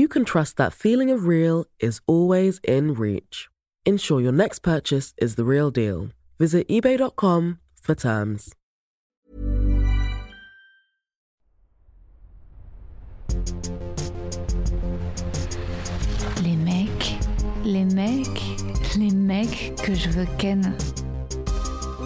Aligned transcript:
you 0.00 0.08
can 0.08 0.24
trust 0.24 0.56
that 0.56 0.72
feeling 0.72 1.10
of 1.10 1.26
real 1.26 1.66
is 1.78 2.00
always 2.06 2.58
in 2.64 2.94
reach. 2.94 3.48
Ensure 3.84 4.20
your 4.20 4.32
next 4.32 4.60
purchase 4.60 5.12
is 5.18 5.34
the 5.34 5.44
real 5.44 5.70
deal. 5.70 6.08
Visit 6.38 6.66
eBay.com 6.68 7.58
for 7.74 7.94
terms. 7.94 8.54
Les 16.42 16.56
mecs, 16.56 17.18
les 17.62 17.84
mecs, 17.84 18.96
les 18.96 19.12
mecs 19.12 19.76
que 19.82 19.94
je 19.94 20.08
veux 20.08 20.28
ken. 20.38 21.09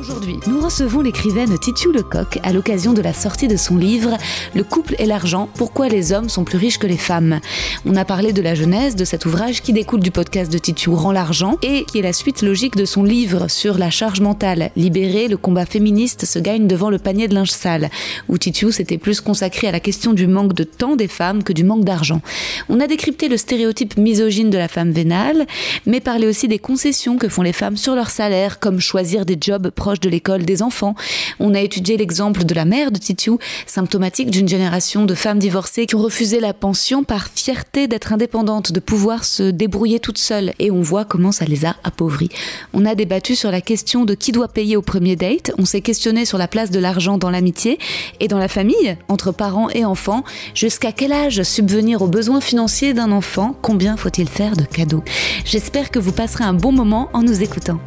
Aujourd'hui, 0.07 0.39
nous 0.47 0.61
recevons 0.61 1.01
l'écrivaine 1.01 1.59
Titiou 1.59 1.91
Lecoq 1.91 2.39
à 2.43 2.53
l'occasion 2.53 2.93
de 2.93 3.01
la 3.01 3.15
sortie 3.15 3.49
de 3.49 3.57
son 3.57 3.79
livre 3.79 4.19
Le 4.55 4.63
couple 4.63 4.97
et 4.99 5.07
l'argent, 5.07 5.49
pourquoi 5.55 5.89
les 5.89 6.13
hommes 6.13 6.29
sont 6.29 6.45
plus 6.45 6.59
riches 6.59 6.77
que 6.77 6.87
les 6.87 6.99
femmes. 6.99 7.41
On 7.87 7.97
a 7.97 8.05
parlé 8.05 8.35
de 8.35 8.43
la 8.43 8.55
genèse 8.55 8.97
de 8.97 9.07
cet 9.07 9.25
ouvrage 9.25 9.63
qui 9.63 9.73
découle 9.73 10.01
du 10.01 10.11
podcast 10.11 10.53
de 10.53 10.59
Titiou 10.59 10.95
Rend 10.95 11.13
l'argent 11.13 11.57
et 11.63 11.87
qui 11.87 12.01
est 12.01 12.03
la 12.03 12.13
suite 12.13 12.43
logique 12.43 12.77
de 12.77 12.85
son 12.85 13.03
livre 13.03 13.49
sur 13.49 13.79
la 13.79 13.89
charge 13.89 14.21
mentale. 14.21 14.73
Libéré, 14.77 15.27
le 15.27 15.39
combat 15.39 15.65
féministe 15.65 16.27
se 16.27 16.39
gagne 16.39 16.67
devant 16.67 16.91
le 16.91 16.99
panier 16.99 17.27
de 17.27 17.35
linge 17.35 17.51
sale, 17.51 17.89
où 18.29 18.37
Titiou 18.37 18.73
s'était 18.73 18.99
plus 18.99 19.23
consacré 19.23 19.69
à 19.69 19.73
la 19.73 19.81
question 19.81 20.13
du 20.13 20.27
manque 20.27 20.53
de 20.53 20.65
temps 20.65 20.97
des 20.97 21.09
femmes 21.09 21.43
que 21.43 21.55
du 21.55 21.65
manque 21.65 21.85
d'argent. 21.85 22.21
On 22.69 22.81
a 22.81 22.87
décrypté 22.87 23.29
le 23.29 23.39
stéréotype 23.39 23.97
misogyne 23.97 24.51
de 24.51 24.59
la 24.59 24.69
femme 24.69 24.93
vénale, 24.93 25.47
mais 25.87 26.01
parlé 26.01 26.27
aussi 26.27 26.47
des 26.47 26.59
concessions 26.59 27.17
que 27.17 27.31
font 27.31 27.43
les 27.43 27.55
femmes 27.55 27.79
sur 27.79 27.95
leur 27.95 28.11
salaire, 28.11 28.61
comme 28.61 28.81
choisir 28.81 29.25
des 29.25 29.39
jobs 29.41 29.71
proches 29.71 29.94
de 30.01 30.09
l'école 30.09 30.45
des 30.45 30.63
enfants. 30.63 30.95
On 31.41 31.55
a 31.55 31.61
étudié 31.61 31.97
l'exemple 31.97 32.45
de 32.45 32.55
la 32.55 32.65
mère 32.65 32.91
de 32.91 32.99
Titiou, 32.99 33.39
symptomatique 33.67 34.31
d'une 34.31 34.49
génération 34.49 35.05
de 35.05 35.15
femmes 35.15 35.39
divorcées 35.39 35.87
qui 35.87 35.95
ont 35.95 36.03
refusé 36.03 36.41
la 36.41 36.55
pension 36.55 37.05
par 37.05 37.29
fierté 37.35 37.89
d'être 37.89 38.13
indépendantes, 38.13 38.73
de 38.73 38.81
pouvoir 38.81 39.25
se 39.25 39.51
débrouiller 39.51 40.01
toutes 40.01 40.19
seules. 40.19 40.53
Et 40.59 40.71
on 40.71 40.83
voit 40.83 41.05
comment 41.05 41.33
ça 41.33 41.45
les 41.45 41.65
a 41.65 41.77
appauvries. 41.85 42.31
On 42.73 42.87
a 42.87 42.95
débattu 42.95 43.35
sur 43.35 43.51
la 43.51 43.61
question 43.61 44.05
de 44.05 44.15
qui 44.15 44.33
doit 44.33 44.49
payer 44.49 44.77
au 44.77 44.83
premier 44.83 45.17
date. 45.17 45.53
On 45.59 45.65
s'est 45.65 45.81
questionné 45.81 46.25
sur 46.25 46.39
la 46.39 46.49
place 46.49 46.71
de 46.71 46.79
l'argent 46.79 47.19
dans 47.19 47.31
l'amitié 47.31 47.79
et 48.21 48.29
dans 48.29 48.39
la 48.39 48.49
famille, 48.49 48.97
entre 49.09 49.33
parents 49.33 49.71
et 49.71 49.85
enfants. 49.85 50.25
Jusqu'à 50.55 50.93
quel 50.93 51.13
âge 51.13 51.43
subvenir 51.43 52.03
aux 52.03 52.09
besoins 52.09 52.41
financiers 52.41 52.95
d'un 52.95 53.13
enfant? 53.13 53.57
Combien 53.63 53.97
faut-il 53.97 54.29
faire 54.29 54.57
de 54.57 54.65
cadeaux? 54.65 55.03
J'espère 55.45 55.91
que 55.91 55.99
vous 55.99 56.13
passerez 56.13 56.45
un 56.45 56.55
bon 56.55 56.73
moment 56.73 57.09
en 57.13 57.23
nous 57.23 57.43
écoutant 57.43 57.81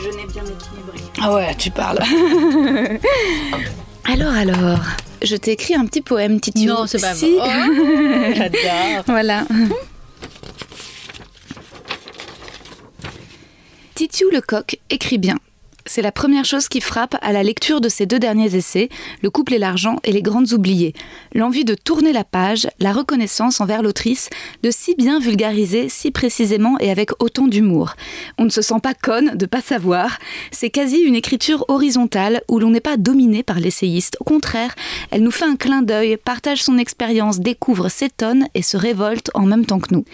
déjeuner 0.00 0.26
bien 0.26 0.42
équilibré. 0.44 0.98
Ah 1.20 1.34
ouais, 1.34 1.54
tu 1.56 1.70
parles. 1.70 1.98
alors, 4.04 4.32
alors, 4.32 4.78
je 5.22 5.36
t'ai 5.36 5.52
écrit 5.52 5.74
un 5.74 5.84
petit 5.86 6.00
poème, 6.00 6.40
Titi. 6.40 6.66
Non, 6.66 6.86
c'est 6.86 7.00
pas 7.00 7.14
si. 7.14 7.36
Oh, 7.38 7.44
J'adore. 8.34 9.04
voilà. 9.06 9.44
Titiou 13.94 14.30
Lecoq 14.30 14.78
écrit 14.88 15.18
bien. 15.18 15.36
C'est 15.86 16.02
la 16.02 16.12
première 16.12 16.44
chose 16.44 16.68
qui 16.68 16.80
frappe 16.80 17.16
à 17.22 17.32
la 17.32 17.42
lecture 17.42 17.80
de 17.80 17.88
ces 17.88 18.06
deux 18.06 18.18
derniers 18.18 18.54
essais, 18.54 18.88
Le 19.22 19.30
couple 19.30 19.54
et 19.54 19.58
l'argent 19.58 19.96
et 20.04 20.12
les 20.12 20.22
grandes 20.22 20.52
oubliées. 20.52 20.94
L'envie 21.34 21.64
de 21.64 21.74
tourner 21.74 22.12
la 22.12 22.24
page, 22.24 22.68
la 22.78 22.92
reconnaissance 22.92 23.60
envers 23.60 23.82
l'autrice, 23.82 24.28
de 24.62 24.70
si 24.70 24.94
bien 24.94 25.18
vulgariser, 25.18 25.88
si 25.88 26.10
précisément 26.10 26.76
et 26.80 26.90
avec 26.90 27.10
autant 27.22 27.46
d'humour. 27.46 27.94
On 28.38 28.44
ne 28.44 28.50
se 28.50 28.62
sent 28.62 28.80
pas 28.82 28.94
conne 28.94 29.36
de 29.36 29.46
pas 29.46 29.62
savoir. 29.62 30.18
C'est 30.50 30.70
quasi 30.70 30.98
une 30.98 31.14
écriture 31.14 31.64
horizontale 31.68 32.42
où 32.48 32.58
l'on 32.58 32.70
n'est 32.70 32.80
pas 32.80 32.96
dominé 32.96 33.42
par 33.42 33.60
l'essayiste. 33.60 34.16
Au 34.20 34.24
contraire, 34.24 34.74
elle 35.10 35.22
nous 35.22 35.30
fait 35.30 35.44
un 35.44 35.56
clin 35.56 35.82
d'œil, 35.82 36.16
partage 36.16 36.62
son 36.62 36.78
expérience, 36.78 37.40
découvre, 37.40 37.88
s'étonne 37.88 38.46
et 38.54 38.62
se 38.62 38.76
révolte 38.76 39.30
en 39.34 39.46
même 39.46 39.66
temps 39.66 39.80
que 39.80 39.94
nous. 39.94 40.04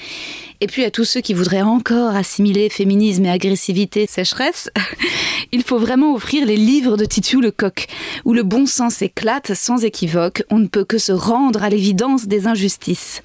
Et 0.61 0.67
puis 0.67 0.85
à 0.85 0.91
tous 0.91 1.05
ceux 1.05 1.21
qui 1.21 1.35
voudraient 1.35 1.63
encore 1.63 2.17
assimiler 2.17 2.71
féminisme 2.71 3.27
et 3.27 3.31
agressivité 3.31 4.07
sécheresse, 4.07 4.71
il 5.53 5.63
faut 5.67 5.79
vraiment 5.79 6.15
offrir 6.15 6.47
les 6.47 6.57
livres 6.57 6.97
de 6.97 7.05
Titiou 7.05 7.41
Lecoq, 7.41 7.89
où 8.25 8.33
le 8.33 8.45
bon 8.45 8.67
sens 8.67 9.03
éclate 9.03 9.53
sans 9.53 9.85
équivoque, 9.85 10.45
on 10.49 10.61
ne 10.61 10.69
peut 10.69 10.85
que 10.85 10.99
se 10.99 11.11
rendre 11.11 11.65
à 11.65 11.69
l'évidence 11.69 12.27
des 12.29 12.47
injustices. 12.47 13.21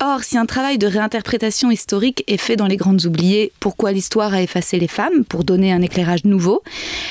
Or, 0.00 0.22
si 0.22 0.38
un 0.38 0.46
travail 0.46 0.78
de 0.78 0.86
réinterprétation 0.86 1.70
historique 1.70 2.22
est 2.28 2.36
fait 2.36 2.56
dans 2.56 2.66
Les 2.66 2.76
Grandes 2.76 3.06
Oubliées, 3.06 3.52
pourquoi 3.58 3.90
l'histoire 3.90 4.34
a 4.34 4.42
effacé 4.42 4.78
les 4.78 4.88
femmes, 4.88 5.24
pour 5.24 5.42
donner 5.42 5.72
un 5.72 5.82
éclairage 5.82 6.24
nouveau, 6.24 6.62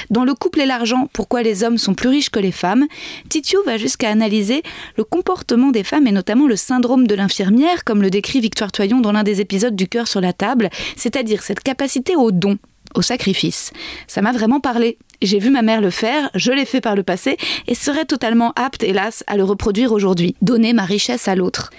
dans 0.10 0.24
Le 0.24 0.34
couple 0.34 0.62
et 0.62 0.66
l'argent, 0.66 1.10
pourquoi 1.12 1.44
les 1.44 1.64
hommes 1.64 1.78
sont 1.78 1.94
plus 1.94 2.10
riches 2.10 2.30
que 2.30 2.40
les 2.40 2.52
femmes, 2.52 2.86
Titiou 3.28 3.60
va 3.66 3.78
jusqu'à 3.78 4.10
analyser 4.10 4.64
le 4.98 5.04
comportement 5.04 5.72
des 5.72 5.84
femmes 5.84 6.08
et 6.08 6.12
notamment 6.12 6.48
le 6.48 6.56
syndrome 6.56 7.06
de 7.06 7.16
l'infirmière, 7.16 7.84
comme 7.84 8.02
le 8.02 8.10
décrit 8.10 8.40
Victoire 8.40 8.72
Toyon 8.72 9.02
dans 9.02 9.12
l'un 9.12 9.24
des 9.24 9.42
épisodes 9.42 9.76
du 9.76 9.88
cœur 9.90 10.08
sur 10.08 10.22
la 10.22 10.32
table, 10.32 10.70
c'est-à-dire 10.96 11.42
cette 11.42 11.62
capacité 11.62 12.16
au 12.16 12.32
don, 12.32 12.58
au 12.94 13.02
sacrifice. 13.02 13.72
Ça 14.08 14.22
m'a 14.22 14.32
vraiment 14.32 14.60
parlé. 14.60 14.98
J'ai 15.22 15.40
vu 15.40 15.50
ma 15.50 15.62
mère 15.62 15.82
le 15.82 15.90
faire, 15.90 16.30
je 16.36 16.52
l'ai 16.52 16.66
fait 16.66 16.82
par 16.82 16.96
le 16.96 17.04
passé 17.04 17.38
et 17.68 17.76
serais 17.76 18.06
totalement 18.06 18.52
apte, 18.56 18.84
hélas, 18.84 19.24
à 19.28 19.38
le 19.38 19.44
reproduire 19.44 19.92
aujourd'hui, 19.92 20.36
donner 20.42 20.74
ma 20.74 20.84
richesse 20.84 21.28
à 21.28 21.36
l'autre. 21.36 21.70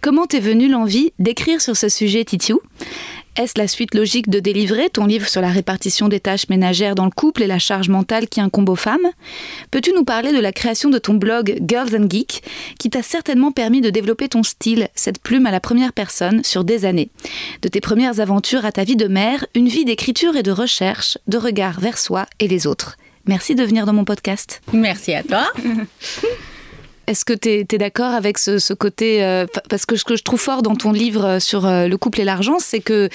Comment 0.00 0.26
t'est 0.26 0.40
venue 0.40 0.68
l'envie 0.68 1.12
d'écrire 1.18 1.60
sur 1.60 1.76
ce 1.76 1.90
sujet, 1.90 2.24
Titiou? 2.24 2.60
Est-ce 3.40 3.58
la 3.58 3.68
suite 3.68 3.94
logique 3.94 4.28
de 4.28 4.38
délivrer 4.38 4.90
ton 4.90 5.06
livre 5.06 5.26
sur 5.26 5.40
la 5.40 5.48
répartition 5.48 6.08
des 6.08 6.20
tâches 6.20 6.50
ménagères 6.50 6.94
dans 6.94 7.06
le 7.06 7.10
couple 7.10 7.42
et 7.42 7.46
la 7.46 7.58
charge 7.58 7.88
mentale 7.88 8.28
qui 8.28 8.38
incombe 8.38 8.68
aux 8.68 8.76
femmes? 8.76 9.08
Peux-tu 9.70 9.94
nous 9.94 10.04
parler 10.04 10.34
de 10.34 10.38
la 10.38 10.52
création 10.52 10.90
de 10.90 10.98
ton 10.98 11.14
blog 11.14 11.58
Girls 11.66 11.96
and 11.96 12.10
Geek, 12.10 12.42
qui 12.78 12.90
t'a 12.90 13.02
certainement 13.02 13.50
permis 13.50 13.80
de 13.80 13.88
développer 13.88 14.28
ton 14.28 14.42
style, 14.42 14.88
cette 14.94 15.22
plume 15.22 15.46
à 15.46 15.50
la 15.50 15.60
première 15.60 15.94
personne, 15.94 16.44
sur 16.44 16.64
des 16.64 16.84
années? 16.84 17.08
De 17.62 17.68
tes 17.68 17.80
premières 17.80 18.20
aventures 18.20 18.66
à 18.66 18.72
ta 18.72 18.84
vie 18.84 18.96
de 18.96 19.08
mère, 19.08 19.46
une 19.54 19.68
vie 19.68 19.86
d'écriture 19.86 20.36
et 20.36 20.42
de 20.42 20.52
recherche, 20.52 21.16
de 21.26 21.38
regard 21.38 21.80
vers 21.80 21.96
soi 21.96 22.26
et 22.40 22.46
les 22.46 22.66
autres. 22.66 22.98
Merci 23.24 23.54
de 23.54 23.64
venir 23.64 23.86
dans 23.86 23.94
mon 23.94 24.04
podcast. 24.04 24.60
Merci 24.74 25.14
à 25.14 25.22
toi. 25.22 25.46
Est-ce 27.10 27.24
que 27.24 27.32
tu 27.32 27.48
es, 27.48 27.78
d'accord 27.78 28.14
avec 28.14 28.38
ce, 28.38 28.72
côté 28.72 29.24
euh, 29.24 29.44
Parce 29.68 29.84
que 29.84 29.96
ce 29.96 30.04
que 30.04 30.14
je 30.14 30.22
trouve 30.22 30.38
fort 30.38 30.62
dans 30.62 30.76
ton 30.76 30.92
livre 30.92 31.24
euh, 31.24 31.40
sur 31.40 31.66
euh, 31.66 31.88
le 31.88 31.96
couple 31.96 32.20
et 32.20 32.24
l'argent, 32.24 32.58
c'est 32.60 32.78
que 32.78 33.08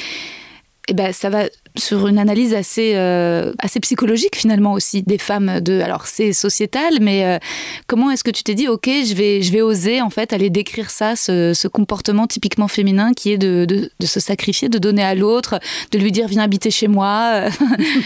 eh 0.89 0.93
ben, 0.93 1.13
ça 1.13 1.29
va 1.29 1.45
sur 1.77 2.05
une 2.07 2.19
analyse 2.19 2.53
assez, 2.53 2.93
assez 3.57 3.79
psychologique 3.79 4.35
finalement 4.35 4.73
aussi 4.73 5.01
des 5.01 5.17
femmes. 5.17 5.59
De, 5.59 5.81
alors 5.81 6.05
c'est 6.05 6.31
sociétal, 6.31 6.99
mais 7.01 7.39
comment 7.87 8.11
est-ce 8.11 8.23
que 8.23 8.29
tu 8.29 8.43
t'es 8.43 8.53
dit, 8.53 8.67
ok, 8.67 8.85
je 8.85 9.15
vais, 9.15 9.41
je 9.41 9.51
vais 9.51 9.63
oser 9.63 9.99
en 10.03 10.11
fait 10.11 10.31
aller 10.31 10.51
décrire 10.51 10.91
ça, 10.91 11.15
ce, 11.15 11.67
comportement 11.67 12.27
typiquement 12.27 12.67
féminin 12.67 13.13
qui 13.13 13.31
est 13.31 13.39
de, 13.39 13.65
de, 13.65 13.91
de 13.99 14.05
se 14.05 14.19
sacrifier, 14.19 14.69
de 14.69 14.77
donner 14.77 15.01
à 15.01 15.15
l'autre, 15.15 15.59
de 15.91 15.97
lui 15.97 16.11
dire 16.11 16.27
viens 16.27 16.43
habiter 16.43 16.69
chez 16.69 16.87
moi. 16.87 17.45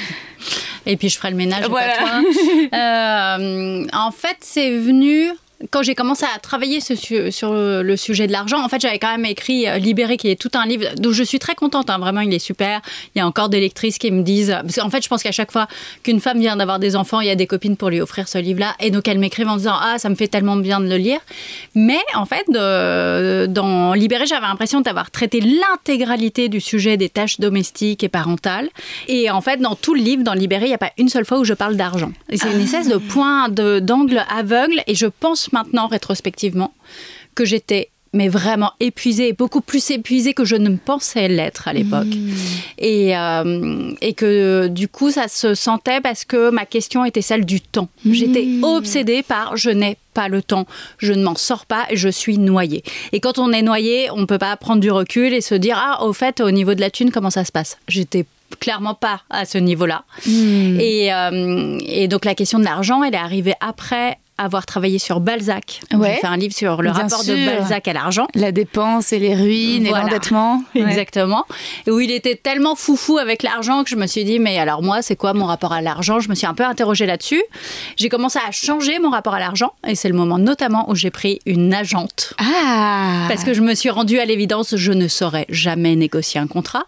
Et 0.86 0.96
puis 0.96 1.10
je 1.10 1.18
ferai 1.18 1.32
le 1.32 1.36
ménage. 1.36 1.66
Voilà. 1.70 1.96
Pas 1.98 3.38
toi. 3.38 4.00
en 4.00 4.12
fait, 4.12 4.38
c'est 4.40 4.72
venu 4.72 5.34
quand 5.72 5.84
j'ai 5.84 5.94
commencé 5.96 6.26
à 6.34 6.40
travailler 6.40 6.80
ce 6.80 6.96
su- 6.96 7.32
sur 7.32 7.52
le 7.54 7.98
sujet 7.98 8.28
de 8.28 8.32
l'argent, 8.32 8.64
en 8.64 8.70
fait, 8.70 8.80
j'avais 8.82 9.00
quand 9.00 9.12
même 9.12 9.26
écrit 9.26 9.68
euh, 9.68 9.78
Libéré, 9.78 10.16
qui 10.18 10.30
est 10.30 10.40
tout 10.40 10.52
un 10.54 10.66
livre 10.66 10.86
dont 10.98 11.12
je 11.12 11.24
suis 11.24 11.40
très 11.40 11.56
contente. 11.56 11.90
hein, 11.90 11.98
vraiment, 12.00 12.22
il 12.22 12.34
est 12.34 12.40
super. 12.40 12.82
Il 13.16 13.20
y 13.20 13.22
a 13.22 13.28
encore 13.28 13.50
des 13.50 13.60
lectrices 13.60 13.98
qui 13.98 14.10
me 14.12 14.24
disent. 14.24 14.56
Parce 14.62 14.76
qu'en 14.78 14.90
fait, 14.90 15.04
je 15.04 15.10
pense 15.10 15.22
qu'à 15.22 15.32
chaque 15.34 15.52
fois 15.52 15.68
qu'une 16.04 16.20
femme 16.22 16.40
vient 16.40 16.56
d'avoir 16.56 16.80
des 16.80 16.96
enfants, 16.96 17.20
il 17.20 17.28
y 17.28 17.30
a 17.30 17.36
des 17.36 17.48
copines 17.48 17.76
pour 17.78 17.90
lui 17.90 18.00
offrir 18.00 18.28
ce 18.28 18.38
livre-là. 18.38 18.76
Et 18.80 18.90
donc, 18.90 19.08
elles 19.08 19.20
m'écrivent 19.20 19.50
en 19.50 19.58
disant 19.58 19.76
Ah, 19.82 19.96
ça 19.98 20.10
me 20.10 20.16
fait 20.16 20.28
tellement 20.30 20.56
bien 20.56 20.80
de 20.80 20.88
le 20.88 20.96
lire. 20.98 21.20
Mais 21.76 22.00
en 22.16 22.26
fait, 22.26 22.46
de- 22.48 23.46
dans 23.48 23.94
Libéré, 23.94 24.26
j'avais 24.28 24.48
l'impression 24.48 24.82
d'avoir 24.82 25.12
traité 25.12 25.42
l'intégralité 25.42 26.50
du 26.50 26.62
sujet 26.62 26.98
des 26.98 27.10
tâches 27.10 27.40
domestiques 27.40 28.04
et 28.04 28.10
parentales. 28.10 28.70
Et 29.08 29.30
en 29.30 29.42
fait, 29.42 29.58
dans 29.58 29.76
tout 29.76 29.94
le 29.94 30.02
livre, 30.02 30.24
dans 30.24 30.34
Libéré, 30.34 30.66
il 30.66 30.70
n'y 30.70 30.74
a 30.74 30.78
pas 30.80 30.92
une 30.98 31.10
seule 31.10 31.26
fois 31.26 31.40
où 31.40 31.44
je 31.44 31.54
parle 31.54 31.76
d'argent. 31.76 32.12
C'est 32.34 32.52
une 32.52 32.62
espèce 32.62 32.88
de 32.88 32.98
point 32.98 33.50
d'angle 33.50 34.24
aveugle. 34.34 34.82
Et 34.88 34.96
je 34.96 35.08
pense 35.08 35.49
maintenant, 35.54 35.88
rétrospectivement, 35.88 36.74
que 37.36 37.46
j'étais 37.46 37.90
mais 38.14 38.28
vraiment 38.28 38.72
épuisée, 38.80 39.34
beaucoup 39.34 39.62
plus 39.62 39.92
épuisée 39.92 40.34
que 40.34 40.46
je 40.46 40.56
ne 40.56 40.76
pensais 40.76 41.28
l'être 41.28 41.68
à 41.68 41.74
l'époque. 41.74 42.08
Et, 42.78 43.16
euh, 43.16 43.92
et 44.02 44.14
que 44.14 44.68
du 44.68 44.88
coup, 44.88 45.12
ça 45.12 45.28
se 45.28 45.54
sentait 45.54 46.02
parce 46.02 46.26
que 46.26 46.50
ma 46.50 46.66
question 46.66 47.06
était 47.06 47.22
celle 47.22 47.46
du 47.46 47.62
temps. 47.62 47.90
J'étais 48.06 48.48
obsédée 48.64 49.22
par 49.22 49.58
je 49.58 49.70
n'ai 49.70 49.98
pas 50.14 50.28
le 50.28 50.42
temps, 50.42 50.66
je 50.98 51.14
ne 51.14 51.24
m'en 51.24 51.36
sors 51.36 51.66
pas 51.66 51.86
et 51.90 51.98
je 51.98 52.10
suis 52.10 52.40
noyée. 52.40 52.84
Et 53.12 53.20
quand 53.20 53.38
on 53.38 53.52
est 53.52 53.62
noyé, 53.62 54.10
on 54.12 54.18
ne 54.18 54.26
peut 54.26 54.40
pas 54.40 54.56
prendre 54.58 54.82
du 54.82 54.90
recul 54.90 55.34
et 55.34 55.42
se 55.42 55.56
dire 55.56 55.78
ah 55.80 56.04
au 56.04 56.14
fait 56.14 56.42
au 56.42 56.50
niveau 56.50 56.74
de 56.74 56.82
la 56.82 56.90
thune 56.90 57.12
comment 57.12 57.30
ça 57.30 57.46
se 57.46 57.52
passe? 57.52 57.78
J'étais 57.88 58.26
clairement 58.60 58.96
pas 58.96 59.22
à 59.30 59.46
ce 59.46 59.60
niveau-là. 59.60 60.04
Et, 60.28 61.14
euh, 61.14 61.78
et 61.86 62.08
donc 62.08 62.26
la 62.26 62.34
question 62.34 62.58
de 62.58 62.64
l'argent, 62.64 63.04
elle 63.04 63.14
est 63.14 63.18
arrivée 63.18 63.54
après 63.62 64.18
avoir 64.44 64.66
travaillé 64.66 65.00
sur 65.00 65.20
Balzac. 65.20 65.82
Ouais. 65.94 66.14
J'ai 66.16 66.22
fait 66.22 66.28
un 66.28 66.38
livre 66.38 66.54
sur 66.54 66.82
le 66.82 66.92
Bien 66.92 67.02
rapport 67.04 67.22
sûr. 67.24 67.36
de 67.36 67.46
Balzac 67.46 67.88
à 67.88 67.94
l'argent. 67.94 68.28
La 68.36 68.52
dépense 68.52 69.12
et 69.14 69.20
les 69.20 69.36
ruines 69.36 69.88
Voilà. 69.88 70.06
et 70.06 70.10
l'endettement. 70.10 70.64
Ouais. 70.76 70.82
Exactement. 70.84 71.46
Et 71.88 71.92
où 71.92 72.00
il 72.00 72.12
était 72.12 72.36
tellement 72.36 72.76
foufou 72.76 73.18
avec 73.18 73.44
l'argent 73.44 73.84
que 73.84 73.90
je 73.90 73.96
me 73.96 74.08
suis 74.08 74.24
dit, 74.24 74.40
mais 74.40 74.58
alors 74.60 74.82
moi, 74.82 75.02
c'est 75.02 75.16
quoi 75.16 75.34
mon 75.34 75.46
rapport 75.46 75.74
à 75.74 75.82
l'argent? 75.82 76.20
Je 76.20 76.30
me 76.30 76.36
suis 76.36 76.48
un 76.48 76.54
peu 76.54 76.64
interrogée 76.64 77.06
là-dessus. 77.06 77.42
J'ai 77.98 78.08
commencé 78.10 78.40
à 78.48 78.52
changer 78.52 79.00
mon 79.00 79.10
rapport 79.10 79.34
à 79.34 79.40
l'argent. 79.40 79.74
Et 79.88 79.96
c'est 79.96 80.08
le 80.10 80.16
moment 80.16 80.38
notamment 80.38 80.90
où 80.90 80.96
j'ai 80.96 81.10
pris 81.12 81.40
une 81.46 81.74
agente. 81.74 82.34
Ah 82.38 83.26
Parce 83.28 83.44
que 83.44 83.54
je 83.54 83.62
me 83.62 83.76
suis 83.76 83.90
rendue 83.90 84.20
à 84.20 84.26
l'évidence, 84.26 84.76
je 84.76 84.92
ne 84.92 85.08
saurais 85.08 85.46
jamais 85.50 85.96
négocier 85.96 86.40
un 86.40 86.48
contrat. 86.48 86.84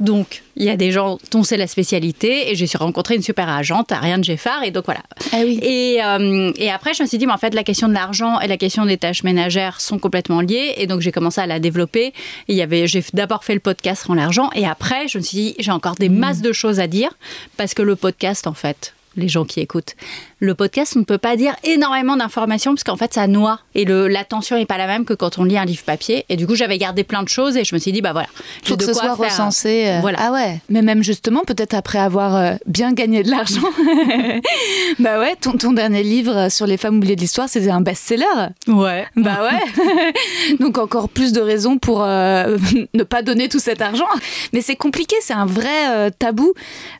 Donc, 0.00 0.42
il 0.56 0.64
y 0.64 0.70
a 0.70 0.76
des 0.76 0.92
gens 0.92 1.18
dont 1.30 1.42
c'est 1.42 1.58
la 1.58 1.66
spécialité 1.66 2.50
et 2.50 2.54
j'ai 2.54 2.66
rencontré 2.76 3.16
une 3.16 3.22
super 3.22 3.48
agente, 3.50 3.92
Ariane 3.92 4.24
Geffard, 4.24 4.64
et 4.64 4.70
donc 4.70 4.86
voilà. 4.86 5.02
Ah 5.32 5.40
oui. 5.44 5.60
Et, 5.62 6.02
euh, 6.02 6.52
et 6.56 6.70
après, 6.70 6.94
je 6.94 7.02
me 7.02 7.08
suis 7.08 7.18
dit, 7.18 7.26
mais 7.26 7.34
en 7.34 7.38
fait, 7.38 7.54
la 7.54 7.64
question 7.64 7.86
de 7.86 7.92
l'argent 7.92 8.40
et 8.40 8.48
la 8.48 8.56
question 8.56 8.86
des 8.86 8.96
tâches 8.96 9.22
ménagères 9.24 9.80
sont 9.80 9.98
complètement 9.98 10.40
liées. 10.40 10.74
Et 10.78 10.86
donc, 10.86 11.00
j'ai 11.00 11.12
commencé 11.12 11.40
à 11.40 11.46
la 11.46 11.60
développer. 11.60 12.06
Et 12.06 12.14
il 12.48 12.56
y 12.56 12.62
avait, 12.62 12.86
j'ai 12.86 13.04
d'abord 13.12 13.44
fait 13.44 13.54
le 13.54 13.60
podcast 13.60 14.08
en 14.08 14.14
l'argent. 14.14 14.50
Et 14.54 14.66
après, 14.66 15.06
je 15.06 15.18
me 15.18 15.22
suis 15.22 15.36
dit, 15.36 15.54
j'ai 15.58 15.70
encore 15.70 15.96
des 15.96 16.08
masses 16.08 16.40
de 16.40 16.52
choses 16.52 16.80
à 16.80 16.86
dire. 16.86 17.10
Parce 17.58 17.74
que 17.74 17.82
le 17.82 17.94
podcast, 17.94 18.46
en 18.46 18.54
fait, 18.54 18.94
les 19.16 19.28
gens 19.28 19.44
qui 19.44 19.60
écoutent, 19.60 19.96
le 20.38 20.54
podcast, 20.54 20.94
on 20.96 21.00
ne 21.00 21.04
peut 21.04 21.18
pas 21.18 21.36
dire 21.36 21.54
énormément 21.64 22.16
d'informations 22.16 22.72
parce 22.74 22.84
qu'en 22.84 22.96
fait, 22.96 23.12
ça 23.12 23.26
noie. 23.26 23.60
Et 23.74 23.84
l'attention 23.84 24.56
n'est 24.56 24.66
pas 24.66 24.78
la 24.78 24.86
même 24.86 25.04
que 25.04 25.14
quand 25.14 25.38
on 25.38 25.44
lit 25.44 25.58
un 25.58 25.64
livre 25.64 25.82
papier. 25.84 26.24
Et 26.28 26.36
du 26.36 26.46
coup, 26.46 26.54
j'avais 26.54 26.78
gardé 26.78 27.04
plein 27.04 27.22
de 27.22 27.28
choses 27.28 27.56
et 27.56 27.64
je 27.64 27.74
me 27.74 27.78
suis 27.80 27.92
dit, 27.92 28.00
bah 28.00 28.12
voilà. 28.12 28.28
Faut 28.64 28.76
que 28.76 28.80
de 28.80 28.86
ce 28.86 28.92
quoi 28.92 29.02
soit 29.14 29.16
faire. 29.16 29.30
recensé. 29.30 29.84
euh, 29.88 29.98
Voilà. 30.00 30.18
Ah 30.20 30.32
ouais. 30.32 30.60
Mais 30.70 30.82
même 30.82 31.02
justement, 31.02 31.42
peut-être 31.44 31.74
après 31.74 31.98
avoir 31.98 32.36
euh, 32.36 32.54
bien 32.66 32.92
gagné 32.92 33.22
de 33.22 33.30
l'argent. 33.30 33.60
bah 34.98 35.18
ouais, 35.18 35.36
ton, 35.40 35.52
ton 35.52 35.72
dernier 35.72 36.02
livre 36.02 36.48
sur 36.50 36.66
les 36.66 36.76
femmes 36.76 36.96
oubliées 36.98 37.16
de 37.16 37.20
l'histoire, 37.20 37.48
c'était 37.48 37.70
un 37.70 37.80
best-seller. 37.80 38.24
Ouais. 38.66 39.06
Bah 39.16 39.38
ouais. 39.42 40.54
Donc 40.60 40.78
encore 40.78 41.08
plus 41.08 41.32
de 41.32 41.40
raisons 41.40 41.78
pour 41.78 42.02
euh, 42.02 42.56
ne 42.94 43.02
pas 43.02 43.22
donner 43.22 43.48
tout 43.48 43.58
cet 43.60 43.82
argent. 43.82 44.06
Mais 44.52 44.60
c'est 44.62 44.76
compliqué, 44.76 45.16
c'est 45.20 45.34
un 45.34 45.46
vrai 45.46 45.88
euh, 45.90 46.10
tabou 46.16 46.52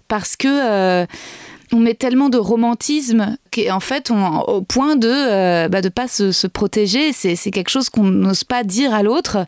parce 0.09 0.37
que 0.37 0.49
euh, 0.49 1.07
on 1.73 1.79
met 1.79 1.95
tellement 1.95 2.29
de 2.29 2.39
romantisme 2.39 3.37
qu'en 3.53 3.81
fait, 3.81 4.11
on, 4.11 4.41
au 4.41 4.63
point 4.63 4.97
de 4.97 5.09
euh, 5.09 5.69
bah, 5.69 5.83
de 5.83 5.89
pas 5.89 6.09
se, 6.09 6.33
se 6.33 6.47
protéger, 6.47 7.13
c'est 7.13 7.37
quelque 7.51 7.71
chose 7.71 7.91
qu'on 7.91 8.05
n'ose 8.05 8.45
pas 8.45 8.65
dire 8.65 8.95
à 8.95 9.03
l'autre. 9.03 9.47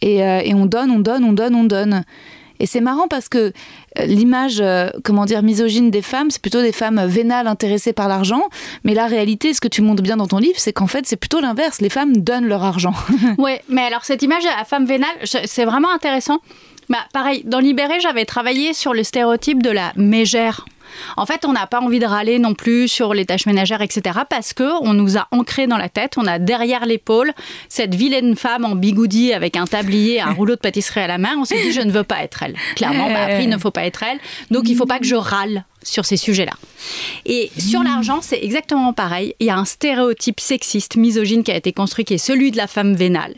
Et, 0.00 0.24
euh, 0.24 0.40
et 0.44 0.54
on 0.54 0.66
donne, 0.66 0.90
on 0.90 0.98
donne, 0.98 1.24
on 1.24 1.32
donne, 1.32 1.54
on 1.54 1.64
donne. 1.64 2.04
Et 2.58 2.66
c'est 2.66 2.80
marrant 2.80 3.08
parce 3.08 3.28
que 3.28 3.52
euh, 3.98 4.04
l'image, 4.04 4.62
comment 5.04 5.24
dire, 5.24 5.42
misogyne 5.42 5.90
des 5.90 6.02
femmes, 6.02 6.30
c'est 6.30 6.40
plutôt 6.40 6.62
des 6.62 6.72
femmes 6.72 7.04
vénales 7.06 7.46
intéressées 7.46 7.92
par 7.92 8.08
l'argent. 8.08 8.42
Mais 8.84 8.94
la 8.94 9.06
réalité, 9.06 9.52
ce 9.52 9.60
que 9.60 9.68
tu 9.68 9.82
montres 9.82 10.02
bien 10.02 10.16
dans 10.16 10.28
ton 10.28 10.38
livre, 10.38 10.58
c'est 10.58 10.72
qu'en 10.72 10.86
fait, 10.86 11.06
c'est 11.06 11.16
plutôt 11.16 11.40
l'inverse. 11.40 11.80
Les 11.80 11.90
femmes 11.90 12.16
donnent 12.16 12.46
leur 12.46 12.62
argent. 12.62 12.94
Ouais, 13.38 13.62
mais 13.68 13.82
alors 13.82 14.04
cette 14.04 14.22
image 14.22 14.44
la 14.44 14.64
femme 14.64 14.84
vénale, 14.84 15.14
c'est 15.24 15.64
vraiment 15.64 15.90
intéressant. 15.90 16.40
Bah, 16.88 16.98
pareil, 17.12 17.42
dans 17.46 17.58
Libéré, 17.58 18.00
j'avais 18.00 18.24
travaillé 18.24 18.72
sur 18.72 18.92
le 18.92 19.02
stéréotype 19.02 19.62
de 19.62 19.70
la 19.70 19.92
mégère. 19.96 20.66
En 21.16 21.26
fait, 21.26 21.44
on 21.44 21.52
n'a 21.52 21.66
pas 21.66 21.80
envie 21.80 21.98
de 21.98 22.06
râler 22.06 22.38
non 22.38 22.54
plus 22.54 22.88
sur 22.88 23.14
les 23.14 23.26
tâches 23.26 23.46
ménagères, 23.46 23.82
etc. 23.82 24.20
Parce 24.28 24.52
que 24.52 24.82
on 24.82 24.94
nous 24.94 25.16
a 25.16 25.28
ancré 25.30 25.66
dans 25.66 25.76
la 25.76 25.88
tête, 25.88 26.14
on 26.16 26.26
a 26.26 26.38
derrière 26.38 26.86
l'épaule 26.86 27.32
cette 27.68 27.94
vilaine 27.94 28.36
femme 28.36 28.64
en 28.64 28.74
bigoudi 28.74 29.32
avec 29.32 29.56
un 29.56 29.66
tablier, 29.66 30.20
un 30.20 30.32
rouleau 30.32 30.54
de 30.54 30.60
pâtisserie 30.60 31.00
à 31.00 31.06
la 31.06 31.18
main. 31.18 31.36
On 31.38 31.44
s'est 31.44 31.60
dit, 31.62 31.72
je 31.72 31.80
ne 31.80 31.90
veux 31.90 32.04
pas 32.04 32.22
être 32.22 32.42
elle. 32.42 32.56
Clairement, 32.76 33.06
on 33.06 33.10
m'a 33.10 33.22
appris, 33.22 33.44
il 33.44 33.50
ne 33.50 33.58
faut 33.58 33.70
pas 33.70 33.84
être 33.84 34.02
elle. 34.02 34.18
Donc, 34.50 34.68
il 34.68 34.72
ne 34.72 34.78
faut 34.78 34.86
pas 34.86 34.98
que 34.98 35.06
je 35.06 35.14
râle 35.14 35.64
sur 35.82 36.04
ces 36.04 36.16
sujets-là. 36.16 36.52
Et 37.26 37.50
sur 37.58 37.82
l'argent, 37.82 38.20
c'est 38.22 38.42
exactement 38.42 38.92
pareil. 38.92 39.34
Il 39.40 39.46
y 39.46 39.50
a 39.50 39.56
un 39.56 39.64
stéréotype 39.64 40.40
sexiste, 40.40 40.96
misogyne 40.96 41.42
qui 41.42 41.52
a 41.52 41.56
été 41.56 41.72
construit, 41.72 42.04
qui 42.04 42.14
est 42.14 42.18
celui 42.18 42.50
de 42.50 42.56
la 42.56 42.66
femme 42.66 42.94
vénale. 42.94 43.34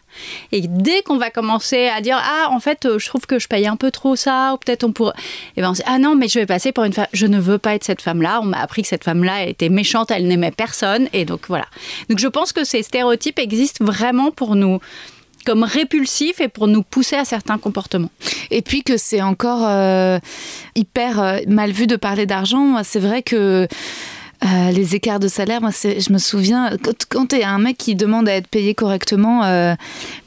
Et 0.52 0.62
dès 0.62 1.02
qu'on 1.02 1.18
va 1.18 1.30
commencer 1.30 1.88
à 1.88 2.00
dire 2.00 2.18
ah 2.20 2.48
en 2.50 2.60
fait 2.60 2.86
euh, 2.86 2.98
je 2.98 3.08
trouve 3.08 3.26
que 3.26 3.38
je 3.38 3.48
paye 3.48 3.66
un 3.66 3.76
peu 3.76 3.90
trop 3.90 4.16
ça 4.16 4.54
ou 4.54 4.58
peut-être 4.58 4.84
on 4.84 4.92
pourrait 4.92 5.14
et 5.56 5.60
ben 5.60 5.72
on 5.72 5.82
ah 5.86 5.98
non 5.98 6.14
mais 6.14 6.28
je 6.28 6.38
vais 6.38 6.46
passer 6.46 6.72
pour 6.72 6.84
une 6.84 6.92
femme 6.92 7.06
je 7.12 7.26
ne 7.26 7.38
veux 7.38 7.58
pas 7.58 7.74
être 7.74 7.84
cette 7.84 8.02
femme 8.02 8.22
là 8.22 8.40
on 8.40 8.46
m'a 8.46 8.58
appris 8.58 8.82
que 8.82 8.88
cette 8.88 9.04
femme 9.04 9.24
là 9.24 9.44
était 9.44 9.68
méchante 9.68 10.10
elle 10.10 10.26
n'aimait 10.26 10.50
personne 10.50 11.08
et 11.12 11.24
donc 11.24 11.42
voilà 11.48 11.66
donc 12.08 12.18
je 12.18 12.28
pense 12.28 12.52
que 12.52 12.64
ces 12.64 12.82
stéréotypes 12.82 13.38
existent 13.38 13.84
vraiment 13.84 14.30
pour 14.30 14.54
nous 14.54 14.80
comme 15.44 15.62
répulsifs 15.62 16.40
et 16.40 16.48
pour 16.48 16.66
nous 16.66 16.82
pousser 16.82 17.16
à 17.16 17.24
certains 17.24 17.58
comportements. 17.58 18.10
Et 18.50 18.62
puis 18.62 18.82
que 18.82 18.96
c'est 18.96 19.22
encore 19.22 19.64
euh, 19.64 20.18
hyper 20.74 21.20
euh, 21.20 21.38
mal 21.46 21.70
vu 21.70 21.86
de 21.86 21.96
parler 21.96 22.26
d'argent. 22.26 22.82
C'est 22.82 23.00
vrai 23.00 23.22
que 23.22 23.68
euh, 24.44 24.70
les 24.72 24.94
écarts 24.94 25.20
de 25.20 25.28
salaire, 25.28 25.60
moi, 25.60 25.70
je 25.70 26.12
me 26.12 26.18
souviens, 26.18 26.76
quand, 26.82 27.06
quand 27.08 27.26
tu 27.28 27.36
es 27.36 27.44
un 27.44 27.58
mec 27.58 27.78
qui 27.78 27.94
demande 27.94 28.28
à 28.28 28.34
être 28.34 28.48
payé 28.48 28.74
correctement, 28.74 29.40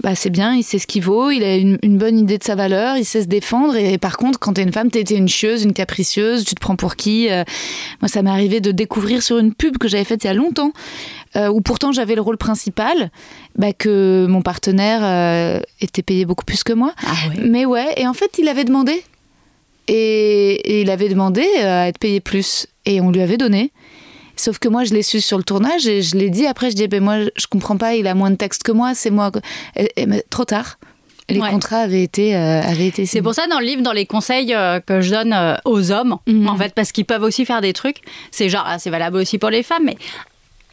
bah, 0.02 0.16
c'est 0.16 0.32
bien, 0.32 0.56
il 0.56 0.64
sait 0.64 0.80
ce 0.80 0.88
qu'il 0.88 1.04
vaut, 1.04 1.30
il 1.30 1.44
a 1.44 1.56
une, 1.56 1.98
bonne 1.98 2.18
idée 2.18 2.40
de 2.40 2.44
sa 2.44 2.56
valeur, 2.56 2.98
il 2.98 3.06
sait 3.06 3.22
se 3.22 3.28
défendre. 3.28 3.76
Et, 3.76 4.00
par 4.00 4.18
contre, 4.18 4.40
quand 4.40 4.54
tu 4.54 4.62
es 4.62 4.64
une 4.64 4.74
femme, 4.74 4.90
tu 4.90 4.98
es 4.98 5.04
une 5.04 5.28
chieuse, 5.28 5.64
une 5.64 5.74
capricieuse, 5.74 6.46
tu 6.46 6.56
te 6.56 6.60
prends 6.60 6.76
pour 6.76 6.96
qui 6.96 7.28
Moi, 8.02 8.08
ça 8.08 8.24
m'est 8.24 8.32
arrivé 8.32 8.60
de 8.60 8.72
découvrir 8.72 9.22
sur 9.22 9.38
une 9.38 9.54
pub 9.54 9.78
que 9.78 9.88
j'avais 9.88 10.06
faite 10.06 10.24
il 10.24 10.28
y 10.28 10.30
a 10.32 10.34
longtemps, 10.34 10.72
euh, 11.38 11.50
où 11.50 11.62
pourtant 11.62 11.92
j'avais 11.92 12.16
le 12.16 12.22
rôle 12.22 12.38
principal, 12.38 13.12
bah, 13.56 13.72
que 13.74 14.26
mon 14.28 14.42
partenaire 14.42 15.00
euh, 15.04 15.60
était 15.82 16.02
payé 16.02 16.26
beaucoup 16.26 16.46
plus 16.46 16.64
que 16.64 16.74
moi. 16.74 16.94
Ah 17.06 17.14
Mais 17.42 17.66
ouais, 17.66 17.94
et 17.98 18.08
en 18.08 18.14
fait, 18.14 18.38
il 18.40 18.48
avait 18.48 18.64
demandé. 18.66 19.04
Et, 19.88 20.52
et 20.66 20.82
il 20.82 20.90
avait 20.90 21.10
demandé 21.10 21.46
euh, 21.60 21.84
à 21.84 21.88
être 21.88 21.98
payé 22.00 22.20
plus. 22.20 22.68
Et 22.86 23.00
on 23.02 23.12
lui 23.12 23.22
avait 23.22 23.38
donné. 23.38 23.72
Sauf 24.36 24.60
que 24.60 24.68
moi, 24.68 24.84
je 24.84 24.94
l'ai 24.94 25.02
su 25.02 25.22
sur 25.22 25.38
le 25.38 25.44
tournage 25.44 25.88
et 25.88 26.02
je 26.02 26.16
l'ai 26.16 26.30
dit 26.30 26.46
après. 26.46 26.70
Je 26.72 26.76
dis, 26.76 26.88
ben 26.88 27.02
moi, 27.04 27.18
je 27.36 27.48
comprends 27.48 27.78
pas, 27.78 27.96
il 27.96 28.06
a 28.08 28.14
moins 28.14 28.30
de 28.30 28.36
texte 28.36 28.64
que 28.64 28.72
moi, 28.72 28.94
c'est 28.94 29.10
moi. 29.10 29.32
Et- 29.76 29.92
et- 29.96 30.06
mais 30.06 30.24
trop 30.30 30.46
tard. 30.46 30.78
Les 31.30 31.40
Ouais. 31.42 31.50
contrats 31.50 31.80
avaient 31.80 32.04
été, 32.04 32.36
euh, 32.38 32.62
avaient 32.62 32.88
été 32.88 33.06
C'est 33.06 33.22
pour 33.22 33.34
ça 33.34 33.48
dans 33.48 33.60
le 33.60 33.66
livre, 33.66 33.82
dans 33.82 33.92
les 33.92 34.06
conseils 34.06 34.54
euh, 34.54 34.80
que 34.80 35.02
je 35.02 35.10
donne 35.12 35.34
euh, 35.34 35.56
aux 35.66 35.92
hommes, 35.92 36.18
Mhm. 36.28 36.48
en 36.48 36.56
fait, 36.56 36.74
parce 36.74 36.92
qu'ils 36.94 37.04
peuvent 37.04 37.24
aussi 37.24 37.44
faire 37.46 37.60
des 37.62 37.74
trucs. 37.74 37.98
C'est 38.32 38.48
genre, 38.48 38.64
ah, 38.66 38.80
c'est 38.80 38.90
valable 38.90 39.18
aussi 39.18 39.38
pour 39.38 39.50
les 39.50 39.62
femmes, 39.64 39.84
mais 39.86 39.98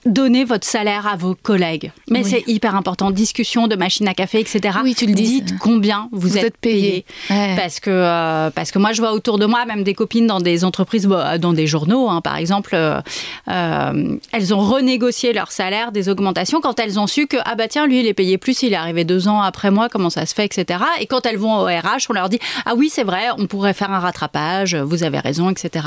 donnez 0.07 0.45
votre 0.45 0.67
salaire 0.67 1.07
à 1.07 1.17
vos 1.17 1.35
collègues. 1.35 1.93
Mais 2.11 2.23
Oui. 2.23 2.31
c'est 2.31 2.45
hyper 2.47 2.75
important. 2.75 3.11
Discussion 3.11 3.67
de 3.69 3.77
machine 3.77 4.07
à 4.09 4.15
café, 4.15 4.41
etc. 4.41 4.79
Oui, 4.83 4.95
tu 4.95 5.07
le 5.07 5.15
dis. 5.15 5.41
Dites 5.43 5.59
combien 5.59 6.09
vous, 6.13 6.29
Vous 6.29 6.39
êtes 6.39 6.57
payé. 6.59 7.05
Ouais. 7.31 7.55
Parce 7.57 7.81
que, 7.81 7.91
euh, 7.91 8.51
parce 8.51 8.71
que 8.71 8.79
moi, 8.79 8.93
je 8.93 9.01
vois 9.01 9.13
autour 9.13 9.39
de 9.39 9.47
moi, 9.47 9.65
même 9.67 9.83
des 9.85 9.95
copines 9.95 10.27
dans 10.27 10.41
des 10.41 10.65
entreprises, 10.65 11.07
bah, 11.07 11.39
dans 11.39 11.53
des 11.53 11.67
journaux, 11.67 12.09
hein, 12.09 12.21
par 12.21 12.37
exemple, 12.37 12.71
euh, 12.75 13.01
euh, 13.49 14.17
elles 14.33 14.55
ont 14.55 14.61
renégocié 14.61 15.33
leur 15.33 15.53
salaire, 15.53 15.93
des 15.93 16.09
augmentations, 16.09 16.61
quand 16.61 16.79
elles 16.81 16.99
ont 16.99 17.07
su 17.07 17.27
que, 17.27 17.37
ah 17.45 17.55
bah 17.55 17.69
tiens, 17.69 17.87
lui, 17.87 18.01
il 18.01 18.07
est 18.07 18.15
payé 18.15 18.39
plus, 18.39 18.63
il 18.63 18.73
est 18.73 18.77
arrivé 18.77 19.05
deux 19.05 19.29
ans 19.29 19.41
après 19.41 19.71
moi, 19.71 19.89
comment 19.89 20.11
ça 20.11 20.27
se 20.27 20.35
fait, 20.35 20.45
etc. 20.45 20.81
Et 21.01 21.07
quand 21.07 21.25
elles 21.27 21.39
vont 21.39 21.57
au 21.61 21.65
RH, 21.65 22.07
on 22.11 22.13
leur 22.15 22.29
dit, 22.29 22.39
ah 22.67 22.75
oui, 22.77 22.91
c'est 22.93 23.05
vrai, 23.05 23.29
on 23.39 23.47
pourrait 23.47 23.75
faire 23.75 23.91
un 23.91 24.01
rattrapage, 24.01 24.75
vous 24.75 25.03
avez 25.03 25.19
raison, 25.19 25.51
etc. 25.51 25.87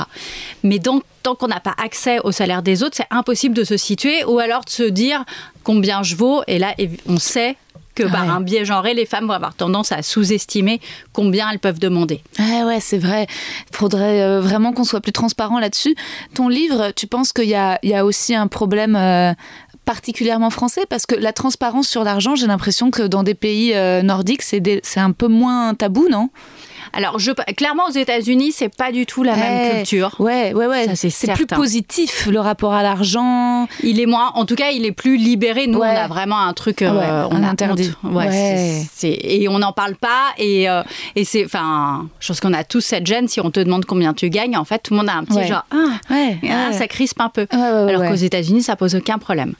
Mais 0.62 0.78
donc, 0.78 1.02
tant 1.22 1.34
qu'on 1.34 1.48
n'a 1.48 1.60
pas 1.60 1.74
accès 1.82 2.18
au 2.24 2.32
salaire 2.32 2.62
des 2.62 2.82
autres, 2.82 2.96
c'est 2.96 3.06
impossible 3.10 3.54
de 3.54 3.64
se 3.64 3.76
situer 3.76 4.07
ou 4.26 4.38
alors 4.38 4.64
de 4.64 4.70
se 4.70 4.82
dire 4.82 5.24
combien 5.64 6.02
je 6.02 6.16
vaux. 6.16 6.42
Et 6.46 6.58
là, 6.58 6.74
on 7.06 7.18
sait 7.18 7.56
que 7.94 8.04
par 8.04 8.22
Ouais. 8.22 8.28
un 8.30 8.40
biais 8.40 8.64
genré, 8.64 8.94
les 8.94 9.06
femmes 9.06 9.26
vont 9.26 9.32
avoir 9.32 9.54
tendance 9.54 9.90
à 9.90 10.02
sous-estimer 10.02 10.80
combien 11.12 11.50
elles 11.50 11.58
peuvent 11.58 11.80
demander. 11.80 12.22
Ah 12.38 12.64
ouais, 12.66 12.78
c'est 12.80 12.98
vrai. 12.98 13.26
Il 13.72 13.76
faudrait 13.76 14.22
euh, 14.22 14.40
vraiment 14.40 14.72
qu'on 14.72 14.84
soit 14.84 15.00
plus 15.00 15.12
transparent 15.12 15.58
là-dessus. 15.58 15.96
Ton 16.34 16.48
livre, 16.48 16.92
tu 16.94 17.08
penses 17.08 17.32
qu'il 17.32 17.48
y 17.48 17.56
a, 17.56 17.78
il 17.82 17.90
y 17.90 17.94
a 17.96 18.04
aussi 18.04 18.36
un 18.36 18.46
problème 18.46 18.94
euh, 18.94 19.32
particulièrement 19.84 20.50
français? 20.50 20.82
Parce 20.88 21.06
que 21.06 21.14
la 21.16 21.32
transparence 21.32 21.88
sur 21.88 22.04
l'argent, 22.04 22.36
j'ai 22.36 22.46
l'impression 22.46 22.90
que 22.92 23.02
dans 23.02 23.22
des 23.24 23.34
pays 23.34 23.74
euh, 23.74 24.02
nordiques, 24.02 24.42
c'est 24.42 24.80
un 25.00 25.12
peu 25.12 25.26
moins 25.28 25.74
tabou, 25.74 26.08
non? 26.08 26.28
Alors, 26.92 27.18
je, 27.18 27.32
clairement, 27.56 27.84
aux 27.88 27.92
États-Unis, 27.92 28.52
c'est 28.52 28.74
pas 28.74 28.92
du 28.92 29.06
tout 29.06 29.22
la 29.22 29.36
même 29.36 29.76
culture. 29.76 30.14
Ouais, 30.18 30.52
ouais, 30.54 30.66
ouais. 30.66 30.86
C'est 30.94 31.32
plus 31.32 31.46
positif 31.46 32.26
le 32.26 32.40
rapport 32.40 32.74
à 32.74 32.82
l'argent. 32.82 33.66
Il 33.82 34.00
est 34.00 34.06
moins, 34.06 34.32
en 34.34 34.44
tout 34.46 34.54
cas, 34.54 34.70
il 34.70 34.84
est 34.86 34.92
plus 34.92 35.16
libéré. 35.16 35.66
Nous, 35.66 35.78
Ouais. 35.78 35.88
on 35.94 36.04
a 36.04 36.08
vraiment 36.08 36.40
un 36.40 36.52
truc, 36.52 36.82
euh, 36.82 36.90
Ouais, 36.98 37.28
on 37.30 37.42
interdit. 37.44 37.92
Ouais, 38.02 38.82
c'est- 38.92 39.18
et 39.22 39.48
on 39.48 39.58
n'en 39.58 39.72
parle 39.72 39.94
pas. 39.96 40.28
Et, 40.38 40.68
euh, 40.68 40.82
et 41.16 41.24
c'est, 41.24 41.44
enfin, 41.44 42.08
je 42.20 42.28
pense 42.28 42.40
qu'on 42.40 42.52
a 42.54 42.64
tous 42.64 42.80
cette 42.80 43.06
gêne. 43.06 43.28
Si 43.28 43.40
on 43.40 43.50
te 43.50 43.60
demande 43.60 43.84
combien 43.84 44.14
tu 44.14 44.30
gagnes, 44.30 44.56
en 44.56 44.64
fait, 44.64 44.78
tout 44.82 44.94
le 44.94 44.98
monde 45.00 45.08
a 45.08 45.14
un 45.14 45.24
petit 45.24 45.46
genre, 45.46 45.64
ah, 45.70 45.76
Ouais, 46.10 46.38
ah, 46.50 46.72
ça 46.72 46.86
crispe 46.88 47.20
un 47.20 47.28
peu. 47.28 47.46
Alors 47.50 48.04
qu'aux 48.08 48.14
États-Unis, 48.14 48.62
ça 48.62 48.76
pose 48.76 48.94
aucun 48.94 49.18
problème. 49.18 49.54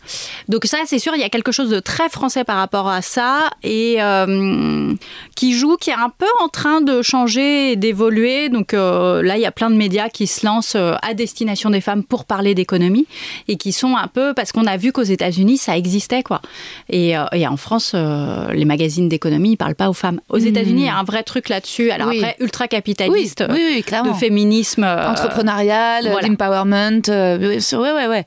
Donc 0.48 0.64
ça, 0.64 0.78
c'est 0.86 0.98
sûr, 0.98 1.12
il 1.14 1.20
y 1.20 1.24
a 1.24 1.28
quelque 1.28 1.52
chose 1.52 1.70
de 1.70 1.80
très 1.80 2.08
français 2.08 2.44
par 2.44 2.56
rapport 2.56 2.88
à 2.88 3.02
ça 3.02 3.50
et 3.62 3.96
euh, 4.00 4.94
qui 5.36 5.52
joue, 5.52 5.76
qui 5.76 5.90
est 5.90 5.94
un 5.94 6.10
peu 6.16 6.26
en 6.42 6.48
train 6.48 6.80
de 6.80 7.02
changer 7.02 7.17
et 7.26 7.76
d'évoluer. 7.76 8.48
Donc 8.48 8.74
euh, 8.74 9.22
là, 9.22 9.36
il 9.36 9.40
y 9.40 9.46
a 9.46 9.50
plein 9.52 9.70
de 9.70 9.76
médias 9.76 10.08
qui 10.08 10.26
se 10.26 10.44
lancent 10.46 10.74
euh, 10.76 10.94
à 11.02 11.14
destination 11.14 11.70
des 11.70 11.80
femmes 11.80 12.04
pour 12.04 12.24
parler 12.24 12.54
d'économie 12.54 13.06
et 13.48 13.56
qui 13.56 13.72
sont 13.72 13.96
un 13.96 14.06
peu 14.08 14.34
parce 14.34 14.52
qu'on 14.52 14.66
a 14.66 14.76
vu 14.76 14.92
qu'aux 14.92 15.02
États-Unis, 15.02 15.58
ça 15.58 15.76
existait 15.76 16.22
quoi. 16.22 16.40
Et, 16.88 17.16
euh, 17.16 17.24
et 17.32 17.46
en 17.46 17.56
France, 17.56 17.92
euh, 17.94 18.52
les 18.52 18.64
magazines 18.64 19.08
d'économie, 19.08 19.52
ils 19.52 19.56
parlent 19.56 19.74
pas 19.74 19.88
aux 19.88 19.94
femmes. 19.94 20.20
Aux 20.28 20.38
États-Unis, 20.38 20.82
il 20.82 20.86
y 20.86 20.90
a 20.90 20.96
un 20.96 21.04
vrai 21.04 21.22
truc 21.22 21.48
là-dessus. 21.48 21.90
Alors 21.90 22.08
Hmm. 22.08 22.10
Oui. 22.10 22.18
après, 22.20 22.36
ultra 22.40 22.68
capitaliste, 22.68 23.44
oui, 23.50 23.60
oui, 23.74 23.82
clairement. 23.82 24.12
de 24.12 24.16
féminisme, 24.16 24.84
Entrepreneurial, 24.84 26.08
voilà. 26.10 26.28
d'empowerment. 26.28 27.02
ouais, 27.08 27.92
ouais, 27.92 28.06
ouais. 28.06 28.24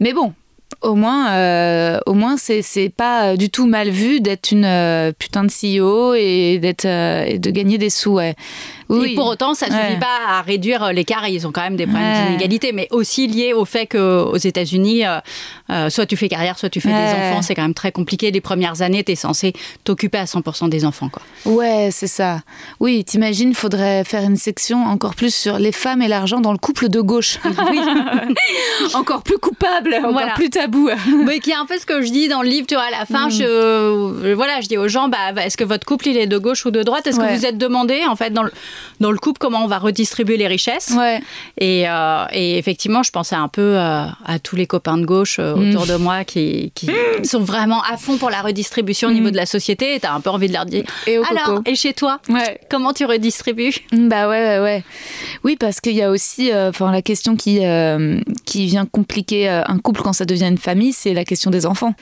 Mais 0.00 0.12
bon. 0.12 0.32
Au 0.82 0.94
moins, 0.94 1.30
euh, 1.32 1.98
au 2.06 2.12
moins, 2.14 2.36
c'est 2.36 2.62
c'est 2.62 2.90
pas 2.90 3.32
euh, 3.32 3.36
du 3.36 3.50
tout 3.50 3.66
mal 3.66 3.88
vu 3.90 4.20
d'être 4.20 4.50
une 4.52 4.64
euh, 4.64 5.10
putain 5.18 5.42
de 5.44 5.50
CEO 5.50 6.14
et 6.14 6.58
d'être 6.58 6.84
euh, 6.84 7.24
et 7.26 7.38
de 7.38 7.50
gagner 7.50 7.78
des 7.78 7.90
sous. 7.90 8.12
Ouais. 8.12 8.34
Oui. 8.88 9.12
Et 9.12 9.14
pour 9.16 9.26
autant, 9.26 9.54
ça 9.54 9.66
ne 9.68 9.72
Ouais. 9.74 9.80
suffit 9.88 9.98
pas 9.98 10.18
à 10.38 10.42
réduire 10.42 10.92
l'écart. 10.92 11.26
Ils 11.28 11.44
ont 11.46 11.50
quand 11.50 11.62
même 11.62 11.74
des 11.76 11.86
problèmes 11.86 12.06
Ouais. 12.12 12.26
d'inégalité, 12.26 12.70
mais 12.72 12.86
aussi 12.92 13.26
lié 13.26 13.52
au 13.52 13.64
fait 13.64 13.86
qu'aux 13.86 14.36
États-Unis, 14.36 15.04
euh, 15.04 15.18
euh, 15.70 15.90
soit 15.90 16.06
tu 16.06 16.16
fais 16.16 16.28
carrière, 16.28 16.56
soit 16.56 16.68
tu 16.70 16.80
fais 16.80 16.90
des 16.90 16.94
enfants. 16.94 17.42
C'est 17.42 17.56
quand 17.56 17.62
même 17.62 17.74
très 17.74 17.90
compliqué. 17.90 18.30
Les 18.30 18.40
premières 18.40 18.82
années, 18.82 19.02
tu 19.02 19.10
es 19.12 19.16
censé 19.16 19.54
t'occuper 19.82 20.18
à 20.18 20.24
100% 20.26 20.68
des 20.68 20.84
enfants. 20.84 21.08
Quoi. 21.08 21.22
Ouais, 21.52 21.88
c'est 21.90 22.06
ça. 22.06 22.42
Oui, 22.78 23.02
t'imagines, 23.04 23.54
faudrait 23.54 24.04
faire 24.04 24.22
une 24.22 24.36
section 24.36 24.84
encore 24.84 25.16
plus 25.16 25.34
sur 25.34 25.58
les 25.58 25.72
femmes 25.72 26.00
et 26.02 26.06
l'argent 26.08 26.40
dans 26.40 26.52
le 26.52 26.58
couple 26.58 26.88
de 26.88 27.00
gauche. 27.00 27.38
Oui. 27.44 27.80
encore 28.94 29.22
plus 29.22 29.38
coupable, 29.38 29.94
encore 29.98 30.12
Voilà. 30.12 30.34
plus 30.34 30.50
tabou. 30.50 30.65
mais 31.24 31.38
qui 31.40 31.50
est 31.50 31.54
un 31.54 31.66
peu 31.66 31.78
ce 31.78 31.86
que 31.86 32.02
je 32.02 32.10
dis 32.10 32.28
dans 32.28 32.42
le 32.42 32.48
livre. 32.48 32.66
Tu 32.66 32.74
vois, 32.74 32.84
à 32.84 32.90
la 32.90 33.02
Mm. 33.02 33.06
fin, 33.06 33.28
je, 33.30 34.32
voilà, 34.34 34.60
je 34.60 34.68
dis 34.68 34.76
aux 34.78 34.88
gens, 34.88 35.08
bah, 35.08 35.32
est-ce 35.44 35.56
que 35.56 35.64
votre 35.64 35.86
couple 35.86 36.08
il 36.08 36.16
est 36.16 36.26
de 36.26 36.38
gauche 36.38 36.64
ou 36.66 36.70
de 36.70 36.82
droite? 36.82 37.06
Est-ce 37.06 37.18
Ouais. 37.20 37.28
que 37.28 37.38
vous 37.38 37.46
êtes 37.46 37.58
demandé 37.58 38.02
en 38.08 38.16
fait 38.16 38.30
dans 38.30 38.42
le, 38.42 38.50
dans 39.00 39.10
le 39.12 39.18
couple 39.18 39.38
comment 39.38 39.62
on 39.64 39.66
va 39.66 39.78
redistribuer 39.78 40.36
les 40.36 40.46
richesses? 40.46 40.92
Ouais. 40.96 41.20
Et, 41.58 41.88
euh, 41.88 42.24
et 42.32 42.58
effectivement, 42.58 43.02
je 43.02 43.10
pensais 43.10 43.36
un 43.36 43.48
peu 43.48 43.62
euh, 43.62 44.04
à 44.24 44.38
tous 44.42 44.56
les 44.56 44.66
copains 44.66 44.98
de 44.98 45.04
gauche 45.06 45.36
euh, 45.38 45.54
Mm. 45.54 45.70
autour 45.70 45.86
de 45.86 45.96
moi 45.96 46.24
qui, 46.24 46.72
qui 46.74 46.90
sont 47.22 47.40
vraiment 47.40 47.82
à 47.82 47.96
fond 47.96 48.16
pour 48.16 48.30
la 48.30 48.40
redistribution 48.42 49.08
au 49.08 49.12
niveau 49.12 49.30
de 49.30 49.36
la 49.36 49.46
société. 49.46 49.94
Et 49.94 50.00
t'as 50.00 50.12
un 50.12 50.20
peu 50.20 50.30
envie 50.30 50.48
de 50.48 50.52
leur 50.52 50.66
dire 50.66 50.82
Mm. 51.06 51.08
Et 51.10 51.18
au 51.18 51.22
Alors, 51.30 51.44
coco. 51.56 51.62
et 51.66 51.74
chez 51.74 51.92
toi 51.94 52.18
Ouais. 52.28 52.60
Comment 52.70 52.92
tu 52.92 53.04
redistribues? 53.04 53.74
Bah 53.92 54.28
ouais, 54.28 54.40
ouais, 54.42 54.58
ouais. 54.60 54.84
Oui, 55.44 55.56
parce 55.58 55.80
qu'il 55.80 55.94
y 55.94 56.02
a 56.02 56.10
aussi, 56.10 56.50
enfin, 56.54 56.90
la 56.92 57.02
question 57.02 57.36
qui 57.36 57.60
qui 58.44 58.66
vient 58.66 58.86
compliquer 58.86 59.48
un 59.48 59.78
couple 59.78 60.02
quand 60.02 60.12
ça 60.12 60.24
devient 60.24 60.45
une 60.48 60.58
famille, 60.58 60.92
c'est 60.92 61.14
la 61.14 61.24
question 61.24 61.50
des 61.50 61.66
enfants. 61.66 61.94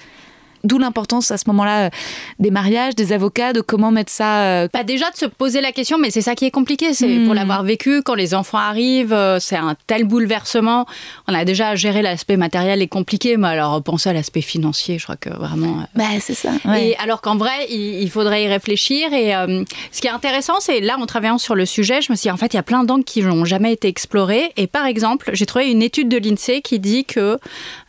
D'où 0.64 0.78
l'importance 0.78 1.30
à 1.30 1.36
ce 1.38 1.44
moment-là 1.48 1.86
euh, 1.86 1.90
des 2.38 2.50
mariages, 2.50 2.94
des 2.94 3.12
avocats, 3.12 3.52
de 3.52 3.60
comment 3.60 3.90
mettre 3.90 4.10
ça. 4.12 4.42
euh, 4.44 4.68
Bah 4.72 4.82
déjà 4.82 5.10
de 5.10 5.16
se 5.16 5.26
poser 5.26 5.60
la 5.60 5.72
question, 5.72 5.98
mais 5.98 6.10
c'est 6.10 6.22
ça 6.22 6.34
qui 6.34 6.44
est 6.46 6.50
compliqué. 6.50 6.94
C'est 6.94 7.06
Mm. 7.08 7.24
pour 7.26 7.34
l'avoir 7.34 7.62
vécu 7.62 8.02
quand 8.02 8.14
les 8.14 8.34
enfants 8.34 8.58
arrivent, 8.58 9.12
euh, 9.12 9.38
c'est 9.40 9.56
un 9.56 9.76
tel 9.86 10.04
bouleversement. 10.04 10.86
On 11.28 11.34
a 11.34 11.44
déjà 11.44 11.74
géré 11.74 12.02
l'aspect 12.02 12.36
matériel 12.36 12.80
est 12.82 12.88
compliqué, 12.88 13.36
mais 13.36 13.48
alors 13.48 13.82
penser 13.82 14.08
à 14.08 14.12
l'aspect 14.12 14.40
financier, 14.40 14.98
je 14.98 15.04
crois 15.04 15.16
que 15.16 15.30
vraiment. 15.30 15.80
euh, 15.80 15.84
Bah 15.94 16.04
c'est 16.20 16.34
ça. 16.34 16.50
Ouais. 16.64 16.88
Et 16.88 16.96
alors 16.96 17.20
qu'en 17.20 17.36
vrai, 17.36 17.66
il, 17.70 18.02
il 18.02 18.10
faudrait 18.10 18.44
y 18.44 18.48
réfléchir. 18.48 19.12
Et 19.12 19.34
euh, 19.34 19.62
ce 19.92 20.00
qui 20.00 20.06
est 20.06 20.10
intéressant, 20.10 20.54
c'est 20.60 20.80
là, 20.80 20.96
en 20.98 21.06
travaillant 21.06 21.38
sur 21.38 21.54
le 21.54 21.66
sujet, 21.66 22.00
je 22.00 22.10
me 22.10 22.16
suis 22.16 22.28
dit, 22.28 22.30
en 22.30 22.36
fait, 22.36 22.54
il 22.54 22.56
y 22.56 22.60
a 22.60 22.62
plein 22.62 22.84
d'angles 22.84 23.04
qui 23.04 23.22
n'ont 23.22 23.44
jamais 23.44 23.72
été 23.72 23.88
explorés. 23.88 24.52
Et 24.56 24.66
par 24.66 24.86
exemple, 24.86 25.30
j'ai 25.34 25.46
trouvé 25.46 25.70
une 25.70 25.82
étude 25.82 26.08
de 26.08 26.16
l'INSEE 26.16 26.62
qui 26.62 26.78
dit 26.78 27.04
que 27.04 27.38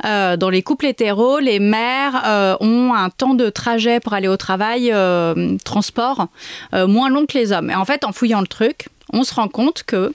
euh, 0.06 0.36
dans 0.38 0.50
les 0.50 0.62
couples 0.62 0.86
hétéros, 0.88 1.40
les 1.40 1.60
mères 1.60 2.22
euh, 2.26 2.56
ont 2.60 2.65
un 2.66 3.10
temps 3.10 3.34
de 3.34 3.50
trajet 3.50 4.00
pour 4.00 4.14
aller 4.14 4.28
au 4.28 4.38
travail, 4.38 4.92
euh, 4.92 5.58
transport, 5.64 6.28
euh, 6.74 6.88
moins 6.88 7.10
long 7.10 7.26
que 7.26 7.38
les 7.38 7.52
hommes. 7.52 7.70
Et 7.70 7.76
en 7.76 7.86
fait, 7.86 8.04
en 8.04 8.12
fouillant 8.12 8.42
le 8.42 8.48
truc, 8.48 8.88
on 9.14 9.24
se 9.24 9.34
rend 9.34 9.48
compte 9.48 9.84
que 9.84 10.14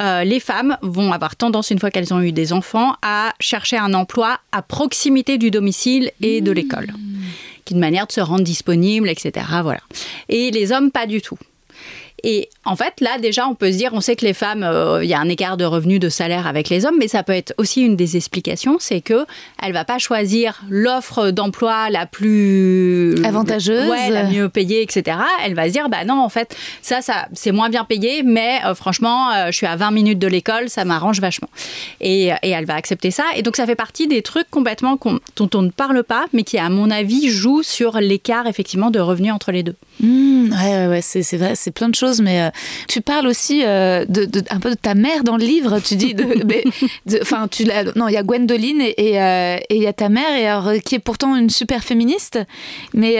euh, 0.00 0.24
les 0.24 0.40
femmes 0.40 0.76
vont 0.82 1.12
avoir 1.12 1.36
tendance, 1.36 1.70
une 1.70 1.78
fois 1.78 1.90
qu'elles 1.90 2.12
ont 2.12 2.20
eu 2.20 2.32
des 2.32 2.52
enfants, 2.52 2.94
à 3.02 3.32
chercher 3.40 3.78
un 3.78 3.94
emploi 3.94 4.38
à 4.52 4.62
proximité 4.62 5.38
du 5.38 5.50
domicile 5.50 6.10
et 6.20 6.40
de 6.40 6.52
l'école, 6.52 6.88
qui 7.64 7.72
est 7.72 7.76
une 7.76 7.80
manière 7.80 8.06
de 8.06 8.12
se 8.12 8.20
rendre 8.20 8.44
disponible, 8.44 9.08
etc. 9.08 9.46
Voilà. 9.62 9.80
Et 10.28 10.50
les 10.50 10.72
hommes, 10.72 10.90
pas 10.90 11.06
du 11.06 11.22
tout. 11.22 11.38
Et 12.22 12.48
en 12.64 12.76
fait, 12.76 13.00
là, 13.00 13.18
déjà, 13.18 13.46
on 13.46 13.54
peut 13.54 13.70
se 13.70 13.76
dire, 13.76 13.90
on 13.92 14.00
sait 14.00 14.16
que 14.16 14.24
les 14.24 14.32
femmes, 14.32 14.62
euh, 14.62 15.04
il 15.04 15.08
y 15.08 15.14
a 15.14 15.20
un 15.20 15.28
écart 15.28 15.56
de 15.56 15.64
revenus, 15.64 16.00
de 16.00 16.08
salaire 16.08 16.46
avec 16.46 16.68
les 16.68 16.86
hommes, 16.86 16.96
mais 16.98 17.08
ça 17.08 17.22
peut 17.22 17.32
être 17.32 17.54
aussi 17.58 17.82
une 17.82 17.94
des 17.96 18.16
explications, 18.16 18.76
c'est 18.80 19.00
que 19.00 19.26
elle 19.62 19.72
va 19.72 19.84
pas 19.84 19.98
choisir 19.98 20.62
l'offre 20.68 21.30
d'emploi 21.30 21.90
la 21.90 22.06
plus 22.06 23.22
Avantageuse. 23.24 23.88
ouais, 23.88 24.10
la 24.10 24.24
mieux 24.24 24.48
payée, 24.48 24.82
etc. 24.82 25.18
Elle 25.44 25.54
va 25.54 25.66
se 25.68 25.72
dire, 25.72 25.88
bah 25.88 26.04
non, 26.04 26.20
en 26.20 26.28
fait, 26.28 26.56
ça, 26.82 27.02
ça, 27.02 27.26
c'est 27.34 27.52
moins 27.52 27.68
bien 27.68 27.84
payé, 27.84 28.22
mais 28.22 28.60
euh, 28.64 28.74
franchement, 28.74 29.30
euh, 29.32 29.46
je 29.46 29.56
suis 29.56 29.66
à 29.66 29.76
20 29.76 29.90
minutes 29.90 30.18
de 30.18 30.28
l'école, 30.28 30.68
ça 30.68 30.84
m'arrange 30.84 31.20
vachement. 31.20 31.48
Et, 32.00 32.28
et 32.42 32.50
elle 32.50 32.64
va 32.64 32.74
accepter 32.74 33.10
ça. 33.10 33.24
Et 33.36 33.42
donc, 33.42 33.56
ça 33.56 33.66
fait 33.66 33.74
partie 33.74 34.06
des 34.06 34.22
trucs 34.22 34.50
complètement 34.50 34.98
dont 35.36 35.50
on 35.54 35.62
ne 35.62 35.70
parle 35.70 36.02
pas, 36.02 36.24
mais 36.32 36.42
qui, 36.42 36.58
à 36.58 36.68
mon 36.68 36.90
avis, 36.90 37.28
jouent 37.28 37.62
sur 37.62 37.98
l'écart, 37.98 38.46
effectivement, 38.46 38.90
de 38.90 39.00
revenus 39.00 39.32
entre 39.32 39.52
les 39.52 39.62
deux. 39.62 39.74
Mmh, 40.00 40.52
ouais, 40.52 40.76
ouais, 40.76 40.86
ouais, 40.88 41.00
c'est 41.02 41.36
vrai, 41.36 41.54
c'est 41.54 41.70
plein 41.70 41.88
de 41.88 41.94
choses, 41.94 42.05
mais 42.20 42.42
euh, 42.42 42.50
tu 42.88 43.00
parles 43.00 43.26
aussi 43.26 43.62
euh, 43.64 44.04
de, 44.08 44.24
de- 44.24 44.42
un 44.50 44.60
peu 44.60 44.70
de 44.70 44.74
ta 44.76 44.94
mère 44.94 45.24
dans 45.24 45.36
le 45.36 45.44
livre. 45.44 45.78
Tu 45.80 45.96
dis, 45.96 46.14
enfin, 47.22 47.48
tu 47.48 47.64
l'as- 47.64 47.84
non, 47.96 48.08
il 48.08 48.14
y 48.14 48.16
a 48.16 48.22
Gwendoline 48.22 48.80
et 48.80 48.94
et, 48.98 49.20
euh, 49.20 49.56
et 49.70 49.76
il 49.76 49.82
y 49.82 49.86
a 49.86 49.92
ta 49.92 50.08
mère, 50.08 50.34
et 50.36 50.46
alors, 50.46 50.72
qui 50.84 50.94
est 50.94 50.98
pourtant 51.00 51.36
une 51.36 51.50
super 51.50 51.84
féministe. 51.84 52.38
Mais 52.94 53.16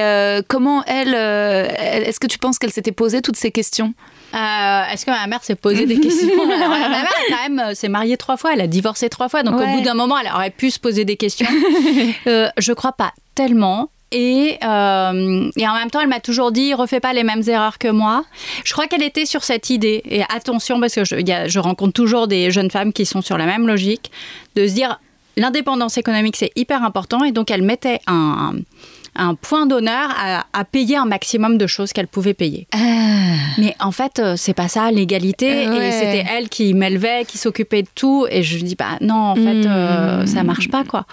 comment 0.49 0.85
elle, 0.87 1.15
elle- 1.15 2.05
est-ce 2.05 2.21
que 2.21 2.27
tu 2.27 2.39
penses 2.39 2.59
qu'elle 2.59 2.73
s'était 2.73 2.93
posé 2.93 3.21
toutes 3.23 3.37
ces 3.37 3.51
questions? 3.51 3.95
Euh, 4.35 4.83
Est-ce 4.93 5.07
que 5.07 5.11
ma 5.13 5.27
mère 5.29 5.43
s'est 5.45 5.55
posé 5.55 5.87
des 5.87 5.99
questions? 6.01 6.29
Alors, 6.53 6.69
Ma 6.69 6.89
mère, 6.89 7.09
quand 7.29 7.49
même, 7.49 7.75
s'est 7.75 7.89
mariée 7.89 8.17
trois 8.17 8.37
fois, 8.37 8.53
elle 8.55 8.61
a 8.61 8.67
divorcé 8.67 9.09
trois 9.09 9.29
fois, 9.29 9.43
donc 9.45 9.59
Ouais. 9.59 9.65
au 9.73 9.77
bout 9.77 9.81
d'un 9.83 9.95
moment, 9.95 10.19
elle 10.19 10.31
aurait 10.35 10.51
pu 10.51 10.71
se 10.71 10.79
poser 10.81 11.05
des 11.05 11.17
questions. 11.17 11.47
Euh, 12.27 12.49
je 12.59 12.73
crois 12.73 12.93
pas 12.93 13.13
tellement. 13.35 13.89
Et, 14.13 14.57
euh, 14.65 15.51
et 15.57 15.67
en 15.69 15.75
même 15.75 15.91
temps, 15.91 16.01
elle 16.01 16.09
m'a 16.09 16.21
toujours 16.21 16.53
dit 16.53 16.75
refais 16.75 17.01
pas 17.01 17.13
les 17.13 17.25
mêmes 17.25 17.43
erreurs 17.49 17.79
que 17.79 17.89
moi. 17.89 18.25
Je 18.65 18.73
crois 18.73 18.87
qu'elle 18.87 19.03
était 19.03 19.27
sur 19.27 19.43
cette 19.45 19.69
idée. 19.71 20.03
Et 20.09 20.23
attention, 20.23 20.79
parce 20.81 20.95
que 20.95 21.05
je, 21.05 21.17
il 21.17 21.29
y 21.29 21.33
a- 21.33 21.49
je 21.49 21.59
rencontre 21.59 21.93
toujours 21.93 22.29
des 22.29 22.51
jeunes 22.51 22.71
femmes 22.71 22.93
qui 22.93 23.05
sont 23.05 23.21
sur 23.23 23.37
la 23.37 23.47
même 23.47 23.67
logique, 23.67 24.11
de 24.55 24.67
se 24.67 24.73
dire 24.75 25.01
l'indépendance 25.37 25.99
économique, 25.99 26.37
c'est 26.37 26.53
hyper 26.57 26.83
important. 26.85 27.25
Et 27.25 27.33
donc, 27.33 27.51
elle 27.51 27.63
mettait 27.63 27.99
un, 28.07 28.55
un 29.17 29.35
point 29.35 29.67
d'honneur 29.67 30.09
à, 30.19 30.45
à 30.53 30.65
payer 30.65 30.97
un 30.97 31.05
maximum 31.05 31.59
de 31.59 31.67
choses 31.67 31.93
qu'elle 31.93 32.07
pouvait 32.07 32.33
payer. 32.35 32.69
Mais 33.59 33.75
en 33.81 33.91
fait, 33.91 34.19
euh, 34.19 34.35
c'est 34.37 34.55
pas 34.55 34.69
ça 34.69 34.91
l'égalité. 34.91 35.67
Ah 35.67 35.71
ouais. 35.71 35.89
Et 35.89 35.93
c'était 35.93 36.25
elle 36.31 36.49
qui 36.49 36.75
m'élevait, 36.75 37.25
qui 37.27 37.39
s'occupait 37.39 37.83
de 37.83 37.89
tout. 37.95 38.27
Et 38.31 38.43
je 38.43 38.59
dis, 38.65 38.77
bah 38.77 38.99
non, 39.01 39.15
en 39.15 39.35
fait, 39.35 39.67
euh, 39.67 40.23
Mmh. 40.23 40.27
ça 40.29 40.43
marche 40.43 40.69
pas, 40.71 40.85
quoi. 40.85 41.05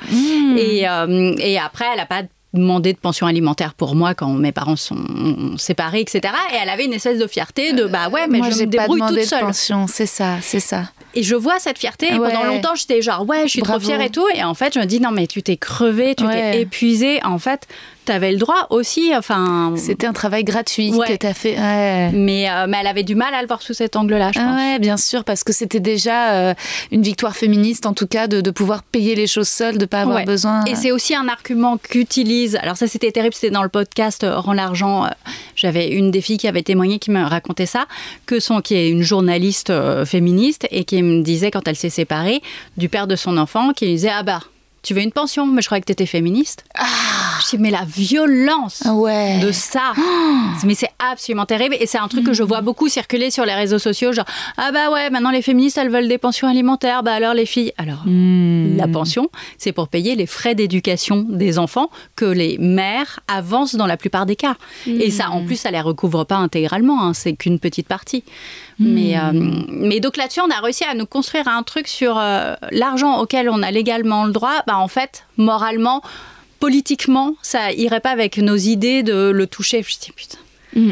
Et, 0.58 0.88
euh, 0.88 1.34
et 1.40 1.58
après, 1.58 1.86
elle 1.94 2.00
a 2.00 2.06
pas 2.06 2.22
demandé 2.54 2.94
de 2.94 2.98
pension 2.98 3.26
alimentaire 3.28 3.74
pour 3.74 3.96
moi 3.96 4.14
quand 4.14 4.30
mes 4.30 4.52
parents 4.52 4.76
sont 4.76 5.56
séparés, 5.58 6.02
etc. 6.02 6.34
Et 6.54 6.58
elle 6.62 6.70
avait 6.70 6.86
une 6.86 6.94
espèce 6.94 7.18
de 7.20 7.28
fierté 7.28 7.74
de, 7.74 7.86
bah 7.86 8.10
ouais, 8.10 8.28
mais 8.28 8.38
Moi, 8.40 8.50
je 8.52 8.56
me 8.56 8.60
pas 8.66 8.66
débrouille 8.84 9.00
demandé 9.00 9.16
toute 9.16 9.24
de 9.24 9.28
seule. 9.30 9.40
pension. 9.42 9.86
C'est 9.88 10.06
ça, 10.06 10.38
c'est 10.42 10.60
ça. 10.60 10.84
Et 11.16 11.24
je 11.24 11.36
vois 11.36 11.60
cette 11.60 11.78
fierté. 11.80 12.08
Et 12.14 12.18
pendant 12.18 12.44
longtemps, 12.44 12.76
j'étais 12.76 13.02
genre, 13.02 13.28
ouais, 13.28 13.44
je 13.44 13.48
suis 13.50 13.62
Bravo. 13.62 13.80
trop 13.80 13.88
fière 13.88 14.02
et 14.02 14.10
tout. 14.10 14.26
Et 14.36 14.44
en 14.44 14.54
fait, 14.54 14.74
je 14.76 14.80
me 14.80 14.86
dis, 14.86 15.00
non, 15.00 15.12
mais 15.12 15.28
tu 15.28 15.42
t'es 15.44 15.58
crevé, 15.58 16.16
tu 16.16 16.26
Ouais. 16.26 16.52
t'es 16.52 16.62
épuisé. 16.62 17.24
En 17.24 17.38
fait, 17.40 17.68
t'avais 18.06 18.32
le 18.32 18.38
droit 18.38 18.68
aussi. 18.70 19.12
Enfin. 19.16 19.74
C'était 19.78 20.08
un 20.08 20.14
travail 20.14 20.44
gratuit 20.44 20.92
Ouais. 20.94 21.18
que 21.18 21.34
fait. 21.34 21.58
Ouais. 21.58 22.12
Mais, 22.14 22.50
euh, 22.50 22.66
mais 22.68 22.78
elle 22.82 22.88
avait 22.88 23.04
du 23.04 23.16
mal 23.16 23.34
à 23.34 23.42
le 23.42 23.48
voir 23.48 23.62
sous 23.62 23.74
cet 23.74 23.96
angle-là, 23.96 24.32
je 24.34 24.40
pense. 24.40 24.48
Ah 24.50 24.56
ouais, 24.74 24.80
bien 24.80 24.98
sûr, 24.98 25.24
parce 25.24 25.44
que 25.44 25.54
c'était 25.54 25.80
déjà 25.80 26.32
euh, 26.34 26.54
une 26.92 27.02
victoire 27.02 27.36
féministe, 27.36 27.86
en 27.86 27.94
tout 27.94 28.08
cas, 28.08 28.28
de, 28.28 28.42
de 28.42 28.52
pouvoir 28.52 28.84
payer 28.84 29.16
les 29.16 29.28
choses 29.28 29.48
seules, 29.48 29.78
de 29.78 29.86
pas 29.86 30.02
avoir 30.02 30.18
Ouais. 30.18 30.26
besoin. 30.26 30.64
Et 30.66 30.76
c'est 30.76 30.92
aussi 30.92 31.16
un 31.16 31.28
argument 31.28 31.78
qu'utilise. 31.78 32.58
Alors 32.62 32.78
ça, 32.78 32.88
c'était 32.88 33.12
terrible. 33.12 33.34
C'était 33.34 33.52
dans 33.52 33.64
le 33.64 33.70
podcast 33.70 34.24
euh, 34.24 34.38
Rends 34.38 34.54
l'argent. 34.54 35.08
J'avais 35.56 35.90
une 35.90 36.12
des 36.12 36.22
filles 36.22 36.38
qui 36.38 36.48
avait 36.48 36.64
témoigné, 36.64 37.00
qui 37.00 37.12
me 37.12 37.24
racontait 37.24 37.66
ça, 37.66 37.86
que 38.26 38.40
son, 38.40 38.62
qui 38.62 38.76
est 38.76 38.90
une 38.90 39.02
journaliste 39.04 39.72
féministe 40.06 40.68
et 40.72 40.84
qui 40.84 41.02
me 41.02 41.22
disait 41.24 41.52
quand 41.52 41.68
elle 41.68 41.76
s'est 41.76 41.90
séparée 41.90 42.42
du 42.78 42.90
père 42.90 43.08
de 43.08 43.16
son 43.16 43.38
enfant, 43.38 43.72
qui 43.74 43.86
lui 43.86 43.94
disait 43.94 44.12
ah 44.14 44.24
bah 44.24 44.42
tu 44.84 44.94
veux 44.94 45.02
une 45.02 45.12
pension? 45.12 45.46
Mais 45.48 45.62
je 45.62 45.68
croyais 45.68 45.82
que 45.82 45.86
t'étais 45.88 46.06
féministe. 46.06 46.63
Je 47.42 47.50
dis, 47.56 47.58
mais 47.58 47.72
la 47.72 47.84
violence 47.86 48.84
Ah 48.86 48.94
ouais. 48.94 49.40
de 49.40 49.52
ça. 49.52 49.94
Mais 50.66 50.75
c'est 50.75 50.90
absolument 51.00 51.46
terrible. 51.46 51.75
Et 51.80 51.88
c'est 51.88 51.98
un 51.98 52.08
truc 52.08 52.25
que 52.25 52.34
je 52.34 52.44
vois 52.44 52.62
beaucoup 52.62 52.88
circuler 52.88 53.32
sur 53.32 53.44
les 53.46 53.54
réseaux 53.54 53.80
sociaux. 53.80 54.13
Genre, 54.13 54.25
ah 54.58 54.72
bah 54.72 54.92
ouais, 54.92 55.10
maintenant 55.10 55.32
les 55.32 55.42
féministes, 55.42 55.78
elles 55.78 55.90
veulent 55.90 56.08
des 56.08 56.18
pensions 56.18 56.48
alimentaires. 56.48 57.04
Bah 57.04 57.13
alors 57.13 57.34
les 57.34 57.46
filles? 57.46 57.74
Alors, 57.78 58.04
la 58.06 58.88
pension, 58.88 59.30
c'est 59.58 59.72
pour 59.72 59.88
payer 59.88 60.16
les 60.16 60.25
frais 60.25 60.56
d'éducation 60.56 61.25
des 61.28 61.60
enfants 61.60 61.90
que 62.16 62.25
les 62.25 62.58
mères 62.60 63.20
avancent 63.28 63.75
dans 63.75 63.88
la 63.88 63.98
plupart 63.98 64.25
des 64.25 64.36
cas. 64.36 64.56
Et 64.88 65.12
ça, 65.12 65.30
en 65.32 65.44
plus, 65.46 65.56
ça 65.58 65.72
les 65.72 65.82
recouvre 65.82 66.24
pas 66.25 66.38
intégralement. 66.38 67.04
hein. 67.04 67.13
c'est 67.13 67.34
qu'une 67.34 67.60
petite 67.60 67.88
partie. 67.88 68.24
Mais, 68.80 69.18
euh, 69.18 69.32
mais 69.34 70.00
donc 70.00 70.18
là-dessus, 70.18 70.42
on 70.42 70.50
a 70.50 70.60
réussi 70.62 70.84
à 70.84 70.94
nous 70.94 71.06
construire 71.06 71.48
un 71.48 71.63
truc 71.63 71.88
sur 71.88 72.18
euh, 72.18 72.56
l'argent 72.72 73.20
auquel 73.20 73.50
on 73.50 73.62
a 73.62 73.72
légalement 73.72 74.25
le 74.25 74.32
droit. 74.32 74.63
Bah 74.68 74.77
en 74.77 74.88
fait, 74.88 75.25
moralement, 75.38 76.01
politiquement, 76.60 77.36
ça 77.42 77.72
irait 77.72 78.00
pas 78.00 78.12
avec 78.12 78.38
nos 78.38 78.56
idées 78.56 79.03
de 79.03 79.30
le 79.30 79.48
toucher. 79.48 79.84
Je 79.88 79.98
dis 80.00 80.12
putain. 80.12 80.38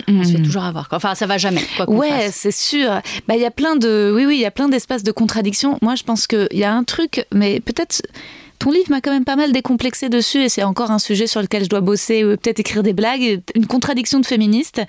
On 0.07 0.23
se 0.23 0.33
fait 0.33 0.43
toujours 0.43 0.63
avoir. 0.63 0.89
quoi. 0.89 0.97
Enfin, 0.97 1.15
ça 1.15 1.25
va 1.25 1.39
jamais. 1.39 1.63
Quoi 1.75 1.89
Ouais, 1.89 2.29
c'est 2.31 2.51
sûr. 2.51 3.01
Bah, 3.27 3.35
il 3.35 3.41
y 3.41 3.45
a 3.45 3.51
plein 3.51 3.75
de, 3.75 4.11
oui, 4.15 4.25
oui, 4.25 4.35
il 4.35 4.41
y 4.41 4.45
a 4.45 4.51
plein 4.51 4.69
d'espaces 4.69 5.01
de 5.01 5.11
contradiction. 5.11 5.79
Moi, 5.81 5.95
je 5.95 6.03
pense 6.03 6.27
qu'il 6.27 6.47
y 6.51 6.63
a 6.63 6.71
un 6.71 6.83
truc, 6.83 7.25
mais 7.33 7.59
peut-être. 7.59 8.03
Ton 8.61 8.69
livre 8.69 8.91
m'a 8.91 9.01
quand 9.01 9.11
même 9.11 9.25
pas 9.25 9.35
mal 9.35 9.51
décomplexé 9.51 10.07
dessus 10.07 10.43
et 10.43 10.47
c'est 10.47 10.61
encore 10.61 10.91
un 10.91 10.99
sujet 10.99 11.25
sur 11.25 11.41
lequel 11.41 11.63
je 11.63 11.69
dois 11.69 11.81
bosser 11.81 12.23
ou 12.23 12.37
peut-être 12.37 12.59
écrire 12.59 12.83
des 12.83 12.93
blagues. 12.93 13.41
Une 13.55 13.65
contradiction 13.65 14.19
de 14.19 14.25
féministe, 14.27 14.83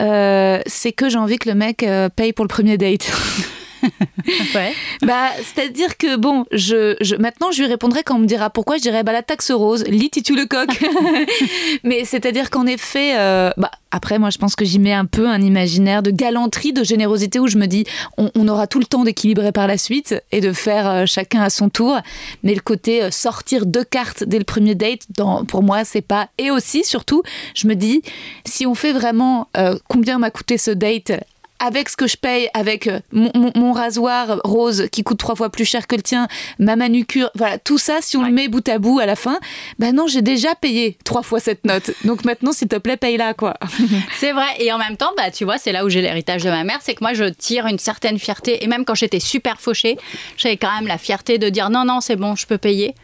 euh, 0.00 0.58
c'est 0.64 0.92
que 0.92 1.10
j'ai 1.10 1.18
envie 1.18 1.36
que 1.36 1.50
le 1.50 1.54
mec 1.54 1.82
euh, 1.82 2.08
paye 2.08 2.32
pour 2.32 2.46
le 2.46 2.48
premier 2.48 2.78
date. 2.78 3.12
Ouais. 4.54 4.72
bah, 5.02 5.30
c'est-à-dire 5.42 5.96
que 5.98 6.16
bon, 6.16 6.44
je, 6.52 6.96
je- 7.00 7.16
maintenant 7.16 7.50
je 7.52 7.62
lui 7.62 7.68
répondrai 7.68 8.02
quand 8.02 8.16
on 8.16 8.20
me 8.20 8.26
dira 8.26 8.48
pourquoi, 8.50 8.76
je 8.76 8.82
dirais 8.82 9.02
bah 9.02 9.12
la 9.12 9.22
taxe 9.22 9.50
rose, 9.50 9.84
lit 9.86 10.10
Titu 10.10 10.34
le 10.34 10.46
coq. 10.46 10.68
Mais 11.84 12.04
c'est-à-dire 12.04 12.50
qu'en 12.50 12.66
effet, 12.66 13.16
euh, 13.16 13.50
bah, 13.56 13.70
après 13.90 14.18
moi 14.18 14.30
je 14.30 14.38
pense 14.38 14.56
que 14.56 14.64
j'y 14.64 14.78
mets 14.78 14.92
un 14.92 15.04
peu 15.06 15.28
un 15.28 15.40
imaginaire 15.42 16.02
de 16.02 16.10
galanterie, 16.10 16.72
de 16.72 16.84
générosité 16.84 17.38
où 17.38 17.46
je 17.48 17.58
me 17.58 17.66
dis 17.66 17.84
on, 18.16 18.30
on 18.34 18.48
aura 18.48 18.66
tout 18.66 18.78
le 18.78 18.84
temps 18.86 19.04
d'équilibrer 19.04 19.52
par 19.52 19.66
la 19.66 19.78
suite 19.78 20.14
et 20.32 20.40
de 20.40 20.52
faire 20.52 20.88
euh, 20.88 21.04
chacun 21.06 21.42
à 21.42 21.50
son 21.50 21.68
tour. 21.68 21.98
Mais 22.42 22.54
le 22.54 22.60
côté 22.60 23.02
euh, 23.02 23.10
sortir 23.10 23.66
deux 23.66 23.84
cartes 23.84 24.24
dès 24.24 24.38
le 24.38 24.44
premier 24.44 24.74
date, 24.74 25.00
dans, 25.16 25.44
pour 25.44 25.62
moi 25.62 25.84
c'est 25.84 26.00
pas. 26.02 26.28
Et 26.38 26.50
aussi 26.50 26.84
surtout, 26.84 27.22
je 27.54 27.66
me 27.66 27.74
dis 27.74 28.02
si 28.46 28.66
on 28.66 28.74
fait 28.74 28.92
vraiment 28.92 29.48
combien 29.88 30.18
m'a 30.18 30.30
coûté 30.30 30.58
ce 30.58 30.70
date 30.70 31.12
avec 31.60 31.88
ce 31.88 31.96
que 31.96 32.06
je 32.06 32.16
paye, 32.16 32.48
avec 32.52 32.86
euh, 32.88 33.00
mon, 33.12 33.30
mon- 33.34 33.52
mon 33.54 33.72
rasoir 33.72 34.40
rose 34.44 34.88
qui 34.90 35.02
coûte 35.02 35.18
trois 35.18 35.34
fois 35.36 35.50
plus 35.50 35.64
cher 35.64 35.86
que 35.86 35.94
le 35.96 36.02
tien, 36.02 36.28
ma 36.58 36.76
manucure, 36.76 37.30
voilà, 37.34 37.58
tout 37.58 37.78
ça, 37.78 37.98
si 38.00 38.16
on 38.16 38.22
le 38.22 38.30
met 38.32 38.48
bout 38.48 38.68
à 38.68 38.78
bout 38.78 38.98
à 38.98 39.06
la 39.06 39.16
fin, 39.16 39.38
ben 39.78 39.94
non, 39.94 40.06
j'ai 40.06 40.20
déjà 40.22 40.54
payé 40.54 40.98
trois 41.04 41.22
fois 41.22 41.40
cette 41.40 41.64
note. 41.64 41.92
Donc 42.04 42.24
maintenant, 42.24 42.52
s'il 42.52 42.68
te 42.68 42.76
plaît, 42.76 42.96
paye-la, 42.96 43.34
quoi. 43.34 43.54
C'est 44.18 44.32
vrai. 44.32 44.46
Et 44.58 44.72
en 44.72 44.78
même 44.78 44.96
temps, 44.96 45.12
bah, 45.16 45.30
tu 45.30 45.44
vois, 45.44 45.58
c'est 45.58 45.72
là 45.72 45.84
où 45.84 45.88
j'ai 45.88 46.02
l'héritage 46.02 46.42
de 46.42 46.50
ma 46.50 46.64
mère. 46.64 46.78
C'est 46.82 46.94
que 46.94 47.02
moi, 47.02 47.14
je 47.14 47.24
tire 47.24 47.66
une 47.66 47.78
certaine 47.78 48.18
fierté. 48.18 48.62
Et 48.64 48.66
même 48.66 48.84
quand 48.84 48.94
j'étais 48.94 49.20
super 49.20 49.60
fauchée, 49.60 49.96
j'avais 50.36 50.56
quand 50.56 50.74
même 50.74 50.86
la 50.88 50.98
fierté 50.98 51.38
de 51.38 51.48
dire 51.48 51.70
non, 51.70 51.84
non, 51.84 52.00
c'est 52.00 52.16
bon, 52.16 52.34
je 52.36 52.46
peux 52.46 52.58
payer. 52.58 52.94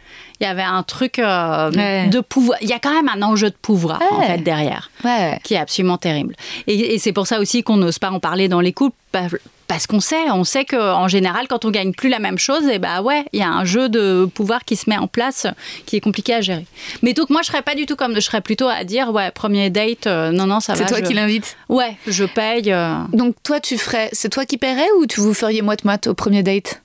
Il 0.41 0.45
y 0.45 0.47
avait 0.47 0.61
un 0.63 0.81
truc 0.83 1.19
euh, 1.19 1.71
Ouais. 1.71 2.07
de 2.07 2.19
pouvoir. 2.19 2.57
Il 2.61 2.67
y 2.67 2.73
a 2.73 2.79
quand 2.79 2.93
même 2.93 3.07
un 3.13 3.21
enjeu 3.21 3.49
de 3.51 3.55
pouvoir, 3.55 4.01
en 4.11 4.21
fait, 4.23 4.39
derrière. 4.39 4.89
Ouais. 5.05 5.39
qui 5.43 5.53
est 5.53 5.57
absolument 5.57 5.97
terrible. 5.97 6.35
Et, 6.67 6.95
et 6.95 6.99
c'est 6.99 7.13
pour 7.13 7.27
ça 7.27 7.39
aussi 7.39 7.61
qu'on 7.63 7.77
n'ose 7.77 7.99
pas 7.99 8.09
en 8.11 8.19
parler 8.19 8.47
dans 8.49 8.59
les 8.59 8.73
couples, 8.73 8.95
pa- 9.11 9.27
parce 9.67 9.87
qu'on 9.87 9.99
sait, 10.01 10.29
on 10.33 10.43
sait 10.43 10.65
qu'en 10.65 11.07
général, 11.07 11.47
quand 11.47 11.63
on 11.63 11.69
gagne 11.71 11.93
plus 11.93 12.09
la 12.09 12.19
même 12.19 12.37
chose, 12.37 12.65
et 12.67 12.77
bah 12.79 13.01
ouais, 13.01 13.23
il 13.33 13.39
y 13.39 13.43
a 13.43 13.49
un 13.49 13.63
jeu 13.65 13.87
de 13.87 14.25
pouvoir 14.33 14.65
qui 14.65 14.75
se 14.75 14.89
met 14.89 14.97
en 14.97 15.07
place, 15.07 15.47
qui 15.85 15.95
est 15.95 16.01
compliqué 16.01 16.33
à 16.33 16.41
gérer. 16.41 16.65
Mais 17.03 17.13
donc 17.13 17.29
moi, 17.29 17.41
je 17.41 17.47
serais 17.47 17.61
pas 17.61 17.73
du 17.75 17.85
tout 17.85 17.95
comme, 17.95 18.15
je 18.15 18.19
serais 18.19 18.41
plutôt 18.41 18.67
à 18.67 18.83
dire, 18.83 19.11
ouais, 19.13 19.31
premier 19.31 19.69
date, 19.69 20.07
euh, 20.07 20.31
non 20.31 20.45
non, 20.47 20.59
ça 20.59 20.73
va. 20.73 20.79
C'est 20.79 20.85
toi 20.87 20.97
je- 21.01 21.07
qui 21.07 21.13
l'invite. 21.13 21.55
Ouais, 21.69 21.95
je 22.07 22.25
paye. 22.25 22.71
euh, 22.73 22.95
Donc 23.13 23.35
toi, 23.43 23.59
tu 23.59 23.77
ferais, 23.77 24.09
c'est 24.11 24.29
toi 24.29 24.45
qui 24.45 24.57
paierais 24.57 24.89
ou 24.99 25.05
tu 25.05 25.21
vous 25.21 25.33
feriez 25.33 25.61
moite-moite 25.61 26.07
au 26.07 26.13
premier 26.15 26.43
date? 26.43 26.81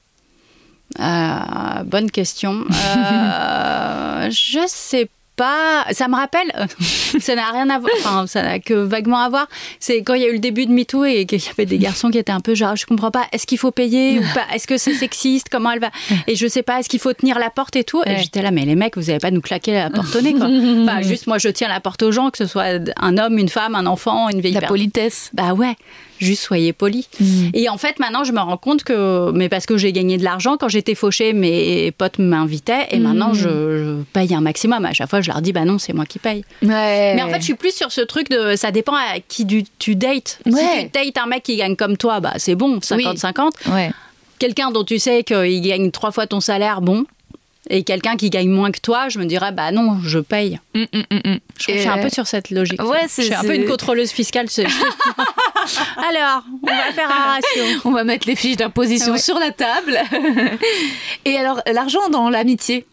Euh, 0.99 1.83
bonne 1.85 2.11
question. 2.11 2.65
Euh, 2.71 4.31
je 4.31 4.61
sais 4.67 5.09
pas. 5.37 5.85
Ça 5.91 6.09
me 6.09 6.15
rappelle. 6.17 6.51
ça 7.21 7.35
n'a 7.35 7.51
rien 7.51 7.69
à 7.69 7.79
voir. 7.79 7.93
Enfin, 7.99 8.27
ça 8.27 8.43
n'a 8.43 8.59
que 8.59 8.73
vaguement 8.73 9.19
à 9.21 9.29
voir. 9.29 9.47
C'est 9.81 9.99
quand 10.03 10.15
il 10.15 10.23
y 10.23 10.25
a 10.25 10.29
eu 10.29 10.33
le 10.33 10.39
début 10.39 10.65
de 10.65 10.73
MeToo 10.73 11.05
et 11.05 11.27
qu'il 11.27 11.39
y 11.39 11.49
avait 11.51 11.67
des 11.67 11.77
garçons 11.77 12.11
qui 12.11 12.17
étaient 12.17 12.33
un 12.33 12.41
peu 12.41 12.55
genre, 12.55 12.75
je 12.75 12.87
comprends 12.87 13.11
pas. 13.11 13.27
Est-ce 13.33 13.47
qu'il 13.47 13.59
faut 13.59 13.71
payer 13.71 14.19
ou 14.19 14.23
pas? 14.35 14.47
Est-ce 14.55 14.67
que 14.67 14.79
c'est 14.79 14.95
sexiste? 14.95 15.49
Comment 15.51 15.73
elle 15.73 15.81
va? 15.81 15.91
Et 16.27 16.37
je 16.37 16.47
sais 16.47 16.63
pas. 16.63 16.81
Est-ce 16.81 16.89
qu'il 16.89 17.01
faut 17.01 17.13
tenir 17.13 17.39
la 17.39 17.51
porte 17.51 17.77
et 17.77 17.85
tout? 17.85 18.03
Et 18.07 18.11
Ouais. 18.11 18.19
j'étais 18.23 18.41
là, 18.41 18.51
mais 18.51 18.65
les 18.65 18.77
mecs, 18.77 18.97
vous 18.97 19.11
allez 19.11 19.19
pas 19.19 19.31
nous 19.31 19.43
claquer 19.43 19.75
la 19.75 19.91
porte 19.91 20.17
au 20.17 20.23
nez, 20.23 20.33
quoi. 20.33 20.47
Enfin, 20.87 21.03
juste 21.03 21.27
moi, 21.27 21.37
je 21.37 21.49
tiens 21.49 21.69
la 21.69 21.81
porte 21.81 22.03
aux 22.03 22.13
gens, 22.13 22.31
que 22.31 22.39
ce 22.39 22.47
soit 22.47 22.65
un 22.99 23.19
homme, 23.19 23.37
une 23.39 23.51
femme, 23.51 23.75
un 23.75 23.85
enfant, 23.85 24.31
une 24.31 24.41
vieille 24.41 24.55
La 24.55 24.63
politesse. 24.63 25.31
Bah 25.35 25.53
ouais, 25.53 25.77
juste 26.19 26.43
soyez 26.43 26.73
poli. 26.73 27.09
Et 27.55 27.69
en 27.69 27.79
fait, 27.79 27.99
maintenant, 27.99 28.25
je 28.25 28.33
me 28.33 28.41
rends 28.41 28.57
compte 28.57 28.85
que, 28.85 29.31
mais 29.33 29.49
parce 29.49 29.67
que 29.67 29.77
j'ai 29.77 29.93
gagné 29.93 30.19
de 30.19 30.25
l'argent, 30.25 30.57
quand 30.57 30.69
j'étais 30.69 30.95
fauchée, 30.95 31.33
mes 31.33 31.91
potes 31.93 32.19
m'invitaient, 32.19 32.87
et 32.91 32.99
maintenant, 32.99 33.35
je, 33.35 33.49
je 33.49 34.03
paye 34.13 34.35
un 34.35 34.41
maximum. 34.41 34.85
À 34.85 34.93
chaque 34.93 35.11
fois, 35.11 35.21
je 35.21 35.31
leur 35.31 35.41
dis, 35.41 35.53
bah 35.53 35.65
non, 35.65 35.79
c'est 35.79 35.93
moi 35.93 36.07
qui 36.07 36.19
paye. 36.19 36.45
Ouais. 36.63 37.15
Mais 37.15 37.23
en 37.23 37.29
fait, 37.29 37.39
je 37.41 37.45
suis 37.45 37.55
plus 37.55 37.75
sur 37.75 37.93
ce 37.93 38.01
truc 38.01 38.29
de, 38.31 38.57
ça 38.57 38.71
dépend 38.71 38.95
à 38.95 39.21
qui 39.27 39.45
du- 39.45 39.65
tu 39.79 39.95
dates. 39.95 40.39
Ouais. 40.47 40.53
Si 40.53 40.91
tu 40.91 41.05
dates 41.05 41.19
un 41.19 41.27
mec 41.27 41.43
qui 41.43 41.57
gagne 41.57 41.77
comme 41.77 41.97
toi, 41.97 42.21
bah 42.21 42.35
c'est 42.37 42.55
bon, 42.55 42.79
50-50. 42.79 43.51
Ouais. 43.73 43.91
Quelqu'un 44.39 44.71
dont 44.71 44.85
tu 44.85 44.99
sais 44.99 45.25
qu'il 45.25 45.63
gagne 45.63 45.91
trois 45.91 46.11
fois 46.13 46.27
ton 46.27 46.41
salaire, 46.41 46.81
bon. 46.81 47.05
Et 47.69 47.83
quelqu'un 47.83 48.17
qui 48.17 48.31
gagne 48.31 48.49
moins 48.49 48.71
que 48.71 48.79
toi, 48.81 49.09
je 49.09 49.19
me 49.19 49.25
dirais, 49.25 49.51
bah 49.51 49.73
non, 49.73 49.99
je 50.05 50.21
paye. 50.21 50.61
Mm, 50.75 50.83
mm, 50.83 51.03
mm, 51.11 51.31
mm. 51.33 51.39
Je, 51.59 51.63
suis 51.79 51.89
un 51.89 51.99
peu 51.99 52.11
sur 52.11 52.27
cette 52.27 52.51
logique. 52.51 52.81
ouais, 52.83 53.07
je 53.17 53.23
suis 53.23 53.35
un 53.35 53.43
peu 53.43 53.57
une 53.57 53.67
contrôleuse 53.67 54.11
fiscale. 54.11 54.47
Alors, 56.09 56.43
on 56.63 56.67
va 56.67 56.93
faire 56.93 57.11
un 57.11 57.25
ratio. 57.35 57.81
On 57.85 57.91
va 57.93 58.05
mettre 58.05 58.27
les 58.27 58.37
fiches 58.37 58.57
d'imposition 58.57 59.13
Ouais. 59.15 59.19
sur 59.19 59.39
la 59.39 59.51
table. 59.51 59.99
Et 61.25 61.37
alors, 61.39 61.61
l'argent 61.73 62.09
dans 62.11 62.29
l'amitié 62.31 62.87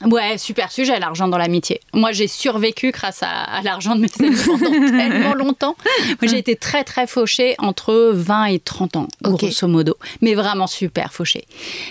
Ouais, 0.00 0.36
super 0.36 0.72
sujet, 0.72 0.98
l'argent 0.98 1.28
dans 1.28 1.38
l'amitié. 1.38 1.80
Moi, 1.92 2.12
j'ai 2.12 2.26
survécu 2.26 2.90
grâce 2.90 3.22
à, 3.22 3.28
à 3.28 3.62
l'argent 3.62 3.94
de 3.94 4.00
mes 4.00 4.08
amis 4.18 4.36
pendant 4.44 4.70
tellement 4.70 5.34
longtemps. 5.34 5.76
Moi, 6.20 6.30
j'ai 6.30 6.38
été 6.38 6.56
très, 6.56 6.82
très 6.82 7.06
fauchée 7.06 7.54
entre 7.58 8.10
20 8.12 8.46
et 8.46 8.58
30 8.58 8.96
ans, 8.96 9.08
grosso 9.22 9.68
modo. 9.68 9.96
Mais 10.20 10.34
vraiment 10.34 10.66
super 10.66 11.12
fauchée. 11.12 11.46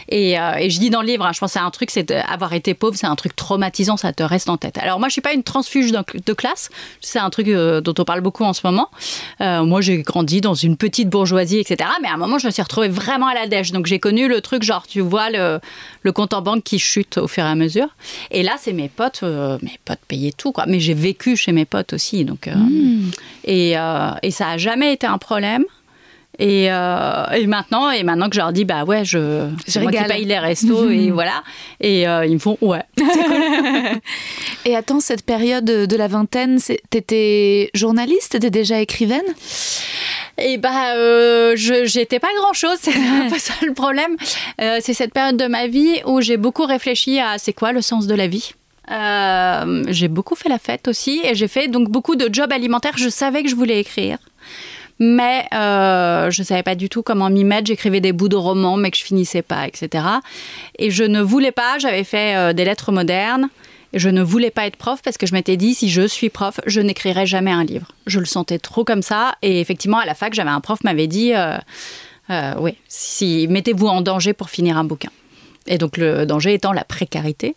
Et, 0.09 0.37
euh, 0.37 0.55
et 0.55 0.69
je 0.69 0.79
dis 0.79 0.89
dans 0.89 1.01
le 1.01 1.07
livre, 1.07 1.25
hein, 1.25 1.31
je 1.33 1.39
pense 1.39 1.53
que 1.53 1.59
c'est 1.59 1.65
un 1.65 1.71
truc, 1.71 1.89
c'est 1.89 2.11
avoir 2.11 2.53
été 2.53 2.73
pauvre, 2.73 2.97
c'est 2.97 3.07
un 3.07 3.15
truc 3.15 3.35
traumatisant, 3.35 3.95
ça 3.95 4.11
te 4.11 4.23
reste 4.23 4.49
en 4.49 4.57
tête. 4.57 4.77
Alors, 4.77 4.99
moi, 4.99 5.07
je 5.07 5.13
suis 5.13 5.21
pas 5.21 5.33
une 5.33 5.43
transfuge 5.43 5.91
de, 5.91 5.99
de 6.25 6.33
classe. 6.33 6.69
C'est 6.99 7.19
un 7.19 7.29
truc 7.29 7.47
euh, 7.47 7.79
dont 7.79 7.93
on 7.97 8.03
parle 8.03 8.21
beaucoup 8.21 8.43
en 8.43 8.53
ce 8.53 8.61
moment. 8.65 8.89
Euh, 9.39 9.63
moi, 9.63 9.79
j'ai 9.79 10.01
grandi 10.01 10.41
dans 10.41 10.53
une 10.55 10.75
petite 10.75 11.09
bourgeoisie, 11.09 11.59
etc. 11.59 11.89
Mais 12.01 12.09
à 12.09 12.15
un 12.15 12.17
moment, 12.17 12.39
je 12.39 12.47
me 12.47 12.51
suis 12.51 12.61
retrouvée 12.61 12.89
vraiment 12.89 13.27
à 13.27 13.33
la 13.33 13.47
dèche. 13.47 13.71
Donc, 13.71 13.85
j'ai 13.85 13.99
connu 13.99 14.27
le 14.27 14.41
truc, 14.41 14.63
genre, 14.63 14.85
tu 14.85 14.99
vois 14.99 15.29
le, 15.29 15.59
le 16.01 16.11
compte 16.11 16.33
en 16.33 16.41
banque 16.41 16.63
qui 16.63 16.77
chute 16.77 17.17
au 17.17 17.27
fur 17.27 17.45
et 17.45 17.47
à 17.47 17.55
mesure. 17.55 17.87
Et 18.31 18.43
là, 18.43 18.55
c'est 18.59 18.73
mes 18.73 18.89
potes, 18.89 19.21
euh, 19.23 19.57
mes 19.61 19.79
potes 19.85 19.99
payaient 20.07 20.33
tout, 20.35 20.51
quoi. 20.51 20.65
Mais 20.67 20.79
j'ai 20.79 20.93
vécu 20.93 21.35
chez 21.35 21.51
mes 21.51 21.65
potes 21.65 21.93
aussi, 21.93 22.25
donc. 22.25 22.47
euh, 22.47 22.53
et, 23.43 23.77
euh, 23.77 24.11
et 24.23 24.31
ça 24.31 24.49
a 24.49 24.57
jamais 24.57 24.93
été 24.93 25.07
un 25.07 25.17
problème. 25.17 25.63
Et, 26.41 26.71
euh, 26.71 27.25
et 27.35 27.45
maintenant, 27.45 27.91
et 27.91 28.01
maintenant 28.01 28.27
que 28.27 28.33
je 28.33 28.39
leur 28.39 28.51
dis, 28.51 28.65
bah 28.65 28.83
ouais, 28.83 29.05
je, 29.05 29.47
c'est 29.67 29.79
moi 29.79 29.91
qui 29.91 30.03
paye 30.03 30.25
les 30.25 30.39
restos 30.39 30.89
et 30.89 31.11
voilà. 31.11 31.43
Et 31.79 32.07
euh, 32.07 32.25
ils 32.25 32.33
me 32.33 32.39
font, 32.39 32.57
ouais. 32.61 32.81
Et 34.65 34.75
attends, 34.75 34.99
cette 34.99 35.23
période 35.23 35.65
de 35.65 35.95
la 35.95 36.07
vingtaine, 36.07 36.59
t'étais 36.89 37.69
journaliste, 37.75 38.31
t'étais 38.31 38.49
déjà 38.49 38.79
écrivaine? 38.79 39.21
Et 40.39 40.57
bah, 40.57 40.95
euh, 40.95 41.53
je 41.55 41.85
j'étais 41.85 42.19
pas 42.19 42.29
grand 42.37 42.53
chose, 42.53 42.77
c'est 42.81 42.91
peu 43.29 43.37
ça 43.37 43.53
le 43.61 43.73
problème. 43.73 44.15
Euh, 44.61 44.79
c'est 44.81 44.93
cette 44.93 45.13
période 45.13 45.37
de 45.37 45.45
ma 45.45 45.67
vie 45.67 46.01
où 46.05 46.21
j'ai 46.21 46.37
beaucoup 46.37 46.65
réfléchi 46.65 47.19
à 47.19 47.37
c'est 47.37 47.53
quoi 47.53 47.71
le 47.71 47.81
sens 47.81 48.07
de 48.07 48.15
la 48.15 48.27
vie. 48.27 48.53
Euh, 48.89 49.83
j'ai 49.89 50.07
beaucoup 50.07 50.35
fait 50.35 50.49
la 50.49 50.57
fête 50.57 50.87
aussi 50.87 51.21
et 51.23 51.35
j'ai 51.35 51.47
fait 51.47 51.67
donc 51.67 51.89
beaucoup 51.89 52.15
de 52.15 52.33
jobs 52.33 52.51
alimentaires. 52.51 52.97
Je 52.97 53.09
savais 53.09 53.43
que 53.43 53.49
je 53.49 53.55
voulais 53.55 53.79
écrire. 53.79 54.17
Mais 55.03 55.47
euh, 55.51 56.29
je 56.29 56.43
savais 56.43 56.61
pas 56.61 56.75
du 56.75 56.87
tout 56.87 57.01
comment 57.01 57.31
m'y 57.31 57.43
mettre. 57.43 57.65
J'écrivais 57.65 58.01
des 58.01 58.13
bouts 58.13 58.29
de 58.29 58.35
romans, 58.35 58.77
mais 58.77 58.91
que 58.91 58.97
je 58.97 59.03
finissais 59.03 59.41
pas, 59.41 59.65
etc. 59.67 60.05
Et 60.77 60.91
je 60.91 61.03
ne 61.03 61.21
voulais 61.21 61.51
pas. 61.51 61.79
J'avais 61.79 62.03
fait 62.03 62.35
euh, 62.35 62.53
des 62.53 62.65
lettres 62.65 62.91
modernes. 62.91 63.49
Et 63.93 63.99
je 63.99 64.09
ne 64.09 64.21
voulais 64.21 64.51
pas 64.51 64.67
être 64.67 64.75
prof 64.75 65.01
parce 65.03 65.17
que 65.17 65.25
je 65.25 65.33
m'étais 65.33 65.57
dit, 65.57 65.73
si 65.73 65.89
je 65.89 66.05
suis 66.05 66.29
prof, 66.29 66.59
je 66.67 66.79
n'écrirai 66.81 67.25
jamais 67.25 67.51
un 67.51 67.63
livre. 67.63 67.87
Je 68.05 68.19
le 68.19 68.25
sentais 68.25 68.59
trop 68.59 68.83
comme 68.83 69.01
ça. 69.01 69.35
Et 69.41 69.59
effectivement, 69.59 69.97
à 69.97 70.05
la 70.05 70.13
fac, 70.13 70.35
j'avais 70.35 70.51
un 70.51 70.61
prof 70.61 70.83
m'avait 70.83 71.07
dit, 71.07 71.33
euh, 71.33 71.57
euh, 72.29 72.53
oui, 72.59 72.75
si, 72.87 73.47
mettez-vous 73.49 73.87
en 73.87 74.01
danger 74.01 74.33
pour 74.33 74.51
finir 74.51 74.77
un 74.77 74.83
bouquin. 74.83 75.09
Et 75.65 75.79
donc 75.79 75.97
le 75.97 76.27
danger 76.27 76.53
étant 76.53 76.73
la 76.73 76.83
précarité. 76.83 77.55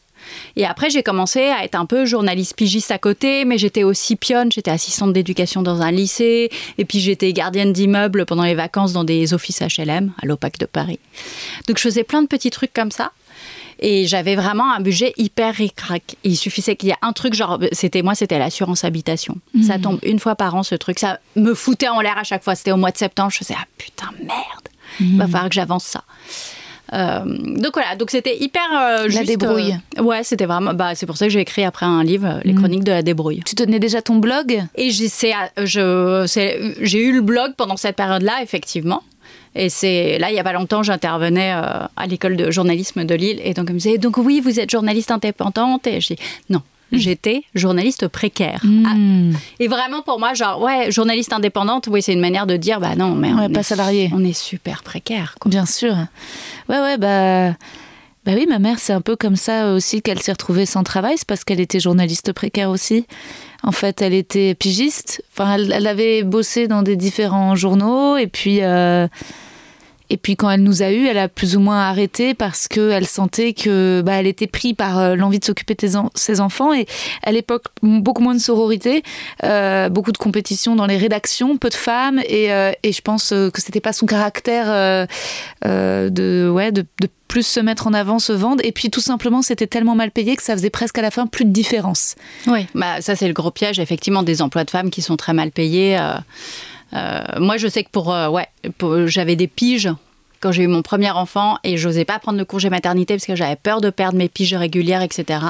Et 0.56 0.64
après, 0.64 0.90
j'ai 0.90 1.02
commencé 1.02 1.40
à 1.48 1.64
être 1.64 1.74
un 1.74 1.86
peu 1.86 2.04
journaliste 2.06 2.56
pigiste 2.56 2.90
à 2.90 2.98
côté, 2.98 3.44
mais 3.44 3.58
j'étais 3.58 3.82
aussi 3.82 4.16
pionne, 4.16 4.50
j'étais 4.52 4.70
assistante 4.70 5.12
d'éducation 5.12 5.62
dans 5.62 5.80
un 5.80 5.90
lycée, 5.90 6.50
et 6.78 6.84
puis 6.84 7.00
j'étais 7.00 7.32
gardienne 7.32 7.72
d'immeuble 7.72 8.26
pendant 8.26 8.44
les 8.44 8.54
vacances 8.54 8.92
dans 8.92 9.04
des 9.04 9.34
offices 9.34 9.60
HLM 9.60 10.12
à 10.22 10.26
l'OPAC 10.26 10.58
de 10.58 10.66
Paris. 10.66 10.98
Donc 11.68 11.78
je 11.78 11.82
faisais 11.82 12.04
plein 12.04 12.22
de 12.22 12.28
petits 12.28 12.50
trucs 12.50 12.72
comme 12.72 12.90
ça. 12.90 13.12
Et 13.80 14.06
j'avais 14.06 14.36
vraiment 14.36 14.72
un 14.72 14.80
budget 14.80 15.12
hyper 15.16 15.52
ric-rac. 15.52 16.16
Il 16.22 16.36
suffisait 16.36 16.76
qu'il 16.76 16.90
y 16.90 16.92
ait 16.92 16.96
un 17.02 17.12
truc, 17.12 17.34
genre, 17.34 17.58
c'était 17.72 18.02
moi, 18.02 18.14
c'était 18.14 18.38
l'assurance 18.38 18.84
habitation. 18.84 19.36
Ça 19.66 19.78
tombe 19.78 19.98
une 20.04 20.20
fois 20.20 20.36
par 20.36 20.54
an, 20.54 20.62
ce 20.62 20.76
truc. 20.76 21.00
Ça 21.00 21.18
me 21.34 21.54
foutait 21.54 21.88
en 21.88 22.00
l'air 22.00 22.16
à 22.16 22.22
chaque 22.22 22.44
fois. 22.44 22.54
C'était 22.54 22.70
au 22.70 22.76
mois 22.76 22.92
de 22.92 22.96
septembre. 22.96 23.32
Je 23.32 23.38
faisais, 23.38 23.54
ah 23.58 23.66
putain, 23.76 24.10
merde. 24.20 24.68
Il 25.00 25.18
va 25.18 25.26
falloir 25.26 25.48
que 25.48 25.54
j'avance 25.56 25.84
ça. 25.84 26.04
Euh, 26.92 27.20
donc 27.24 27.72
voilà, 27.74 27.96
donc 27.96 28.10
c'était 28.10 28.36
hyper 28.38 28.62
euh, 28.72 29.08
juste, 29.08 29.24
débrouille. 29.24 29.76
euh, 29.98 30.02
ouais, 30.02 30.22
c'était 30.22 30.46
vraiment. 30.46 30.74
Bah, 30.74 30.94
c'est 30.94 31.06
pour 31.06 31.16
ça 31.16 31.26
que 31.26 31.32
j'ai 31.32 31.40
écrit 31.40 31.64
après 31.64 31.86
un 31.86 32.04
livre, 32.04 32.40
Les 32.44 32.54
Chroniques 32.54 32.84
de 32.84 32.92
la 32.92 33.02
débrouille. 33.02 33.42
Tu 33.44 33.54
tenais 33.54 33.78
déjà 33.78 34.02
ton 34.02 34.16
blog? 34.16 34.62
Et 34.74 34.90
j'ai 34.90 35.08
eu 35.08 37.12
le 37.12 37.20
blog 37.20 37.54
pendant 37.56 37.76
cette 37.76 37.96
période-là, 37.96 38.42
effectivement. 38.42 39.02
Et 39.56 39.68
c'est 39.68 40.18
là, 40.18 40.30
il 40.30 40.36
y 40.36 40.40
a 40.40 40.44
pas 40.44 40.52
longtemps, 40.52 40.82
j'intervenais 40.82 41.52
à 41.52 42.06
l'école 42.08 42.36
de 42.36 42.50
journalisme 42.50 43.04
de 43.04 43.14
Lille. 43.14 43.40
Et 43.44 43.54
donc, 43.54 43.66
elle 43.68 43.74
me 43.74 43.80
disait 43.80 43.98
Donc, 43.98 44.18
oui, 44.18 44.40
vous 44.40 44.60
êtes 44.60 44.70
journaliste 44.70 45.10
indépendante 45.10 45.86
Et 45.86 46.00
je 46.00 46.14
dis 46.14 46.22
Non, 46.50 46.62
j'étais 46.92 47.42
journaliste 47.54 48.08
précaire. 48.08 48.62
Ah. 48.86 48.94
Et 49.60 49.68
vraiment, 49.68 50.02
pour 50.02 50.18
moi, 50.18 50.34
genre, 50.34 50.60
ouais, 50.62 50.90
journaliste 50.90 51.32
indépendante, 51.32 51.88
oui, 51.90 52.02
c'est 52.02 52.12
une 52.12 52.20
manière 52.20 52.46
de 52.46 52.56
dire 52.56 52.80
Bah 52.80 52.94
non, 52.96 53.14
mais 53.14 53.32
Ouais, 53.32 53.46
on, 53.48 53.52
pas 53.52 53.60
est, 53.60 53.64
salarié. 53.64 54.10
on 54.14 54.24
est 54.24 54.32
super 54.32 54.82
précaire. 54.82 55.34
Quoi. 55.40 55.50
Bien 55.50 55.66
sûr. 55.66 55.94
Ouais, 56.68 56.80
ouais, 56.80 56.98
bah. 56.98 57.54
Bah 58.26 58.32
oui, 58.34 58.46
ma 58.48 58.58
mère, 58.58 58.78
c'est 58.78 58.94
un 58.94 59.02
peu 59.02 59.16
comme 59.16 59.36
ça 59.36 59.72
aussi 59.74 60.00
qu'elle 60.00 60.18
s'est 60.22 60.32
retrouvée 60.32 60.64
sans 60.64 60.82
travail. 60.82 61.16
C'est 61.18 61.26
parce 61.28 61.44
qu'elle 61.44 61.60
était 61.60 61.78
journaliste 61.78 62.32
précaire 62.32 62.70
aussi. 62.70 63.04
En 63.62 63.70
fait, 63.72 64.00
elle 64.00 64.14
était 64.14 64.54
pigiste. 64.54 65.22
Enfin, 65.32 65.56
elle, 65.56 65.70
elle 65.72 65.86
avait 65.86 66.22
bossé 66.22 66.66
dans 66.66 66.80
des 66.82 66.96
différents 66.96 67.54
journaux. 67.54 68.16
Et 68.16 68.26
puis, 68.26 68.62
euh, 68.62 69.08
et 70.10 70.16
puis 70.16 70.36
quand 70.36 70.50
elle 70.50 70.62
nous 70.62 70.82
a 70.82 70.90
eu, 70.90 71.06
elle 71.06 71.18
a 71.18 71.28
plus 71.28 71.56
ou 71.56 71.60
moins 71.60 71.80
arrêté 71.80 72.34
parce 72.34 72.68
qu'elle 72.68 73.06
sentait 73.06 73.54
que 73.54 74.02
bah, 74.04 74.12
elle 74.12 74.26
était 74.26 74.46
prise 74.46 74.74
par 74.74 74.98
euh, 74.98 75.14
l'envie 75.16 75.38
de 75.38 75.44
s'occuper 75.44 75.74
de 75.74 75.88
ses 76.14 76.40
enfants. 76.40 76.74
Et 76.74 76.86
à 77.22 77.32
l'époque, 77.32 77.64
beaucoup 77.82 78.22
moins 78.22 78.34
de 78.34 78.40
sororité, 78.40 79.02
euh, 79.44 79.88
beaucoup 79.88 80.12
de 80.12 80.18
compétition 80.18 80.76
dans 80.76 80.86
les 80.86 80.98
rédactions, 80.98 81.56
peu 81.56 81.70
de 81.70 81.74
femmes. 81.74 82.20
Et, 82.28 82.52
euh, 82.52 82.72
je 82.84 83.00
pense 83.00 83.30
que 83.30 83.60
c'était 83.60 83.80
pas 83.80 83.92
son 83.92 84.06
caractère 84.06 85.06
de, 85.64 86.50
ouais, 86.50 86.70
de, 86.70 86.84
plus 87.26 87.46
se 87.46 87.58
mettre 87.58 87.86
en 87.86 87.94
avant, 87.94 88.18
se 88.18 88.32
vendre. 88.32 88.62
Et 88.64 88.70
puis 88.70 88.90
tout 88.90 89.00
simplement, 89.00 89.42
c'était 89.42 89.66
tellement 89.66 89.96
mal 89.96 90.10
payé 90.10 90.36
que 90.36 90.42
ça 90.42 90.54
faisait 90.54 90.70
presque 90.70 90.98
à 90.98 91.02
la 91.02 91.10
fin 91.10 91.26
plus 91.26 91.44
de 91.44 91.50
différence. 91.50 92.14
Oui, 92.46 92.66
bah, 92.74 93.00
ça, 93.00 93.16
c'est 93.16 93.26
le 93.26 93.32
gros 93.32 93.50
piège, 93.50 93.80
effectivement, 93.80 94.22
des 94.22 94.42
emplois 94.42 94.64
de 94.64 94.70
femmes 94.70 94.90
qui 94.90 95.02
sont 95.02 95.16
très 95.16 95.32
mal 95.32 95.50
payés. 95.50 95.98
Moi, 97.38 97.56
je 97.56 97.68
sais 97.68 97.84
que 97.84 97.90
pour. 97.90 98.12
euh, 98.12 98.28
ouais, 98.28 98.46
pour- 98.78 99.06
j'avais 99.06 99.36
des 99.36 99.46
piges 99.48 99.90
quand 100.40 100.52
j'ai 100.52 100.62
eu 100.62 100.68
mon 100.68 100.82
premier 100.82 101.10
enfant 101.10 101.56
et 101.64 101.76
j'osais 101.76 102.04
pas 102.04 102.18
prendre 102.18 102.38
le 102.38 102.44
congé 102.44 102.70
maternité 102.70 103.14
parce 103.14 103.26
que 103.26 103.34
j'avais 103.34 103.56
peur 103.56 103.80
de 103.80 103.90
perdre 103.90 104.18
mes 104.18 104.28
piges 104.28 104.54
régulières, 104.54 105.02
etc. 105.02 105.40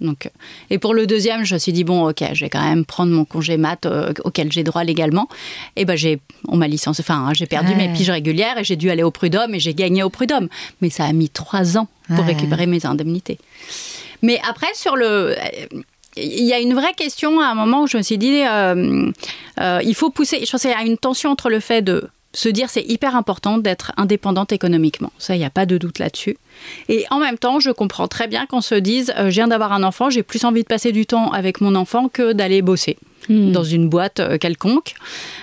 Donc, 0.00 0.26
euh, 0.26 0.30
et 0.68 0.78
pour 0.78 0.94
le 0.94 1.06
deuxième, 1.06 1.44
je 1.44 1.54
me 1.54 1.58
suis 1.60 1.72
dit 1.72 1.84
bon, 1.84 2.08
ok, 2.08 2.22
je 2.34 2.44
vais 2.44 2.50
quand 2.50 2.60
même 2.62 2.84
prendre 2.84 3.12
mon 3.12 3.24
congé 3.24 3.56
mat 3.56 3.86
euh, 3.86 4.12
auquel 4.24 4.50
j'ai 4.52 4.64
droit 4.64 4.82
légalement. 4.84 5.28
Et 5.76 5.84
ben 5.84 5.96
j'ai, 5.96 6.18
on 6.48 6.56
m'a 6.56 6.66
licencié. 6.68 7.02
Enfin, 7.06 7.24
hein, 7.28 7.32
j'ai 7.34 7.46
perdu 7.46 7.70
Ouais. 7.72 7.76
mes 7.88 7.92
piges 7.92 8.10
régulières 8.10 8.58
et 8.58 8.64
j'ai 8.64 8.76
dû 8.76 8.90
aller 8.90 9.04
au 9.04 9.10
prud'homme 9.12 9.54
et 9.54 9.60
j'ai 9.60 9.74
gagné 9.74 10.02
au 10.02 10.10
prud'homme. 10.10 10.48
Mais 10.80 10.90
ça 10.90 11.04
a 11.04 11.12
mis 11.12 11.28
trois 11.30 11.78
ans 11.78 11.86
pour 12.08 12.18
Ouais. 12.20 12.34
récupérer 12.34 12.66
mes 12.66 12.84
indemnités. 12.84 13.38
Mais 14.22 14.40
après, 14.48 14.68
sur 14.74 14.96
le. 14.96 15.34
Il 16.16 16.44
y 16.44 16.52
a 16.52 16.60
une 16.60 16.74
vraie 16.74 16.94
question 16.94 17.40
à 17.40 17.46
un 17.46 17.54
moment 17.54 17.82
où 17.82 17.86
je 17.86 17.96
me 17.96 18.02
suis 18.02 18.18
dit, 18.18 18.42
euh, 18.42 19.10
euh, 19.60 19.80
il 19.82 19.94
faut 19.94 20.10
pousser. 20.10 20.44
Je 20.44 20.50
pense 20.50 20.62
qu'il 20.62 20.70
y 20.70 20.74
a 20.74 20.82
une 20.82 20.98
tension 20.98 21.30
entre 21.30 21.48
le 21.48 21.60
fait 21.60 21.82
de 21.82 22.08
se 22.34 22.48
dire 22.48 22.70
c'est 22.70 22.82
hyper 22.82 23.16
important 23.16 23.58
d'être 23.58 23.92
indépendante 23.96 24.52
économiquement. 24.52 25.12
Ça, 25.18 25.34
il 25.34 25.38
n'y 25.38 25.44
a 25.44 25.50
pas 25.50 25.66
de 25.66 25.78
doute 25.78 25.98
là-dessus. 25.98 26.36
Et 26.88 27.04
en 27.10 27.18
même 27.18 27.38
temps, 27.38 27.60
je 27.60 27.70
comprends 27.70 28.08
très 28.08 28.26
bien 28.26 28.46
qu'on 28.46 28.60
se 28.60 28.74
dise, 28.74 29.12
euh, 29.16 29.24
je 29.30 29.34
viens 29.34 29.48
d'avoir 29.48 29.72
un 29.72 29.82
enfant, 29.82 30.10
j'ai 30.10 30.22
plus 30.22 30.44
envie 30.44 30.62
de 30.62 30.68
passer 30.68 30.92
du 30.92 31.06
temps 31.06 31.30
avec 31.30 31.60
mon 31.60 31.74
enfant 31.74 32.08
que 32.08 32.32
d'aller 32.32 32.62
bosser 32.62 32.96
dans 33.28 33.64
une 33.64 33.88
boîte 33.88 34.20
euh, 34.20 34.38
quelconque. 34.38 34.94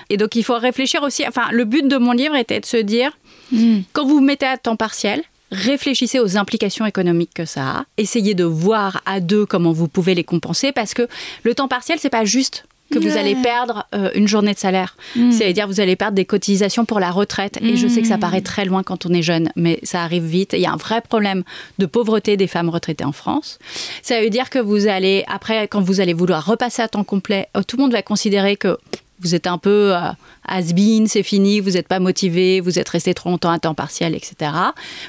Et 0.10 0.18
donc, 0.18 0.36
il 0.36 0.44
faut 0.44 0.58
réfléchir 0.58 1.04
aussi. 1.04 1.26
Enfin, 1.28 1.48
le 1.52 1.66
but 1.66 1.88
de 1.88 1.98
mon 1.98 2.12
livre 2.12 2.36
était 2.36 2.60
de 2.60 2.66
se 2.66 2.78
dire, 2.78 3.18
quand 3.94 4.06
vous 4.06 4.16
vous 4.16 4.22
mettez 4.22 4.46
à 4.46 4.58
temps 4.58 4.76
partiel, 4.76 5.24
réfléchissez 5.52 6.20
aux 6.20 6.38
implications 6.38 6.86
économiques 6.86 7.34
que 7.34 7.46
ça 7.46 7.70
a. 7.70 7.86
Essayez 7.98 8.36
de 8.36 8.44
voir 8.44 9.02
à 9.06 9.20
deux 9.20 9.46
comment 9.46 9.72
vous 9.72 9.88
pouvez 9.88 10.16
les 10.16 10.24
compenser 10.24 10.72
parce 10.72 10.94
que 10.94 11.08
le 11.44 11.56
temps 11.56 11.68
partiel, 11.68 12.00
c'est 12.00 12.10
pas 12.10 12.26
juste 12.26 12.66
que 12.92 13.00
vous 13.00 13.18
allez 13.18 13.36
perdre 13.36 13.86
euh, 13.94 14.10
une 14.16 14.28
journée 14.28 14.54
de 14.54 14.60
salaire. 14.60 14.96
C'est-à-dire 15.32 15.68
vous 15.68 15.80
allez 15.80 15.96
perdre 15.96 16.16
des 16.16 16.26
cotisations 16.26 16.86
pour 16.86 17.00
la 17.00 17.12
retraite. 17.12 17.60
Et 17.62 17.78
je 17.78 17.88
sais 17.88 18.02
que 18.02 18.08
ça 18.08 18.18
paraît 18.18 18.42
très 18.42 18.66
loin 18.66 18.84
quand 18.84 19.06
on 19.06 19.14
est 19.14 19.22
jeune, 19.22 19.52
mais 19.56 19.80
ça 19.84 20.04
arrive 20.04 20.24
vite. 20.24 20.54
Il 20.54 20.62
y 20.62 20.66
a 20.66 20.72
un 20.72 20.78
vrai 20.78 21.02
problème 21.02 21.44
de 21.78 21.86
pauvreté 21.86 22.38
des 22.38 22.48
femmes 22.48 22.70
retraitées 22.70 23.06
en 23.06 23.12
France. 23.12 23.60
Ça 24.02 24.22
veut 24.22 24.30
dire 24.30 24.50
que 24.50 24.60
vous 24.60 24.88
allez, 24.88 25.24
après, 25.28 25.68
quand 25.68 25.82
vous 25.82 26.02
allez 26.02 26.14
vouloir 26.14 26.46
repasser 26.46 26.82
à 26.82 26.88
temps 26.88 27.04
complet, 27.04 27.48
euh, 27.56 27.62
tout 27.62 27.78
le 27.78 27.84
monde 27.84 27.92
va 27.92 28.02
considérer 28.02 28.58
que 28.58 28.78
vous 29.20 29.36
êtes 29.36 29.48
un 29.48 29.58
peu 29.58 29.96
euh, 29.96 30.00
has-been, 30.50 31.08
c'est 31.08 31.24
fini, 31.24 31.60
vous 31.60 31.72
n'êtes 31.72 31.88
pas 31.88 32.00
motivé, 32.00 32.60
vous 32.60 32.80
êtes 32.80 32.90
resté 32.90 33.14
trop 33.14 33.30
longtemps 33.30 33.52
à 33.52 33.60
temps 33.60 33.74
partiel, 33.74 34.16
etc. 34.16 34.52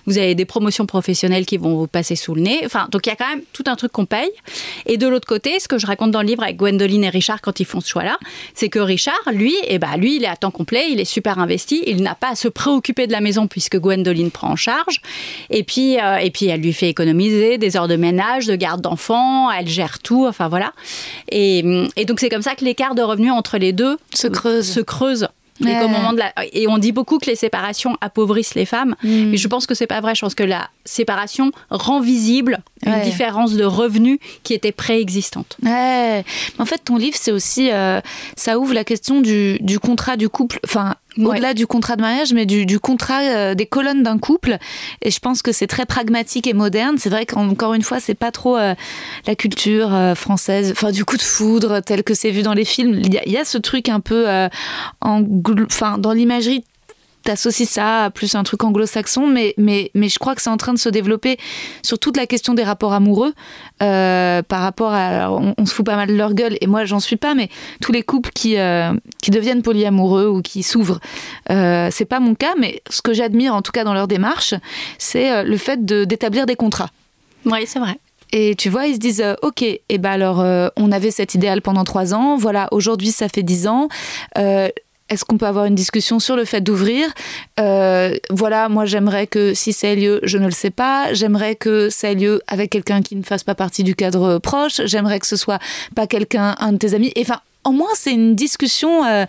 Vous 0.06 0.18
avez 0.18 0.34
des 0.34 0.44
promotions 0.44 0.86
professionnelles 0.86 1.46
qui 1.46 1.56
vont 1.56 1.76
vous 1.76 1.86
passer 1.86 2.16
sous 2.16 2.34
le 2.34 2.42
nez. 2.42 2.60
Enfin, 2.64 2.88
donc 2.90 3.06
il 3.06 3.10
y 3.10 3.12
a 3.12 3.16
quand 3.16 3.28
même 3.28 3.42
tout 3.52 3.64
un 3.66 3.76
truc 3.76 3.92
qu'on 3.92 4.06
paye. 4.06 4.30
Et 4.86 4.96
de 4.96 5.08
l'autre 5.08 5.26
côté, 5.26 5.58
ce 5.58 5.68
que 5.68 5.78
je 5.78 5.86
raconte 5.86 6.10
dans 6.10 6.22
le 6.22 6.28
livre 6.28 6.42
avec 6.42 6.56
Gwendoline 6.56 7.04
et 7.04 7.08
Richard 7.08 7.40
quand 7.40 7.60
ils 7.60 7.64
font 7.64 7.80
ce 7.80 7.88
choix-là, 7.88 8.18
c'est 8.54 8.68
que 8.68 8.78
Richard, 8.78 9.20
lui, 9.32 9.54
eh 9.66 9.78
ben, 9.78 9.96
lui, 9.96 10.16
il 10.16 10.24
est 10.24 10.28
à 10.28 10.36
temps 10.36 10.50
complet, 10.50 10.86
il 10.90 11.00
est 11.00 11.04
super 11.04 11.38
investi, 11.38 11.82
il 11.86 12.02
n'a 12.02 12.14
pas 12.14 12.30
à 12.30 12.34
se 12.34 12.48
préoccuper 12.48 13.06
de 13.06 13.12
la 13.12 13.20
maison 13.20 13.46
puisque 13.46 13.78
Gwendoline 13.78 14.30
prend 14.30 14.50
en 14.50 14.56
charge. 14.56 15.00
Et 15.50 15.62
puis, 15.62 15.98
euh, 15.98 16.16
et 16.16 16.30
puis 16.30 16.46
elle 16.46 16.60
lui 16.60 16.72
fait 16.72 16.88
économiser 16.88 17.58
des 17.58 17.76
heures 17.76 17.88
de 17.88 17.96
ménage, 17.96 18.46
de 18.46 18.56
garde 18.56 18.80
d'enfants, 18.80 19.50
elle 19.50 19.68
gère 19.68 19.98
tout, 19.98 20.26
enfin 20.26 20.48
voilà. 20.48 20.72
Et, 21.30 21.64
et 21.96 22.04
donc 22.04 22.20
c'est 22.20 22.28
comme 22.28 22.42
ça 22.42 22.54
que 22.54 22.64
l'écart 22.64 22.94
de 22.94 23.02
revenus 23.02 23.32
entre 23.32 23.58
les 23.58 23.72
deux 23.72 23.96
Se 24.14 24.26
creuse. 24.28 24.66
Se 24.66 24.80
creuse. 24.80 25.28
Et, 25.60 25.78
qu'au 25.78 25.88
moment 25.88 26.12
de 26.12 26.18
la... 26.18 26.32
et 26.52 26.66
on 26.68 26.78
dit 26.78 26.92
beaucoup 26.92 27.18
que 27.18 27.26
les 27.26 27.36
séparations 27.36 27.96
appauvrissent 28.00 28.54
les 28.54 28.64
femmes, 28.66 28.94
Mm. 29.02 29.30
mais 29.30 29.36
je 29.36 29.48
pense 29.48 29.66
que 29.66 29.74
c'est 29.74 29.86
pas 29.86 30.00
vrai. 30.00 30.14
Je 30.14 30.20
pense 30.20 30.34
que 30.34 30.42
la 30.42 30.68
séparation 30.84 31.52
rend 31.70 32.00
visible 32.00 32.58
une 32.86 32.92
Ouais. 32.92 33.02
différence 33.04 33.52
de 33.54 33.64
revenus 33.64 34.18
qui 34.42 34.54
était 34.54 34.72
préexistante. 34.72 35.56
Ouais. 35.62 36.24
En 36.58 36.64
fait, 36.64 36.78
ton 36.84 36.96
livre, 36.96 37.16
c'est 37.20 37.32
aussi. 37.32 37.70
euh, 37.70 38.00
ça 38.36 38.58
ouvre 38.58 38.72
la 38.74 38.84
question 38.84 39.20
du, 39.20 39.58
du 39.60 39.78
contrat 39.78 40.16
du 40.16 40.28
couple. 40.28 40.58
Enfin, 40.64 40.94
Au-delà 41.18 41.54
du 41.54 41.66
contrat 41.66 41.96
de 41.96 42.02
mariage, 42.02 42.32
mais 42.32 42.46
du, 42.46 42.66
du 42.66 42.78
contrat 42.78 43.20
euh, 43.22 43.54
des 43.54 43.66
colonnes 43.66 44.02
d'un 44.02 44.18
couple. 44.18 44.58
Et 45.02 45.10
je 45.10 45.18
pense 45.18 45.42
que 45.42 45.52
c'est 45.52 45.66
très 45.66 45.84
pragmatique 45.86 46.46
et 46.46 46.52
moderne. 46.54 46.96
C'est 46.98 47.10
vrai 47.10 47.26
qu'encore 47.26 47.74
une 47.74 47.82
fois, 47.82 47.98
c'est 48.00 48.14
pas 48.14 48.30
trop 48.30 48.56
euh, 48.56 48.74
la 49.26 49.34
culture 49.34 49.92
euh, 49.94 50.14
française. 50.14 50.70
Enfin, 50.72 50.92
du 50.92 51.04
coup 51.04 51.16
de 51.16 51.22
foudre, 51.22 51.80
tel 51.80 52.02
que 52.04 52.14
c'est 52.14 52.30
vu 52.30 52.42
dans 52.42 52.54
les 52.54 52.64
films. 52.64 52.94
Il 52.94 53.12
y, 53.14 53.30
y 53.30 53.36
a 53.36 53.44
ce 53.44 53.58
truc 53.58 53.88
un 53.88 54.00
peu. 54.00 54.28
euh, 54.28 54.48
anglo- 55.00 55.66
Enfin, 55.66 55.98
dans 55.98 56.12
l'imagerie 56.12 56.64
t'associes 57.22 57.66
ça 57.68 58.04
à 58.04 58.10
plus 58.10 58.34
un 58.34 58.42
truc 58.42 58.64
anglo-saxon, 58.64 59.26
mais, 59.26 59.54
mais, 59.58 59.90
mais 59.94 60.08
je 60.08 60.18
crois 60.18 60.34
que 60.34 60.42
c'est 60.42 60.50
en 60.50 60.56
train 60.56 60.72
de 60.72 60.78
se 60.78 60.88
développer 60.88 61.38
sur 61.82 61.98
toute 61.98 62.16
la 62.16 62.26
question 62.26 62.54
des 62.54 62.64
rapports 62.64 62.92
amoureux 62.92 63.32
euh, 63.82 64.42
par 64.42 64.60
rapport 64.62 64.92
à. 64.92 65.06
alors, 65.06 65.40
on, 65.40 65.54
on 65.58 65.66
se 65.66 65.74
fout 65.74 65.84
pas 65.86 65.96
mal 65.96 66.08
de 66.08 66.14
leur 66.14 66.34
gueule, 66.34 66.56
et 66.60 66.66
moi 66.66 66.84
j'en 66.84 67.00
suis 67.00 67.16
pas, 67.16 67.34
mais 67.34 67.48
tous 67.82 67.92
les 67.92 68.02
couples 68.02 68.30
qui, 68.34 68.56
euh, 68.58 68.92
qui 69.22 69.30
deviennent 69.30 69.62
polyamoureux 69.62 70.26
ou 70.28 70.42
qui 70.42 70.62
s'ouvrent, 70.62 71.00
euh, 71.50 71.88
c'est 71.90 72.04
pas 72.04 72.20
mon 72.20 72.34
cas, 72.34 72.54
mais 72.58 72.82
ce 72.90 73.02
que 73.02 73.12
j'admire 73.12 73.54
en 73.54 73.62
tout 73.62 73.72
cas 73.72 73.84
dans 73.84 73.94
leur 73.94 74.08
démarche, 74.08 74.54
c'est 74.98 75.30
euh, 75.32 75.42
le 75.42 75.56
fait 75.56 75.84
de- 75.84 76.04
d'établir 76.04 76.46
des 76.46 76.56
contrats. 76.56 76.90
Oui, 77.44 77.60
c'est 77.66 77.78
vrai. 77.78 77.96
Et 78.32 78.54
tu 78.54 78.68
vois, 78.68 78.86
ils 78.86 78.94
se 78.94 78.98
disent, 79.00 79.22
euh, 79.22 79.34
ok, 79.42 79.62
et 79.62 79.98
ben 79.98 80.10
alors, 80.10 80.40
euh, 80.40 80.68
on 80.76 80.92
avait 80.92 81.10
cet 81.10 81.34
idéal 81.34 81.62
pendant 81.62 81.82
trois 81.84 82.14
ans, 82.14 82.36
voilà, 82.36 82.68
aujourd'hui 82.70 83.10
ça 83.10 83.28
fait 83.28 83.42
dix 83.42 83.66
ans. 83.66 83.88
Euh, 84.38 84.68
est-ce 85.10 85.24
qu'on 85.24 85.36
peut 85.36 85.46
avoir 85.46 85.66
une 85.66 85.74
discussion 85.74 86.18
sur 86.20 86.36
le 86.36 86.44
fait 86.44 86.60
d'ouvrir? 86.60 87.12
Euh, 87.58 88.14
Voilà, 88.30 88.68
moi 88.68 88.84
j'aimerais 88.84 89.26
que 89.26 89.54
si 89.54 89.72
ça 89.72 89.88
ait 89.88 89.96
lieu, 89.96 90.20
je 90.22 90.38
ne 90.38 90.46
le 90.46 90.52
sais 90.52 90.70
pas. 90.70 91.12
J'aimerais 91.12 91.56
que 91.56 91.90
ça 91.90 92.12
ait 92.12 92.14
lieu 92.14 92.40
avec 92.46 92.70
quelqu'un 92.70 93.02
qui 93.02 93.16
ne 93.16 93.22
fasse 93.22 93.44
pas 93.44 93.54
partie 93.54 93.82
du 93.84 93.94
cadre 93.94 94.38
proche. 94.38 94.80
J'aimerais 94.84 95.18
que 95.18 95.26
ce 95.26 95.36
soit 95.36 95.58
pas 95.94 96.06
quelqu'un, 96.06 96.54
un 96.60 96.72
de 96.72 96.78
tes 96.78 96.94
amis. 96.94 97.12
Enfin, 97.18 97.40
en 97.64 97.72
moins 97.72 97.90
c'est 97.94 98.12
une 98.12 98.34
discussion 98.34 99.04
euh, 99.04 99.26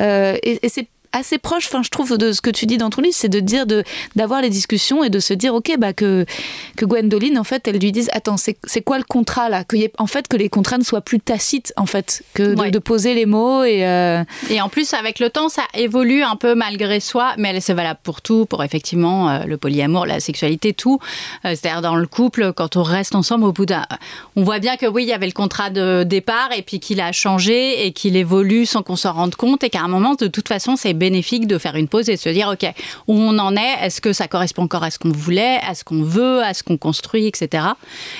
euh, 0.00 0.36
et 0.42 0.68
c'est 0.68 0.86
assez 1.14 1.38
proche, 1.38 1.66
enfin, 1.66 1.82
je 1.82 1.88
trouve, 1.90 2.16
de 2.18 2.32
ce 2.32 2.40
que 2.40 2.50
tu 2.50 2.66
dis 2.66 2.76
dans 2.76 2.90
ton 2.90 3.00
livre, 3.00 3.14
c'est 3.16 3.28
de 3.28 3.40
dire 3.40 3.66
de 3.66 3.82
d'avoir 4.16 4.42
les 4.42 4.50
discussions 4.50 5.02
et 5.04 5.10
de 5.10 5.18
se 5.20 5.32
dire, 5.34 5.54
ok, 5.54 5.74
bah 5.78 5.92
que 5.92 6.26
que 6.76 6.84
Gwendoline, 6.84 7.38
en 7.38 7.44
fait, 7.44 7.66
elle 7.68 7.78
lui 7.78 7.92
dise, 7.92 8.08
attends, 8.12 8.36
c'est 8.36 8.56
c'est 8.64 8.82
quoi 8.82 8.98
le 8.98 9.04
contrat 9.04 9.48
là? 9.48 9.64
Que 9.64 9.76
y 9.76 9.84
ait- 9.84 9.92
en 9.98 10.06
fait 10.06 10.28
que 10.28 10.36
les 10.36 10.48
contrats 10.48 10.78
ne 10.78 10.84
soient 10.84 11.00
plus 11.00 11.20
tacites, 11.20 11.72
en 11.76 11.86
fait, 11.86 12.22
que 12.34 12.54
de, 12.54 12.60
Ouais. 12.60 12.70
de 12.70 12.78
poser 12.78 13.14
les 13.14 13.26
mots 13.26 13.62
et 13.64 13.86
euh, 13.86 14.22
Et 14.50 14.60
en 14.60 14.68
plus, 14.68 14.92
avec 14.94 15.18
le 15.20 15.30
temps, 15.30 15.48
ça 15.48 15.62
évolue 15.74 16.22
un 16.22 16.36
peu 16.36 16.54
malgré 16.54 17.00
soi, 17.00 17.32
mais 17.38 17.60
c'est 17.60 17.74
valable 17.74 18.00
pour 18.02 18.20
tout, 18.20 18.46
pour 18.46 18.62
effectivement 18.64 19.30
euh, 19.30 19.44
le 19.46 19.56
polyamour, 19.56 20.06
la 20.06 20.20
sexualité, 20.20 20.72
tout. 20.72 20.98
Euh, 21.44 21.50
C'est-à-dire 21.50 21.80
dans 21.82 21.96
le 21.96 22.06
couple, 22.06 22.52
quand 22.52 22.76
on 22.76 22.82
reste 22.82 23.14
ensemble, 23.14 23.44
au 23.44 23.52
bout 23.52 23.66
d'un. 23.66 23.84
On 24.36 24.42
voit 24.42 24.58
bien 24.58 24.76
que 24.76 24.86
oui, 24.86 25.04
il 25.04 25.08
y 25.08 25.12
avait 25.12 25.26
le 25.26 25.32
contrat 25.32 25.70
de 25.70 26.02
départ 26.04 26.50
et 26.56 26.62
puis 26.62 26.80
qu'il 26.80 27.00
a 27.00 27.12
changé 27.12 27.86
et 27.86 27.92
qu'il 27.92 28.16
évolue 28.16 28.66
sans 28.66 28.82
qu'on 28.82 28.96
s'en 28.96 29.12
rende 29.12 29.34
compte 29.36 29.62
et 29.64 29.70
qu'à 29.70 29.80
un 29.82 29.88
moment, 29.88 30.14
de 30.14 30.26
toute 30.26 30.48
façon, 30.48 30.76
c'est 30.76 30.92
bénéfique 31.04 31.46
de 31.46 31.58
faire 31.58 31.76
une 31.76 31.88
pause 31.88 32.08
et 32.08 32.14
de 32.16 32.20
se 32.20 32.30
dire, 32.30 32.48
OK, 32.52 32.64
où 33.08 33.14
on 33.14 33.38
en 33.38 33.54
est 33.56 33.74
Est-ce 33.82 34.00
que 34.00 34.12
ça 34.14 34.26
correspond 34.26 34.62
encore 34.62 34.84
à 34.84 34.90
ce 34.90 34.98
qu'on 34.98 35.12
voulait, 35.12 35.58
à 35.68 35.74
ce 35.74 35.84
qu'on 35.84 36.02
veut, 36.02 36.42
à 36.42 36.54
ce 36.54 36.62
qu'on 36.62 36.78
construit, 36.78 37.26
etc. 37.26 37.62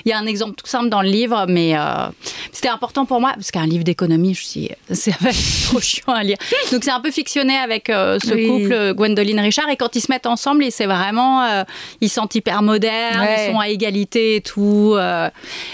Il 0.05 0.11
y 0.11 0.12
a 0.12 0.18
un 0.18 0.27
exemple 0.27 0.55
tout 0.57 0.66
simple 0.66 0.90
dans 0.90 1.01
le 1.01 1.09
livre, 1.09 1.47
mais 1.49 1.77
euh, 1.77 2.09
c'était 2.53 2.68
important 2.68 3.07
pour 3.07 3.20
moi, 3.20 3.33
parce 3.35 3.51
qu'un 3.51 3.66
livre 3.66 3.85
d'économie, 3.85 4.35
je 4.35 4.44
suis, 4.44 4.68
c'est 4.92 5.14
trop 5.66 5.81
chiant 5.81 6.12
à 6.12 6.23
lire. 6.23 6.37
Donc 6.73 6.85
c'est 6.85 6.90
un 6.90 7.01
peu 7.01 7.11
fictionné 7.11 7.57
avec 7.57 7.88
euh, 7.88 8.18
ce 8.23 8.35
Oui. 8.35 8.47
couple, 8.49 8.92
Gwendoline 8.94 9.40
Richard, 9.40 9.68
et 9.70 9.77
quand 9.77 9.97
ils 9.97 10.03
se 10.03 10.11
mettent 10.12 10.27
ensemble, 10.27 10.62
et 10.64 10.70
c'est 10.70 10.87
vraiment, 10.87 11.42
euh, 11.44 11.64
ils 12.03 12.11
sentent 12.11 12.35
hyper 12.35 12.61
modernes, 12.62 13.20
Ouais. 13.20 13.47
ils 13.49 13.53
sont 13.53 13.59
à 13.61 13.68
égalité 13.68 14.37
et 14.37 14.40
tout. 14.42 14.97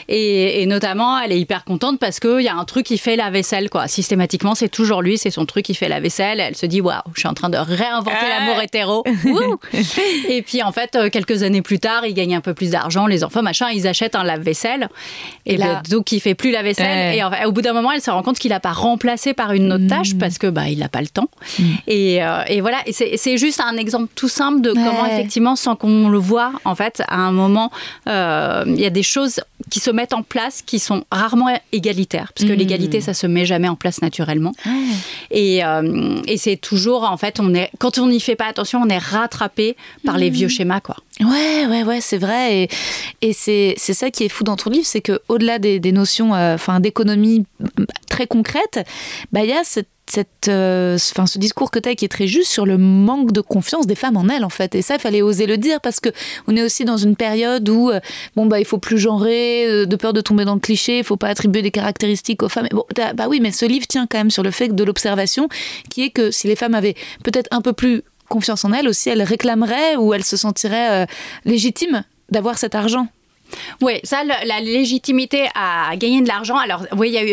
et, 0.09 0.63
et 0.63 0.67
notamment, 0.67 1.19
elle 1.19 1.33
est 1.33 1.41
hyper 1.41 1.65
contente 1.65 1.99
parce 1.99 2.21
qu'il 2.21 2.41
y 2.43 2.49
a 2.49 2.55
un 2.55 2.65
truc 2.65 2.87
qui 2.87 2.99
fait 2.99 3.17
la 3.17 3.31
vaisselle, 3.31 3.69
quoi. 3.71 3.89
Systématiquement, 3.89 4.55
c'est 4.55 4.69
toujours 4.69 5.03
lui, 5.03 5.19
c'est 5.19 5.31
son 5.31 5.47
truc 5.47 5.65
qui 5.65 5.75
fait 5.75 5.89
la 5.89 5.99
vaisselle. 6.01 6.39
Elle 6.41 6.57
se 6.57 6.67
dit, 6.67 6.81
waouh, 6.81 7.00
je 7.15 7.21
suis 7.21 7.29
en 7.29 7.35
train 7.35 7.49
de 7.49 7.57
réinventer 7.59 8.29
l'amour 8.29 8.61
hétéro. 8.63 9.05
Et 10.29 10.43
puis, 10.43 10.63
en 10.63 10.73
fait, 10.73 10.95
euh, 10.97 11.11
quelques 11.11 11.43
années 11.43 11.63
plus 11.63 11.79
tard, 11.79 12.05
il 12.07 12.15
gagne 12.15 12.35
un 12.35 12.41
peu 12.41 12.55
plus 12.55 12.71
d'argent, 12.71 13.07
les 13.07 13.25
enfants, 13.25 13.43
machin, 13.43 13.69
ils 13.73 13.87
achètent 13.87 14.15
un 14.15 14.25
lave-vaisselle. 14.25 14.89
Et, 15.47 15.57
là- 15.57 15.81
ben, 15.83 15.83
donc, 15.91 16.13
il 16.13 16.21
fait 16.21 16.35
plus 16.35 16.51
la 16.51 16.63
vaisselle. 16.63 17.15
Et 17.15 17.23
en 17.23 17.31
fait, 17.31 17.45
au 17.47 17.53
bout 17.53 17.63
d'un 17.63 17.73
moment, 17.73 17.93
elle 17.93 18.01
se 18.03 18.11
rend 18.11 18.23
compte 18.23 18.39
qu'il 18.39 18.51
n'a 18.51 18.61
pas 18.61 18.73
remplacé 18.73 19.35
par 19.35 19.53
une 19.53 19.73
autre 19.73 19.87
tâche 19.87 20.15
parce 20.19 20.39
que 20.39 20.47
bah, 20.47 20.69
il 20.69 20.79
n'a 20.79 20.89
pas 20.89 21.01
le 21.01 21.09
temps. 21.09 21.29
Et, 21.87 22.23
euh, 22.23 22.43
et 22.49 22.61
voilà, 22.61 22.79
et 22.87 22.93
c'est 22.93 23.37
juste 23.39 23.61
un 23.65 23.77
exemple 23.77 24.11
tout 24.15 24.29
simple 24.29 24.61
de 24.61 24.73
comment, 24.73 25.07
effectivement, 25.07 25.57
sans 25.57 25.77
qu'on 25.77 26.09
le 26.09 26.19
voit, 26.19 26.53
en 26.65 26.75
fait, 26.75 27.03
à 27.09 27.17
un 27.17 27.33
moment, 27.33 27.71
euh, 28.09 28.65
il 28.67 28.81
y 28.81 28.87
a 28.87 28.91
des 28.91 29.03
choses 29.03 29.41
qui 29.71 29.79
se 29.81 29.91
mettent 29.91 30.15
en 30.15 30.23
place 30.23 30.63
qui 30.63 30.79
sont 30.79 31.05
rarement 31.11 31.49
égalitaires. 31.73 32.33
Parce 32.35 32.49
que 32.49 32.53
l'égalité, 32.55 33.01
ça 33.01 33.15
se 33.15 33.27
met 33.27 33.45
jamais 33.45 33.69
en 33.69 33.77
place 33.77 34.03
naturellement. 34.03 34.53
Et, 35.31 35.61
et 36.27 36.37
c'est 36.37 36.57
toujours, 36.57 36.90
en 36.99 37.17
fait, 37.17 37.41
on 37.41 37.55
est, 37.55 37.71
quand 37.79 37.99
on 37.99 38.09
n'y 38.09 38.21
fait 38.21 38.37
pas 38.37 38.47
attention, 38.47 38.81
on 38.83 38.89
est 38.89 38.99
rattrapé 38.99 39.77
par 40.05 40.19
les 40.19 40.31
vieux 40.31 40.49
schémas, 40.49 40.81
quoi. 40.81 40.97
Ouais, 41.21 41.67
ouais, 41.67 41.85
ouais, 41.85 42.01
c'est 42.01 42.19
vrai. 42.19 42.69
Et, 43.21 43.33
c'est 43.33 43.77
ça 43.77 44.11
qui 44.11 44.25
est 44.25 44.29
fou 44.29 44.45
dans 44.45 44.57
ton 44.57 44.71
livre, 44.71 44.87
c'est 44.87 45.01
que 45.01 45.21
au-delà 45.29 45.59
des, 45.59 45.79
des 45.81 45.93
notions 45.93 46.35
euh, 46.35 46.57
d'économie 46.81 47.45
très 48.09 48.27
concrètes, 48.27 48.81
bah, 49.33 49.43
il 49.43 49.51
y 49.51 49.53
a 49.53 49.63
cette, 49.65 49.89
cette, 50.11 50.49
euh, 50.49 50.99
ce 50.99 51.39
discours 51.39 51.71
que 51.71 51.79
tu 51.79 51.89
as 51.89 51.95
qui 51.95 52.05
est 52.05 52.09
très 52.09 52.27
juste 52.27 52.51
sur 52.51 52.67
le 52.67 52.79
manque 52.79 53.33
de 53.33 53.41
confiance 53.41 53.87
des 53.87 53.95
femmes 53.95 54.17
en 54.17 54.29
elles, 54.29 54.45
en 54.45 54.51
fait. 54.51 54.75
Et 54.75 54.83
ça, 54.83 54.95
il 54.95 55.01
fallait 55.01 55.23
oser 55.23 55.47
le 55.47 55.57
dire 55.57 55.81
parce 55.81 56.01
que 56.01 56.09
on 56.47 56.57
est 56.57 56.63
aussi 56.63 56.85
dans 56.85 56.97
une 56.97 57.17
période 57.17 57.69
où 57.69 57.91
euh, 57.91 58.01
bon, 58.37 58.47
bah, 58.47 58.59
il 58.59 58.65
faut 58.65 58.79
plus 58.79 58.99
genrer, 58.99 59.67
euh, 59.67 59.87
de 59.87 59.97
peur 59.97 60.13
de 60.13 60.21
tomber 60.21 60.45
dans 60.45 60.55
le 60.55 60.61
cliché, 60.61 60.99
il 60.99 61.05
faut 61.05 61.17
pas 61.17 61.29
attribuer 61.29 61.63
des 61.63 61.71
caractéristiques 61.71 62.43
aux 62.43 62.49
femmes. 62.49 62.69
Bon, 62.73 62.85
bah 63.15 63.27
oui, 63.29 63.41
mais 63.41 63.53
ce 63.53 63.67
livre 63.67 63.87
tient 63.87 64.07
quand 64.07 64.19
même 64.19 64.31
sur 64.31 64.43
le 64.43 64.51
fait 64.51 64.75
de 64.75 64.85
l'observation 64.85 65.49
qui 65.89 66.05
est 66.05 66.11
que 66.11 66.31
si 66.31 66.49
les 66.49 66.57
femmes 66.57 66.75
avaient 66.75 66.95
peut-être 67.23 67.49
un 67.51 67.61
peu 67.61 67.73
plus 67.73 68.03
confiance 68.31 68.65
en 68.65 68.73
elles 68.73 68.89
aussi, 68.89 69.11
elles 69.11 69.23
réclameraient 69.23 69.97
ou 69.97 70.15
elles 70.15 70.25
se 70.25 70.39
sentiraient 70.39 71.03
euh, 71.03 71.07
légitimes 71.45 72.05
d'avoir 72.31 72.57
cet 72.57 72.75
argent. 72.75 73.09
Oui, 73.83 73.95
ça, 74.05 74.23
le- 74.23 74.47
la 74.47 74.61
légitimité 74.61 75.49
à 75.57 75.97
gagner 75.97 76.23
de 76.23 76.29
l'argent. 76.29 76.57
Alors, 76.57 76.87
oui, 76.97 77.09
il 77.09 77.15
y 77.15 77.19
a 77.19 77.25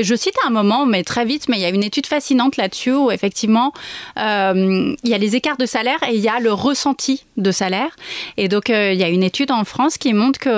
eu, 0.00 0.02
je 0.04 0.14
cite 0.16 0.34
un 0.44 0.50
moment, 0.50 0.84
mais 0.84 1.04
très 1.04 1.24
vite, 1.24 1.48
mais 1.48 1.58
il 1.58 1.60
y 1.62 1.64
a 1.64 1.68
une 1.68 1.84
étude 1.84 2.06
fascinante 2.06 2.56
là-dessus 2.56 2.90
où 2.92 3.12
effectivement, 3.12 3.72
euh, 4.18 4.94
il 5.04 5.08
y 5.08 5.14
a 5.14 5.18
les 5.18 5.36
écarts 5.36 5.58
de 5.58 5.66
salaire 5.66 5.98
et 6.08 6.14
il 6.16 6.20
y 6.20 6.28
a 6.28 6.40
le 6.40 6.52
ressenti 6.52 7.24
de 7.36 7.52
salaire. 7.52 7.94
Et 8.36 8.48
donc, 8.48 8.68
euh, 8.68 8.92
il 8.92 8.98
y 8.98 9.04
a 9.04 9.08
une 9.08 9.22
étude 9.22 9.52
en 9.52 9.64
France 9.64 9.96
qui 9.96 10.12
montre 10.12 10.40
qu'il 10.40 10.50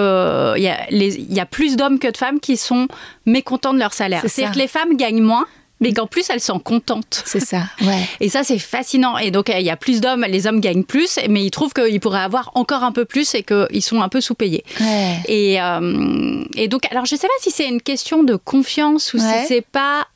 y, 0.64 0.68
a 0.68 0.86
les- 0.88 1.14
il 1.16 1.34
y 1.34 1.40
a 1.40 1.46
plus 1.46 1.76
d'hommes 1.76 1.98
que 1.98 2.08
de 2.10 2.16
femmes 2.16 2.40
qui 2.40 2.56
sont 2.56 2.88
mécontents 3.26 3.74
de 3.74 3.78
leur 3.78 3.92
salaire. 3.92 4.20
C'est 4.22 4.28
C'est-à-dire 4.28 4.54
que 4.54 4.58
les 4.60 4.68
femmes 4.68 4.96
gagnent 4.96 5.22
moins, 5.22 5.44
mais 5.82 5.92
qu'en 5.92 6.06
plus, 6.06 6.30
elles 6.30 6.40
sont 6.40 6.58
contentes. 6.58 7.22
C'est 7.26 7.40
ça, 7.40 7.64
ouais. 7.82 8.08
Et 8.20 8.30
ça, 8.30 8.42
c'est 8.44 8.58
fascinant. 8.58 9.18
Et 9.18 9.30
donc, 9.30 9.52
il 9.54 9.60
y 9.62 9.68
a 9.68 9.76
plus 9.76 10.00
d'hommes, 10.00 10.24
les 10.26 10.46
hommes 10.46 10.60
gagnent 10.60 10.84
plus, 10.84 11.18
mais 11.28 11.44
ils 11.44 11.50
trouvent 11.50 11.74
qu'ils 11.74 12.00
pourraient 12.00 12.20
avoir 12.20 12.50
encore 12.54 12.82
un 12.84 12.92
peu 12.92 13.04
plus 13.04 13.34
et 13.34 13.42
qu'ils 13.42 13.82
sont 13.82 14.00
un 14.00 14.08
peu 14.08 14.22
sous-payés. 14.22 14.64
ouais. 14.80 15.16
Et, 15.26 15.60
euh, 15.60 16.42
et 16.56 16.68
donc, 16.68 16.86
alors 16.90 17.04
je 17.04 17.14
sais 17.16 17.26
pas 17.28 17.34
si 17.40 17.50
c'est 17.50 17.68
une 17.68 17.82
question 17.82 18.22
de 18.22 18.36
confiance 18.36 19.12
ou 19.12 19.18
Ouais. 19.18 19.40
si 19.42 19.46
c'est 19.48 19.66
pas. 19.66 20.06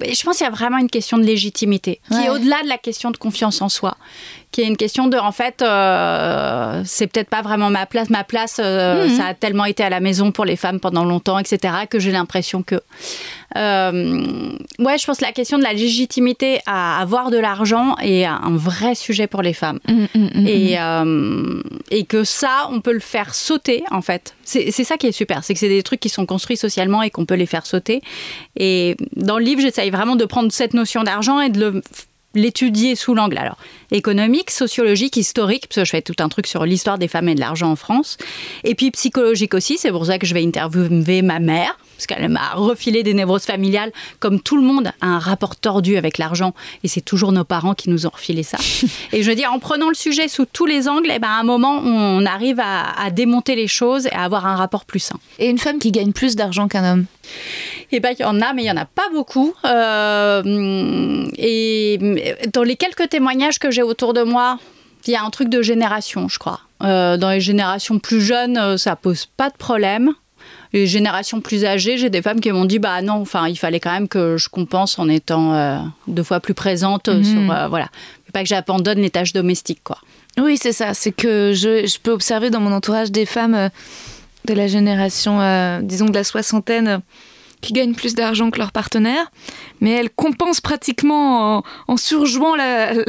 Je 0.00 0.20
pense 0.24 0.38
qu'il 0.38 0.44
y 0.44 0.48
a 0.48 0.52
vraiment 0.52 0.78
une 0.78 0.90
question 0.90 1.18
de 1.18 1.22
légitimité 1.22 2.00
qui 2.10 2.16
Ouais. 2.16 2.24
est 2.24 2.28
au-delà 2.30 2.60
de 2.64 2.68
la 2.68 2.78
question 2.78 3.12
de 3.12 3.16
confiance 3.16 3.62
en 3.62 3.68
soi, 3.68 3.96
qui 4.50 4.60
est 4.62 4.66
une 4.66 4.76
question 4.76 5.06
de, 5.06 5.16
en 5.16 5.30
fait, 5.30 5.62
euh, 5.62 6.82
c'est 6.84 7.06
peut-être 7.06 7.28
pas 7.30 7.42
vraiment 7.42 7.70
ma 7.70 7.86
place. 7.86 8.10
Ma 8.10 8.24
place, 8.24 8.56
euh, 8.58 9.08
Mhm. 9.08 9.16
ça 9.16 9.26
a 9.26 9.34
tellement 9.34 9.64
été 9.66 9.84
à 9.84 9.90
la 9.90 10.00
maison 10.00 10.32
pour 10.32 10.44
les 10.44 10.56
femmes 10.56 10.80
pendant 10.80 11.04
longtemps, 11.04 11.38
etc., 11.38 11.74
que 11.88 12.00
j'ai 12.00 12.10
l'impression 12.10 12.62
que. 12.64 12.80
Euh, 13.56 14.52
ouais, 14.78 14.98
je 14.98 15.06
pense 15.06 15.18
que 15.18 15.24
la 15.24 15.32
question 15.32 15.58
de 15.58 15.62
la 15.62 15.72
légitimité 15.72 16.60
à 16.66 17.00
avoir 17.00 17.30
de 17.30 17.38
l'argent 17.38 17.96
est 18.02 18.24
un 18.24 18.56
vrai 18.56 18.94
sujet 18.94 19.26
pour 19.26 19.42
les 19.42 19.52
femmes. 19.52 19.78
Mm, 19.88 20.06
mm, 20.14 20.30
mm, 20.34 20.46
Et, 20.46 20.78
euh, 20.78 21.62
et 21.90 22.04
que 22.04 22.24
ça, 22.24 22.68
on 22.70 22.80
peut 22.80 22.92
le 22.92 23.00
faire 23.00 23.34
sauter, 23.34 23.84
en 23.90 24.02
fait. 24.02 24.34
C'est 24.44 24.70
ça 24.72 24.96
qui 24.96 25.06
est 25.06 25.12
super, 25.12 25.44
c'est 25.44 25.54
que 25.54 25.60
c'est 25.60 25.68
des 25.68 25.82
trucs 25.82 26.00
qui 26.00 26.08
sont 26.08 26.26
construits 26.26 26.56
socialement 26.56 27.02
et 27.02 27.10
qu'on 27.10 27.26
peut 27.26 27.34
les 27.34 27.46
faire 27.46 27.66
sauter. 27.66 28.02
Et 28.56 28.96
dans 29.16 29.38
le 29.38 29.44
livre, 29.44 29.60
j'essaye 29.60 29.90
vraiment 29.90 30.16
de 30.16 30.24
prendre 30.24 30.50
cette 30.52 30.74
notion 30.74 31.02
d'argent 31.02 31.40
et 31.40 31.50
de 31.50 31.82
l'étudier 32.34 32.96
sous 32.96 33.14
l'angle 33.14 33.38
alors 33.38 33.58
économique, 33.90 34.50
sociologique, 34.50 35.16
historique, 35.16 35.68
parce 35.68 35.76
que 35.76 35.84
je 35.84 35.90
fais 35.90 36.02
tout 36.02 36.16
un 36.18 36.28
truc 36.28 36.46
sur 36.46 36.64
l'histoire 36.66 36.98
des 36.98 37.08
femmes 37.08 37.28
et 37.28 37.34
de 37.34 37.40
l'argent 37.40 37.70
en 37.70 37.76
France, 37.76 38.16
et 38.64 38.74
puis 38.74 38.90
psychologique 38.90 39.54
aussi. 39.54 39.78
C'est 39.78 39.92
pour 39.92 40.06
ça 40.06 40.18
que 40.18 40.26
je 40.26 40.34
vais 40.34 40.44
interviewer 40.44 41.22
ma 41.22 41.38
mère, 41.38 41.78
parce 41.96 42.06
qu'elle 42.06 42.28
m'a 42.28 42.50
refilé 42.54 43.02
des 43.02 43.14
névroses 43.14 43.44
familiales, 43.44 43.92
comme 44.20 44.40
tout 44.40 44.56
le 44.56 44.62
monde 44.62 44.92
a 45.00 45.06
un 45.06 45.18
rapport 45.18 45.56
tordu 45.56 45.96
avec 45.96 46.18
l'argent, 46.18 46.54
et 46.82 46.88
c'est 46.88 47.00
toujours 47.00 47.32
nos 47.32 47.44
parents 47.44 47.74
qui 47.74 47.90
nous 47.90 48.06
ont 48.06 48.10
refilé 48.12 48.42
ça. 48.42 48.58
et 49.12 49.22
je 49.22 49.28
veux 49.30 49.36
dire, 49.36 49.52
en 49.52 49.58
prenant 49.58 49.88
le 49.88 49.94
sujet 49.94 50.28
sous 50.28 50.46
tous 50.46 50.66
les 50.66 50.88
angles, 50.88 51.10
eh 51.12 51.18
ben, 51.18 51.28
à 51.28 51.40
un 51.40 51.44
moment, 51.44 51.78
on 51.78 52.24
arrive 52.26 52.60
à, 52.60 52.90
à 53.00 53.10
démonter 53.10 53.56
les 53.56 53.68
choses 53.68 54.06
et 54.06 54.12
à 54.12 54.22
avoir 54.24 54.46
un 54.46 54.56
rapport 54.56 54.84
plus 54.84 55.00
sain. 55.00 55.18
Et 55.38 55.48
une 55.48 55.58
femme 55.58 55.78
qui 55.78 55.92
gagne 55.92 56.12
plus 56.12 56.36
d'argent 56.36 56.68
qu'un 56.68 56.92
homme? 56.92 57.06
Eh 57.92 58.00
ben, 58.00 58.14
il 58.18 58.22
y 58.22 58.24
en 58.24 58.40
a, 58.40 58.52
mais 58.52 58.62
il 58.62 58.66
y 58.66 58.70
en 58.70 58.76
a 58.76 58.86
pas 58.86 59.08
beaucoup. 59.12 59.54
Euh, 59.64 61.26
et 61.36 61.98
dans 62.52 62.62
les 62.62 62.76
quelques 62.76 63.08
témoignages 63.08 63.58
que 63.58 63.70
j'ai 63.70 63.82
autour 63.82 64.14
de 64.14 64.22
moi, 64.22 64.58
il 65.06 65.12
y 65.12 65.16
a 65.16 65.22
un 65.22 65.30
truc 65.30 65.48
de 65.48 65.62
génération, 65.62 66.28
je 66.28 66.38
crois. 66.38 66.60
Euh, 66.82 67.16
dans 67.16 67.30
les 67.30 67.40
générations 67.40 67.98
plus 67.98 68.20
jeunes, 68.20 68.58
euh, 68.58 68.76
ça 68.76 68.96
pose 68.96 69.26
pas 69.26 69.50
de 69.50 69.56
problème. 69.56 70.14
Les 70.74 70.88
générations 70.88 71.40
plus 71.40 71.64
âgées, 71.64 71.98
j'ai 71.98 72.10
des 72.10 72.20
femmes 72.20 72.40
qui 72.40 72.50
m'ont 72.50 72.64
dit 72.64 72.80
bah 72.80 73.00
non, 73.00 73.14
enfin 73.14 73.46
il 73.46 73.56
fallait 73.56 73.78
quand 73.78 73.92
même 73.92 74.08
que 74.08 74.36
je 74.36 74.48
compense 74.48 74.98
en 74.98 75.08
étant 75.08 75.54
euh, 75.54 75.78
deux 76.08 76.24
fois 76.24 76.40
plus 76.40 76.52
présente 76.52 77.06
euh, 77.06 77.22
sur 77.22 77.52
euh, 77.52 77.68
voilà, 77.68 77.86
pas 78.32 78.42
que 78.42 78.48
j'abandonne 78.48 78.98
les 78.98 79.10
tâches 79.10 79.32
domestiques 79.32 79.84
quoi. 79.84 79.98
Oui, 80.36 80.58
c'est 80.60 80.72
ça. 80.72 80.92
C'est 80.92 81.12
que 81.12 81.52
je, 81.54 81.86
je 81.86 81.98
peux 82.00 82.10
observer 82.10 82.50
dans 82.50 82.58
mon 82.58 82.72
entourage 82.72 83.12
des 83.12 83.24
femmes 83.24 83.70
de 84.46 84.52
la 84.52 84.66
génération, 84.66 85.38
disons 85.80 86.06
de 86.06 86.14
la 86.14 86.24
soixantaine, 86.24 87.00
qui 87.64 87.72
gagnent 87.72 87.94
plus 87.94 88.14
d'argent 88.14 88.50
que 88.50 88.58
leur 88.58 88.70
partenaire, 88.72 89.30
mais 89.80 89.90
elles 89.90 90.10
compensent 90.10 90.60
pratiquement 90.60 91.56
en, 91.58 91.62
en 91.88 91.96
surjouant 91.96 92.54
la- 92.54 92.92
la- 92.94 93.02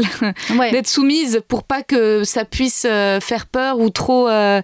Ouais. 0.58 0.72
d'être 0.72 0.88
soumises 0.88 1.42
pour 1.48 1.64
pas 1.64 1.84
que 1.84 2.24
ça 2.24 2.46
puisse 2.46 2.86
euh, 2.90 3.20
faire 3.20 3.46
peur 3.46 3.80
ou 3.80 3.90
trop. 3.90 4.28
euh, 4.30 4.62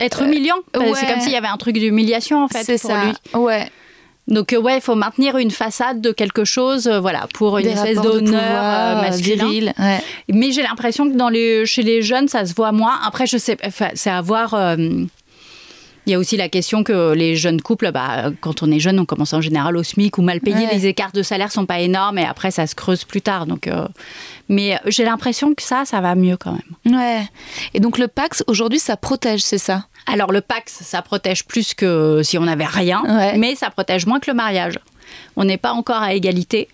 Être 0.00 0.22
humiliant, 0.22 0.56
que 0.72 0.80
ouais. 0.80 0.92
c'est 0.94 1.06
comme 1.06 1.20
s'il 1.20 1.32
y 1.32 1.36
avait 1.36 1.48
un 1.48 1.56
truc 1.56 1.74
d'humiliation 1.78 2.42
en 2.44 2.48
fait 2.48 2.64
pour 2.80 2.90
ça. 2.90 3.04
lui. 3.04 3.12
Ouais. 3.40 3.68
Donc 4.26 4.54
euh, 4.54 4.58
ouais, 4.58 4.76
il 4.78 4.80
faut 4.80 4.94
maintenir 4.94 5.36
une 5.36 5.50
façade 5.50 6.00
de 6.00 6.10
quelque 6.10 6.44
chose, 6.44 6.86
euh, 6.86 6.98
voilà, 6.98 7.26
pour 7.34 7.58
une 7.58 7.64
Des 7.66 7.72
espèce 7.72 8.00
d'honneur 8.00 8.40
euh, 8.42 9.02
masculin. 9.02 9.44
viril, 9.44 9.72
ouais. 9.78 10.00
Mais 10.32 10.50
j'ai 10.52 10.62
l'impression 10.62 11.10
que 11.10 11.14
dans 11.16 11.28
les, 11.28 11.66
chez 11.66 11.82
les 11.82 12.00
jeunes, 12.00 12.28
ça 12.28 12.46
se 12.46 12.54
voit 12.54 12.72
moins. 12.72 12.94
Après, 13.06 13.26
je 13.26 13.36
sais, 13.36 13.56
c'est 13.94 14.10
à 14.10 14.20
voir. 14.22 14.54
euh, 14.54 14.76
il 16.06 16.10
y 16.12 16.14
a 16.14 16.18
aussi 16.18 16.36
la 16.36 16.48
question 16.48 16.84
que 16.84 17.12
les 17.12 17.36
jeunes 17.36 17.60
couples, 17.62 17.90
bah, 17.92 18.30
quand 18.40 18.62
on 18.62 18.70
est 18.70 18.78
jeune, 18.80 18.98
on 19.00 19.04
commence 19.06 19.32
en 19.32 19.40
général 19.40 19.76
au 19.76 19.82
SMIC 19.82 20.18
ou 20.18 20.22
mal 20.22 20.40
payé. 20.40 20.56
Ouais. 20.66 20.68
Les 20.74 20.86
écarts 20.86 21.12
de 21.12 21.22
salaire 21.22 21.50
sont 21.52 21.66
pas 21.66 21.80
énormes 21.80 22.18
et 22.18 22.24
après, 22.24 22.50
ça 22.50 22.66
se 22.66 22.74
creuse 22.74 23.04
plus 23.04 23.22
tard. 23.22 23.46
Donc, 23.46 23.66
euh, 23.68 23.86
mais 24.48 24.78
j'ai 24.86 25.04
l'impression 25.04 25.54
que 25.54 25.62
ça, 25.62 25.84
ça 25.84 26.00
va 26.00 26.14
mieux 26.14 26.36
quand 26.36 26.52
même. 26.52 26.96
Ouais. 26.98 27.22
Et 27.72 27.80
donc 27.80 27.98
le 27.98 28.08
Pax, 28.08 28.44
aujourd'hui, 28.46 28.78
ça 28.78 28.96
protège, 28.96 29.40
c'est 29.42 29.58
ça? 29.58 29.86
Alors, 30.06 30.32
le 30.32 30.42
Pax, 30.42 30.80
ça 30.82 31.00
protège 31.00 31.44
plus 31.46 31.72
que 31.72 32.20
si 32.22 32.36
on 32.36 32.42
n'avait 32.42 32.66
rien, 32.66 33.02
Ouais. 33.08 33.38
mais 33.38 33.54
ça 33.54 33.70
protège 33.70 34.04
moins 34.06 34.20
que 34.20 34.30
le 34.30 34.34
mariage. 34.36 34.78
On 35.36 35.44
n'est 35.44 35.58
pas 35.58 35.72
encore 35.72 36.02
à 36.02 36.14
égalité. 36.14 36.68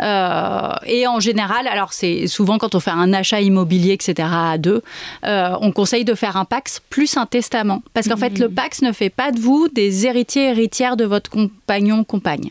Euh, 0.00 0.72
et 0.86 1.06
en 1.06 1.20
général, 1.20 1.66
alors 1.66 1.92
c'est 1.92 2.26
souvent 2.26 2.58
quand 2.58 2.74
on 2.74 2.80
fait 2.80 2.90
un 2.90 3.12
achat 3.12 3.40
immobilier, 3.40 3.92
etc., 3.92 4.28
à 4.30 4.58
deux, 4.58 4.82
euh, 5.24 5.56
on 5.60 5.72
conseille 5.72 6.04
de 6.04 6.14
faire 6.14 6.36
un 6.36 6.44
Pax 6.44 6.80
plus 6.90 7.16
un 7.16 7.26
testament. 7.26 7.82
Parce 7.94 8.08
qu'en 8.08 8.16
fait, 8.16 8.38
le 8.38 8.48
Pax 8.48 8.82
ne 8.82 8.92
fait 8.92 9.10
pas 9.10 9.32
de 9.32 9.40
vous 9.40 9.68
des 9.68 10.06
héritiers, 10.06 10.50
héritières 10.50 10.96
de 10.96 11.04
votre 11.04 11.30
compagnon, 11.30 12.04
compagne. 12.04 12.50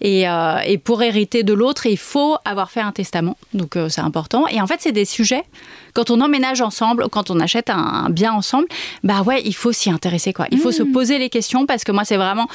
Et, 0.00 0.28
euh, 0.28 0.58
et 0.64 0.78
pour 0.78 1.02
hériter 1.02 1.42
de 1.42 1.52
l'autre, 1.52 1.86
il 1.86 1.98
faut 1.98 2.36
avoir 2.44 2.70
fait 2.70 2.80
un 2.80 2.92
testament. 2.92 3.36
Donc 3.54 3.76
c'est 3.88 4.00
important. 4.00 4.46
Et 4.48 4.60
en 4.60 4.66
fait, 4.66 4.76
c'est 4.80 4.92
des 4.92 5.04
sujets. 5.04 5.44
Quand 5.92 6.10
on 6.10 6.20
emménage 6.20 6.60
ensemble, 6.60 7.08
quand 7.10 7.30
on 7.30 7.40
achète 7.40 7.68
un, 7.68 8.04
un 8.06 8.10
bien 8.10 8.32
ensemble, 8.32 8.66
bah 9.02 9.22
ouais, 9.22 9.42
il 9.44 9.54
faut 9.54 9.72
s'y 9.72 9.90
intéresser 9.90 10.32
quoi. 10.32 10.46
Il 10.50 10.58
faut 10.58 10.72
se 10.72 10.82
poser 10.82 11.18
les 11.18 11.28
questions 11.28 11.66
parce 11.66 11.84
que 11.84 11.92
moi, 11.92 12.04
c'est 12.04 12.16
vraiment 12.16 12.46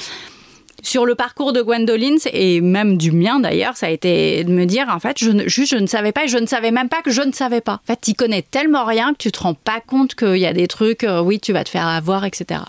sur 0.82 1.06
le 1.06 1.14
parcours 1.14 1.52
de 1.52 1.62
Gwendoline 1.62 2.18
et 2.32 2.60
même 2.60 2.96
du 2.96 3.12
mien 3.12 3.40
d'ailleurs, 3.40 3.76
ça 3.76 3.86
a 3.86 3.90
été 3.90 4.44
de 4.44 4.50
me 4.50 4.64
dire 4.64 4.88
en 4.88 5.00
fait, 5.00 5.18
je 5.18 5.48
juste 5.48 5.72
je 5.72 5.78
ne 5.78 5.86
savais 5.86 6.12
pas 6.12 6.24
et 6.24 6.28
je 6.28 6.38
ne 6.38 6.46
savais 6.46 6.70
même 6.70 6.88
pas 6.88 7.02
que 7.02 7.10
je 7.10 7.22
ne 7.22 7.32
savais 7.32 7.60
pas. 7.60 7.74
En 7.74 7.86
fait, 7.86 8.00
tu 8.02 8.14
connais 8.14 8.42
tellement 8.42 8.84
rien 8.84 9.12
que 9.12 9.18
tu 9.18 9.32
te 9.32 9.40
rends 9.40 9.54
pas 9.54 9.80
compte 9.80 10.14
qu'il 10.14 10.38
y 10.38 10.46
a 10.46 10.52
des 10.52 10.68
trucs, 10.68 11.04
euh, 11.04 11.20
oui, 11.20 11.40
tu 11.40 11.52
vas 11.52 11.64
te 11.64 11.70
faire 11.70 11.86
avoir, 11.86 12.24
etc. 12.24 12.60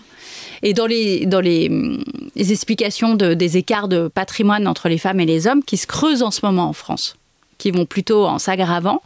Et 0.62 0.74
dans 0.74 0.86
les, 0.86 1.26
dans 1.26 1.40
les, 1.40 1.68
hum, 1.68 2.02
explications 2.36 3.14
de, 3.14 3.34
des 3.34 3.56
écarts 3.56 3.88
de 3.88 4.08
patrimoine 4.08 4.66
entre 4.66 4.88
les 4.88 4.98
femmes 4.98 5.20
et 5.20 5.26
les 5.26 5.46
hommes 5.46 5.62
qui 5.62 5.76
se 5.76 5.86
creusent 5.86 6.22
en 6.22 6.30
ce 6.30 6.40
moment 6.44 6.68
en 6.68 6.72
France, 6.72 7.16
qui 7.58 7.70
vont 7.70 7.86
plutôt 7.86 8.26
en 8.26 8.38
s'aggravant, 8.38 9.02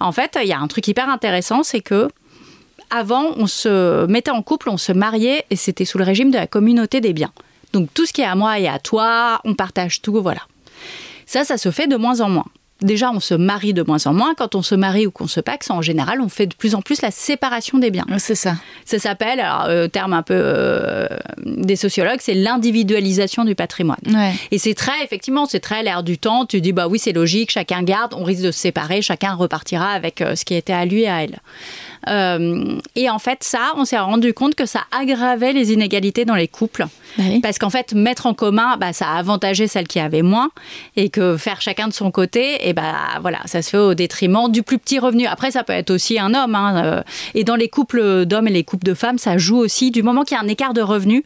en 0.00 0.12
fait, 0.12 0.38
il 0.42 0.48
y 0.48 0.52
a 0.52 0.58
un 0.58 0.68
truc 0.68 0.86
hyper 0.88 1.08
intéressant, 1.08 1.62
c'est 1.62 1.80
que 1.80 2.08
avant, 2.90 3.32
on 3.36 3.46
se 3.46 4.06
mettait 4.06 4.30
en 4.30 4.42
couple, 4.42 4.70
on 4.70 4.76
se 4.76 4.92
mariait 4.92 5.44
et 5.50 5.56
c'était 5.56 5.84
sous 5.84 5.98
le 5.98 6.04
régime 6.04 6.30
de 6.30 6.36
la 6.36 6.46
communauté 6.46 7.00
des 7.00 7.12
biens. 7.12 7.32
Donc 7.76 7.92
tout 7.92 8.06
ce 8.06 8.12
qui 8.14 8.22
est 8.22 8.26
à 8.26 8.34
moi 8.34 8.58
et 8.58 8.68
à 8.68 8.78
toi, 8.78 9.38
on 9.44 9.54
partage 9.54 10.00
tout, 10.00 10.22
voilà. 10.22 10.40
Ça, 11.26 11.44
ça 11.44 11.58
se 11.58 11.70
fait 11.70 11.86
de 11.86 11.96
moins 11.96 12.22
en 12.22 12.30
moins. 12.30 12.46
Déjà, 12.82 13.10
on 13.10 13.20
se 13.20 13.34
marie 13.34 13.72
de 13.72 13.82
moins 13.82 14.06
en 14.06 14.12
moins. 14.12 14.34
Quand 14.34 14.54
on 14.54 14.62
se 14.62 14.74
marie 14.74 15.06
ou 15.06 15.10
qu'on 15.10 15.26
se 15.26 15.40
paxe, 15.40 15.70
en 15.70 15.80
général, 15.80 16.20
on 16.20 16.28
fait 16.28 16.46
de 16.46 16.54
plus 16.54 16.74
en 16.74 16.82
plus 16.82 17.00
la 17.00 17.10
séparation 17.10 17.78
des 17.78 17.90
biens. 17.90 18.04
C'est 18.18 18.34
ça. 18.34 18.56
Ça 18.84 18.98
s'appelle, 18.98 19.40
alors, 19.40 19.64
euh, 19.68 19.88
terme 19.88 20.12
un 20.12 20.22
peu 20.22 20.34
euh, 20.36 21.06
des 21.44 21.76
sociologues, 21.76 22.18
c'est 22.20 22.34
l'individualisation 22.34 23.44
du 23.44 23.54
patrimoine. 23.54 23.96
Ouais. 24.06 24.34
Et 24.50 24.58
c'est 24.58 24.74
très, 24.74 25.02
effectivement, 25.02 25.46
c'est 25.46 25.60
très 25.60 25.82
l'air 25.82 26.02
du 26.02 26.18
temps. 26.18 26.44
Tu 26.44 26.60
dis, 26.60 26.72
bah 26.72 26.86
oui, 26.86 26.98
c'est 26.98 27.12
logique, 27.12 27.50
chacun 27.50 27.82
garde, 27.82 28.12
on 28.14 28.24
risque 28.24 28.42
de 28.42 28.50
se 28.50 28.58
séparer, 28.58 29.00
chacun 29.00 29.32
repartira 29.32 29.90
avec 29.92 30.20
euh, 30.20 30.36
ce 30.36 30.44
qui 30.44 30.54
était 30.54 30.74
à 30.74 30.84
lui 30.84 31.02
et 31.02 31.08
à 31.08 31.22
elle. 31.22 31.38
Et 32.94 33.10
en 33.10 33.18
fait, 33.18 33.42
ça, 33.42 33.72
on 33.76 33.84
s'est 33.84 33.98
rendu 33.98 34.32
compte 34.32 34.54
que 34.54 34.64
ça 34.64 34.82
aggravait 34.96 35.52
les 35.52 35.72
inégalités 35.72 36.24
dans 36.24 36.36
les 36.36 36.46
couples. 36.46 36.86
Bah 37.18 37.24
oui. 37.28 37.40
Parce 37.40 37.58
qu'en 37.58 37.70
fait, 37.70 37.94
mettre 37.94 38.26
en 38.26 38.34
commun, 38.34 38.76
bah, 38.76 38.92
ça 38.92 39.08
a 39.08 39.18
avantagé 39.18 39.66
celles 39.66 39.88
qui 39.88 39.98
avaient 39.98 40.22
moins. 40.22 40.50
Et 40.94 41.08
que 41.08 41.36
faire 41.36 41.60
chacun 41.60 41.88
de 41.88 41.92
son 41.92 42.12
côté, 42.12 42.65
et 42.68 42.72
bah, 42.72 42.94
voilà, 43.20 43.38
ça 43.46 43.62
se 43.62 43.70
fait 43.70 43.78
au 43.78 43.94
détriment 43.94 44.50
du 44.50 44.62
plus 44.62 44.78
petit 44.78 44.98
revenu. 44.98 45.26
Après, 45.26 45.50
ça 45.50 45.62
peut 45.64 45.72
être 45.72 45.90
aussi 45.90 46.18
un 46.18 46.34
homme. 46.34 46.54
hein, 46.54 46.84
euh, 46.84 47.02
et 47.34 47.44
dans 47.44 47.56
les 47.56 47.68
couples 47.68 48.26
d'hommes 48.26 48.48
et 48.48 48.50
les 48.52 48.64
couples 48.64 48.84
de 48.86 48.94
femmes, 48.94 49.18
ça 49.18 49.38
joue 49.38 49.58
aussi. 49.58 49.90
Du 49.90 50.02
moment 50.02 50.24
qu'il 50.24 50.36
y 50.36 50.40
a 50.40 50.42
un 50.42 50.48
écart 50.48 50.74
de 50.74 50.80
revenus, 50.82 51.22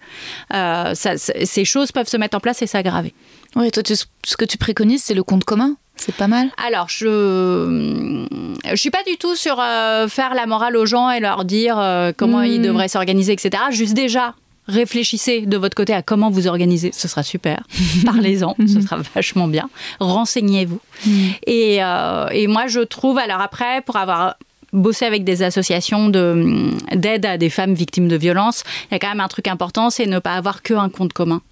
euh, 0.54 0.94
ça- 0.94 1.16
ces 1.16 1.64
choses 1.64 1.92
peuvent 1.92 2.08
se 2.08 2.16
mettre 2.16 2.36
en 2.36 2.40
place 2.40 2.60
et 2.62 2.66
s'aggraver. 2.66 3.14
Oui, 3.56 3.70
toi, 3.70 3.82
tu- 3.82 3.94
ce 3.96 4.36
que 4.36 4.44
tu 4.44 4.58
préconises, 4.58 5.02
c'est 5.02 5.14
le 5.14 5.22
compte 5.22 5.44
commun. 5.44 5.76
C'est 5.96 6.14
pas 6.14 6.28
mal. 6.28 6.48
Alors, 6.66 6.88
je 6.88 8.26
je 8.70 8.76
suis 8.76 8.90
pas 8.90 9.02
du 9.06 9.16
tout 9.18 9.34
sur 9.36 9.58
euh, 9.60 10.08
faire 10.08 10.34
la 10.34 10.46
morale 10.46 10.76
aux 10.76 10.86
gens 10.86 11.10
et 11.10 11.20
leur 11.20 11.44
dire 11.44 11.78
euh, 11.78 12.12
comment 12.16 12.38
Mm. 12.40 12.46
ils 12.46 12.62
devraient 12.62 12.88
s'organiser, 12.88 13.32
etc. 13.32 13.50
Juste 13.70 13.94
déjà, 13.94 14.34
réfléchissez 14.70 15.42
de 15.46 15.56
votre 15.56 15.74
côté 15.74 15.92
à 15.92 16.02
comment 16.02 16.30
vous 16.30 16.46
organisez. 16.46 16.90
Ce 16.92 17.08
sera 17.08 17.22
super. 17.22 17.62
Parlez-en, 18.06 18.54
ce 18.66 18.80
sera 18.80 18.98
vachement 19.14 19.48
bien. 19.48 19.68
Renseignez-vous. 20.00 20.80
Et, 21.46 21.78
euh, 21.82 22.28
et 22.32 22.46
moi, 22.46 22.66
je 22.66 22.80
trouve, 22.80 23.18
alors 23.18 23.40
après, 23.40 23.82
pour 23.82 23.96
avoir 23.96 24.36
bossé 24.72 25.04
avec 25.04 25.24
des 25.24 25.42
associations 25.42 26.08
de- 26.08 26.70
d'aide 26.94 27.26
à 27.26 27.36
des 27.38 27.50
femmes 27.50 27.74
victimes 27.74 28.06
de 28.08 28.16
violences, 28.16 28.62
il 28.90 28.94
y 28.94 28.96
a 28.96 28.98
quand 29.00 29.08
même 29.08 29.20
un 29.20 29.26
truc 29.28 29.48
important, 29.48 29.90
c'est 29.90 30.06
ne 30.06 30.20
pas 30.20 30.34
avoir 30.34 30.62
que 30.62 30.74
un 30.74 30.88
compte 30.88 31.12
commun. 31.12 31.42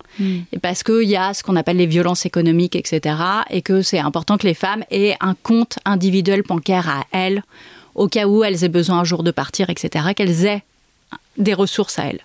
Et 0.52 0.58
parce 0.58 0.82
qu'il 0.82 1.08
y 1.08 1.16
a 1.16 1.32
ce 1.32 1.42
qu'on 1.44 1.54
appelle 1.54 1.76
les 1.76 1.86
violences 1.86 2.26
économiques, 2.26 2.74
etc. 2.74 3.14
Et 3.50 3.62
que 3.62 3.82
c'est 3.82 3.98
important 4.00 4.36
que 4.36 4.46
les 4.48 4.54
femmes 4.54 4.82
aient 4.90 5.16
un 5.20 5.34
compte 5.34 5.78
individuel 5.84 6.42
bancaire 6.42 6.88
à 6.88 7.04
elles, 7.12 7.42
au 7.94 8.08
cas 8.08 8.26
où 8.26 8.42
elles 8.42 8.64
aient 8.64 8.68
besoin 8.68 8.98
un 9.00 9.04
jour 9.04 9.22
de 9.22 9.30
partir, 9.30 9.70
etc. 9.70 10.06
Qu'elles 10.16 10.44
aient 10.44 10.62
des 11.38 11.54
ressources 11.54 11.98
à 11.98 12.06
elles. 12.06 12.20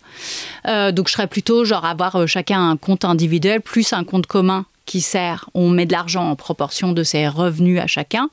Euh, 0.67 0.91
donc 0.91 1.07
je 1.07 1.13
serais 1.13 1.27
plutôt 1.27 1.65
genre 1.65 1.85
avoir 1.85 2.15
euh, 2.15 2.27
chacun 2.27 2.69
un 2.69 2.77
compte 2.77 3.05
individuel 3.05 3.61
plus 3.61 3.93
un 3.93 4.03
compte 4.03 4.27
commun 4.27 4.65
qui 4.85 5.01
sert, 5.01 5.49
on 5.53 5.69
met 5.69 5.85
de 5.85 5.93
l'argent 5.93 6.29
en 6.29 6.35
proportion 6.35 6.91
de 6.91 7.03
ses 7.03 7.27
revenus 7.27 7.79
à 7.79 7.87
chacun 7.87 8.29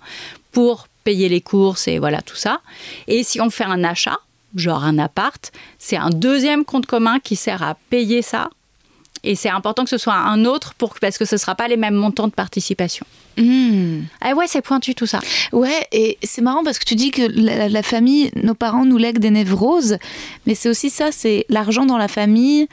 pour 0.52 0.88
payer 1.04 1.28
les 1.28 1.40
courses 1.40 1.86
et 1.86 1.98
voilà 1.98 2.22
tout 2.22 2.36
ça. 2.36 2.60
Et 3.06 3.22
si 3.22 3.40
on 3.40 3.50
fait 3.50 3.64
un 3.64 3.84
achat, 3.84 4.18
genre 4.56 4.84
un 4.84 4.98
appart, 4.98 5.52
c'est 5.78 5.96
un 5.96 6.10
deuxième 6.10 6.64
compte 6.64 6.86
commun 6.86 7.20
qui 7.20 7.36
sert 7.36 7.62
à 7.62 7.76
payer 7.88 8.22
ça. 8.22 8.50
Et 9.22 9.34
c'est 9.34 9.50
important 9.50 9.84
que 9.84 9.90
ce 9.90 9.98
soit 9.98 10.14
un 10.14 10.44
autre 10.44 10.74
pour, 10.74 10.94
parce 11.00 11.18
que 11.18 11.24
ce 11.24 11.34
ne 11.34 11.38
sera 11.38 11.54
pas 11.54 11.68
les 11.68 11.76
mêmes 11.76 11.94
montants 11.94 12.28
de 12.28 12.32
participation. 12.32 13.06
Hmm. 13.36 14.02
Ah 14.20 14.34
ouais, 14.34 14.46
c'est 14.46 14.62
pointu 14.62 14.94
tout 14.94 15.06
ça. 15.06 15.20
Ouais, 15.52 15.86
et 15.92 16.18
c'est 16.22 16.40
marrant 16.40 16.64
parce 16.64 16.78
que 16.78 16.84
tu 16.84 16.94
dis 16.94 17.10
que 17.10 17.22
la, 17.22 17.68
la 17.68 17.82
famille, 17.82 18.30
nos 18.42 18.54
parents 18.54 18.84
nous 18.84 18.96
lèguent 18.96 19.18
des 19.18 19.30
névroses, 19.30 19.98
mais 20.46 20.54
c'est 20.54 20.68
aussi 20.68 20.90
ça, 20.90 21.12
c'est 21.12 21.44
l'argent 21.48 21.86
dans 21.86 21.98
la 21.98 22.08
famille. 22.08 22.66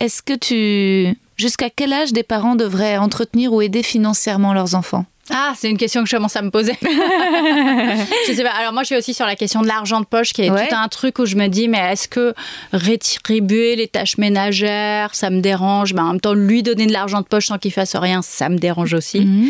Est-ce 0.00 0.22
que 0.22 0.34
tu... 0.34 1.16
Jusqu'à 1.36 1.68
quel 1.70 1.92
âge 1.92 2.12
des 2.12 2.22
parents 2.22 2.54
devraient 2.54 2.96
entretenir 2.96 3.52
ou 3.52 3.60
aider 3.60 3.82
financièrement 3.82 4.52
leurs 4.52 4.76
enfants? 4.76 5.04
Ah, 5.30 5.54
c'est 5.56 5.70
une 5.70 5.78
question 5.78 6.02
que 6.02 6.08
je 6.08 6.14
commence 6.16 6.36
à 6.36 6.42
me 6.42 6.50
poser. 6.50 6.76
je 6.82 8.32
sais 8.34 8.42
pas. 8.42 8.50
Alors 8.50 8.72
moi, 8.72 8.82
je 8.82 8.86
suis 8.88 8.96
aussi 8.96 9.14
sur 9.14 9.24
la 9.26 9.36
question 9.36 9.62
de 9.62 9.66
l'argent 9.66 10.00
de 10.00 10.04
poche, 10.06 10.32
qui 10.32 10.42
est 10.42 10.50
Ouais. 10.50 10.68
tout 10.68 10.74
un 10.74 10.88
truc 10.88 11.18
où 11.18 11.24
je 11.26 11.36
me 11.36 11.48
dis, 11.48 11.66
mais 11.68 11.78
est-ce 11.78 12.08
que 12.08 12.34
rétribuer 12.72 13.74
les 13.76 13.88
tâches 13.88 14.18
ménagères, 14.18 15.14
ça 15.14 15.30
me 15.30 15.40
dérange? 15.40 15.94
Mais 15.94 16.00
en 16.02 16.08
même 16.12 16.20
temps, 16.20 16.34
lui 16.34 16.62
donner 16.62 16.86
de 16.86 16.92
l'argent 16.92 17.20
de 17.20 17.26
poche 17.26 17.46
sans 17.46 17.58
qu'il 17.58 17.72
fasse 17.72 17.96
rien, 17.96 18.20
ça 18.22 18.48
me 18.48 18.58
dérange 18.58 18.92
aussi. 18.94 19.20
Hmm. 19.20 19.46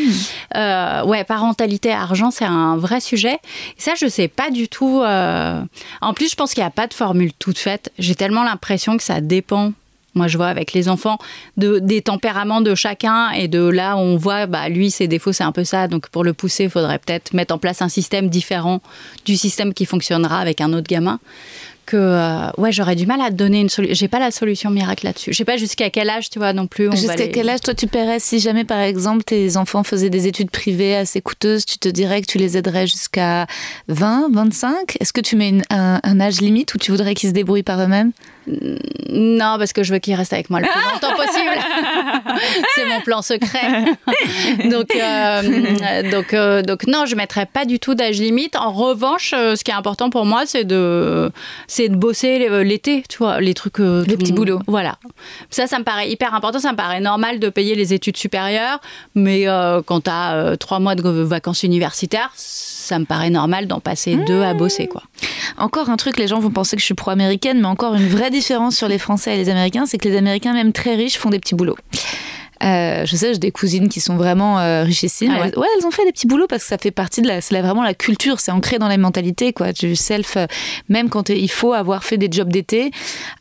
Euh, 0.57 1.05
ouais, 1.05 1.25
parentalité, 1.25 1.91
argent, 1.93 2.31
c'est 2.31 2.45
un 2.45 2.77
vrai 2.77 3.01
sujet. 3.01 3.35
Et 3.35 3.81
ça, 3.81 3.93
je 4.01 4.07
sais 4.07 4.29
pas 4.29 4.51
du 4.51 4.69
tout. 4.69 5.01
euh, 5.03 5.61
En 6.01 6.15
plus, 6.15 6.31
je 6.31 6.37
pense 6.37 6.55
qu'il 6.55 6.63
n'y 6.63 6.69
a 6.69 6.71
pas 6.71 6.87
de 6.87 6.95
formule 6.95 7.33
toute 7.39 7.59
faite. 7.59 7.91
J'ai 7.99 8.15
tellement 8.15 8.45
l'impression 8.45 8.97
que 8.97 9.03
ça 9.03 9.21
dépend. 9.21 9.73
Moi, 10.15 10.29
je 10.29 10.37
vois 10.37 10.49
avec 10.49 10.73
les 10.73 10.89
enfants 10.89 11.19
de, 11.57 11.79
des 11.79 12.03
tempéraments 12.03 12.61
de 12.61 12.75
chacun 12.75 13.31
et 13.31 13.49
de 13.49 13.61
là 13.63 13.97
on 13.97 14.17
voit, 14.17 14.47
bah, 14.47 14.69
lui, 14.69 14.91
ses 14.91 15.09
défauts, 15.09 15.33
c'est 15.33 15.45
un 15.45 15.53
peu 15.53 15.65
ça. 15.65 15.89
Donc, 15.89 16.09
pour 16.09 16.25
le 16.25 16.33
pousser, 16.33 16.65
il 16.65 16.71
faudrait 16.71 16.99
peut-être 16.99 17.33
mettre 17.35 17.55
en 17.55 17.59
place 17.59 17.83
un 17.83 17.89
système 17.89 18.29
différent 18.29 18.81
du 19.25 19.37
système 19.37 19.75
qui 19.75 19.87
fonctionnera 19.87 20.39
avec 20.39 20.61
un 20.61 20.73
autre 20.73 20.87
gamin. 20.89 21.19
Que, 21.87 21.99
euh, 21.99 22.49
ouais, 22.57 22.73
j'aurais 22.73 22.97
du 22.97 23.05
mal 23.05 23.21
à 23.21 23.29
te 23.29 23.35
donner 23.35 23.61
une 23.61 23.69
solution. 23.69 23.95
J'ai 23.95 24.09
pas 24.09 24.19
la 24.19 24.31
solution 24.31 24.71
miracle 24.71 25.05
là-dessus. 25.05 25.33
Je 25.35 25.37
sais 25.37 25.45
pas 25.45 25.59
jusqu'à 25.59 25.91
quel 25.91 26.09
âge, 26.09 26.31
tu 26.31 26.39
vois, 26.39 26.55
non 26.55 26.67
plus. 26.67 26.89
Jusqu'à 26.97 27.17
les- 27.27 27.31
quel 27.31 27.49
âge 27.51 27.61
toi 27.61 27.75
tu 27.75 27.87
paierais 27.89 28.21
si 28.21 28.41
jamais 28.41 28.65
par 28.65 28.79
exemple 28.79 29.23
tes 29.23 29.59
enfants 29.59 29.83
faisaient 29.85 30.09
des 30.09 30.27
études 30.27 30.51
privées 30.51 30.97
assez 30.97 31.21
coûteuses, 31.21 31.67
tu 31.67 31.77
te 31.77 31.89
dirais 31.91 32.23
que 32.23 32.27
tu 32.27 32.39
les 32.39 32.57
aiderais 32.57 32.87
jusqu'à 32.87 33.47
20, 33.89 34.29
25 34.33 34.97
Est-ce 34.99 35.13
que 35.13 35.21
tu 35.21 35.37
mets 35.37 35.51
une- 35.51 35.63
un, 35.69 36.01
un 36.03 36.21
âge 36.23 36.41
limite 36.41 36.73
où 36.75 36.79
tu 36.79 36.91
voudrais 36.91 37.13
qu'ils 37.15 37.29
se 37.29 37.35
débrouillent 37.35 37.63
par 37.63 37.79
eux-mêmes? 37.83 38.13
Non, 38.47 39.57
parce 39.59 39.73
que 39.73 39.83
je 39.83 39.93
veux 39.93 39.99
qu'il 40.01 40.15
reste 40.15 40.33
avec 40.33 40.51
moi 40.51 40.61
le 40.61 40.67
plus 40.67 40.81
longtemps 40.93 41.15
possible. 41.17 42.39
c'est 42.75 42.87
mon 42.87 43.01
plan 43.01 43.23
secret. 43.23 43.85
donc, 44.71 44.95
euh, 44.95 46.11
donc, 46.11 46.35
euh, 46.35 46.63
donc, 46.63 46.87
non, 46.87 47.07
je 47.07 47.13
ne 47.13 47.19
mettrai 47.19 47.47
pas 47.47 47.65
du 47.65 47.79
tout 47.79 47.95
d'âge 47.95 48.19
limite. 48.19 48.57
En 48.57 48.73
revanche, 48.73 49.33
euh, 49.37 49.57
ce 49.57 49.65
qui 49.65 49.71
est 49.71 49.75
important 49.75 50.11
pour 50.11 50.27
moi, 50.27 50.43
c'est 50.47 50.65
de, 50.65 51.31
c'est 51.67 51.89
de 51.89 51.97
bosser 51.97 52.49
l'été, 52.65 53.03
tu 53.09 53.19
vois, 53.19 53.41
les 53.41 53.55
trucs. 53.55 53.81
euh, 53.81 54.03
Les 54.07 54.13
le 54.13 54.19
petits 54.19 54.33
monde- 54.33 54.37
boulots. 54.41 54.61
Voilà. 54.67 54.97
Ça, 55.51 55.67
ça 55.67 55.79
me 55.79 55.85
paraît 55.85 56.11
hyper 56.11 56.35
important. 56.35 56.59
Ça 56.59 56.73
me 56.73 56.77
paraît 56.77 57.01
normal 57.01 57.39
de 57.39 57.49
payer 57.49 57.75
les 57.75 57.95
études 57.95 58.17
supérieures, 58.17 58.81
mais 59.15 59.47
quand 59.87 60.03
tu 60.03 60.11
as 60.11 60.57
trois 60.59 60.81
mois 60.81 60.95
de 60.95 61.03
vacances 61.23 61.63
universitaires, 61.63 62.31
ça 62.85 62.99
me 62.99 63.05
paraît 63.05 63.31
normal 63.31 63.67
d'en 63.67 63.81
passer 63.81 64.17
deux 64.17 64.43
à 64.43 64.55
bosser, 64.55 64.87
quoi. 64.87 65.03
Encore 65.57 65.91
un 65.91 65.97
truc, 65.97 66.19
les 66.19 66.27
gens 66.27 66.39
vont 66.39 66.51
penser 66.51 66.77
que 66.77 66.81
je 66.81 66.87
suis 66.87 66.95
pro-américaine, 66.95 67.61
mais 67.61 67.67
encore 67.67 67.95
une 67.95 68.09
vraie 68.09 68.31
différence 68.31 68.77
sur 68.77 68.89
les 68.89 68.99
Français 68.99 69.35
et 69.35 69.37
les 69.37 69.49
Américains, 69.49 69.87
c'est 69.87 69.99
que 69.99 70.09
les 70.09 70.17
Américains, 70.17 70.53
même 70.53 70.73
très 70.73 70.95
riches, 70.95 71.19
font 71.19 71.31
des 71.31 71.39
petits 71.39 71.55
boulots. 71.55 71.77
Euh, 72.65 73.05
je 73.05 73.15
sais, 73.17 73.35
j'ai 73.35 73.39
des 73.39 73.51
cousines 73.51 73.89
qui 73.91 74.01
sont 74.01 74.17
vraiment 74.17 74.59
euh, 74.59 74.85
richissimes. 74.85 75.33
Ah 75.37 75.41
ouais. 75.43 75.51
Elles- 75.53 75.59
ouais, 75.59 75.67
elles 75.79 75.87
ont 75.87 75.91
fait 75.91 76.05
des 76.07 76.13
petits 76.13 76.27
boulots 76.27 76.47
parce 76.49 76.63
que 76.63 76.69
ça 76.69 76.79
fait 76.79 76.91
partie 76.91 77.21
de 77.21 77.29
la, 77.29 77.41
c'est 77.43 77.61
vraiment 77.61 77.83
la 77.83 77.93
culture, 77.95 78.41
c'est 78.41 78.53
ancré 78.53 78.79
dans 78.79 78.89
les 78.89 78.97
mentalités, 78.97 79.53
quoi. 79.53 79.73
Du 79.73 79.95
self, 79.97 80.37
euh, 80.39 80.47
même 80.89 81.11
quand 81.11 81.29
il 81.29 81.51
faut 81.51 81.75
avoir 81.75 82.05
fait 82.05 82.17
des 82.17 82.29
jobs 82.31 82.49
d'été. 82.51 82.91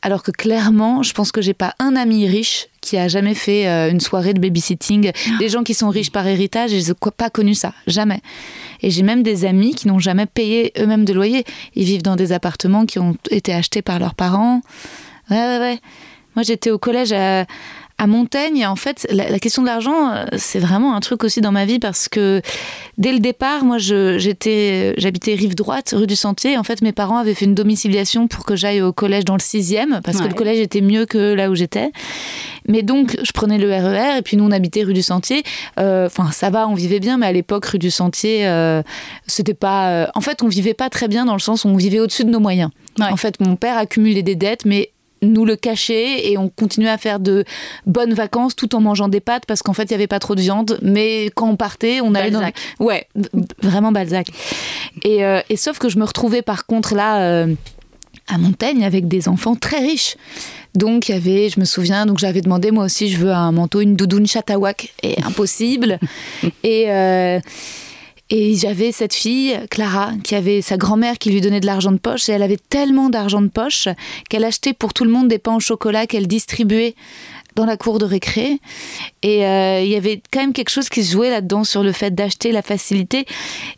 Alors 0.02 0.24
que 0.24 0.32
clairement, 0.32 1.04
je 1.04 1.14
pense 1.14 1.32
que 1.32 1.42
j'ai 1.42 1.54
pas 1.54 1.74
un 1.80 1.96
ami 1.96 2.28
riche 2.28 2.68
qui 2.82 2.98
a 2.98 3.08
jamais 3.08 3.34
fait 3.34 3.66
euh, 3.68 3.90
une 3.90 4.02
soirée 4.02 4.34
de 4.34 4.40
babysitting. 4.42 5.12
Des 5.40 5.48
gens 5.48 5.64
qui 5.64 5.74
sont 5.74 5.90
riches 5.90 6.12
par 6.12 6.28
héritage, 6.28 6.72
je 6.72 6.76
n'ai 6.90 6.96
pas 7.16 7.30
connu 7.30 7.54
ça, 7.54 7.74
jamais. 7.88 8.20
Et 8.82 8.90
j'ai 8.92 9.04
même 9.04 9.24
des 9.24 9.46
amis 9.46 9.74
qui 9.74 9.88
n'ont 9.88 10.00
jamais 10.00 10.26
payé 10.26 10.74
eux-mêmes 10.78 11.06
de 11.06 11.14
loyer. 11.14 11.46
Ils 11.76 11.86
vivent 11.86 12.02
dans 12.04 12.18
des 12.18 12.34
appartements 12.34 12.86
qui 12.86 13.00
ont 13.00 13.16
été 13.32 13.54
achetés 13.54 13.82
par 13.82 14.00
leurs 14.00 14.16
parents. 14.16 14.60
Ouais, 15.30 15.38
ouais, 15.38 15.60
ouais. 15.60 15.80
Moi, 16.36 16.44
j'étais 16.44 16.72
au 16.72 16.80
collège 16.80 17.14
à, 17.14 17.46
à 18.04 18.08
Montaigne. 18.08 18.66
En 18.68 18.76
fait, 18.76 19.08
la, 19.10 19.30
la 19.30 19.40
question 19.40 19.62
de 19.62 19.68
l'argent, 19.68 20.12
euh, 20.12 20.26
c'est 20.38 20.60
vraiment 20.60 20.96
un 20.96 21.00
truc 21.00 21.24
aussi 21.24 21.42
dans 21.42 21.52
ma 21.52 21.66
vie 21.66 21.80
parce 21.80 22.10
que 22.10 22.42
dès 22.98 23.12
le 23.14 23.20
départ, 23.20 23.64
moi, 23.64 23.78
j'étais, 23.78 24.94
j'habitais 24.98 25.34
rive 25.36 25.56
droite, 25.56 25.94
rue 25.96 26.08
du 26.08 26.16
Sentier. 26.16 26.58
En 26.58 26.64
fait, 26.64 26.82
mes 26.82 26.92
parents 26.92 27.18
avaient 27.18 27.34
fait 27.34 27.46
une 27.46 27.56
domiciliation 27.56 28.28
pour 28.28 28.46
que 28.46 28.56
j'aille 28.56 28.82
au 28.82 28.94
collège 28.94 29.26
dans 29.26 29.36
le 29.36 29.42
sixième 29.42 30.02
parce 30.04 30.20
que 30.20 30.28
le 30.28 30.34
collège 30.34 30.60
était 30.60 30.82
mieux 30.82 31.06
que 31.06 31.34
là 31.34 31.50
où 31.50 31.56
j'étais. 31.56 31.92
Mais 32.68 32.82
donc, 32.82 33.18
je 33.24 33.32
prenais 33.32 33.58
le 33.58 33.70
RER 33.70 34.18
et 34.20 34.22
puis 34.22 34.38
nous, 34.38 34.46
on 34.46 34.52
habitait 34.52 34.84
rue 34.84 34.94
du 34.94 35.02
Sentier. 35.04 35.44
Euh, 35.80 36.08
Enfin, 36.08 36.32
ça 36.32 36.50
va, 36.50 36.68
on 36.68 36.74
vivait 36.76 37.00
bien, 37.00 37.18
mais 37.18 37.26
à 37.28 37.32
l'époque, 37.32 37.66
rue 37.66 37.80
du 37.80 37.90
Sentier, 37.92 38.46
euh, 38.48 38.82
c'était 39.28 39.54
pas. 39.54 39.90
euh, 39.92 40.08
En 40.16 40.22
fait, 40.22 40.44
on 40.44 40.48
vivait 40.48 40.74
pas 40.74 40.90
très 40.90 41.08
bien 41.08 41.26
dans 41.26 41.34
le 41.34 41.40
sens 41.40 41.66
où 41.66 41.70
on 41.70 41.76
vivait 41.78 42.00
au-dessus 42.00 42.26
de 42.26 42.30
nos 42.30 42.40
moyens. 42.40 42.70
Ouais. 43.00 43.06
En 43.12 43.16
fait, 43.18 43.40
mon 43.40 43.56
père 43.56 43.78
accumulait 43.78 44.22
des 44.24 44.36
dettes, 44.36 44.66
mais 44.66 44.92
nous 45.24 45.46
le 45.46 45.56
cachait 45.56 46.30
et 46.30 46.38
on 46.38 46.50
continuait 46.50 46.90
à 46.90 46.98
faire 46.98 47.20
de 47.20 47.46
bonnes 47.86 48.14
vacances 48.14 48.56
tout 48.56 48.76
en 48.76 48.82
mangeant 48.82 49.08
des 49.08 49.20
pâtes 49.20 49.46
parce 49.48 49.62
qu'en 49.62 49.74
fait 49.74 49.84
il 49.84 49.92
y 49.92 49.96
avait 49.96 50.08
pas 50.08 50.20
trop 50.20 50.36
de 50.36 50.42
viande. 50.42 50.80
Mais 50.82 51.30
quand 51.36 51.50
on 51.50 51.56
partait, 51.56 52.02
on 52.02 52.14
allait 52.16 52.32
Balzac. 52.32 52.56
dans 52.80 52.86
ouais 52.86 53.08
vraiment 53.62 53.92
Balzac. 53.92 54.28
Et, 55.04 55.24
euh, 55.26 55.42
et 55.50 55.58
sauf 55.58 55.80
que 55.80 55.90
je 55.90 55.98
me 55.98 56.06
retrouvais 56.06 56.42
par 56.42 56.66
contre 56.66 56.96
là. 56.96 57.22
euh, 57.22 57.56
à 58.28 58.38
Montaigne 58.38 58.86
avec 58.86 59.08
des 59.08 59.28
enfants 59.28 59.56
très 59.56 59.80
riches. 59.80 60.16
Donc 60.76 61.10
il 61.10 61.12
y 61.12 61.16
avait, 61.16 61.50
je 61.50 61.60
me 61.60 61.66
souviens, 61.66 62.06
donc 62.06 62.18
j'avais 62.18 62.42
demandé 62.42 62.72
moi 62.72 62.86
aussi, 62.86 63.10
je 63.10 63.18
veux 63.18 63.32
un 63.32 63.52
manteau, 63.52 63.82
une 63.82 63.96
doudoune 63.96 64.26
chatawak, 64.26 64.94
et 65.04 65.22
impossible. 65.24 66.00
et 66.64 66.86
euh, 66.90 67.40
et 68.36 68.56
j'avais 68.56 68.92
cette 68.92 69.14
fille, 69.14 69.60
Clara, 69.70 70.14
qui 70.24 70.34
avait 70.34 70.64
sa 70.64 70.76
grand-mère 70.76 71.20
qui 71.20 71.30
lui 71.30 71.40
donnait 71.40 71.60
de 71.60 71.68
l'argent 71.68 71.92
de 71.92 72.00
poche, 72.00 72.30
et 72.30 72.32
elle 72.32 72.42
avait 72.42 72.58
tellement 72.58 73.12
d'argent 73.12 73.44
de 73.44 73.48
poche 73.48 73.88
qu'elle 74.28 74.44
achetait 74.44 74.74
pour 74.74 74.92
tout 74.92 75.04
le 75.04 75.12
monde 75.12 75.28
des 75.28 75.38
pains 75.38 75.56
au 75.56 75.60
chocolat 75.60 76.08
qu'elle 76.08 76.26
distribuait 76.26 76.96
dans 77.56 77.66
la 77.66 77.78
cour 77.78 78.00
de 78.00 78.06
récré. 78.06 78.60
Et 79.22 79.46
euh, 79.46 79.82
il 79.82 79.90
y 79.90 79.96
avait 79.96 80.22
quand 80.32 80.40
même 80.42 80.54
quelque 80.54 80.70
chose 80.70 80.90
qui 80.90 81.04
se 81.04 81.12
jouait 81.14 81.30
là-dedans 81.30 81.64
sur 81.64 81.84
le 81.84 81.92
fait 81.92 82.14
d'acheter 82.14 82.52
la 82.52 82.62
facilité. 82.62 83.26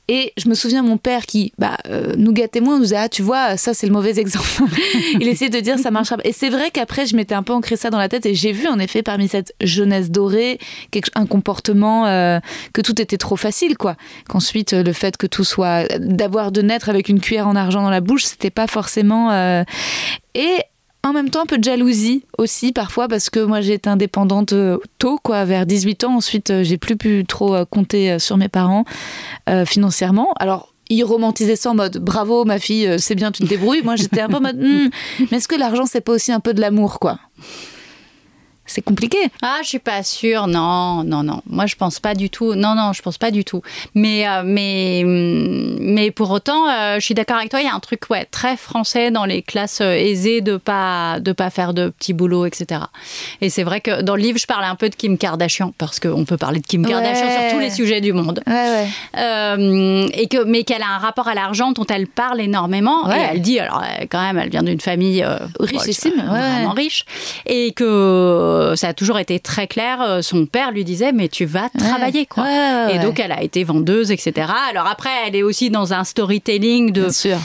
Et 0.08 0.34
je 0.38 0.50
me 0.50 0.56
souviens 0.56 0.82
mon 0.84 0.98
père 0.98 1.26
qui 1.26 1.52
bah, 1.58 1.78
euh, 1.90 2.14
nous 2.18 2.32
gâtait 2.34 2.62
moins, 2.62 2.78
nous 2.78 2.84
disait 2.84 2.98
Ah, 2.98 3.10
tu 3.10 3.22
vois, 3.22 3.58
ça 3.58 3.74
c'est 3.74 3.88
le 3.88 3.94
mauvais 3.94 4.18
exemple. 4.20 4.64
il 5.20 5.28
essayait 5.28 5.50
de 5.50 5.60
dire 5.60 5.78
ça 5.80 5.92
marchera 5.92 6.18
pas. 6.18 6.24
Et 6.28 6.32
c'est 6.34 6.50
vrai 6.50 6.72
qu'après, 6.72 7.06
je 7.06 7.16
m'étais 7.16 7.36
un 7.36 7.44
peu 7.44 7.54
ancré 7.54 7.76
ça 7.76 7.90
dans 7.90 7.98
la 8.00 8.10
tête 8.10 8.26
et 8.26 8.36
j'ai 8.36 8.52
vu 8.52 8.68
en 8.68 8.80
effet 8.80 9.04
parmi 9.04 9.28
cette 9.28 9.54
jeunesse 9.62 10.10
dorée 10.12 10.60
quelque- 10.92 11.12
un 11.16 11.26
comportement 11.26 12.06
euh, 12.08 12.40
que 12.74 12.82
tout 12.82 13.02
était 13.02 13.18
trop 13.18 13.36
facile, 13.36 13.78
quoi. 13.78 13.96
Qu'ensuite, 14.28 14.74
le 14.74 14.94
fait 14.94 15.18
que 15.18 15.28
tout 15.28 15.44
soit. 15.44 15.86
d'avoir 16.00 16.52
de 16.52 16.62
naître 16.62 16.90
avec 16.90 17.10
une 17.10 17.20
cuillère 17.20 17.48
en 17.48 17.56
argent 17.56 17.82
dans 17.82 17.90
la 17.90 18.02
bouche, 18.02 18.24
c'était 18.26 18.50
pas 18.50 18.68
forcément. 18.68 19.32
Et 20.34 20.58
en 21.06 21.14
même 21.14 21.30
temps 21.30 21.44
un 21.44 21.46
peu 21.46 21.60
de 21.60 21.64
jalousie 21.64 22.24
aussi 22.40 22.72
parfois 22.72 23.08
parce 23.08 23.30
que 23.30 23.40
moi 23.40 23.62
j'ai 23.62 23.74
été 23.74 23.90
indépendante 23.90 24.54
euh, 24.54 24.80
tôt 24.98 25.20
quoi 25.22 25.46
vers 25.46 25.68
18 25.68 26.04
ans. 26.06 26.16
Ensuite 26.16 26.50
euh, 26.50 26.64
j'ai 26.64 26.78
plus 26.78 26.98
pu 26.98 27.24
trop 27.26 27.54
euh, 27.54 27.64
compter 27.64 28.18
sur 28.20 28.38
mes 28.38 28.50
parents 28.50 28.86
financièrement. 29.66 30.34
Alors 30.40 30.74
ils 30.90 31.04
romantisaient 31.04 31.56
ça 31.56 31.72
en 31.72 31.76
mode 31.76 31.98
bravo 31.98 32.46
ma 32.46 32.60
fille 32.60 32.96
c'est 32.98 33.16
bien 33.16 33.32
tu 33.32 33.44
te 33.44 33.48
débrouilles. 33.48 33.84
Moi 33.84 33.96
j'étais 33.96 34.22
un 34.22 34.28
peu 34.28 34.38
en 34.38 34.42
mode 34.42 34.58
Hmm, 34.66 34.90
mais 35.32 35.38
est-ce 35.38 35.48
que 35.48 35.56
l'argent 35.56 35.86
c'est 35.86 36.02
pas 36.02 36.14
aussi 36.14 36.32
un 36.32 36.40
peu 36.40 36.54
de 36.54 36.62
l'amour 36.62 37.00
quoi? 37.00 37.20
C'est 38.66 38.82
compliqué 38.82 39.18
Ah, 39.42 39.58
je 39.64 39.68
suis 39.70 39.80
pas 39.80 40.02
sûre. 40.04 40.48
Non, 40.48 41.04
non, 41.04 41.24
non. 41.24 41.42
Moi, 41.48 41.66
je 41.66 41.76
pense 41.76 42.00
pas 42.00 42.16
du 42.16 42.30
tout. 42.30 42.56
Non, 42.56 42.74
non, 42.76 42.94
je 42.94 43.02
pense 43.02 43.18
pas 43.18 43.32
du 43.32 43.44
tout. 43.46 43.62
Mais, 43.94 44.28
euh, 44.28 44.42
mais, 44.44 45.04
hum, 45.06 45.78
mais 45.80 46.12
pour 46.12 46.32
autant, 46.32 46.68
euh, 46.70 46.96
je 46.96 47.06
suis 47.06 47.14
d'accord 47.14 47.38
avec 47.38 47.50
toi. 47.50 47.62
Il 47.62 47.66
y 47.66 47.70
a 47.70 47.74
un 47.76 47.80
truc, 47.80 48.02
ouais, 48.10 48.26
très 48.26 48.58
français 48.58 49.12
dans 49.12 49.26
les 49.26 49.42
classes 49.42 49.82
euh, 49.82 49.94
aisées 49.94 50.42
de 50.42 50.58
pas, 50.58 51.20
de 51.20 51.32
pas 51.32 51.50
faire 51.50 51.74
de 51.74 51.90
petits 51.90 52.14
boulots, 52.14 52.46
etc. 52.46 52.82
Et 53.42 53.50
c'est 53.50 53.64
vrai 53.64 53.82
que 53.82 54.02
dans 54.02 54.16
le 54.16 54.22
livre, 54.22 54.38
je 54.40 54.48
parle 54.48 54.64
un 54.64 54.76
peu 54.76 54.90
de 54.90 54.96
Kim 54.96 55.18
Kardashian 55.18 55.74
parce 55.78 56.00
qu'on 56.00 56.26
peut 56.26 56.38
parler 56.38 56.60
de 56.60 56.66
Kim 56.68 56.86
Kardashian 56.86 57.26
Ouais. 57.28 57.50
sur 57.50 57.54
tous 57.54 57.60
les 57.60 57.70
sujets 57.70 58.02
du 58.02 58.14
monde. 58.14 58.42
ouais 58.48 58.54
ouais 58.54 58.88
Euh, 59.18 60.08
et 60.14 60.28
que 60.28 60.44
mais 60.44 60.64
qu'elle 60.64 60.82
a 60.82 60.88
un 60.96 60.98
rapport 60.98 61.28
à 61.28 61.34
l'argent 61.34 61.72
dont 61.72 61.86
elle 61.88 62.08
parle 62.08 62.42
énormément 62.42 63.06
Ouais. 63.08 63.20
et 63.20 63.26
elle 63.34 63.42
dit 63.42 63.60
alors 63.60 63.84
quand 64.10 64.22
même 64.22 64.38
elle 64.38 64.50
vient 64.50 64.64
d'une 64.64 64.82
famille 64.82 65.26
Richissime, 65.60 66.14
vraiment 66.28 66.72
riche 66.72 67.06
et 67.46 67.72
que 67.74 68.55
ça 68.76 68.90
a 68.90 68.94
toujours 68.94 69.20
été 69.20 69.40
très 69.40 69.68
clair 69.68 70.02
euh, 70.02 70.22
son 70.22 70.46
père 70.46 70.72
lui 70.72 70.84
disait 70.84 71.12
mais 71.12 71.28
tu 71.28 71.46
vas 71.46 71.70
travailler 71.78 72.26
quoi. 72.26 72.44
Ouais, 72.44 72.50
ouais, 72.50 72.96
et 72.96 73.00
donc 73.00 73.20
elle 73.20 73.32
a 73.32 73.42
été 73.44 73.64
vendeuse 73.64 74.12
etc 74.12 74.48
alors 74.70 74.88
après 74.88 75.10
elle 75.28 75.36
est 75.36 75.44
aussi 75.44 75.70
dans 75.70 75.94
un 75.94 76.04
storytelling 76.04 76.92
de 76.92 77.02
bien 77.02 77.12
sûr 77.12 77.38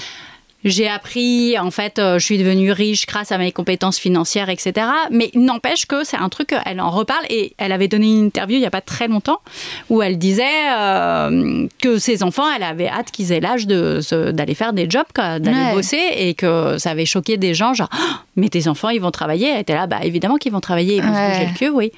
j'ai 0.65 0.89
appris, 0.89 1.59
en 1.59 1.71
fait, 1.71 1.99
euh, 1.99 2.19
je 2.19 2.25
suis 2.25 2.37
devenue 2.39 2.71
riche 2.73 3.07
grâce 3.07 3.33
à 3.33 3.39
mes 3.39 3.51
compétences 3.53 3.99
financières, 3.99 4.49
etc. 4.51 4.87
Mais 5.11 5.31
n'empêche 5.35 5.87
que 5.87 6.05
c'est 6.05 6.17
un 6.19 6.29
truc, 6.29 6.55
elle 6.67 6.81
en 6.81 6.91
reparle 6.91 7.25
et 7.31 7.55
elle 7.59 7.73
avait 7.73 7.89
donné 7.89 8.07
une 8.13 8.27
interview 8.27 8.57
il 8.57 8.61
n'y 8.61 8.67
a 8.67 8.71
pas 8.71 8.81
très 8.83 9.09
longtemps 9.09 9.41
où 9.89 10.03
elle 10.03 10.19
disait 10.19 10.45
euh, 10.79 11.67
que 11.83 11.99
ses 11.99 12.23
enfants, 12.23 12.45
elle 12.55 12.63
avait 12.63 12.89
hâte 12.89 13.11
qu'ils 13.11 13.33
aient 13.33 13.41
l'âge 13.41 13.67
de 13.67 14.01
d'aller 14.33 14.55
faire 14.55 14.73
des 14.73 14.89
jobs, 14.89 15.07
d'aller 15.17 15.51
Ouais. 15.51 15.75
bosser 15.75 16.01
et 16.17 16.35
que 16.35 16.77
ça 16.79 16.91
avait 16.91 17.07
choqué 17.07 17.37
des 17.37 17.55
gens, 17.55 17.73
genre, 17.75 17.89
Oh, 17.93 18.05
mais 18.37 18.49
tes 18.49 18.69
enfants, 18.69 18.89
ils 18.91 19.01
vont 19.01 19.11
travailler? 19.11 19.49
Elle 19.49 19.61
était 19.61 19.75
là, 19.75 19.87
bah 19.87 20.01
évidemment 20.03 20.37
qu'ils 20.37 20.53
vont 20.53 20.61
travailler, 20.61 20.97
ils 20.97 21.03
vont 21.03 21.13
Ouais. 21.13 21.35
se 21.35 21.39
bouger 21.39 21.47
le 21.53 21.59
cul, 21.59 21.69
oui. 21.71 21.93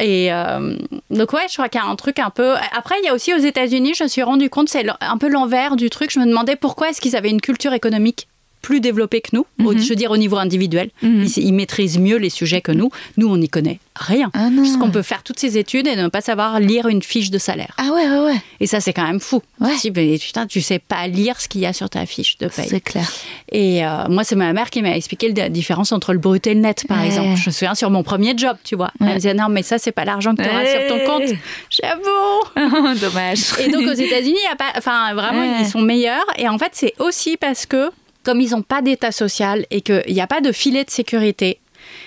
Et 0.00 0.32
euh, 0.32 0.76
donc 1.10 1.32
ouais, 1.32 1.46
je 1.48 1.54
crois 1.54 1.68
qu'il 1.68 1.80
y 1.80 1.84
a 1.84 1.86
un 1.86 1.96
truc 1.96 2.18
un 2.18 2.30
peu. 2.30 2.54
Après, 2.76 2.96
il 3.02 3.06
y 3.06 3.08
a 3.08 3.14
aussi 3.14 3.32
aux 3.32 3.38
États-Unis, 3.38 3.94
je 3.94 4.04
me 4.04 4.08
suis 4.08 4.22
rendu 4.22 4.50
compte, 4.50 4.68
c'est 4.68 4.84
un 5.00 5.18
peu 5.18 5.28
l'envers 5.28 5.76
du 5.76 5.90
truc. 5.90 6.10
Je 6.10 6.18
me 6.18 6.26
demandais 6.26 6.56
pourquoi 6.56 6.90
est-ce 6.90 7.00
qu'ils 7.00 7.16
avaient 7.16 7.30
une 7.30 7.40
culture 7.40 7.72
économique 7.72 8.28
plus 8.64 8.80
développée 8.80 9.20
que 9.20 9.28
nous, 9.34 9.44
au- 9.64 9.76
je 9.76 9.88
veux 9.90 9.94
dire 9.94 10.10
au 10.10 10.16
niveau 10.16 10.38
individuel. 10.38 10.88
Mhm. 11.02 11.24
Ils, 11.36 11.38
ils 11.48 11.52
maîtrisent 11.52 11.98
mieux 11.98 12.16
les 12.16 12.30
sujets 12.30 12.62
que 12.62 12.72
nous. 12.72 12.88
Nous, 13.18 13.28
on 13.28 13.36
n'y 13.36 13.48
connaît 13.50 13.78
rien. 13.94 14.30
Ah. 14.32 14.48
Parce 14.56 14.76
qu'on 14.78 14.90
peut 14.90 15.02
faire 15.02 15.22
toutes 15.22 15.38
ces 15.38 15.58
études 15.58 15.86
et 15.86 15.96
ne 15.96 16.08
pas 16.08 16.22
savoir 16.22 16.58
lire 16.60 16.88
une 16.88 17.02
fiche 17.02 17.30
de 17.30 17.38
salaire. 17.38 17.74
ah 17.76 17.90
ouais 17.94 18.08
ouais 18.08 18.24
ouais 18.26 18.36
Et 18.60 18.66
ça, 18.66 18.80
c'est 18.80 18.92
quand 18.94 19.06
même 19.06 19.20
fou. 19.20 19.42
Ouais. 19.60 19.74
Mais 19.94 20.18
putain, 20.18 20.46
tu 20.46 20.60
sais 20.62 20.78
pas 20.78 21.06
lire 21.06 21.40
ce 21.40 21.46
qu'il 21.48 21.60
y 21.60 21.66
a 21.66 21.72
sur 21.74 21.90
ta 21.90 22.06
fiche 22.06 22.38
de 22.38 22.48
paye. 22.48 22.66
c'est 22.68 22.80
clair 22.80 23.06
Et 23.52 23.84
euh, 23.86 24.08
moi, 24.08 24.24
c'est 24.24 24.34
ma 24.36 24.52
mère 24.54 24.70
qui 24.70 24.80
m'a 24.82 24.96
expliqué 24.96 25.30
la 25.32 25.48
différence 25.50 25.92
entre 25.92 26.12
le 26.14 26.18
brut 26.18 26.46
et 26.46 26.54
le 26.54 26.60
net, 26.60 26.84
par 26.88 27.00
Ouais. 27.00 27.06
exemple. 27.06 27.36
Je 27.36 27.50
me 27.50 27.52
souviens 27.52 27.74
sur 27.74 27.90
mon 27.90 28.02
premier 28.02 28.32
job, 28.36 28.56
tu 28.64 28.74
vois. 28.76 28.90
Elle 29.00 29.06
me 29.08 29.14
disait, 29.14 29.34
non, 29.34 29.48
mais 29.50 29.62
ça, 29.62 29.78
c'est 29.78 29.92
pas 29.92 30.04
l'argent 30.06 30.34
que 30.34 30.42
tu 30.42 30.48
auras 30.48 30.64
sur 30.64 30.86
ton 30.88 30.98
compte. 31.06 31.30
J'avoue. 31.70 32.94
dommage 33.00 33.40
Et 33.60 33.70
donc, 33.70 33.86
aux 33.86 33.92
États-Unis, 33.92 34.36
il 34.42 34.48
y 34.48 34.52
a 34.52 34.56
pas, 34.56 34.72
enfin, 34.76 35.14
vraiment, 35.14 35.58
ils 35.60 35.66
sont 35.66 35.80
meilleurs. 35.82 36.24
Et 36.38 36.48
en 36.48 36.58
fait, 36.58 36.70
c'est 36.72 36.94
aussi 36.98 37.36
parce 37.36 37.66
que, 37.66 37.90
comme 38.24 38.40
ils 38.40 38.50
n'ont 38.50 38.62
pas 38.62 38.82
d'état 38.82 39.12
social 39.12 39.66
et 39.70 39.80
qu'il 39.80 40.02
n'y 40.08 40.20
a 40.20 40.26
pas 40.26 40.40
de 40.40 40.52
filet 40.52 40.84
de 40.84 40.90
sécurité, 40.90 41.60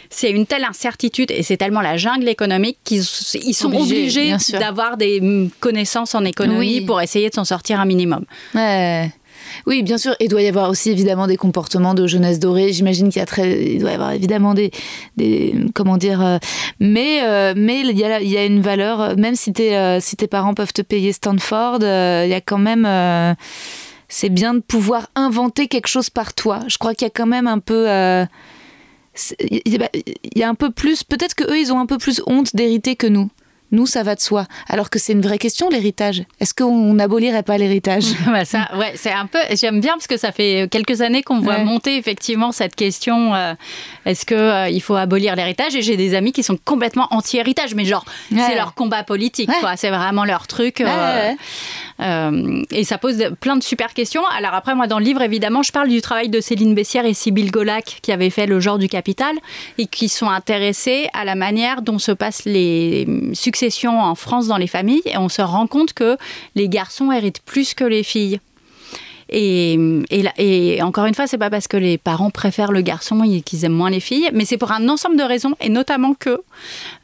c'est 0.09 0.31
une 0.31 0.45
telle 0.45 0.63
incertitude 0.63 1.31
et 1.31 1.43
c'est 1.43 1.57
tellement 1.57 1.81
la 1.81 1.97
jungle 1.97 2.27
économique 2.27 2.77
qu'ils 2.83 3.03
ils 3.43 3.53
sont 3.53 3.71
Obligés, 3.73 4.35
d'avoir 4.53 4.97
des 4.97 5.21
mm, 5.21 5.49
connaissances 5.59 6.15
en 6.15 6.25
économie 6.25 6.79
Oui. 6.79 6.81
pour 6.81 7.01
essayer 7.01 7.29
de 7.29 7.35
s'en 7.35 7.45
sortir 7.45 7.79
un 7.79 7.85
minimum. 7.85 8.25
Ouais. 8.55 9.11
Oui, 9.65 9.83
bien 9.83 9.97
sûr. 9.97 10.15
Il 10.19 10.29
doit 10.29 10.41
y 10.41 10.47
avoir 10.47 10.69
aussi 10.69 10.89
évidemment 10.89 11.27
des 11.27 11.37
comportements 11.37 11.93
de 11.93 12.07
jeunesse 12.07 12.39
dorée. 12.39 12.73
J'imagine 12.73 13.09
qu'il 13.09 13.19
y 13.19 13.23
a 13.23 13.25
très, 13.25 13.75
il 13.75 13.79
doit 13.79 13.91
y 13.91 13.93
avoir 13.93 14.11
évidemment 14.11 14.53
des, 14.53 14.71
des 15.15 15.53
comment 15.73 15.97
dire. 15.97 16.25
euh, 16.25 16.37
mais 16.79 17.21
euh, 17.23 17.53
mais 17.55 17.81
il 17.81 17.97
y 17.97 18.03
a 18.03 18.19
il 18.19 18.29
y 18.29 18.37
a 18.37 18.45
une 18.45 18.61
valeur. 18.61 19.15
Même 19.17 19.35
si 19.35 19.53
tes 19.53 19.77
euh, 19.77 19.99
si 19.99 20.15
tes 20.15 20.27
parents 20.27 20.53
peuvent 20.53 20.73
te 20.73 20.81
payer 20.81 21.13
Stanford, 21.13 21.79
il 21.81 22.29
y 22.29 22.33
a 22.33 22.41
quand 22.41 22.57
même. 22.57 23.35
C'est 24.09 24.29
bien 24.29 24.53
de 24.53 24.59
pouvoir 24.59 25.07
inventer 25.15 25.67
quelque 25.67 25.87
chose 25.87 26.09
par 26.09 26.33
toi. 26.33 26.59
Je 26.67 26.77
crois 26.77 26.93
qu'il 26.95 27.05
y 27.05 27.09
a 27.09 27.13
quand 27.13 27.25
même 27.27 27.47
un 27.47 27.59
peu. 27.59 27.89
euh, 27.89 28.25
c'est- 29.13 29.35
il 29.39 29.87
y 30.35 30.43
a- 30.43 30.49
un 30.49 30.55
peu 30.55 30.71
plus. 30.71 31.03
Peut-être 31.03 31.33
que 31.35 31.43
eux, 31.45 31.57
ils 31.57 31.71
ont 31.73 31.79
un 31.79 31.85
peu 31.87 31.97
plus 31.97 32.21
honte 32.27 32.55
d'hériter 32.55 32.95
que 32.95 33.07
nous. 33.07 33.29
Nous, 33.73 33.85
ça 33.85 34.01
va 34.01 34.15
de 34.15 34.21
soi. 34.21 34.45
Alors 34.69 34.89
que 34.89 34.97
c'est 34.97 35.11
une 35.11 35.21
vraie 35.21 35.37
question, 35.39 35.67
l'héritage. 35.69 36.23
Est-ce 36.39 36.53
qu'on 36.53 36.93
n'abolirait 36.93 37.43
pas 37.43 37.57
l'héritage? 37.57 38.05
Bah, 38.25 38.45
ça, 38.45 38.69
ouais, 38.77 38.93
c'est 38.95 39.11
un 39.11 39.25
peu. 39.25 39.39
J'aime 39.59 39.81
bien 39.81 39.93
parce 39.95 40.07
que 40.07 40.15
ça 40.15 40.31
fait 40.31 40.69
quelques 40.71 41.01
années 41.01 41.21
qu'on 41.21 41.41
voit 41.41 41.55
Ouais. 41.55 41.65
monter 41.65 41.97
effectivement 41.97 42.53
cette 42.53 42.75
question. 42.77 43.35
euh, 43.35 43.55
Est-ce 44.05 44.25
que 44.25 44.35
euh, 44.35 44.69
il 44.69 44.81
faut 44.81 44.95
abolir 44.95 45.35
l'héritage? 45.35 45.75
Et 45.75 45.81
j'ai 45.81 45.97
des 45.97 46.13
amis 46.15 46.31
qui 46.31 46.43
sont 46.43 46.57
complètement 46.63 47.07
anti-héritage, 47.11 47.75
mais 47.75 47.83
genre 47.83 48.05
Ouais. 48.31 48.39
c'est 48.47 48.55
leur 48.55 48.73
combat 48.73 49.03
politique, 49.03 49.49
Ouais. 49.49 49.55
quoi. 49.59 49.75
C'est 49.75 49.89
vraiment 49.89 50.23
leur 50.23 50.47
truc. 50.47 50.79
euh. 50.79 51.31
Euh, 51.99 52.61
et 52.71 52.83
ça 52.83 52.97
pose 52.97 53.17
de- 53.17 53.29
plein 53.29 53.55
de 53.55 53.63
super 53.63 53.93
questions. 53.93 54.23
Alors 54.37 54.53
après, 54.53 54.75
moi, 54.75 54.87
dans 54.87 54.99
le 54.99 55.05
livre, 55.05 55.21
évidemment, 55.21 55.63
je 55.63 55.71
parle 55.71 55.89
du 55.89 56.01
travail 56.01 56.29
de 56.29 56.39
Céline 56.41 56.75
Bessière 56.75 57.05
et 57.05 57.13
Sybille 57.13 57.51
Golac 57.51 57.99
qui 58.01 58.11
avaient 58.11 58.29
fait 58.29 58.45
le 58.45 58.59
genre 58.59 58.77
du 58.77 58.87
capital 58.87 59.35
et 59.77 59.85
qui 59.87 60.09
sont 60.09 60.29
intéressés 60.29 61.07
à 61.13 61.25
la 61.25 61.35
manière 61.35 61.81
dont 61.81 61.99
se 61.99 62.11
passent 62.11 62.45
les 62.45 63.07
successions 63.33 63.99
en 63.99 64.15
France 64.15 64.47
dans 64.47 64.57
les 64.57 64.67
familles. 64.67 65.01
Et 65.05 65.17
on 65.17 65.29
se 65.29 65.41
rend 65.41 65.67
compte 65.67 65.93
que 65.93 66.17
les 66.55 66.69
garçons 66.69 67.11
héritent 67.11 67.41
plus 67.41 67.73
que 67.73 67.83
les 67.83 68.03
filles. 68.03 68.39
Et, 69.29 69.73
et, 70.09 70.23
là- 70.23 70.33
et 70.37 70.81
encore 70.81 71.05
une 71.05 71.13
fois, 71.13 71.27
c'est 71.27 71.37
pas 71.37 71.49
parce 71.49 71.67
que 71.67 71.77
les 71.77 71.97
parents 71.97 72.29
préfèrent 72.29 72.71
le 72.71 72.81
garçon 72.81 73.23
et 73.23 73.41
qu'ils 73.41 73.65
aiment 73.65 73.73
moins 73.73 73.89
les 73.89 73.99
filles, 73.99 74.29
mais 74.33 74.45
c'est 74.45 74.57
pour 74.57 74.71
un 74.71 74.87
ensemble 74.89 75.17
de 75.17 75.23
raisons, 75.23 75.55
et 75.59 75.69
notamment 75.69 76.13
que 76.13 76.41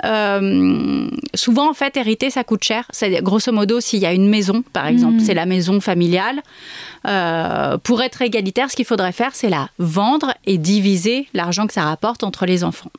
euh, 0.06 1.08
souvent, 1.34 1.70
en 1.70 1.74
fait, 1.74 1.98
hériter, 1.98 2.30
ça 2.30 2.44
coûte 2.44 2.64
cher. 2.64 2.86
C'est 2.92 3.22
grosso 3.22 3.52
modo, 3.52 3.80
s'il 3.80 4.00
y 4.00 4.06
a 4.06 4.14
une 4.14 4.30
maison, 4.30 4.64
par 4.74 4.88
exemple, 4.88 5.20
c'est 5.22 5.34
la 5.34 5.46
maison 5.46 5.80
familiale. 5.82 6.42
euh, 7.08 7.78
pour 7.78 8.02
être 8.02 8.22
égalitaire, 8.22 8.72
ce 8.72 8.76
qu'il 8.76 8.86
faudrait 8.86 9.12
faire, 9.12 9.32
c'est 9.34 9.50
la 9.50 9.70
vendre 9.78 10.34
et 10.46 10.58
diviser 10.58 11.28
l'argent 11.34 11.68
que 11.68 11.74
ça 11.74 11.84
rapporte 11.84 12.24
entre 12.24 12.46
les 12.46 12.64
enfants. 12.64 12.92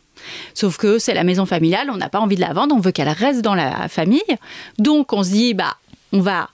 Sauf 0.54 0.76
que 0.76 0.98
c'est 0.98 1.14
la 1.14 1.24
maison 1.24 1.46
familiale, 1.46 1.88
on 1.90 1.96
n'a 1.96 2.08
pas 2.08 2.20
envie 2.20 2.36
de 2.36 2.40
la 2.40 2.52
vendre, 2.52 2.74
on 2.74 2.80
veut 2.80 2.92
qu'elle 2.92 3.08
reste 3.08 3.40
dans 3.42 3.54
la 3.54 3.88
famille. 3.88 4.20
Donc 4.78 5.12
on 5.12 5.22
se 5.22 5.30
dit, 5.30 5.54
bah, 5.54 5.76
on 6.12 6.20
va 6.20 6.48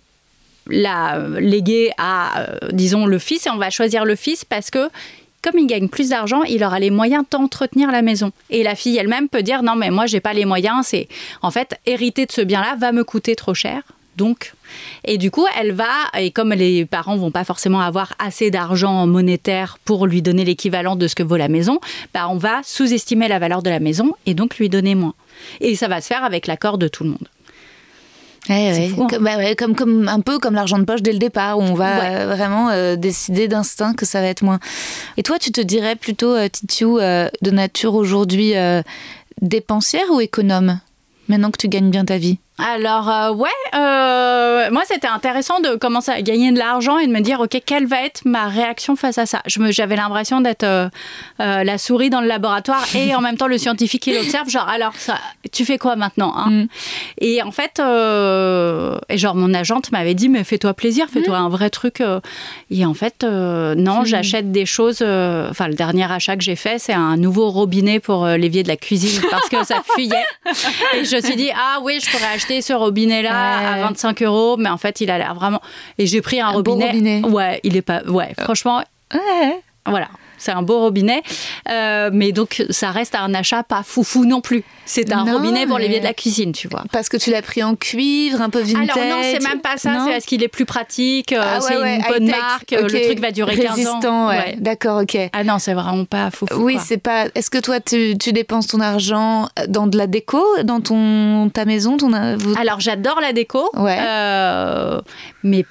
la 0.71 1.19
léguer 1.39 1.91
à, 1.99 2.41
euh, 2.41 2.59
disons, 2.73 3.07
le 3.07 3.19
fils, 3.19 3.47
et 3.47 3.51
on 3.51 3.57
va 3.57 3.71
choisir 3.71 4.05
le 4.05 4.17
fils 4.17 4.45
parce 4.45 4.71
que 4.71 4.89
comme 5.43 5.59
il 5.59 5.67
gagne 5.67 5.89
plus 5.89 6.11
d'argent, 6.11 6.43
il 6.43 6.63
aura 6.65 6.79
les 6.79 6.91
moyens 6.91 7.25
d'entretenir 7.31 7.91
la 7.91 8.03
maison. 8.03 8.31
Et 8.51 8.63
la 8.63 8.75
fille 8.75 8.99
elle-même 8.99 9.29
peut 9.29 9.43
dire 9.43 9.63
non 9.63 9.75
mais 9.75 9.91
moi 9.91 10.07
j'ai 10.07 10.21
pas 10.21 10.35
les 10.35 10.45
moyens, 10.45 10.87
c'est 10.89 11.09
en 11.41 11.51
fait 11.51 11.79
hériter 11.87 12.27
de 12.27 12.33
ce 12.33 12.43
bien-là 12.43 12.77
va 12.79 12.93
me 12.93 13.05
coûter 13.05 13.37
trop 13.37 13.55
cher. 13.55 13.83
donc. 14.17 14.53
Et 15.05 15.17
du 15.19 15.31
coup, 15.31 15.47
elle 15.59 15.73
va, 15.73 15.89
et 16.17 16.31
comme 16.31 16.53
les 16.53 16.85
parents 16.85 17.17
vont 17.17 17.31
pas 17.31 17.45
forcément 17.45 17.81
avoir 17.81 18.13
assez 18.19 18.51
d'argent 18.51 19.07
monétaire 19.07 19.79
pour 19.85 20.07
lui 20.07 20.21
donner 20.21 20.45
l'équivalent 20.45 20.95
de 20.95 21.09
ce 21.09 21.15
que 21.15 21.23
vaut 21.23 21.39
la 21.39 21.49
maison, 21.49 21.81
bah, 22.13 22.29
on 22.29 22.37
va 22.37 22.61
sous-estimer 22.63 23.29
la 23.29 23.39
valeur 23.39 23.63
de 23.63 23.71
la 23.71 23.81
maison 23.81 24.13
et 24.27 24.35
donc 24.35 24.59
lui 24.59 24.69
donner 24.69 24.95
moins. 24.95 25.15
Et 25.61 25.75
ça 25.75 25.89
va 25.89 26.01
se 26.01 26.07
faire 26.07 26.23
avec 26.23 26.47
l'accord 26.47 26.77
de 26.77 26.87
tout 26.87 27.03
le 27.03 27.11
monde. 27.11 27.29
Ouais, 28.51 28.73
C'est 28.75 28.81
ouais. 28.81 28.89
fou, 28.89 29.03
hein. 29.05 29.07
Comme, 29.09 29.25
bah 29.25 29.37
ouais, 29.37 29.55
comme, 29.57 29.75
comme- 29.77 30.09
un 30.09 30.21
peu 30.21 30.39
comme 30.39 30.55
l'argent 30.55 30.79
de 30.79 30.85
poche 30.85 31.03
dès 31.03 31.13
le 31.13 31.19
départ, 31.19 31.59
où 31.59 31.63
on 31.63 31.75
va 31.75 32.05
euh, 32.05 32.27
vraiment 32.27 32.69
euh, 32.71 32.97
décider 32.97 33.47
d'instinct 33.49 33.95
que 33.95 34.05
ça 34.05 34.21
va 34.21 34.27
être 34.27 34.43
moins. 34.43 34.59
Et 35.17 35.23
toi, 35.23 35.39
tu 35.39 35.53
te 35.53 35.61
dirais 35.61 35.95
plutôt, 35.97 36.35
euh, 36.35 36.49
Titiou, 36.49 36.99
euh, 36.99 37.29
de 37.43 37.51
nature 37.51 37.95
aujourd'hui 37.95 38.55
dépensière 39.41 40.05
ou 40.11 40.21
économe 40.21 40.81
Maintenant 41.29 41.51
que 41.53 41.59
tu 41.59 41.69
gagnes 41.69 41.91
bien 41.91 42.05
ta 42.05 42.19
vie? 42.19 42.39
Alors, 42.67 43.09
euh, 43.09 43.33
ouais, 43.33 43.49
euh, 43.75 44.71
moi, 44.71 44.83
c'était 44.87 45.07
intéressant 45.07 45.61
de 45.61 45.77
commencer 45.77 46.11
à 46.11 46.21
gagner 46.23 46.53
de 46.53 46.59
l'argent 46.59 46.99
et 46.99 47.07
de 47.07 47.13
me 47.13 47.21
dire, 47.21 47.41
OK, 47.41 47.61
quelle 47.65 47.87
va 47.87 48.03
être 48.05 48.23
ma 48.25 48.49
réaction 48.49 48.97
face 48.97 49.19
à 49.19 49.27
ça? 49.27 49.43
J'avais 49.47 49.97
l'impression 49.97 50.41
d'être 50.41 50.65
euh, 50.65 50.89
la 51.39 51.79
souris 51.79 52.11
dans 52.11 52.21
le 52.21 52.27
laboratoire 52.27 52.85
et 52.95 53.15
en 53.15 53.21
même 53.21 53.37
temps 53.37 53.47
le 53.47 53.59
scientifique 53.59 54.03
qui 54.03 54.13
l'observe. 54.13 54.49
Genre, 54.49 54.69
alors, 54.69 54.93
ça, 54.97 55.19
tu 55.53 55.65
fais 55.65 55.79
quoi 55.79 55.97
maintenant 55.97 56.35
hein? 56.37 56.51
Mm. 56.51 56.67
Et 57.21 57.43
en 57.43 57.51
fait, 57.51 57.81
et 57.81 59.19
genre, 59.19 59.35
mon 59.35 59.55
agente 59.55 59.93
m'avait 59.93 60.15
dit, 60.15 60.29
mais 60.29 60.45
fais-toi 60.45 60.75
plaisir, 60.75 61.07
fais-toi 61.13 61.37
un 61.37 61.49
vrai 61.49 61.71
truc. 61.71 62.03
Et 62.71 62.85
en 62.85 62.95
fait, 62.95 63.25
non, 63.25 64.05
j'achète 64.05 64.53
des 64.53 64.67
choses. 64.67 65.03
Enfin, 65.03 65.69
le 65.69 65.75
dernier 65.75 66.11
achat 66.11 66.37
que 66.37 66.43
j'ai 66.43 66.57
fait, 66.57 66.79
c'est 66.79 66.93
un 66.93 67.17
nouveau 67.17 67.51
robinet 67.51 68.01
pour 68.01 68.27
l'évier 68.27 68.63
de 68.63 68.69
la 68.69 68.77
cuisine 68.77 69.21
parce 69.31 69.49
que 69.49 69.65
ça 69.65 69.83
fuyait. 69.95 70.25
Et 70.95 71.05
je 71.05 71.17
me 71.17 71.21
suis 71.21 71.37
dit, 71.37 71.51
ah 71.55 71.79
oui, 71.83 72.01
je 72.03 72.11
pourrais 72.11 72.35
acheter 72.35 72.50
ce 72.61 72.73
robinet-là 72.73 73.31
Ouais. 73.31 73.81
à 73.81 73.87
25 73.87 74.23
euros, 74.23 74.57
mais 74.59 74.69
en 74.69 74.77
fait, 74.79 75.01
il 75.01 75.11
a 75.11 75.19
l'air 75.19 75.35
vraiment. 75.35 75.61
Et 75.99 76.07
j'ai 76.07 76.21
pris 76.21 76.41
un, 76.41 76.49
Un 76.49 76.61
beau 76.63 76.73
robinet. 76.73 76.87
robinet. 76.89 77.23
Ouais, 77.27 77.61
il 77.63 77.77
est 77.77 77.83
pas. 77.83 78.03
Ouais, 78.09 78.35
franchement, 78.39 78.83
Ouais. 79.15 79.61
voilà. 79.87 80.09
C'est 80.41 80.51
un 80.51 80.63
beau 80.63 80.81
robinet, 80.81 81.23
Euh, 81.71 82.11
mais 82.13 82.33
donc 82.33 82.65
ça 82.71 82.91
reste 82.91 83.15
un 83.15 83.33
achat 83.35 83.63
pas 83.63 83.83
foufou 83.85 84.25
non 84.25 84.41
plus. 84.41 84.65
C'est 84.87 85.13
un 85.13 85.25
Non, 85.25 85.35
robinet 85.35 85.67
pour 85.67 85.79
l'évier 85.79 86.01
de 86.01 86.05
la 86.05 86.15
cuisine, 86.15 86.51
tu 86.53 86.67
vois. 86.67 86.83
Parce 86.91 87.09
que 87.09 87.17
tu 87.17 87.31
l'as 87.31 87.43
pris 87.43 87.63
en 87.63 87.77
cuivre, 87.77 88.41
un 88.41 88.51
peu 88.51 88.61
vintage. 88.61 88.97
Alors 88.97 89.19
non, 89.19 89.23
c'est 89.23 89.43
même 89.49 89.61
pas 89.61 89.77
ça, 89.77 90.03
c'est 90.05 90.11
parce 90.13 90.25
qu'il 90.25 90.43
est 90.43 90.49
plus 90.49 90.65
pratique, 90.65 91.33
euh, 91.33 91.41
Ah 91.43 91.61
c'est 91.61 91.77
ouais, 91.77 91.97
une 91.97 92.03
bonne 92.09 92.29
marque, 92.31 92.73
euh, 92.73 92.89
le 92.89 93.01
truc 93.05 93.21
va 93.21 93.31
durer 93.31 93.55
15 93.57 93.67
ans. 93.71 93.75
Résistant, 93.75 94.29
ouais. 94.29 94.37
Ouais. 94.39 94.57
D'accord, 94.59 95.03
ok. 95.03 95.17
Ah 95.33 95.45
non, 95.45 95.59
c'est 95.61 95.75
vraiment 95.75 96.05
pas 96.07 96.31
foufou. 96.31 96.55
Oui, 96.65 96.79
c'est 96.85 96.97
pas. 96.99 97.27
Est-ce 97.35 97.51
que 97.51 97.59
toi, 97.59 97.79
tu, 97.81 98.17
tu 98.19 98.33
dépenses 98.33 98.67
ton 98.67 98.81
argent 98.81 99.49
dans 99.69 99.87
de 99.87 99.97
la 99.99 100.07
déco, 100.07 100.43
dans 100.65 100.81
ton 100.81 101.51
ta 101.53 101.65
maison, 101.67 101.97
ton 101.99 102.13
Alors 102.13 102.81
j'adore 102.81 103.21
la 103.21 103.33
déco, 103.33 103.71
Ouais. 103.77 103.99
euh, 104.01 105.01
mais 105.45 105.65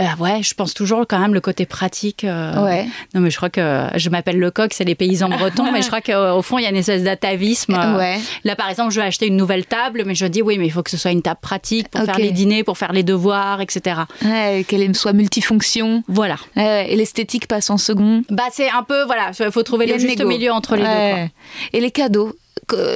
euh, 0.00 0.04
ouais, 0.20 0.42
je 0.42 0.54
pense 0.54 0.74
toujours 0.74 1.04
quand 1.08 1.18
même 1.18 1.34
le 1.34 1.40
côté 1.40 1.66
pratique. 1.66 2.24
euh, 2.24 2.64
Ouais. 2.64 2.86
Non 3.14 3.20
mais 3.20 3.30
je 3.30 3.36
crois 3.36 3.50
que 3.50 3.88
je 3.96 4.08
m'appelle 4.10 4.38
le 4.38 4.50
coq, 4.50 4.72
c'est 4.74 4.84
les 4.84 4.94
paysans 4.94 5.28
bretons, 5.28 5.70
mais 5.72 5.82
je 5.82 5.86
crois 5.92 6.00
qu'au 6.00 6.40
fond 6.42 6.58
il 6.58 6.62
y 6.64 6.66
a 6.66 6.70
une 6.70 6.76
espèce 6.76 7.02
d'atavisme. 7.02 7.74
euh, 7.74 7.96
Ouais. 7.98 8.18
Là 8.44 8.56
par 8.56 8.68
exemple, 8.70 8.92
je 8.92 9.00
vais 9.00 9.06
acheter 9.06 9.26
une 9.26 9.36
nouvelle 9.36 9.66
table, 9.66 10.02
mais 10.06 10.14
je 10.14 10.26
dis 10.26 10.42
oui, 10.42 10.58
mais 10.58 10.66
il 10.66 10.70
faut 10.70 10.82
que 10.82 10.90
ce 10.90 10.96
soit 10.96 11.10
une 11.10 11.22
table 11.22 11.40
pratique 11.42 11.88
pour 11.88 12.02
faire 12.04 12.18
les 12.18 12.30
dîners, 12.30 12.64
pour 12.64 12.78
faire 12.78 12.92
les 12.92 13.02
devoirs, 13.02 13.60
etc. 13.60 14.00
Ouais, 14.24 14.64
qu'elle 14.68 14.94
soit 14.94 15.12
multifonction. 15.12 16.02
Voilà. 16.08 16.36
Et 16.56 16.96
l'esthétique 16.96 17.46
passe 17.48 17.70
en 17.70 17.76
second. 17.78 18.22
Bah 18.30 18.44
c'est 18.52 18.70
un 18.70 18.82
peu 18.82 19.04
voilà, 19.04 19.30
il 19.38 19.50
faut 19.50 19.62
trouver 19.62 19.86
le 19.86 19.98
juste 19.98 20.18
négo. 20.18 20.28
milieu 20.28 20.52
entre 20.52 20.76
les 20.76 20.82
deux. 20.82 21.30
Et 21.72 21.80
les 21.80 21.90
cadeaux 21.90 22.34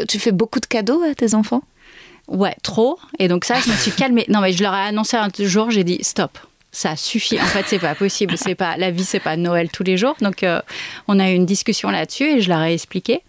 Tu 0.08 0.18
fais 0.18 0.32
beaucoup 0.32 0.60
de 0.60 0.66
cadeaux 0.66 1.02
à 1.02 1.14
tes 1.14 1.34
enfants? 1.34 1.62
Ouais, 2.28 2.54
trop. 2.62 2.98
Et 3.18 3.28
donc 3.28 3.44
ça, 3.44 3.56
je 3.64 3.68
me 3.70 3.74
suis 3.74 3.90
calmée. 3.90 4.24
Non 4.28 4.40
mais 4.40 4.52
je 4.52 4.62
leur 4.62 4.74
ai 4.74 4.80
annoncé 4.82 5.16
un 5.16 5.28
jour, 5.40 5.70
j'ai 5.70 5.84
dit 5.84 5.98
stop. 6.02 6.38
Ça 6.74 6.96
suffit. 6.96 7.38
En 7.40 7.44
fait, 7.44 7.64
c'est 7.66 7.78
pas 7.78 7.94
possible. 7.94 8.34
C'est 8.38 8.54
pas 8.54 8.76
la 8.78 8.90
vie, 8.90 9.04
c'est 9.04 9.20
pas 9.20 9.36
Noël 9.36 9.68
tous 9.70 9.82
les 9.82 9.96
jours. 9.98 10.16
Donc, 10.22 10.42
euh, 10.42 10.60
on 11.06 11.20
a 11.20 11.30
eu 11.30 11.34
une 11.34 11.44
discussion 11.46 11.90
là-dessus 11.90 12.24
et 12.24 12.40
je 12.40 12.48
leur 12.48 12.62
ai 12.62 12.72
expliqué 12.72 13.20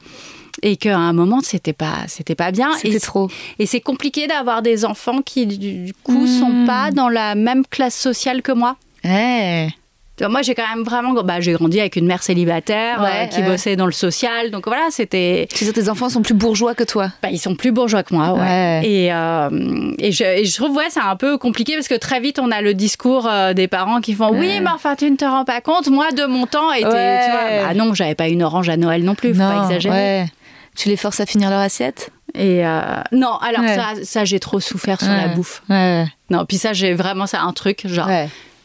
et 0.61 0.77
qu'à 0.77 0.97
un 0.97 1.13
moment, 1.13 1.41
c'était 1.41 1.73
pas, 1.73 1.95
c'était 2.07 2.35
pas 2.35 2.51
bien. 2.51 2.71
C'était 2.77 2.95
Et 2.95 2.99
trop. 3.01 3.29
Et 3.59 3.65
c'est 3.65 3.81
compliqué 3.81 4.27
d'avoir 4.27 4.61
des 4.61 4.85
enfants 4.85 5.21
qui, 5.21 5.45
du 5.45 5.93
coup, 6.03 6.23
Hmm. 6.25 6.39
sont 6.39 6.65
pas 6.65 6.91
dans 6.91 7.09
la 7.09 7.35
même 7.35 7.65
classe 7.65 7.95
sociale 7.99 8.41
que 8.41 8.51
moi. 8.53 8.77
Ouais. 9.03 9.67
Moi, 10.21 10.43
j'ai 10.43 10.53
quand 10.53 10.67
même 10.69 10.83
vraiment. 10.83 11.13
Bah, 11.23 11.41
j'ai 11.41 11.53
grandi 11.53 11.79
avec 11.79 11.95
une 11.95 12.05
mère 12.05 12.21
célibataire 12.21 13.03
euh, 13.03 13.25
qui 13.25 13.41
ouais. 13.41 13.47
bossait 13.47 13.75
dans 13.75 13.87
le 13.87 13.91
social. 13.91 14.51
Donc 14.51 14.67
voilà, 14.67 14.83
c'était. 14.91 15.47
Tu 15.53 15.65
sais, 15.65 15.73
tes 15.73 15.89
enfants 15.89 16.07
sont 16.09 16.21
plus 16.21 16.35
bourgeois 16.35 16.75
que 16.75 16.83
toi. 16.83 17.09
Bah, 17.23 17.29
ils 17.31 17.39
sont 17.39 17.55
plus 17.55 17.71
bourgeois 17.71 18.03
que 18.03 18.13
moi, 18.13 18.33
ouais. 18.33 18.39
Ouais. 18.39 18.81
Et, 18.85 19.11
euh, 19.11 19.49
et, 19.97 20.11
je, 20.11 20.23
et 20.23 20.45
je 20.45 20.55
trouve, 20.55 20.75
ouais, 20.77 20.85
c'est 20.89 20.99
un 21.01 21.15
peu 21.15 21.37
compliqué 21.39 21.73
parce 21.73 21.87
que 21.87 21.95
très 21.95 22.19
vite, 22.19 22.37
on 22.37 22.51
a 22.51 22.61
le 22.61 22.75
discours 22.75 23.27
euh, 23.27 23.53
des 23.53 23.67
parents 23.67 24.01
qui 24.01 24.13
font 24.13 24.29
Oui, 24.31 24.59
mais 24.61 24.69
enfin, 24.69 24.95
tu 24.95 25.09
ne 25.09 25.15
te 25.15 25.25
rends 25.25 25.45
pas 25.45 25.61
compte. 25.61 25.87
Moi, 25.89 26.11
de 26.11 26.25
mon 26.25 26.45
temps, 26.45 26.71
était, 26.71 26.83
tu 26.83 26.91
vois, 27.31 27.67
bah 27.67 27.73
non, 27.73 27.93
j'avais 27.95 28.15
pas 28.15 28.27
une 28.27 28.43
orange 28.43 28.69
à 28.69 28.77
Noël 28.77 29.03
non 29.03 29.15
plus, 29.15 29.33
faut 29.33 29.39
pas 29.39 29.63
exagérer. 29.63 29.95
ouais. 29.95 30.25
Tu 30.75 30.89
les 30.89 30.97
forces 30.97 31.19
à 31.19 31.25
finir 31.25 31.49
leur 31.49 31.59
assiette? 31.59 32.09
Et 32.35 32.65
euh, 32.65 32.81
non, 33.11 33.35
alors 33.37 33.61
ça, 33.67 34.03
ça 34.03 34.25
j'ai 34.25 34.39
trop 34.39 34.59
souffert 34.59 34.99
sur 34.99 35.11
la 35.11 35.27
bouffe. 35.27 35.61
Ouais. 35.69 36.05
Non, 36.31 36.45
puis 36.45 36.57
ça, 36.57 36.73
j'ai 36.73 36.93
vraiment 36.93 37.27
ça, 37.27 37.41
un 37.41 37.53
truc, 37.53 37.87
genre. 37.87 38.09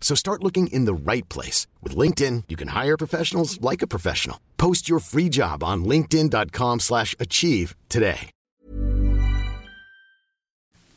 So 0.00 0.14
start 0.16 0.42
looking 0.42 0.68
in 0.68 0.86
the 0.86 0.94
right 0.94 1.28
place. 1.28 1.66
With 1.82 1.94
LinkedIn, 1.94 2.44
you 2.48 2.56
can 2.56 2.68
hire 2.68 2.96
professionals 2.96 3.60
like 3.60 3.82
a 3.82 3.86
professional. 3.86 4.38
Post 4.56 4.88
your 4.88 5.00
free 5.00 5.28
job 5.30 5.62
on 5.62 5.84
linkedin.com/achieve 5.84 6.80
slash 6.80 7.14
achieve 7.20 7.74
today. 7.90 8.30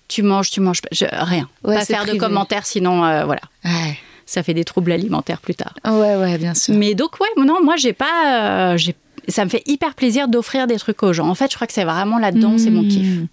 Tu 0.08 0.24
manges, 0.24 0.52
tu 0.52 0.60
manges 0.60 0.82
pas, 0.82 0.90
je- 0.92 1.06
rien. 1.10 1.48
Ouais, 1.64 1.76
pas 1.76 1.86
faire 1.86 2.02
de 2.02 2.10
privé. 2.10 2.18
commentaires, 2.20 2.66
sinon, 2.66 3.04
euh, 3.06 3.24
voilà, 3.26 3.42
Ouais. 3.64 3.98
ça 4.26 4.44
fait 4.44 4.54
des 4.54 4.66
troubles 4.66 4.92
alimentaires 4.92 5.40
plus 5.40 5.56
tard. 5.56 5.74
Ouais, 5.86 6.16
ouais, 6.18 6.38
bien 6.38 6.54
sûr. 6.54 6.76
Mais 6.76 6.96
donc, 6.96 7.18
ouais, 7.22 7.30
non, 7.38 7.64
moi, 7.64 7.78
j'ai 7.78 7.94
pas. 7.94 8.74
euh, 8.74 8.78
j'ai- 8.78 8.96
ça 9.28 9.46
me 9.46 9.50
fait 9.50 9.62
hyper 9.66 9.94
plaisir 9.94 10.28
d'offrir 10.28 10.68
des 10.68 10.78
trucs 10.78 11.02
aux 11.04 11.14
gens. 11.14 11.28
En 11.30 11.36
fait, 11.36 11.50
je 11.52 11.56
crois 11.56 11.68
que 11.68 11.74
c'est 11.74 11.84
vraiment 11.84 12.18
là-dedans, 12.20 12.58
c'est 12.58 12.70
mon 12.72 12.84
kiff. 12.84 13.08
Mmh. 13.08 13.28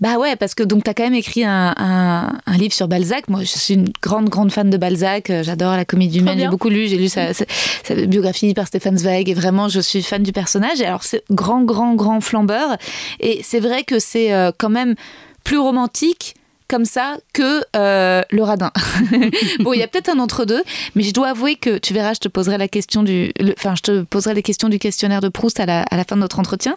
Bah 0.00 0.16
ouais, 0.18 0.36
parce 0.36 0.54
que 0.54 0.62
donc 0.62 0.84
t'as 0.84 0.94
quand 0.94 1.04
même 1.04 1.14
écrit 1.14 1.44
un, 1.44 1.74
un- 1.76 2.32
un 2.46 2.56
livre 2.56 2.72
sur 2.72 2.88
Balzac. 2.88 3.28
Moi, 3.28 3.40
je 3.42 3.46
suis 3.58 3.74
une 3.74 3.88
grande, 4.02 4.28
grande 4.28 4.50
fan 4.50 4.70
de 4.70 4.76
Balzac. 4.76 5.30
Euh, 5.30 5.42
J'adore 5.42 5.76
la 5.76 5.84
comédie 5.84 6.18
humaine. 6.18 6.38
J'ai 6.38 6.48
beaucoup 6.48 6.68
lu. 6.70 6.86
J'ai 6.88 6.96
lu 6.96 7.08
sa, 7.08 7.32
sa- 7.34 7.44
sa 7.84 7.94
biographie 7.94 8.52
par 8.54 8.66
Stéphane 8.66 8.98
Zweig. 8.98 9.28
Et 9.28 9.34
vraiment, 9.34 9.68
je 9.68 9.80
suis 9.80 10.02
fan 10.02 10.22
du 10.22 10.32
personnage. 10.32 10.80
Et 10.80 10.86
alors, 10.86 11.04
c'est 11.04 11.22
grand, 11.30 11.62
grand, 11.62 11.94
grand 11.94 12.20
flambeur. 12.20 12.76
Et 13.20 13.40
c'est 13.44 13.60
vrai 13.60 13.84
que 13.84 13.98
c'est 13.98 14.32
euh, 14.32 14.50
quand 14.56 14.70
même 14.70 14.94
plus 15.44 15.58
romantique 15.58 16.34
comme 16.72 16.84
ça 16.86 17.18
que 17.34 17.62
euh, 17.76 18.22
le 18.30 18.42
radin. 18.42 18.70
bon, 19.60 19.74
il 19.74 19.78
y 19.78 19.82
a 19.82 19.88
peut-être 19.88 20.08
un 20.08 20.18
entre-deux, 20.18 20.62
mais 20.94 21.02
je 21.02 21.12
dois 21.12 21.28
avouer 21.28 21.56
que 21.56 21.76
tu 21.76 21.92
verras, 21.92 22.14
je 22.14 22.20
te 22.20 22.28
poserai 22.28 22.56
la 22.56 22.66
question 22.66 23.02
du, 23.02 23.30
le- 23.38 23.52
enfin, 23.58 23.74
je 23.76 23.82
te 23.82 24.02
poserai 24.04 24.32
les 24.32 24.42
questions 24.42 24.70
du 24.70 24.78
questionnaire 24.78 25.20
de 25.20 25.28
Proust 25.28 25.60
à 25.60 25.66
la, 25.66 25.82
à 25.82 25.96
la 25.98 26.04
fin 26.04 26.16
de 26.16 26.22
notre 26.22 26.38
entretien, 26.40 26.76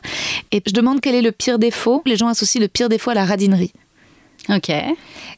et 0.51 0.61
je 0.67 0.73
demande 0.73 0.99
quel 0.99 1.15
est 1.15 1.21
le 1.21 1.31
pire 1.31 1.59
défaut. 1.59 2.01
Les 2.05 2.17
gens 2.17 2.27
associent 2.27 2.59
le 2.59 2.67
pire 2.67 2.89
défaut 2.89 3.11
à 3.11 3.13
la 3.13 3.23
radinerie. 3.23 3.71
Ok. 4.49 4.69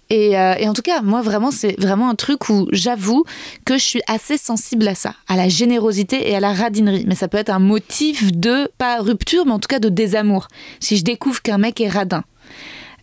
Et, 0.10 0.38
euh, 0.38 0.56
et 0.58 0.68
en 0.68 0.74
tout 0.74 0.82
cas, 0.82 1.02
moi, 1.02 1.22
vraiment, 1.22 1.52
c'est 1.52 1.80
vraiment 1.80 2.10
un 2.10 2.16
truc 2.16 2.50
où 2.50 2.68
j'avoue 2.72 3.24
que 3.64 3.78
je 3.78 3.84
suis 3.84 4.02
assez 4.08 4.38
sensible 4.38 4.88
à 4.88 4.96
ça, 4.96 5.14
à 5.28 5.36
la 5.38 5.50
générosité 5.50 6.30
et 6.32 6.36
à 6.36 6.40
la 6.40 6.52
radinerie. 6.52 7.06
Mais 7.08 7.16
ça 7.16 7.28
peut 7.28 7.38
être 7.38 7.52
un 7.52 7.60
motif 7.60 8.32
de, 8.34 8.70
pas 8.80 9.00
rupture, 9.02 9.46
mais 9.46 9.54
en 9.54 9.60
tout 9.60 9.68
cas 9.70 9.80
de 9.80 9.90
désamour. 9.90 10.48
Si 10.80 10.98
je 10.98 11.04
découvre 11.04 11.42
qu'un 11.44 11.60
mec 11.60 11.80
est 11.80 11.90
radin. 11.90 12.24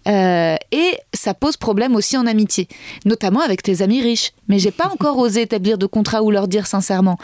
Euh, 0.07 0.57
et 0.73 0.99
ça 1.13 1.35
pose 1.35 1.57
problème 1.57 1.95
aussi 1.95 2.17
en 2.17 2.27
amitié, 2.27 2.69
notamment 3.05 3.41
avec 3.41 3.63
tes 3.63 3.83
amis 3.83 4.03
riches. 4.03 4.33
Mais 4.49 4.59
j'ai 4.59 4.71
pas 4.71 4.89
encore 4.93 5.19
osé 5.19 5.43
établir 5.43 5.79
de 5.79 5.87
contrat 5.87 6.23
ou 6.23 6.31
leur 6.31 6.49
dire 6.49 6.67
sincèrement. 6.67 7.19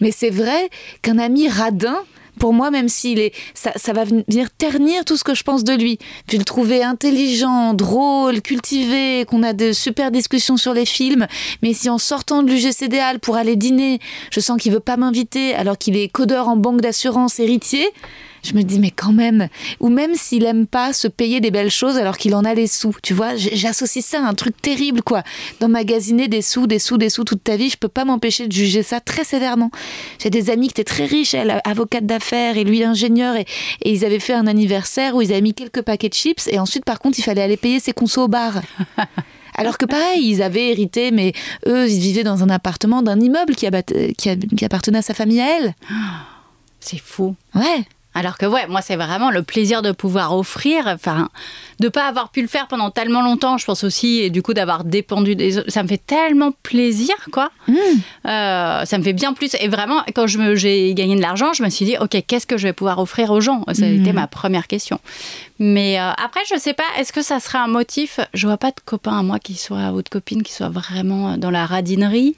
Mais 0.00 0.10
c'est 0.10 0.30
vrai 0.30 0.70
qu'un 1.02 1.18
ami 1.18 1.48
radin, 1.48 1.98
pour 2.38 2.52
moi, 2.52 2.70
même 2.70 2.88
s'il 2.88 3.20
est, 3.20 3.32
ça, 3.54 3.92
va 3.92 4.04
venir 4.04 4.50
ternir 4.56 5.04
tout 5.04 5.16
ce 5.16 5.24
que 5.24 5.34
je 5.34 5.44
pense 5.44 5.64
de 5.64 5.72
lui. 5.72 5.98
Puis 6.26 6.38
le 6.38 6.44
trouver 6.44 6.82
intelligent, 6.82 7.74
drôle, 7.74 8.40
cultivé, 8.40 9.24
qu'on 9.26 9.42
a 9.42 9.52
de 9.52 9.72
super 9.72 10.10
discussions 10.10 10.56
sur 10.56 10.74
les 10.74 10.86
films. 10.86 11.26
Mais 11.62 11.74
si 11.74 11.88
en 11.88 11.98
sortant 11.98 12.42
de 12.42 12.50
l'UGCDAL 12.50 13.20
pour 13.20 13.36
aller 13.36 13.56
dîner, 13.56 14.00
je 14.30 14.40
sens 14.40 14.60
qu'il 14.60 14.72
veut 14.72 14.80
pas 14.80 14.96
m'inviter 14.96 15.54
alors 15.54 15.78
qu'il 15.78 15.96
est 15.96 16.08
codeur 16.08 16.48
en 16.48 16.56
banque 16.56 16.80
d'assurance 16.80 17.38
héritier, 17.38 17.88
Je 18.44 18.52
me 18.52 18.62
dis, 18.62 18.78
mais 18.78 18.90
quand 18.90 19.12
même. 19.12 19.48
Ou 19.80 19.88
même 19.88 20.14
s'il 20.14 20.44
aime 20.44 20.66
pas 20.66 20.92
se 20.92 21.08
payer 21.08 21.40
des 21.40 21.50
belles 21.50 21.70
choses 21.70 21.96
alors 21.96 22.18
qu'il 22.18 22.34
en 22.34 22.44
a 22.44 22.52
les 22.52 22.66
sous. 22.66 22.94
Tu 23.02 23.14
vois, 23.14 23.36
j'associe 23.36 24.04
ça 24.04 24.22
à 24.22 24.28
un 24.28 24.34
truc 24.34 24.60
terrible, 24.60 25.02
quoi. 25.02 25.22
D'emmagasiner 25.60 26.28
des 26.28 26.42
sous, 26.42 26.66
des 26.66 26.78
sous, 26.78 26.98
des 26.98 27.08
sous 27.08 27.24
toute 27.24 27.42
ta 27.42 27.56
vie, 27.56 27.70
je 27.70 27.78
peux 27.78 27.88
pas 27.88 28.04
m'empêcher 28.04 28.46
de 28.46 28.52
juger 28.52 28.82
ça 28.82 29.00
très 29.00 29.24
sévèrement. 29.24 29.70
J'ai 30.18 30.28
des 30.28 30.50
amis 30.50 30.68
qui 30.68 30.72
étaient 30.72 30.84
très 30.84 31.06
riches, 31.06 31.32
elle, 31.32 31.60
avocate 31.64 32.04
d'affaires, 32.04 32.58
et 32.58 32.64
lui, 32.64 32.84
ingénieur, 32.84 33.34
et, 33.34 33.46
et 33.80 33.92
ils 33.92 34.04
avaient 34.04 34.20
fait 34.20 34.34
un 34.34 34.46
anniversaire 34.46 35.16
où 35.16 35.22
ils 35.22 35.32
avaient 35.32 35.40
mis 35.40 35.54
quelques 35.54 35.82
paquets 35.82 36.10
de 36.10 36.14
chips, 36.14 36.46
et 36.48 36.58
ensuite, 36.58 36.84
par 36.84 36.98
contre, 36.98 37.18
il 37.18 37.22
fallait 37.22 37.42
aller 37.42 37.56
payer 37.56 37.80
ses 37.80 37.92
consos 37.92 38.24
au 38.24 38.28
bar. 38.28 38.60
Alors 39.56 39.78
que 39.78 39.86
pareil, 39.86 40.28
ils 40.28 40.42
avaient 40.42 40.70
hérité, 40.70 41.12
mais 41.12 41.32
eux, 41.66 41.88
ils 41.88 42.00
vivaient 42.00 42.24
dans 42.24 42.42
un 42.42 42.50
appartement 42.50 43.02
d'un 43.02 43.20
immeuble 43.20 43.54
qui, 43.54 43.68
qui 44.16 44.64
appartenait 44.64 44.98
à 44.98 45.02
sa 45.02 45.14
famille 45.14 45.40
à 45.40 45.58
elle. 45.58 45.74
C'est 46.80 47.00
fou. 47.00 47.34
Ouais. 47.54 47.84
Alors 48.16 48.38
que 48.38 48.46
ouais, 48.46 48.66
moi 48.68 48.80
c'est 48.80 48.94
vraiment 48.96 49.30
le 49.30 49.42
plaisir 49.42 49.82
de 49.82 49.90
pouvoir 49.90 50.36
offrir, 50.36 50.84
enfin, 50.86 51.28
de 51.80 51.88
pas 51.88 52.06
avoir 52.06 52.28
pu 52.30 52.42
le 52.42 52.48
faire 52.48 52.68
pendant 52.68 52.90
tellement 52.90 53.22
longtemps, 53.22 53.58
je 53.58 53.64
pense 53.64 53.82
aussi, 53.82 54.20
et 54.20 54.30
du 54.30 54.40
coup 54.40 54.54
d'avoir 54.54 54.84
dépendu 54.84 55.34
des 55.34 55.58
autres, 55.58 55.70
ça 55.70 55.82
me 55.82 55.88
fait 55.88 55.98
tellement 56.04 56.52
plaisir, 56.62 57.14
quoi. 57.32 57.50
Euh, 58.26 58.84
ça 58.84 58.98
me 58.98 59.02
fait 59.02 59.12
bien 59.12 59.32
plus. 59.32 59.54
Et 59.60 59.68
vraiment, 59.68 60.02
quand 60.14 60.26
je 60.26 60.38
me- 60.38 60.54
j'ai 60.54 60.94
gagné 60.94 61.16
de 61.16 61.20
l'argent, 61.20 61.52
je 61.52 61.62
me 61.62 61.68
suis 61.70 61.84
dit, 61.84 61.96
ok, 62.00 62.16
qu'est-ce 62.26 62.46
que 62.46 62.56
je 62.56 62.68
vais 62.68 62.72
pouvoir 62.72 62.98
offrir 63.00 63.30
aux 63.30 63.40
gens? 63.40 63.64
Ça 63.72 63.84
a 63.84 63.88
été 63.88 64.12
ma 64.12 64.26
première 64.26 64.66
question. 64.66 65.00
Mais 65.58 65.98
euh, 66.00 66.10
après, 66.12 66.40
je 66.52 66.58
sais 66.58 66.72
pas, 66.74 66.84
est-ce 66.98 67.12
que 67.12 67.22
ça 67.22 67.40
serait 67.40 67.58
un 67.58 67.66
motif? 67.68 68.20
Je 68.32 68.46
vois 68.46 68.56
pas 68.58 68.70
de 68.70 68.80
copain 68.84 69.18
à 69.18 69.22
moi 69.22 69.38
qui 69.38 69.54
soit, 69.56 69.90
ou 69.92 70.02
de 70.02 70.08
copine 70.08 70.42
qui 70.42 70.52
soit 70.52 70.68
vraiment 70.68 71.36
dans 71.36 71.50
la 71.50 71.66
radinerie. 71.66 72.36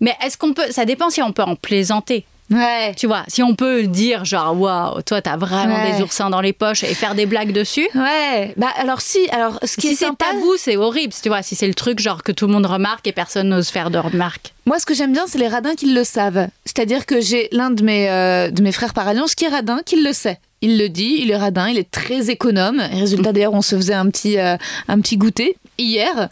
Mais 0.00 0.14
est-ce 0.24 0.36
qu'on 0.38 0.52
peut 0.52 0.70
Ça 0.70 0.84
dépend 0.84 1.10
si 1.10 1.22
on 1.22 1.32
peut 1.32 1.42
en 1.44 1.54
plaisanter. 1.56 2.24
Ouais. 2.52 2.94
Tu 2.96 3.06
vois, 3.06 3.24
si 3.28 3.42
on 3.42 3.54
peut 3.54 3.84
dire 3.84 4.24
genre 4.24 4.58
waouh, 4.58 5.02
toi 5.02 5.20
t'as 5.22 5.36
vraiment 5.36 5.74
Ouais. 5.74 5.92
des 5.96 6.02
oursins 6.02 6.30
dans 6.30 6.40
les 6.40 6.52
poches 6.52 6.84
et 6.84 6.94
faire 6.94 7.14
des 7.14 7.26
blagues 7.26 7.52
dessus. 7.52 7.88
Ouais. 7.94 8.52
Bah 8.56 8.68
alors 8.78 9.00
si, 9.00 9.18
alors 9.30 9.58
ce 9.64 9.76
qui 9.76 9.88
Si 9.88 10.04
est 10.04 10.06
c'est 10.08 10.16
tabou, 10.16 10.54
c'est 10.58 10.76
horrible. 10.76 11.12
Tu 11.22 11.28
vois, 11.28 11.42
si 11.42 11.54
c'est 11.54 11.66
le 11.68 11.74
truc 11.74 11.98
genre 11.98 12.22
que 12.22 12.32
tout 12.32 12.46
le 12.46 12.52
monde 12.52 12.66
remarque 12.66 13.06
et 13.06 13.12
personne 13.12 13.48
n'ose 13.48 13.68
faire 13.70 13.90
de 13.90 13.98
remarques. 13.98 14.52
moi 14.66 14.78
ce 14.78 14.86
que 14.86 14.94
j'aime 14.94 15.12
bien, 15.12 15.24
c'est 15.26 15.38
les 15.38 15.48
radins 15.48 15.74
qui 15.74 15.92
le 15.92 16.04
savent. 16.04 16.46
C'est-à-dire 16.64 17.06
que 17.06 17.20
j'ai 17.20 17.48
l'un 17.52 17.70
de 17.70 17.82
mes 17.82 18.08
euh, 18.10 18.50
de 18.50 18.62
mes 18.62 18.72
frères 18.72 18.94
par 18.94 19.08
alliance 19.08 19.34
qui 19.34 19.44
est 19.44 19.48
radin, 19.48 19.80
qui 19.84 20.02
le 20.02 20.12
sait. 20.12 20.38
Il 20.64 20.78
le 20.78 20.88
dit, 20.88 21.18
il 21.20 21.30
est 21.32 21.36
radin, 21.36 21.68
il 21.68 21.76
est 21.78 21.90
très 21.90 22.30
économe. 22.30 22.80
Et 22.92 23.00
résultat 23.00 23.32
d'ailleurs, 23.32 23.52
on 23.54 23.62
se 23.62 23.74
faisait 23.74 23.94
un 23.94 24.08
petit 24.10 24.38
euh, 24.38 24.56
un 24.88 25.00
petit 25.00 25.16
goûter 25.16 25.56
hier. 25.78 26.28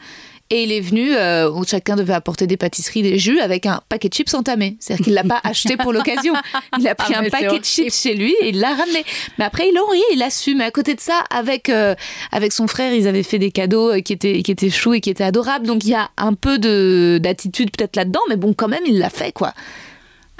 Et 0.52 0.64
il 0.64 0.72
est 0.72 0.80
venu, 0.80 1.14
euh, 1.14 1.48
où 1.48 1.64
chacun 1.64 1.94
devait 1.94 2.12
apporter 2.12 2.48
des 2.48 2.56
pâtisseries, 2.56 3.02
des 3.02 3.20
jus, 3.20 3.38
avec 3.38 3.66
un 3.66 3.80
paquet 3.88 4.08
de 4.08 4.14
chips 4.14 4.34
entamé. 4.34 4.76
C'est-à-dire 4.80 5.04
qu'il 5.04 5.14
l'a 5.14 5.22
pas 5.22 5.40
acheté 5.44 5.76
pour 5.76 5.92
l'occasion. 5.92 6.34
Il 6.76 6.88
a 6.88 6.96
pris 6.96 7.12
Ah, 7.14 7.18
un 7.18 7.22
mais 7.22 7.30
c'est 7.30 7.44
paquet 7.44 7.60
de 7.60 7.64
chips 7.64 7.94
chez 7.94 8.14
lui 8.14 8.34
et 8.40 8.48
il 8.48 8.58
l'a 8.58 8.74
ramené. 8.74 9.04
Mais 9.38 9.44
après, 9.44 9.68
il 9.72 9.78
en 9.78 9.86
rit, 9.86 10.02
il 10.12 10.20
assume. 10.24 10.58
Mais 10.58 10.64
à 10.64 10.72
côté 10.72 10.96
de 10.96 11.00
ça, 11.00 11.22
avec, 11.30 11.68
euh, 11.68 11.94
avec 12.32 12.52
son 12.52 12.66
frère, 12.66 12.92
ils 12.92 13.06
avaient 13.06 13.22
fait 13.22 13.38
des 13.38 13.52
cadeaux 13.52 13.92
euh, 13.92 14.00
qui 14.00 14.12
étaient, 14.12 14.42
qui 14.42 14.50
étaient 14.50 14.70
choux 14.70 14.92
et 14.94 15.00
qui 15.00 15.10
étaient 15.10 15.22
adorables. 15.22 15.68
Donc 15.68 15.84
il 15.84 15.90
y 15.90 15.94
a 15.94 16.10
un 16.16 16.34
peu 16.34 16.58
de, 16.58 17.20
d'attitude 17.22 17.70
peut-être 17.70 17.94
là-dedans. 17.94 18.22
Mais 18.28 18.36
bon, 18.36 18.52
quand 18.52 18.68
même, 18.68 18.82
il 18.86 18.98
l'a 18.98 19.10
fait, 19.10 19.30
quoi. 19.30 19.54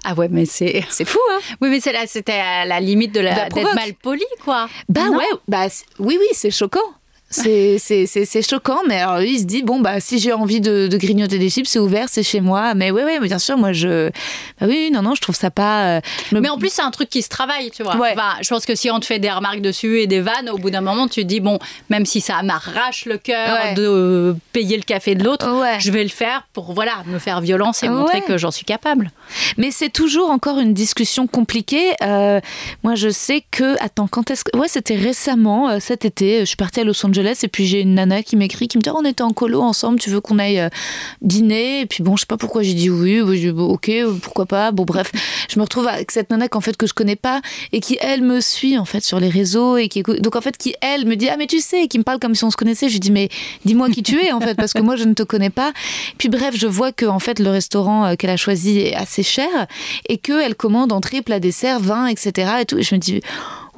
Ah 0.02 0.14
ouais, 0.14 0.28
mais 0.28 0.44
c'est. 0.44 0.82
C'est 0.90 1.04
fou, 1.04 1.20
hein 1.30 1.38
Oui, 1.61 1.68
mais 1.70 1.78
c'est 1.78 1.92
là, 1.92 2.00
c'était 2.06 2.32
à 2.32 2.64
la 2.64 2.80
limite 2.80 3.14
de 3.14 3.20
la 3.20 3.36
la, 3.36 3.48
d'être 3.48 3.74
mal 3.76 3.94
poli, 3.94 4.24
quoi. 4.42 4.68
Bah 4.88 5.04
Non 5.06 5.18
ouais, 5.18 5.24
bah 5.46 5.66
oui, 6.00 6.16
oui, 6.18 6.26
c'est 6.32 6.50
choquant. 6.50 6.80
C'est, 7.30 8.42
choquant, 8.48 8.80
mais 8.88 8.96
alors 9.00 9.20
lui, 9.20 9.34
il 9.34 9.38
se 9.38 9.44
dit, 9.44 9.62
bon, 9.62 9.80
bah, 9.80 10.00
si 10.00 10.18
j'ai 10.18 10.32
envie 10.32 10.60
de, 10.60 10.88
de 10.88 10.96
grignoter 10.96 11.38
des 11.38 11.48
chips, 11.48 11.68
c'est 11.68 11.78
ouvert, 11.78 12.08
c'est 12.10 12.22
chez 12.24 12.40
moi. 12.40 12.74
Mais 12.74 12.90
oui, 12.90 13.02
oui, 13.06 13.18
bien 13.20 13.38
sûr, 13.38 13.56
moi, 13.56 13.72
je. 13.72 14.08
Bah 14.60 14.66
oui, 14.68 14.90
non, 14.92 15.02
non, 15.02 15.14
je 15.14 15.20
trouve 15.20 15.36
ça 15.36 15.50
pas. 15.50 15.84
euh, 15.96 16.00
me- 16.32 16.40
Mais 16.40 16.48
en 16.48 16.58
plus, 16.58 16.70
c'est 16.72 16.82
un 16.82 16.90
truc 16.90 17.08
qui 17.08 17.22
se 17.22 17.28
travaille, 17.28 17.70
tu 17.70 17.82
vois. 17.84 17.96
Ouais. 17.96 18.10
Enfin, 18.12 18.34
je 18.42 18.48
pense 18.48 18.66
que 18.66 18.74
si 18.74 18.90
on 18.90 18.98
te 18.98 19.06
fait 19.06 19.18
des 19.20 19.30
remarques 19.30 19.60
dessus 19.60 20.00
et 20.00 20.06
des 20.08 20.20
vannes, 20.20 20.50
au 20.50 20.58
bout 20.58 20.70
d'un 20.70 20.80
moment, 20.80 21.06
tu 21.06 21.22
te 21.22 21.26
dis, 21.26 21.40
bon, 21.40 21.58
même 21.88 22.04
si 22.04 22.20
ça 22.20 22.42
m'arrache 22.42 23.06
le 23.06 23.16
cœur 23.18 23.58
Ouais. 23.62 23.74
de 23.74 24.34
payer 24.52 24.76
le 24.76 24.82
café 24.82 25.14
de 25.14 25.22
l'autre, 25.24 25.48
Ouais. 25.60 25.78
je 25.78 25.90
vais 25.92 26.02
le 26.02 26.08
faire 26.10 26.46
pour, 26.52 26.72
voilà, 26.72 27.02
me 27.06 27.18
faire 27.18 27.40
violence 27.40 27.82
et 27.84 27.88
montrer 27.88 28.22
que 28.22 28.38
j'en 28.38 28.50
suis 28.50 28.64
capable. 28.64 29.10
Mais 29.56 29.70
c'est 29.70 29.90
toujours 29.90 30.30
encore 30.30 30.58
une 30.58 30.74
discussion 30.74 31.26
compliquée. 31.28 31.92
Euh, 32.02 32.40
moi, 32.82 32.94
je 32.96 33.08
sais 33.08 33.44
que. 33.50 33.80
Attends, 33.82 34.08
quand 34.08 34.30
est-ce 34.30 34.42
que. 34.44 34.56
Ouais, 34.56 34.68
c'était 34.68 34.96
récemment, 34.96 35.68
euh, 35.68 35.78
cet 35.80 36.04
été. 36.04 36.40
Je 36.40 36.44
suis 36.46 36.56
partie 36.56 36.80
à 36.80 36.84
Los 36.84 37.04
Angeles 37.06 37.19
et 37.20 37.48
puis 37.48 37.66
j'ai 37.66 37.80
une 37.80 37.94
nana 37.94 38.22
qui 38.22 38.36
m'écrit, 38.36 38.68
qui 38.68 38.78
me 38.78 38.82
dit 38.82 38.90
Oh, 38.90 38.98
On 38.98 39.04
était 39.04 39.22
en 39.22 39.32
colo 39.32 39.60
ensemble, 39.60 39.98
tu 39.98 40.10
veux 40.10 40.20
qu'on 40.20 40.38
aille 40.38 40.60
euh, 40.60 40.68
dîner? 41.22 41.80
Et 41.80 41.86
puis 41.86 42.02
bon, 42.02 42.16
je 42.16 42.20
sais 42.20 42.26
pas 42.26 42.36
pourquoi 42.36 42.62
j'ai 42.62 42.74
dit 42.74 42.90
oui. 42.90 43.22
dit, 43.38 43.50
bon, 43.50 43.66
ok, 43.66 43.88
euh, 43.88 44.14
pourquoi 44.20 44.46
pas? 44.46 44.72
Bon, 44.72 44.84
bref, 44.84 45.12
je 45.48 45.58
me 45.58 45.62
retrouve 45.62 45.86
avec 45.86 46.10
cette 46.10 46.30
nana 46.30 46.48
qu'en 46.48 46.60
fait, 46.60 46.76
que 46.76 46.86
je 46.86 46.94
connais 46.94 47.16
pas 47.16 47.40
et 47.72 47.80
qui, 47.80 47.98
elle, 48.00 48.22
me 48.22 48.40
suit 48.40 48.78
en 48.78 48.84
fait 48.84 49.04
sur 49.04 49.20
les 49.20 49.28
réseaux. 49.28 49.76
et 49.76 49.88
qui 49.88 50.02
Donc, 50.02 50.36
en 50.36 50.40
fait, 50.40 50.56
qui, 50.56 50.74
elle, 50.80 51.06
me 51.06 51.16
dit 51.16 51.28
Ah, 51.28 51.36
mais 51.36 51.46
tu 51.46 51.60
sais, 51.60 51.88
qui 51.88 51.98
me 51.98 52.04
parle 52.04 52.18
comme 52.18 52.34
si 52.34 52.44
on 52.44 52.50
se 52.50 52.56
connaissait. 52.56 52.88
Je 52.88 52.94
lui 52.94 53.00
dis 53.00 53.12
Mais 53.12 53.28
dis-moi 53.64 53.90
qui 53.90 54.02
tu 54.02 54.20
es 54.20 54.32
en 54.32 54.40
fait, 54.40 54.54
parce 54.54 54.72
que 54.72 54.80
moi, 54.80 54.96
je 54.96 55.04
ne 55.04 55.14
te 55.14 55.22
connais 55.22 55.50
pas. 55.50 55.72
Puis 56.18 56.28
bref, 56.28 56.54
je 56.56 56.66
vois 56.66 56.92
que 56.92 57.06
en 57.06 57.18
fait, 57.18 57.38
le 57.38 57.50
restaurant 57.50 58.06
euh, 58.06 58.14
qu'elle 58.16 58.30
a 58.30 58.36
choisi 58.36 58.80
est 58.80 58.94
assez 58.94 59.22
cher 59.22 59.66
et 60.08 60.18
qu'elle 60.18 60.54
commande 60.54 60.92
entrée, 60.92 61.22
plat, 61.22 61.40
dessert, 61.40 61.80
vin, 61.80 62.06
etc. 62.06 62.52
Et, 62.60 62.64
tout. 62.64 62.78
et 62.78 62.82
je 62.82 62.94
me 62.94 63.00
dis, 63.00 63.20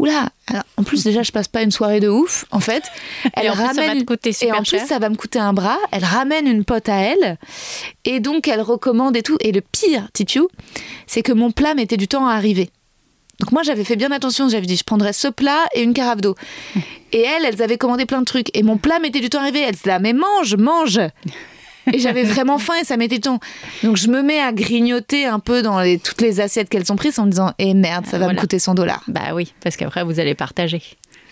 oula, 0.03 0.29
alors, 0.49 0.65
en 0.77 0.83
plus 0.83 1.05
déjà, 1.05 1.23
je 1.23 1.31
passe 1.31 1.49
pas 1.49 1.63
une 1.63 1.71
soirée 1.71 2.01
de 2.01 2.09
ouf, 2.09 2.45
en 2.51 2.61
fait. 2.61 2.83
Elle 3.35 3.47
Et 3.47 3.51
en 3.51 3.55
plus, 3.55 3.75
ça 3.75 3.87
va 3.87 3.95
te 3.95 4.05
coûter 4.05 4.33
et 4.43 4.53
en 4.53 4.63
plus, 4.63 4.81
ça 4.81 4.99
va 4.99 5.09
me 5.09 5.15
coûter 5.15 5.39
un 5.39 5.53
bras. 5.53 5.79
Elle 5.93 6.05
ramène 6.05 6.47
une 6.47 6.65
pote 6.65 6.89
à 6.89 6.97
elle 6.97 7.39
et 8.05 8.21
donc 8.21 8.49
elle 8.49 8.61
recommande 8.61 9.17
et 9.17 9.23
tout. 9.23 9.37
Et 9.41 9.53
le 9.53 9.61
pire, 9.61 10.09
Titiou, 10.13 10.49
c'est 11.07 11.23
que 11.23 11.33
mon 11.33 11.53
plat 11.53 11.75
mettait 11.75 11.97
du 11.97 12.09
temps 12.09 12.27
à 12.27 12.35
arriver. 12.35 12.71
Donc 13.41 13.53
moi, 13.53 13.63
j'avais 13.63 13.85
fait 13.85 13.97
bien 13.97 14.11
attention. 14.11 14.49
J'avais 14.49 14.67
dit, 14.67 14.77
je 14.77 14.85
prendrais 14.85 15.13
ce 15.13 15.29
plat 15.29 15.65
et 15.75 15.83
une 15.83 15.95
carafe 15.95 16.21
d'eau. 16.21 16.35
Et 17.13 17.21
elles, 17.21 17.45
elles 17.45 17.63
avaient 17.63 17.79
commandé 17.79 18.05
plein 18.05 18.21
de 18.21 18.25
trucs. 18.25 18.57
Et 18.57 18.63
mon 18.63 18.79
plat 18.79 18.99
mettait 18.99 19.21
du 19.21 19.31
temps 19.31 19.39
à 19.39 19.43
arriver. 19.43 19.61
Elles 19.61 19.77
là, 19.85 19.99
mais 19.99 20.13
mange, 20.13 20.57
mange 20.57 21.01
et 21.93 21.99
j'avais 21.99 22.25
vraiment 22.25 22.59
faim 22.59 22.75
et 22.81 22.85
ça 22.85 22.97
mettait 22.97 23.17
du 23.17 23.21
temps. 23.23 23.41
Donc 23.83 23.97
je 23.97 24.09
me 24.09 24.23
mets 24.23 24.41
à 24.41 24.53
grignoter 24.53 25.25
un 25.27 25.39
peu 25.39 25.63
dans 25.63 25.81
les- 25.81 25.99
toutes 25.99 26.21
les 26.21 26.41
assiettes 26.41 26.69
qu'elles 26.69 26.93
ont 26.93 26.97
prises 26.97 27.19
en 27.19 27.25
me 27.27 27.31
disant 27.31 27.53
Eh 27.59 27.75
merde, 27.75 28.05
ça 28.07 28.13
va 28.19 28.25
Voilà. 28.27 28.35
me 28.35 28.41
coûter 28.41 28.59
100 28.59 28.75
dollars. 28.75 29.03
Bah 29.09 29.35
oui, 29.35 29.53
parce 29.63 29.77
qu'après, 29.77 30.05
vous 30.05 30.21
allez 30.21 30.35
partager. 30.35 30.83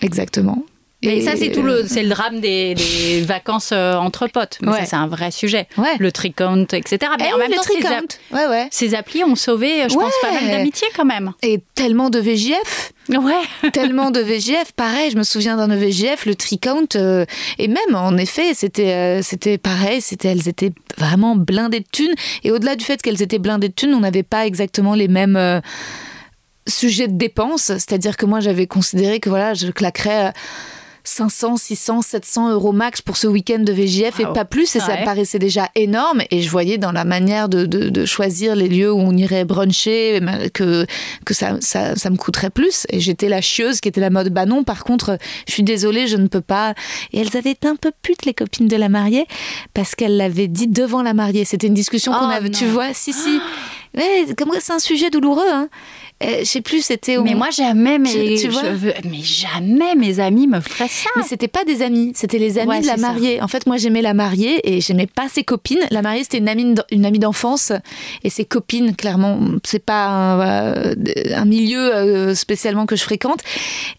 Exactement. 0.03 0.64
Et, 1.03 1.22
ça, 1.22 1.32
c'est 1.34 1.51
tout 1.51 1.62
le, 1.62 1.84
c'est 1.86 2.03
le 2.03 2.11
drame 2.11 2.40
des, 2.40 2.74
des 2.74 3.22
vacances 3.26 3.70
euh, 3.72 3.94
entre 3.94 4.26
potes. 4.28 4.59
Mais 4.61 4.68
Ouais. 4.72 4.78
ça, 4.80 4.84
c'est 4.84 4.96
un 4.96 5.07
vrai 5.07 5.30
sujet. 5.30 5.66
Ouais. 5.78 5.96
Le 5.98 6.12
tricount, 6.12 6.66
etc. 6.72 6.98
Mais 7.18 7.26
Eh 7.30 7.32
en 7.32 7.36
oui, 7.36 7.42
même 7.48 7.53
temps, 7.53 7.62
ces, 7.62 7.86
app- 7.86 8.05
Ouais, 8.32 8.46
ouais. 8.46 8.68
ces 8.70 8.94
applis 8.94 9.24
ont 9.24 9.34
sauvé, 9.34 9.84
je 9.88 9.94
pense, 9.94 10.12
pas 10.20 10.32
mal 10.32 10.46
d'amitié 10.51 10.86
quand 10.94 11.07
même. 11.07 11.32
Et 11.42 11.61
tellement 11.74 12.11
de 12.11 12.18
VJF. 12.18 12.92
Ouais. 13.09 13.70
tellement 13.72 14.11
de 14.11 14.20
VJF. 14.20 14.72
Pareil, 14.76 15.11
je 15.11 15.16
me 15.16 15.22
souviens 15.22 15.57
d'un 15.57 15.74
VJF, 15.74 16.26
le 16.26 16.34
tricount. 16.34 16.84
euh, 16.96 17.24
et 17.59 17.68
même, 17.68 17.94
en 17.94 18.16
effet, 18.18 18.53
c'était 18.55 18.92
euh, 18.92 19.22
c'était 19.22 19.57
pareil. 19.57 20.01
C'était 20.03 20.28
Elles 20.28 20.48
étaient 20.48 20.72
vraiment 20.98 21.34
blindées 21.34 21.80
de 21.80 21.88
thunes. 21.90 22.14
Et 22.44 22.51
au-delà 22.51 22.76
du 22.76 22.84
fait 22.84 23.01
qu'elles 23.01 23.22
étaient 23.22 23.38
blindées 23.38 23.68
de 23.70 23.74
thunes, 23.74 23.94
on 23.94 24.01
n'avait 24.01 24.22
pas 24.22 24.46
exactement 24.46 24.94
les 24.94 25.09
mêmes. 25.09 25.36
euh, 25.36 25.61
sujets 26.68 27.09
de 27.09 27.16
dépenses, 27.16 27.62
c'est-à-dire 27.64 28.16
que 28.16 28.26
moi 28.26 28.38
j'avais 28.38 28.66
considéré 28.68 29.18
que 29.18 29.28
voilà, 29.28 29.55
je 29.55 29.68
claquerais 29.68 30.26
euh, 30.26 30.30
500, 31.11 31.56
600, 31.56 32.02
700 32.02 32.50
euros 32.52 32.72
max 32.72 33.02
pour 33.02 33.16
ce 33.16 33.26
week-end 33.26 33.58
de 33.58 33.72
VJF 33.72 34.20
et 34.20 34.24
pas 34.32 34.44
plus, 34.44 34.74
et 34.76 34.80
ça 34.80 34.88
Ouais. 34.88 35.00
me 35.00 35.04
paraissait 35.04 35.38
déjà 35.38 35.68
énorme. 35.74 36.22
Et 36.30 36.40
je 36.42 36.48
voyais 36.50 36.78
dans 36.78 36.92
la 36.92 37.04
manière 37.04 37.48
de, 37.48 37.66
de- 37.66 37.88
de 37.88 38.04
choisir 38.06 38.54
les 38.56 38.68
lieux 38.68 38.92
où 38.92 38.98
on 38.98 39.16
irait 39.16 39.44
bruncher 39.44 40.20
que, 40.54 40.86
que 41.24 41.34
ça, 41.34 41.56
ça, 41.61 41.96
ça 41.96 42.11
me 42.11 42.16
coûterait 42.16 42.50
plus. 42.50 42.86
Et 42.90 43.00
j'étais 43.00 43.28
la 43.28 43.40
chieuse 43.40 43.80
qui 43.80 43.88
était 43.88 44.00
la 44.00 44.11
mode, 44.11 44.28
bah 44.32 44.46
non, 44.46 44.62
par 44.64 44.84
contre, 44.84 45.18
je 45.48 45.52
suis 45.52 45.62
désolée, 45.64 46.06
je 46.06 46.16
ne 46.16 46.28
peux 46.28 46.40
pas. 46.40 46.74
Et 47.12 47.20
elles 47.20 47.36
avaient 47.36 47.50
été 47.52 47.66
un 47.68 47.76
peu 47.76 47.90
putes, 48.02 48.24
les 48.24 48.34
copines 48.34 48.68
de 48.68 48.76
la 48.76 48.88
mariée, 48.88 49.26
parce 49.74 49.94
qu'elles 49.94 50.16
l'avaient 50.16 50.48
dit 50.48 50.68
devant 50.68 51.02
la 51.02 51.12
mariée. 51.14 51.44
C'était 51.44 51.66
une 51.66 51.74
discussion 51.74 52.12
qu'on 52.12 52.28
Oh 52.28 52.32
avait, 52.32 52.50
tu 52.50 52.66
vois, 52.66 52.94
si, 52.94 53.12
si. 53.12 53.40
Ouais, 53.92 54.24
comme 54.38 54.52
c'est 54.61 54.72
un 54.72 54.78
sujet 54.78 55.11
douloureux, 55.11 55.50
hein. 55.50 55.68
Euh, 56.22 56.40
je 56.40 56.44
sais 56.44 56.60
plus, 56.60 56.82
c'était 56.82 57.16
au 57.16 57.22
Mais 57.24 57.34
moi, 57.34 57.48
jamais, 57.50 57.98
mais, 57.98 58.36
Tu- 58.38 58.48
vois 58.48 58.62
veux- 58.70 58.92
mais 59.04 59.22
jamais 59.22 59.94
mes 59.94 60.20
amis 60.20 60.46
me 60.46 60.60
feraient 60.60 60.86
ça. 60.88 61.08
Mais 61.16 61.22
c'était 61.22 61.48
pas 61.48 61.64
des 61.64 61.80
amis, 61.82 62.12
c'était 62.14 62.38
les 62.38 62.58
amis 62.58 62.68
Ouais, 62.68 62.80
de 62.82 62.86
la 62.86 62.96
ça. 62.96 63.00
mariée. 63.00 63.40
En 63.42 63.48
fait, 63.48 63.66
moi 63.66 63.78
j'aimais 63.78 64.02
la 64.02 64.12
mariée 64.12 64.60
et 64.70 64.80
j'aimais 64.82 65.06
pas 65.06 65.28
ses 65.30 65.44
copines. 65.44 65.80
La 65.90 66.02
mariée 66.02 66.22
c'était 66.22 66.38
une 66.38 66.48
amie, 66.48 66.74
d- 66.74 66.82
une 66.90 67.06
amie 67.06 67.18
d'enfance 67.18 67.72
et 68.22 68.28
ses 68.30 68.44
copines, 68.44 68.94
clairement, 68.94 69.38
c'est 69.64 69.82
pas 69.84 70.06
un, 70.08 70.40
euh, 70.40 70.94
un 71.34 71.44
milieu 71.46 71.94
euh, 71.94 72.34
spécialement 72.34 72.84
que 72.86 72.96
je 72.96 73.02
fréquente. 73.02 73.40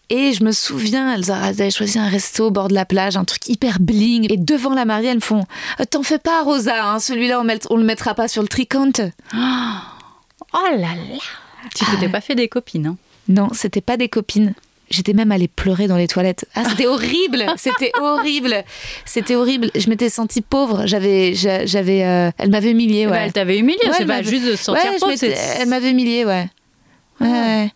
Et 0.08 0.32
je 0.32 0.44
me 0.44 0.52
souviens, 0.52 1.14
elles 1.14 1.30
avaient 1.30 1.70
choisi 1.70 1.98
un 1.98 2.08
resto 2.08 2.46
au 2.46 2.50
bord 2.50 2.68
de 2.68 2.74
la 2.74 2.84
plage, 2.84 3.16
un 3.16 3.24
truc 3.24 3.48
hyper 3.48 3.78
bling. 3.80 4.26
Et 4.32 4.36
devant 4.36 4.74
la 4.74 4.84
mariée, 4.84 5.08
elles 5.08 5.16
me 5.16 5.20
font 5.20 5.44
Euh, 5.80 5.84
T'en 5.90 6.02
fais 6.02 6.18
pas, 6.18 6.42
Rosa, 6.42 6.84
hein, 6.92 6.98
celui-là 7.00 7.40
on, 7.40 7.46
on 7.70 7.76
le 7.76 7.84
mettra 7.84 8.14
pas 8.14 8.28
sur 8.28 8.42
le 8.42 8.48
tricount. 8.48 8.92
Oh 10.54 10.58
là 10.70 10.76
là. 10.76 10.88
Tu 11.74 11.84
t'étais 11.84 12.08
pas 12.08 12.20
fait 12.20 12.34
des 12.34 12.48
copines, 12.48 12.86
hein 12.86 12.96
Non, 13.28 13.48
c'était 13.52 13.80
pas 13.80 13.96
des 13.96 14.08
copines. 14.08 14.54
J'étais 14.90 15.14
même 15.14 15.32
allée 15.32 15.48
pleurer 15.48 15.86
dans 15.88 15.96
les 15.96 16.06
toilettes. 16.06 16.44
Ah, 16.54 16.64
c'était 16.68 16.86
horrible, 16.86 17.46
c'était 17.56 17.92
horrible, 17.98 18.62
c'était 19.06 19.36
horrible. 19.36 19.70
Je 19.74 19.88
m'étais 19.88 20.10
sentie 20.10 20.42
pauvre. 20.42 20.82
J'avais, 20.86 21.32
j'a- 21.34 21.64
j'avais, 21.64 22.04
euh, 22.04 22.30
elle 22.36 22.50
m'avait 22.50 22.72
humiliée. 22.72 23.06
Bah, 23.06 23.12
Ouais. 23.12 23.22
elle 23.24 23.32
t'avait 23.32 23.58
humilié, 23.58 23.78
Ouais, 23.86 23.92
c'est 23.96 24.04
pas 24.06 24.22
juste 24.22 24.44
de 24.44 24.50
se 24.54 24.64
sentir 24.64 24.84
Ouais, 24.90 24.98
pauvre. 25.00 25.14
Elle 25.60 25.68
m'avait 25.68 25.90
humiliée, 25.92 26.26
ouais. 26.26 26.46
Ouais, 27.20 27.26
ouais. 27.28 27.70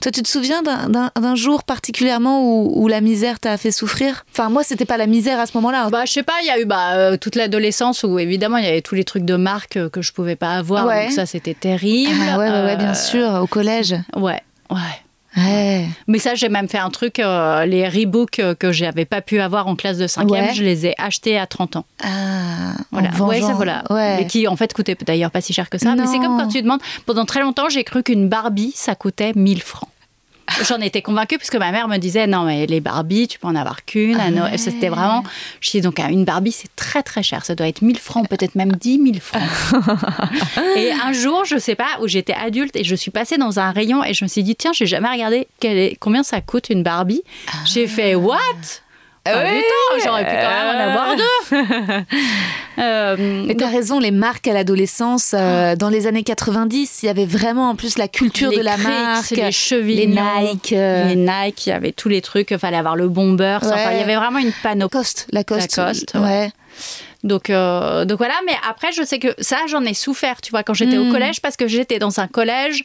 Toi, 0.00 0.10
tu 0.12 0.22
te 0.22 0.28
souviens 0.28 0.62
d'un- 0.62 1.34
jour 1.34 1.62
particulièrement 1.62 2.42
où, 2.42 2.72
où 2.82 2.88
la 2.88 3.00
misère 3.00 3.38
t'a 3.38 3.56
fait 3.56 3.70
souffrir? 3.70 4.24
Enfin, 4.32 4.48
moi, 4.48 4.62
c'était 4.64 4.84
pas 4.84 4.96
la 4.96 5.06
misère 5.06 5.38
à 5.38 5.46
ce 5.46 5.52
moment-là. 5.58 5.88
Bah, 5.90 6.04
je 6.06 6.12
sais 6.12 6.22
pas, 6.22 6.32
il 6.42 6.46
y 6.46 6.50
a 6.50 6.58
eu 6.60 6.64
bah, 6.64 6.94
euh, 6.94 7.16
toute 7.16 7.36
l'adolescence 7.36 8.02
où 8.02 8.18
évidemment 8.18 8.56
il 8.56 8.64
y 8.64 8.68
avait 8.68 8.80
tous 8.82 8.94
les 8.94 9.04
trucs 9.04 9.24
de 9.24 9.36
marque 9.36 9.76
euh, 9.76 9.88
que 9.88 10.02
je 10.02 10.12
pouvais 10.12 10.36
pas 10.36 10.52
avoir. 10.52 10.86
Ouais. 10.86 11.04
Donc 11.04 11.12
ça, 11.12 11.26
c'était 11.26 11.54
terrible. 11.54 12.12
Ah 12.32 12.38
ouais, 12.38 12.48
ouais, 12.50 12.64
ouais, 12.64 12.76
bien 12.76 12.90
Euh, 12.90 12.94
sûr, 12.94 13.40
au 13.42 13.46
collège. 13.46 13.94
Ouais, 14.16 14.42
ouais. 14.70 14.78
Ouais. 15.36 15.86
Mais 16.08 16.18
ça, 16.18 16.34
j'ai 16.34 16.48
même 16.48 16.68
fait 16.68 16.78
un 16.78 16.90
truc, 16.90 17.18
euh, 17.20 17.64
les 17.64 17.88
Reebok 17.88 18.38
euh, 18.40 18.54
que 18.54 18.72
j'avais 18.72 19.04
pas 19.04 19.20
pu 19.20 19.40
avoir 19.40 19.68
en 19.68 19.76
classe 19.76 19.96
de 19.98 20.06
5e, 20.06 20.28
Ouais. 20.30 20.52
je 20.54 20.62
les 20.64 20.86
ai 20.86 20.94
achetés 21.00 21.38
à 21.38 21.46
30 21.46 21.76
ans. 21.76 21.84
Ah, 22.02 22.72
Voilà, 22.90 23.10
ouais, 23.20 23.40
ça 23.40 23.52
voilà. 23.54 23.84
Ouais. 23.90 24.16
Mais 24.18 24.26
qui 24.26 24.48
en 24.48 24.56
fait 24.56 24.72
coûtait 24.72 24.96
d'ailleurs 25.06 25.30
pas 25.30 25.40
si 25.40 25.52
cher 25.52 25.70
que 25.70 25.78
ça. 25.78 25.94
Mais 25.94 26.06
c'est 26.06 26.18
comme 26.18 26.36
quand 26.38 26.48
tu 26.48 26.60
demandes, 26.62 26.80
pendant 27.06 27.24
très 27.24 27.40
longtemps, 27.40 27.68
j'ai 27.68 27.84
cru 27.84 28.02
qu'une 28.02 28.28
Barbie, 28.28 28.72
ça 28.74 28.94
coûtait 28.94 29.32
1000 29.36 29.62
francs. 29.62 29.88
J'en 30.68 30.78
étais 30.80 31.02
convaincue 31.02 31.38
puisque 31.38 31.56
ma 31.56 31.70
mère 31.72 31.88
me 31.88 31.96
disait 31.96 32.26
non 32.26 32.44
mais 32.44 32.66
les 32.66 32.80
Barbies 32.80 33.28
tu 33.28 33.38
peux 33.38 33.46
en 33.48 33.54
avoir 33.54 33.84
qu'une 33.84 34.18
Noël. 34.32 34.58
C'était 34.58 34.88
vraiment 34.88 35.22
je 35.60 35.70
dis 35.70 35.80
donc 35.80 35.98
une 35.98 36.24
Barbie 36.24 36.52
c'est 36.52 36.74
très 36.76 37.02
très 37.02 37.22
cher 37.22 37.44
ça 37.44 37.54
doit 37.54 37.68
être 37.68 37.82
1000 37.82 37.98
francs 37.98 38.28
peut-être 38.28 38.54
même 38.54 38.72
10 38.72 39.00
000 39.02 39.14
francs. 39.20 39.42
et 40.76 40.92
un 40.92 41.12
jour 41.12 41.44
je 41.44 41.56
sais 41.58 41.74
pas 41.74 41.98
où 42.02 42.08
j'étais 42.08 42.34
adulte 42.34 42.76
et 42.76 42.84
je 42.84 42.94
suis 42.94 43.10
passée 43.10 43.36
dans 43.38 43.58
un 43.58 43.70
rayon 43.70 44.04
et 44.04 44.14
je 44.14 44.24
me 44.24 44.28
suis 44.28 44.42
dit 44.42 44.56
tiens 44.56 44.72
j'ai 44.72 44.86
jamais 44.86 45.08
regardé 45.08 45.48
quel 45.60 45.76
est- 45.78 45.96
combien 45.98 46.22
ça 46.22 46.40
coûte 46.40 46.68
une 46.70 46.82
Barbie. 46.82 47.22
J'ai 47.64 47.86
fait 47.86 48.14
what? 48.14 48.36
Ah, 49.26 49.32
putain, 49.44 50.04
j'aurais 50.04 50.24
pu 50.24 50.30
quand 50.30 50.50
même 50.50 50.76
en 50.76 50.80
avoir 50.80 51.16
deux. 51.16 52.04
Euh, 52.78 53.44
Mais 53.46 53.54
t'as 53.56 53.68
raison, 53.68 53.98
les 53.98 54.10
marques 54.10 54.48
à 54.48 54.54
l'adolescence, 54.54 55.34
euh, 55.36 55.76
dans 55.76 55.90
les 55.90 56.06
années 56.06 56.22
90, 56.22 57.02
il 57.02 57.06
y 57.06 57.08
avait 57.10 57.26
vraiment 57.26 57.68
en 57.68 57.74
plus 57.74 57.98
la 57.98 58.08
culture 58.08 58.50
les 58.50 58.56
de 58.58 58.62
la 58.62 58.78
marque, 58.78 59.30
les 59.32 59.42
les 59.42 59.52
chevilles, 59.52 60.06
Nike, 60.06 60.72
euh, 60.72 61.04
les 61.04 61.16
Nike, 61.16 61.66
il 61.66 61.70
y 61.70 61.72
avait 61.72 61.92
tous 61.92 62.08
les 62.08 62.22
trucs, 62.22 62.50
il 62.52 62.58
fallait 62.58 62.78
avoir 62.78 62.96
le 62.96 63.08
bomber, 63.08 63.58
enfin, 63.60 63.72
Ouais. 63.74 63.96
il 63.96 63.98
y 63.98 64.02
avait 64.02 64.16
vraiment 64.16 64.38
une 64.38 64.52
panoplie. 64.62 64.96
Lacoste, 64.96 65.26
Lacoste, 65.32 65.76
Lacoste, 65.76 66.14
ouais. 66.14 66.20
ouais. 66.20 66.50
Donc, 67.22 67.50
euh, 67.50 68.06
donc 68.06 68.16
voilà, 68.16 68.34
mais 68.46 68.54
après, 68.66 68.92
je 68.92 69.02
sais 69.02 69.18
que 69.18 69.34
ça, 69.40 69.58
j'en 69.68 69.84
ai 69.84 69.92
souffert, 69.92 70.40
tu 70.40 70.50
vois, 70.50 70.62
quand 70.62 70.72
j'étais 70.72 70.96
au 70.96 71.10
collège, 71.12 71.42
parce 71.42 71.58
que 71.58 71.68
j'étais 71.68 71.98
dans 71.98 72.18
un 72.18 72.28
collège 72.28 72.82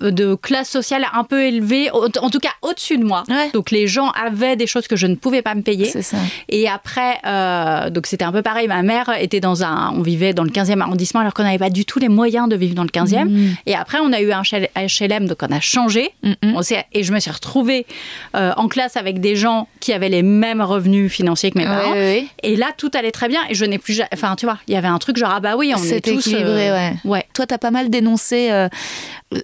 de 0.00 0.34
classe 0.34 0.68
sociale 0.68 1.06
un 1.12 1.24
peu 1.24 1.42
élevée, 1.44 1.90
en 1.90 2.30
tout 2.30 2.38
cas 2.38 2.50
au-dessus 2.62 2.98
de 2.98 3.04
moi. 3.04 3.24
Ouais. 3.28 3.50
Donc 3.52 3.70
les 3.70 3.86
gens 3.86 4.10
avaient 4.10 4.56
des 4.56 4.66
choses 4.66 4.86
que 4.86 4.96
je 4.96 5.06
ne 5.06 5.14
pouvais 5.14 5.42
pas 5.42 5.54
me 5.54 5.62
payer. 5.62 5.86
C'est 5.86 6.02
ça. 6.02 6.18
Et 6.48 6.68
après, 6.68 7.18
euh, 7.26 7.90
donc 7.90 8.06
c'était 8.06 8.24
un 8.24 8.32
peu 8.32 8.42
pareil. 8.42 8.68
Ma 8.68 8.82
mère 8.82 9.10
était 9.18 9.40
dans 9.40 9.62
un, 9.64 9.92
on 9.94 10.02
vivait 10.02 10.34
dans 10.34 10.44
le 10.44 10.50
15e 10.50 10.80
arrondissement 10.80 11.20
alors 11.20 11.34
qu'on 11.34 11.42
n'avait 11.42 11.58
pas 11.58 11.70
du 11.70 11.84
tout 11.84 11.98
les 11.98 12.08
moyens 12.08 12.48
de 12.48 12.56
vivre 12.56 12.74
dans 12.74 12.82
le 12.82 12.88
15e. 12.88 13.24
Mm. 13.24 13.56
Et 13.66 13.74
après, 13.74 13.98
on 14.00 14.12
a 14.12 14.20
eu 14.20 14.32
un 14.32 14.42
HLM, 14.42 15.26
donc 15.26 15.38
on 15.42 15.52
a 15.52 15.60
changé. 15.60 16.10
On 16.42 16.60
et 16.92 17.02
je 17.02 17.12
me 17.12 17.20
suis 17.20 17.30
retrouvée 17.30 17.86
euh, 18.34 18.52
en 18.56 18.68
classe 18.68 18.96
avec 18.96 19.20
des 19.20 19.36
gens 19.36 19.68
qui 19.80 19.92
avaient 19.92 20.08
les 20.08 20.22
mêmes 20.22 20.60
revenus 20.60 21.10
financiers 21.10 21.50
que 21.50 21.58
mes 21.58 21.64
parents. 21.64 21.94
Et 21.94 22.56
là, 22.56 22.68
tout 22.76 22.90
allait 22.94 23.10
très 23.10 23.28
bien. 23.28 23.40
Et 23.48 23.54
je 23.54 23.64
n'ai 23.64 23.78
plus, 23.78 24.00
enfin, 24.12 24.34
tu 24.36 24.46
vois, 24.46 24.58
il 24.68 24.74
y 24.74 24.76
avait 24.76 24.88
un 24.88 24.98
truc 24.98 25.16
genre 25.16 25.32
ah 25.34 25.40
bah 25.40 25.56
oui, 25.56 25.72
on 25.74 25.82
est 25.82 25.86
C'était 25.86 26.12
tous 26.12 26.26
équilibré, 26.28 26.70
euh, 26.70 26.74
ouais. 26.74 26.92
ouais. 27.04 27.26
Toi, 27.34 27.46
t'as 27.46 27.58
pas 27.58 27.70
mal 27.70 27.90
dénoncé, 27.90 28.50
euh, 28.50 28.68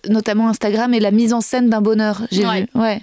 notamment 0.08 0.48
Instagram 0.48 0.92
et 0.94 1.00
la 1.00 1.10
mise 1.10 1.32
en 1.32 1.40
scène 1.40 1.68
d'un 1.70 1.80
bonheur, 1.80 2.22
j'ai 2.30 2.46
Ouais. 2.46 2.62
vu. 2.62 2.80
Ouais. 2.80 3.02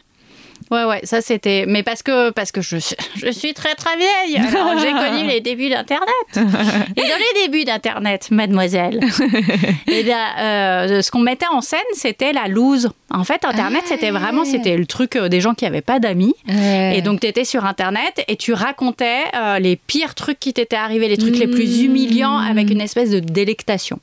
Ouais, 0.71 0.83
ouais, 0.83 0.99
ça 1.03 1.21
c'était. 1.21 1.65
Mais 1.67 1.83
parce 1.83 2.03
que, 2.03 2.29
parce 2.31 2.51
que 2.51 2.61
je, 2.61 2.77
suis- 2.77 2.95
je 3.15 3.31
suis 3.31 3.53
très 3.53 3.75
très 3.75 3.95
vieille. 3.97 4.37
Alors 4.55 4.77
j'ai 4.79 4.91
connu 4.91 5.27
les 5.27 5.39
débuts 5.41 5.69
d'Internet. 5.69 6.07
Et 6.35 7.01
dans 7.01 7.17
les 7.17 7.41
débuts 7.45 7.63
d'Internet, 7.65 8.27
mademoiselle, 8.31 8.99
et 9.87 10.03
bien, 10.03 10.19
euh, 10.39 11.01
ce 11.01 11.11
qu'on 11.11 11.19
mettait 11.19 11.45
en 11.51 11.61
scène, 11.61 11.79
c'était 11.93 12.33
la 12.33 12.47
loose. 12.47 12.89
En 13.09 13.23
fait, 13.23 13.45
Internet, 13.45 13.83
c'était 13.85 14.11
vraiment 14.11 14.43
c'était 14.43 14.75
le 14.75 14.85
truc 14.85 15.15
euh, 15.15 15.29
des 15.29 15.39
gens 15.39 15.53
qui 15.53 15.63
n'avaient 15.63 15.81
pas 15.81 15.99
d'amis. 15.99 16.35
Et 16.49 17.01
donc, 17.01 17.21
tu 17.21 17.27
étais 17.27 17.45
sur 17.45 17.65
Internet 17.65 18.23
et 18.27 18.35
tu 18.35 18.51
racontais 18.53 19.19
euh, 19.35 19.59
les 19.59 19.75
pires 19.77 20.13
trucs 20.15 20.39
qui 20.39 20.51
t'étaient 20.53 20.75
arrivés, 20.75 21.07
les 21.07 21.17
trucs 21.17 21.37
les 21.37 21.47
plus 21.47 21.83
humiliants 21.83 22.37
avec 22.37 22.69
une 22.69 22.81
espèce 22.81 23.09
de 23.11 23.19
délectation. 23.19 23.99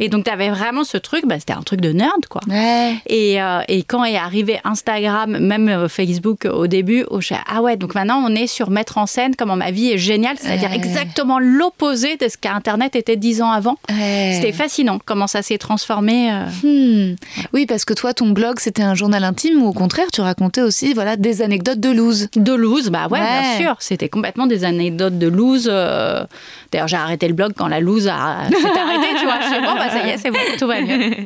Et 0.00 0.08
donc, 0.08 0.24
tu 0.24 0.30
avais 0.30 0.50
vraiment 0.50 0.82
ce 0.84 0.96
truc, 0.96 1.26
bah, 1.26 1.36
c'était 1.38 1.52
un 1.52 1.62
truc 1.62 1.80
de 1.80 1.92
nerd, 1.92 2.26
quoi. 2.28 2.40
Ouais. 2.48 2.94
Et, 3.06 3.40
euh, 3.40 3.60
et 3.68 3.84
quand 3.84 4.04
est 4.04 4.16
arrivé 4.16 4.58
Instagram, 4.64 5.38
même 5.38 5.68
euh, 5.68 5.88
Facebook 6.06 6.46
au 6.46 6.66
début, 6.66 7.04
où 7.10 7.20
j'ai 7.20 7.36
ah 7.52 7.60
ouais, 7.62 7.76
donc 7.76 7.94
maintenant 7.94 8.22
on 8.26 8.34
est 8.34 8.46
sur 8.46 8.70
mettre 8.70 8.98
en 8.98 9.06
scène 9.06 9.34
comment 9.36 9.56
ma 9.56 9.70
vie 9.70 9.90
est 9.90 9.98
géniale, 9.98 10.36
c'est-à-dire 10.38 10.70
Ouais. 10.70 10.76
exactement 10.76 11.38
l'opposé 11.38 12.16
de 12.16 12.28
ce 12.28 12.36
qu'Internet 12.38 12.96
était 12.96 13.16
dix 13.16 13.42
ans 13.42 13.50
avant. 13.50 13.76
Ouais. 13.90 14.32
C'était 14.34 14.52
fascinant 14.52 14.98
comment 15.04 15.26
ça 15.26 15.42
s'est 15.42 15.58
transformé. 15.58 16.30
euh. 16.32 16.44
Hmm. 16.62 17.16
Oui, 17.52 17.66
parce 17.66 17.84
que 17.84 17.92
toi, 17.94 18.14
ton 18.14 18.30
blog, 18.30 18.60
c'était 18.60 18.82
un 18.82 18.94
journal 18.94 19.24
intime 19.24 19.62
ou 19.62 19.68
au 19.68 19.72
contraire, 19.72 20.06
tu 20.12 20.20
racontais 20.20 20.62
aussi 20.62 20.94
voilà, 20.94 21.16
des 21.16 21.42
anecdotes 21.42 21.80
de 21.80 21.90
loose. 21.90 22.28
De 22.36 22.52
loose, 22.54 22.90
bah 22.90 23.06
ouais, 23.10 23.18
Ouais. 23.20 23.26
bien 23.56 23.58
sûr. 23.66 23.76
C'était 23.80 24.08
complètement 24.08 24.46
des 24.46 24.64
anecdotes 24.64 25.18
de 25.18 25.26
loose. 25.26 25.68
euh. 25.70 26.24
D'ailleurs, 26.72 26.88
j'ai 26.88 26.96
arrêté 26.96 27.26
le 27.28 27.34
blog 27.34 27.52
quand 27.56 27.66
la 27.68 27.80
loose 27.80 28.06
a 28.08 28.44
s'est 28.48 28.78
arrêtée, 28.78 29.14
tu 29.18 29.24
vois. 29.24 29.40
Je 29.42 29.48
sais 29.48 29.60
bon, 29.60 29.74
bah 29.74 29.90
ça 29.90 30.06
y 30.06 30.10
est, 30.10 30.18
c'est 30.18 30.30
bon, 30.30 30.38
tout 30.58 30.66
va 30.66 30.80
mieux. 30.80 31.16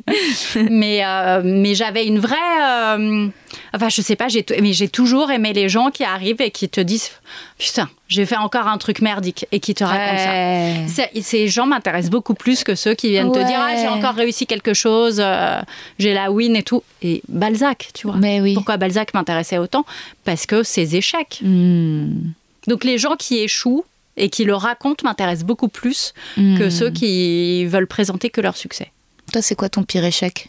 mais 0.71 1.03
euh, 1.05 1.43
mais 1.45 1.75
j'avais 1.75 2.07
une 2.07 2.19
vraie. 2.19 2.35
euh, 2.63 3.29
Enfin, 3.75 3.89
je 3.89 4.01
sais 4.03 4.15
pas, 4.17 4.29
j'ai 4.29 4.45
mais 4.63 4.73
j'ai 4.73 4.89
toujours 4.89 5.31
aimé 5.31 5.53
les 5.53 5.69
gens 5.69 5.91
qui 5.91 6.05
arrivent 6.05 6.41
et 6.41 6.51
qui 6.51 6.69
te 6.69 6.81
disent 6.81 7.11
Putain, 7.59 7.89
j'ai 8.09 8.25
fait 8.25 8.37
encore 8.37 8.69
un 8.69 8.79
truc 8.79 9.01
merdique 9.01 9.47
et 9.51 9.59
qui 9.61 9.75
te 9.75 9.83
racontent 9.83 10.15
Ouais. 10.15 10.87
ça. 10.89 11.05
Ces 11.21 11.49
gens 11.49 11.67
m'intéressent 11.67 12.11
beaucoup 12.11 12.35
plus 12.35 12.63
que 12.63 12.75
ceux 12.75 12.95
qui 12.95 13.11
viennent 13.11 13.33
te 13.33 13.39
dire 13.39 13.59
Ah, 13.59 13.75
j'ai 13.81 13.89
encore 13.89 14.15
réussi 14.15 14.47
quelque 14.47 14.75
chose, 14.75 15.17
euh, 15.21 15.61
j'ai 15.99 16.15
la 16.15 16.31
win 16.31 16.55
et 16.57 16.63
tout. 16.63 16.83
Et 17.03 17.23
Balzac, 17.29 17.89
tu 17.95 18.07
vois. 18.07 18.17
Mais 18.17 18.41
oui. 18.41 18.55
Pourquoi 18.55 18.77
Balzac 18.77 19.13
m'intéressait 19.15 19.59
autant? 19.59 19.85
Parce 20.25 20.47
que 20.47 20.63
ses 20.63 20.95
échecs. 20.97 21.41
Hmm. 21.43 22.31
Donc 22.69 22.85
les 22.85 22.97
gens 22.99 23.17
qui 23.19 23.39
échouent 23.41 23.85
et 24.17 24.29
qui 24.29 24.45
le 24.45 24.55
racontent 24.55 25.03
m'intéressent 25.05 25.45
beaucoup 25.47 25.69
plus 25.69 26.15
Hmm. 26.37 26.57
que 26.59 26.71
ceux 26.71 26.91
qui 26.91 27.67
veulent 27.67 27.87
présenter 27.89 28.31
que 28.31 28.41
leur 28.41 28.57
succès. 28.57 28.93
Toi, 29.33 29.43
c'est 29.43 29.57
quoi 29.57 29.69
ton 29.69 29.83
pire 29.83 30.05
échec? 30.05 30.49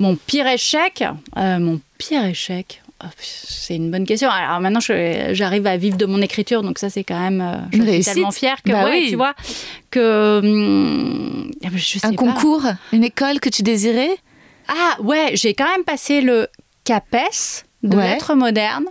Mon 0.00 0.16
pire 0.16 0.46
échec, 0.46 1.04
euh, 1.36 1.58
mon 1.58 1.78
pire 1.98 2.24
échec, 2.24 2.82
oh, 3.04 3.06
c'est 3.20 3.76
une 3.76 3.90
bonne 3.90 4.06
question. 4.06 4.30
Alors 4.30 4.58
maintenant, 4.60 4.80
j'arrive 4.80 5.66
à 5.66 5.76
vivre 5.76 5.96
de 5.98 6.06
mon 6.06 6.20
écriture, 6.22 6.62
donc 6.62 6.78
ça 6.78 6.88
c'est 6.90 7.04
quand 7.04 7.20
même, 7.20 7.40
euh, 7.40 7.56
je 7.72 7.82
suis 7.82 8.04
tellement 8.04 8.30
fière 8.30 8.62
que, 8.62 8.72
Bah 8.72 8.84
ouais, 8.86 9.00
oui. 9.02 9.06
tu 9.10 9.16
vois, 9.16 9.34
que 9.90 10.38
hum, 10.42 11.50
je 11.74 11.98
sais 11.98 12.06
Un 12.06 12.10
pas. 12.10 12.16
concours 12.16 12.62
Une 12.92 13.04
école 13.04 13.40
que 13.40 13.50
tu 13.50 13.62
désirais? 13.62 14.16
Ah 14.68 14.96
ouais, 15.02 15.32
j'ai 15.34 15.52
quand 15.54 15.68
même 15.70 15.84
passé 15.84 16.22
le 16.22 16.48
CAPES 16.84 17.64
de 17.82 17.96
Ouais. 17.96 18.08
lettres 18.14 18.34
modernes 18.34 18.86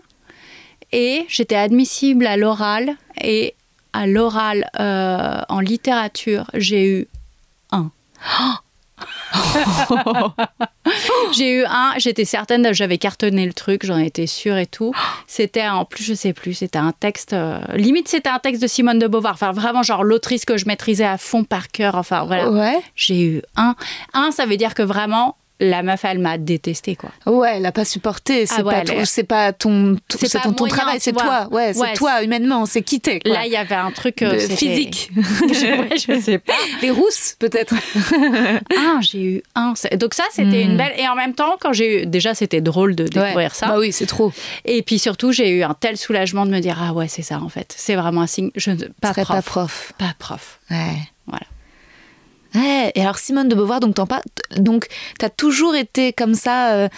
et 0.92 1.26
j'étais 1.28 1.56
admissible 1.56 2.28
à 2.28 2.38
l'oral 2.38 2.96
et 3.22 3.56
à 3.94 4.06
l'oral 4.06 4.70
euh, 4.80 5.42
en 5.50 5.60
littérature, 5.60 6.46
j'ai 6.54 6.86
eu 7.00 7.08
un. 7.72 7.92
j'ai 11.34 11.60
eu 11.60 11.64
un, 11.66 11.94
j'étais 11.98 12.26
certaine, 12.26 12.74
j'avais 12.74 12.98
cartonné 12.98 13.46
le 13.46 13.54
truc, 13.54 13.86
j'en 13.86 13.98
étais 13.98 14.28
sûre 14.28 14.58
et 14.58 14.66
tout. 14.66 14.94
C'était 15.28 15.68
en 15.68 15.86
plus, 15.86 16.04
je 16.04 16.14
sais 16.14 16.34
plus, 16.34 16.54
c'était 16.54 16.80
un 16.80 16.92
texte, 16.92 17.34
euh, 17.34 17.60
limite 17.76 18.08
c'était 18.08 18.30
un 18.30 18.40
texte 18.40 18.62
de 18.62 18.68
Simone 18.68 19.00
de 19.00 19.08
Beauvoir, 19.08 19.34
enfin 19.34 19.52
vraiment 19.52 19.84
genre 19.84 20.04
l'autrice 20.04 20.46
que 20.46 20.58
je 20.58 20.66
maîtrisais 20.66 21.06
à 21.06 21.18
fond 21.18 21.44
par 21.44 21.70
cœur, 21.70 21.96
enfin 21.96 22.26
voilà. 22.26 22.50
Ouais. 22.50 22.80
J'ai 22.96 23.22
eu 23.22 23.42
un. 23.56 23.76
Un, 24.14 24.32
ça 24.32 24.46
veut 24.46 24.58
dire 24.58 24.74
que 24.74 24.84
vraiment, 24.84 25.38
la 25.60 25.84
meuf, 25.84 26.06
elle 26.06 26.20
m'a 26.20 26.38
détesté, 26.38 26.96
quoi. 26.96 27.12
Ouais, 27.26 27.58
elle 27.58 27.66
a 27.66 27.72
pas 27.72 27.86
supporté. 27.86 28.46
C'est 28.46 28.56
Ah 28.60 28.64
ouais, 28.64 28.84
pas, 28.84 28.94
elle 28.94 29.06
c'est 29.08 29.24
pas 29.24 29.52
ton, 29.54 29.98
C'est 30.10 30.28
c'est 30.28 30.40
ton, 30.40 30.54
ton 30.54 30.64
moyen, 30.66 30.76
travail, 30.76 31.00
c'est 31.00 31.12
toi. 31.12 31.48
Ouais, 31.52 31.74
c'est 31.74 31.94
toi 31.94 32.24
humainement, 32.24 32.66
c'est 32.66 32.82
quitté. 32.82 33.20
Quoi. 33.20 33.34
Là, 33.34 33.46
il 33.46 33.52
y 33.52 33.56
avait 33.58 33.76
un 33.76 33.92
truc 33.92 34.22
euh, 34.22 34.40
physique. 34.40 35.12
ouais, 35.18 35.98
je 35.98 36.20
sais 36.22 36.38
pas. 36.40 36.54
Les 36.82 36.92
rousses, 36.92 37.36
peut-être. 37.40 37.74
Un, 38.78 39.02
j'ai 39.02 39.22
eu 39.24 39.44
un. 39.56 39.74
C'est- 39.76 39.96
Donc 39.98 40.14
ça, 40.14 40.24
c'était 40.32 40.62
une 40.64 40.78
belle. 40.78 40.94
Et 40.98 41.08
en 41.08 41.16
même 41.16 41.34
temps, 41.34 41.58
quand 41.60 41.74
j'ai 41.74 42.04
eu, 42.04 42.06
déjà, 42.06 42.34
c'était 42.34 42.62
drôle 42.62 42.96
de 42.96 43.06
découvrir 43.06 43.36
Ouais. 43.36 43.50
ça. 43.52 43.68
Bah 43.68 43.80
oui, 43.80 43.92
c'est 43.92 44.06
trop. 44.06 44.32
Et 44.66 44.82
puis 44.82 45.00
surtout, 45.00 45.32
j'ai 45.32 45.50
eu 45.50 45.64
un 45.64 45.74
tel 45.74 45.98
soulagement 45.98 46.46
de 46.46 46.52
me 46.52 46.60
dire 46.60 46.78
ah 46.82 46.94
ouais, 46.94 47.08
c'est 47.08 47.22
ça 47.22 47.40
en 47.42 47.50
fait. 47.50 47.74
C'est 47.78 47.96
vraiment 47.96 48.22
un 48.22 48.28
signe. 48.28 48.52
Je 48.56 48.72
ne 48.72 48.86
pas 49.02 49.14
prof. 49.14 49.28
pas 49.28 49.42
prof. 49.42 49.94
Pas 49.98 50.14
prof. 50.18 50.60
Ouais. 50.72 50.96
Voilà. 51.28 51.46
Ouais, 52.56 52.92
et 52.96 53.02
alors 53.02 53.20
Simone 53.20 53.48
de 53.48 53.56
Beauvoir, 53.56 53.80
donc 53.80 53.96
donc 54.58 54.88
t'as 55.20 55.30
toujours 55.30 55.76
été 55.76 56.14
comme 56.14 56.34
ça 56.34 56.74
euh, 56.74 56.90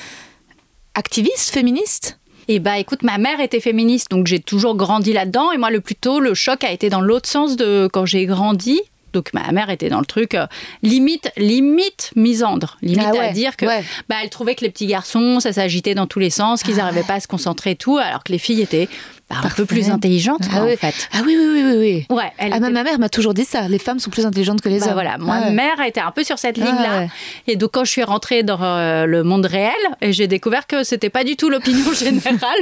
activiste, 0.95 1.49
féministe? 1.49 2.20
Et 2.47 2.60
bah 2.60 2.80
écoute, 2.80 3.04
ma 3.04 3.18
mère 3.18 3.39
était 3.39 3.60
féministe, 3.60 4.10
donc 4.12 4.28
j'ai 4.28 4.39
toujours 4.39 4.76
grandi 4.76 5.14
là-dedans. 5.14 5.52
Et 5.52 5.58
moi, 5.58 5.70
le 5.70 5.80
plus 5.80 5.95
tôt, 5.95 6.20
le 6.20 6.34
choc 6.34 6.64
a 6.64 6.72
été 6.72 6.89
dans 6.89 7.02
l'autre 7.02 7.30
sens 7.30 7.56
de 7.56 7.88
quand 7.91 8.06
j'ai 8.06 8.26
grandi. 8.26 8.82
Donc 9.14 9.34
ma 9.34 9.51
mère 9.51 9.70
était 9.70 9.89
dans 9.89 9.99
le 9.99 10.05
truc 10.05 10.36
euh, 10.36 10.45
limite, 10.84 11.32
limite 11.38 12.12
misandre, 12.16 12.78
limite 12.82 13.05
Ah 13.07 13.12
ouais, 13.12 13.28
à 13.28 13.32
dire 13.34 13.57
que 13.57 13.66
ouais. 13.66 13.84
bah, 14.09 14.16
elle 14.24 14.30
trouvait 14.30 14.55
que 14.55 14.62
les 14.62 14.70
petits 14.70 14.86
garçons, 14.88 15.39
ça 15.39 15.51
s'agitait 15.53 15.95
dans 15.95 16.07
tous 16.07 16.20
les 16.20 16.30
sens, 16.30 16.64
qu'ils 16.64 16.76
Ah 16.80 16.84
n'arrivaient 16.84 17.03
pas 17.03 17.16
à 17.16 17.20
se 17.20 17.28
concentrer 17.28 17.72
et 17.72 17.76
tout, 17.76 17.97
alors 17.97 18.24
que 18.24 18.32
les 18.32 18.38
filles 18.39 18.62
étaient 18.62 18.88
bah, 19.30 19.38
un 19.43 19.49
peu 19.49 19.66
plus 19.66 19.89
intelligentes 19.89 20.41
Ah 20.49 20.57
quoi, 20.57 20.66
oui. 20.66 20.74
en 20.74 20.78
fait. 20.78 21.09
Ah 21.14 21.20
oui, 21.26 21.38
oui, 21.39 21.45
oui, 21.53 21.64
oui. 21.64 22.05
oui. 22.09 22.16
Ouais, 22.16 22.32
elle 22.38 22.51
Ah, 22.53 22.59
ma, 22.59 22.68
était- 22.68 22.74
ma 22.74 22.84
mère 22.84 22.99
m'a 22.99 23.09
toujours 23.09 23.34
dit 23.34 23.45
ça. 23.45 23.68
Les 23.70 23.80
femmes 23.80 23.99
sont 23.99 24.09
plus 24.09 24.26
intelligentes 24.26 24.62
que 24.62 24.68
les 24.70 24.80
bah 24.80 24.88
hommes. 24.88 24.93
voilà, 24.93 25.18
ma 25.18 25.41
Ah 25.47 25.49
mère 25.51 25.80
était 25.86 26.01
un 26.01 26.12
peu 26.12 26.24
sur 26.24 26.38
cette 26.39 26.57
Ah 26.62 26.66
ligne-là. 26.66 26.99
ouais. 26.99 27.07
Et 27.47 27.55
donc, 27.55 27.72
quand 27.72 27.86
je 27.86 27.91
suis 27.91 28.03
rentrée 28.03 28.43
dans 28.43 28.62
euh, 28.62 29.05
le 29.05 29.24
monde 29.24 29.45
réel, 29.45 29.72
et 30.01 30.12
j'ai 30.14 30.28
découvert 30.28 30.68
que 30.68 30.84
c'était 30.84 31.09
pas 31.09 31.24
du 31.24 31.36
tout 31.38 31.49
l'opinion 31.49 31.93
générale, 31.93 32.59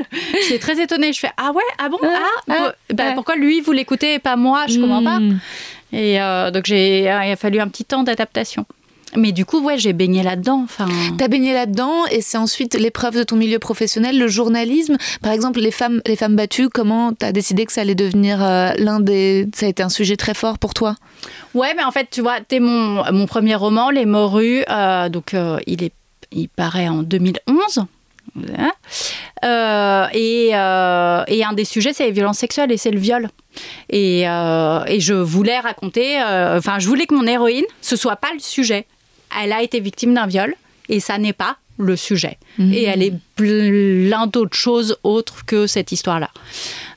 j'étais 0.47 0.59
très 0.59 0.81
étonnée. 0.81 1.11
Je 1.13 1.19
fais 1.19 1.31
Ah 1.37 1.51
ouais, 1.55 1.63
ah 1.79 1.89
bon, 1.89 1.97
ah, 2.03 2.07
ah, 2.49 2.73
bah, 2.93 3.03
ah. 3.07 3.11
pourquoi 3.15 3.35
lui 3.35 3.61
vous 3.61 3.71
l'écoutez 3.71 4.15
et 4.15 4.19
pas 4.19 4.35
moi? 4.35 4.65
Je 4.67 4.79
comprends 4.79 5.03
pas. 5.03 5.19
Et 5.91 6.21
euh, 6.21 6.51
donc, 6.51 6.65
j'ai, 6.65 7.01
il 7.01 7.07
a 7.07 7.35
fallu 7.35 7.59
un 7.59 7.67
petit 7.67 7.85
temps 7.85 8.03
d'adaptation. 8.03 8.65
Mais 9.15 9.31
du 9.31 9.45
coup, 9.45 9.59
ouais, 9.61 9.77
j'ai 9.77 9.93
baigné 9.93 10.23
là-dedans. 10.23 10.61
Enfin, 10.63 10.87
T'as 11.17 11.27
baigné 11.27 11.53
là-dedans 11.53 12.05
et 12.11 12.21
c'est 12.21 12.37
ensuite 12.37 12.75
l'épreuve 12.75 13.15
de 13.15 13.23
ton 13.23 13.35
milieu 13.35 13.59
professionnel, 13.59 14.19
le 14.19 14.27
journalisme. 14.27 14.97
Par 15.21 15.31
exemple, 15.31 15.59
les 15.59 15.71
femmes, 15.71 16.01
les 16.05 16.15
femmes 16.15 16.35
battues, 16.35 16.69
comment 16.69 17.13
t'as 17.13 17.31
décidé 17.31 17.65
que 17.65 17.71
ça 17.71 17.81
allait 17.81 17.95
devenir 17.95 18.43
euh, 18.43 18.71
l'un 18.77 18.99
des... 18.99 19.47
Ça 19.55 19.65
a 19.65 19.69
été 19.69 19.81
un 19.81 19.89
sujet 19.89 20.15
très 20.15 20.33
fort 20.33 20.59
pour 20.59 20.73
toi? 20.73 20.95
Ouais, 21.55 21.73
mais 21.75 21.83
en 21.83 21.91
fait, 21.91 22.07
tu 22.11 22.21
vois, 22.21 22.39
t'es 22.47 22.59
mon, 22.59 23.03
mon 23.11 23.25
premier 23.25 23.55
roman, 23.55 23.89
Les 23.89 24.05
Morues, 24.05 24.63
euh, 24.69 25.09
donc 25.09 25.33
euh, 25.33 25.57
il, 25.65 25.83
est, 25.83 25.93
il 26.31 26.47
paraît 26.47 26.87
en 26.87 27.01
2011. 27.01 27.85
Voilà. 28.35 28.71
Euh, 29.43 30.07
et, 30.13 30.51
euh, 30.53 31.23
et 31.27 31.43
un 31.43 31.53
des 31.53 31.65
sujets, 31.65 31.93
c'est 31.93 32.05
les 32.05 32.11
violences 32.11 32.39
sexuelles 32.39 32.71
et 32.71 32.77
c'est 32.77 32.91
le 32.91 32.99
viol. 32.99 33.29
Et, 33.89 34.27
euh, 34.27 34.83
et 34.85 34.99
je 34.99 35.13
voulais 35.13 35.59
raconter, 35.59 36.17
enfin, 36.21 36.79
je 36.79 36.87
voulais 36.87 37.05
que 37.05 37.15
mon 37.15 37.27
héroïne, 37.27 37.65
ce 37.81 37.95
soit 37.95 38.17
pas 38.17 38.31
le 38.33 38.39
sujet. 38.39 38.85
Elle 39.41 39.53
a 39.53 39.61
été 39.61 39.79
victime 39.79 40.13
d'un 40.13 40.27
viol 40.27 40.55
et 40.89 40.99
ça 40.99 41.17
n'est 41.17 41.33
pas 41.33 41.57
le 41.79 41.95
sujet. 41.95 42.37
Et 42.59 42.83
elle 42.83 43.01
est 43.01 43.13
plein 43.35 44.27
d'autres 44.27 44.57
choses 44.57 44.97
autres 45.03 45.45
que 45.45 45.65
cette 45.65 45.93
histoire-là. 45.93 46.29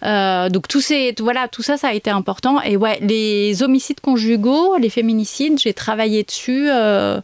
Euh, 0.03 0.49
donc 0.49 0.67
tout, 0.67 0.81
ces, 0.81 1.15
voilà, 1.21 1.47
tout 1.47 1.63
ça, 1.63 1.77
ça 1.77 1.89
a 1.89 1.93
été 1.93 2.11
important. 2.11 2.61
Et 2.63 2.77
ouais, 2.77 2.99
les 3.01 3.63
homicides 3.63 4.01
conjugaux, 4.01 4.77
les 4.77 4.91
féminicides, 4.91 5.61
j'ai 5.61 5.73
travaillé 5.73 6.25
dessus 6.25 6.67
euh, 6.69 7.21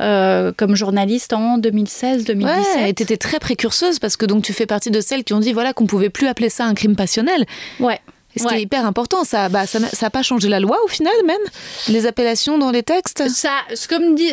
euh, 0.00 0.52
comme 0.56 0.76
journaliste 0.76 1.32
en 1.32 1.58
2016-2017. 1.58 2.44
Ouais, 2.44 2.90
et 2.90 2.94
t'étais 2.94 3.16
très 3.16 3.40
précurseuse 3.40 3.98
parce 3.98 4.16
que 4.16 4.26
donc 4.26 4.44
tu 4.44 4.52
fais 4.52 4.66
partie 4.66 4.92
de 4.92 5.00
celles 5.00 5.24
qui 5.24 5.34
ont 5.34 5.40
dit 5.40 5.52
voilà 5.52 5.72
qu'on 5.72 5.86
pouvait 5.86 6.10
plus 6.10 6.28
appeler 6.28 6.48
ça 6.48 6.64
un 6.64 6.74
crime 6.74 6.94
passionnel. 6.94 7.46
Ouais. 7.80 7.98
Et 8.34 8.40
ce 8.40 8.46
qui 8.46 8.54
est 8.54 8.62
hyper 8.62 8.86
important, 8.86 9.24
ça, 9.24 9.48
bah, 9.48 9.66
ça, 9.66 9.78
n'a- 9.78 9.88
ça 9.90 10.06
a 10.06 10.10
pas 10.10 10.22
changé 10.22 10.48
la 10.48 10.58
loi 10.60 10.78
au 10.84 10.88
final 10.88 11.12
même, 11.26 11.36
les 11.88 12.06
appellations 12.06 12.56
dans 12.58 12.70
les 12.70 12.82
textes. 12.82 13.28
Ça, 13.28 13.50
ce, 13.74 13.86
que 13.88 13.94
me 13.96 14.14
dit, 14.16 14.30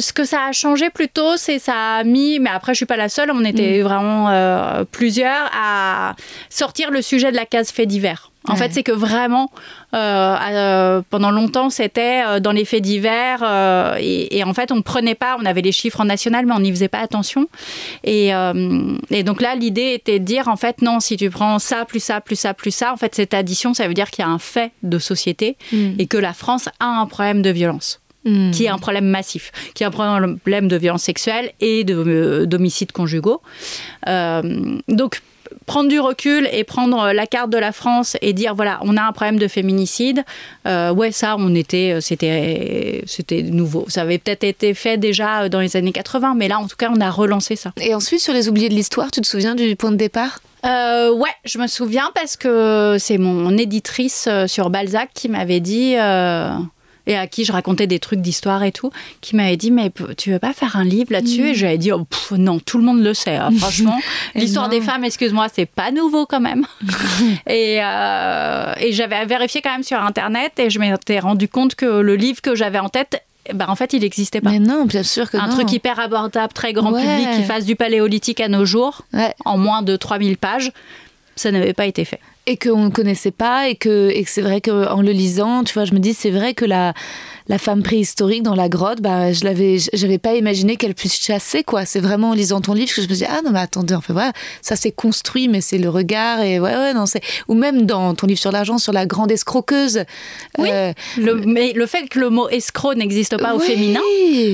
ce 0.00 0.12
que 0.12 0.24
ça 0.24 0.46
a 0.46 0.52
changé 0.52 0.90
plutôt, 0.90 1.36
c'est 1.36 1.58
ça 1.58 1.74
a 1.98 2.04
mis, 2.04 2.38
mais 2.40 2.50
après 2.50 2.72
je 2.74 2.78
suis 2.78 2.86
pas 2.86 2.96
la 2.96 3.08
seule, 3.08 3.30
on 3.30 3.44
était 3.44 3.82
vraiment 3.82 4.30
euh, 4.30 4.84
plusieurs 4.90 5.50
à 5.56 6.16
sortir 6.50 6.90
le 6.90 7.02
sujet 7.02 7.30
de 7.30 7.36
la 7.36 7.46
case 7.46 7.70
fait 7.70 7.86
divers. 7.86 8.30
En 8.48 8.52
Ouais. 8.52 8.58
fait, 8.58 8.72
c'est 8.72 8.82
que 8.82 8.92
vraiment, 8.92 9.50
euh, 9.94 10.36
euh, 10.50 11.02
pendant 11.10 11.30
longtemps, 11.30 11.70
c'était 11.70 12.22
euh, 12.26 12.40
dans 12.40 12.52
les 12.52 12.64
faits 12.64 12.82
divers. 12.82 13.40
euh, 13.42 13.96
et, 13.98 14.38
et 14.38 14.44
en 14.44 14.54
fait, 14.54 14.70
on 14.72 14.76
ne 14.76 14.82
prenait 14.82 15.14
pas, 15.14 15.36
on 15.40 15.44
avait 15.44 15.62
les 15.62 15.72
chiffres 15.72 16.00
en 16.00 16.04
national, 16.04 16.46
mais 16.46 16.52
on 16.54 16.60
n'y 16.60 16.70
faisait 16.70 16.88
pas 16.88 17.00
attention. 17.00 17.46
Et, 18.04 18.34
euh, 18.34 18.96
et 19.10 19.22
donc 19.22 19.40
là, 19.40 19.54
l'idée 19.54 19.92
était 19.94 20.18
de 20.18 20.24
dire, 20.24 20.48
en 20.48 20.56
fait, 20.56 20.82
non, 20.82 21.00
si 21.00 21.16
tu 21.16 21.30
prends 21.30 21.58
ça, 21.58 21.84
plus 21.84 22.02
ça, 22.02 22.20
plus 22.20 22.36
ça, 22.36 22.54
plus 22.54 22.70
ça, 22.74 22.92
en 22.92 22.96
fait, 22.96 23.14
cette 23.14 23.34
addition, 23.34 23.74
ça 23.74 23.88
veut 23.88 23.94
dire 23.94 24.10
qu'il 24.10 24.24
y 24.24 24.28
a 24.28 24.30
un 24.30 24.38
fait 24.38 24.72
de 24.82 24.98
société 24.98 25.56
et 25.98 26.06
que 26.06 26.16
la 26.18 26.32
France 26.32 26.68
a 26.80 26.86
un 26.86 27.06
problème 27.06 27.42
de 27.42 27.50
violence 27.50 28.00
Hmm. 28.26 28.50
qui 28.50 28.64
est 28.64 28.68
un 28.68 28.78
problème 28.78 29.06
massif, 29.06 29.52
qui 29.74 29.84
est 29.84 29.86
un 29.86 29.92
problème 29.92 30.66
de 30.66 30.76
violence 30.76 31.04
sexuelle 31.04 31.52
et 31.60 31.86
euh, 31.88 32.44
d'homicides 32.44 32.90
conjugaux. 32.90 33.40
Euh, 34.08 34.42
donc, 34.88 35.20
prendre 35.66 35.88
du 35.88 36.00
recul 36.00 36.48
et 36.52 36.64
prendre 36.64 37.12
la 37.12 37.26
carte 37.26 37.50
de 37.50 37.58
la 37.58 37.72
France 37.72 38.16
et 38.22 38.32
dire 38.32 38.54
voilà, 38.54 38.78
on 38.82 38.96
a 38.96 39.02
un 39.02 39.12
problème 39.12 39.38
de 39.38 39.48
féminicide, 39.48 40.24
euh, 40.66 40.92
ouais, 40.92 41.12
ça, 41.12 41.36
on 41.38 41.54
était, 41.54 41.92
euh, 41.92 42.00
c'était, 42.00 43.02
c'était 43.06 43.42
nouveau. 43.42 43.84
Ça 43.88 44.02
avait 44.02 44.18
peut-être 44.18 44.44
été 44.44 44.74
fait 44.74 44.96
déjà 44.96 45.48
dans 45.48 45.60
les 45.60 45.76
années 45.76 45.92
80, 45.92 46.34
mais 46.36 46.48
là, 46.48 46.58
en 46.58 46.66
tout 46.66 46.76
cas, 46.76 46.90
on 46.94 47.00
a 47.00 47.10
relancé 47.10 47.56
ça. 47.56 47.72
Et 47.80 47.94
ensuite, 47.94 48.20
sur 48.20 48.32
les 48.32 48.48
oubliés 48.48 48.68
de 48.68 48.74
l'histoire, 48.74 49.10
tu 49.10 49.20
te 49.20 49.26
souviens 49.26 49.54
du 49.54 49.76
point 49.76 49.90
de 49.90 49.96
départ? 49.96 50.40
Euh, 50.64 51.12
ouais, 51.12 51.30
je 51.44 51.58
me 51.58 51.66
souviens 51.66 52.10
parce 52.14 52.36
que 52.36 52.96
c'est 52.98 53.18
mon 53.18 53.56
éditrice 53.56 54.28
sur 54.46 54.70
Balzac 54.70 55.10
qui 55.14 55.28
m'avait 55.28 55.60
dit, 55.60 55.94
euh, 55.96 56.50
et 57.06 57.16
à 57.16 57.26
qui 57.26 57.44
je 57.44 57.52
racontais 57.52 57.86
des 57.86 57.98
trucs 57.98 58.20
d'histoire 58.20 58.62
et 58.64 58.72
tout, 58.72 58.90
qui 59.20 59.36
m'avait 59.36 59.56
dit 59.56 59.70
Mais 59.70 59.90
tu 60.16 60.30
veux 60.32 60.38
pas 60.38 60.52
faire 60.52 60.76
un 60.76 60.84
livre 60.84 61.12
là-dessus 61.12 61.48
Et 61.50 61.54
j'avais 61.54 61.78
dit 61.78 61.92
oh, 61.92 62.04
pff, 62.04 62.32
Non, 62.32 62.58
tout 62.58 62.78
le 62.78 62.84
monde 62.84 63.02
le 63.02 63.14
sait, 63.14 63.36
hein, 63.36 63.50
franchement. 63.58 63.98
Et 64.34 64.40
L'histoire 64.40 64.68
des 64.68 64.80
femmes, 64.80 65.04
excuse-moi, 65.04 65.46
c'est 65.54 65.66
pas 65.66 65.90
nouveau 65.90 66.26
quand 66.26 66.40
même. 66.40 66.66
et 67.46 67.78
euh, 67.82 68.72
et 68.80 68.92
j'avais 68.92 69.24
vérifié 69.26 69.60
quand 69.62 69.72
même 69.72 69.82
sur 69.82 70.00
Internet 70.02 70.52
et 70.58 70.70
je 70.70 70.78
m'étais 70.78 71.18
rendu 71.20 71.48
compte 71.48 71.74
que 71.74 71.86
le 71.86 72.16
livre 72.16 72.40
que 72.40 72.54
j'avais 72.54 72.78
en 72.78 72.88
tête, 72.88 73.22
eh 73.48 73.52
ben, 73.54 73.66
en 73.68 73.76
fait, 73.76 73.92
il 73.92 74.00
n'existait 74.00 74.40
pas. 74.40 74.50
Mais 74.50 74.58
non, 74.58 74.84
bien 74.86 75.04
sûr 75.04 75.30
que 75.30 75.36
un 75.36 75.46
non. 75.46 75.54
truc 75.54 75.70
hyper 75.72 76.00
abordable, 76.00 76.52
très 76.52 76.72
grand 76.72 76.92
Ouais. 76.92 77.02
public, 77.02 77.28
qui 77.36 77.42
fasse 77.44 77.64
du 77.64 77.76
paléolithique 77.76 78.40
à 78.40 78.48
nos 78.48 78.64
jours, 78.64 79.02
Ouais. 79.12 79.32
en 79.44 79.56
moins 79.56 79.82
de 79.82 79.94
3000 79.96 80.36
pages, 80.36 80.72
ça 81.36 81.50
n'avait 81.52 81.72
pas 81.74 81.86
été 81.86 82.04
fait. 82.04 82.18
Et 82.46 82.56
qu'on 82.56 82.84
ne 82.84 82.90
connaissait 82.90 83.32
pas 83.32 83.68
et 83.68 83.74
que, 83.74 84.10
et 84.10 84.22
que 84.22 84.30
c'est 84.30 84.42
vrai 84.42 84.60
qu'en 84.60 85.02
le 85.02 85.12
lisant, 85.12 85.64
tu 85.64 85.74
vois, 85.74 85.84
je 85.84 85.92
me 85.94 85.98
dis 85.98 86.14
c'est 86.14 86.30
vrai 86.30 86.54
que 86.54 86.64
la, 86.64 86.94
la 87.48 87.58
femme 87.58 87.82
préhistorique 87.82 88.42
dans 88.42 88.54
la 88.54 88.68
grotte, 88.68 89.00
bah, 89.00 89.32
je 89.32 89.44
l'avais, 89.44 89.78
j'avais 89.92 90.18
pas 90.18 90.34
imaginé 90.34 90.76
qu'elle 90.76 90.94
puisse 90.94 91.20
chasser 91.20 91.64
quoi. 91.64 91.84
C'est 91.84 92.00
vraiment 92.00 92.30
en 92.30 92.34
lisant 92.34 92.60
ton 92.60 92.72
livre 92.74 92.94
que 92.94 93.02
je 93.02 93.08
me 93.08 93.14
dis 93.14 93.24
ah 93.28 93.40
non 93.44 93.50
mais 93.50 93.58
attendez, 93.60 93.94
enfin 93.94 94.12
voilà, 94.12 94.32
ça 94.62 94.76
c'est 94.76 94.92
construit 94.92 95.48
mais 95.48 95.60
c'est 95.60 95.78
le 95.78 95.88
regard 95.88 96.40
et 96.40 96.60
ouais 96.60 96.74
ouais 96.76 96.94
non 96.94 97.06
c'est 97.06 97.20
ou 97.48 97.54
même 97.54 97.84
dans 97.84 98.14
ton 98.14 98.26
livre 98.26 98.40
sur 98.40 98.52
l'argent 98.52 98.78
sur 98.78 98.92
la 98.92 99.06
grande 99.06 99.32
escroqueuse. 99.32 100.04
Oui. 100.58 100.68
Euh, 100.72 100.92
Le, 101.16 101.34
mais 101.46 101.72
le 101.72 101.86
fait 101.86 102.08
que 102.08 102.20
le 102.20 102.30
mot 102.30 102.48
escroc 102.48 102.94
n'existe 102.94 103.36
pas 103.38 103.54
au 103.54 103.58
féminin, 103.58 104.00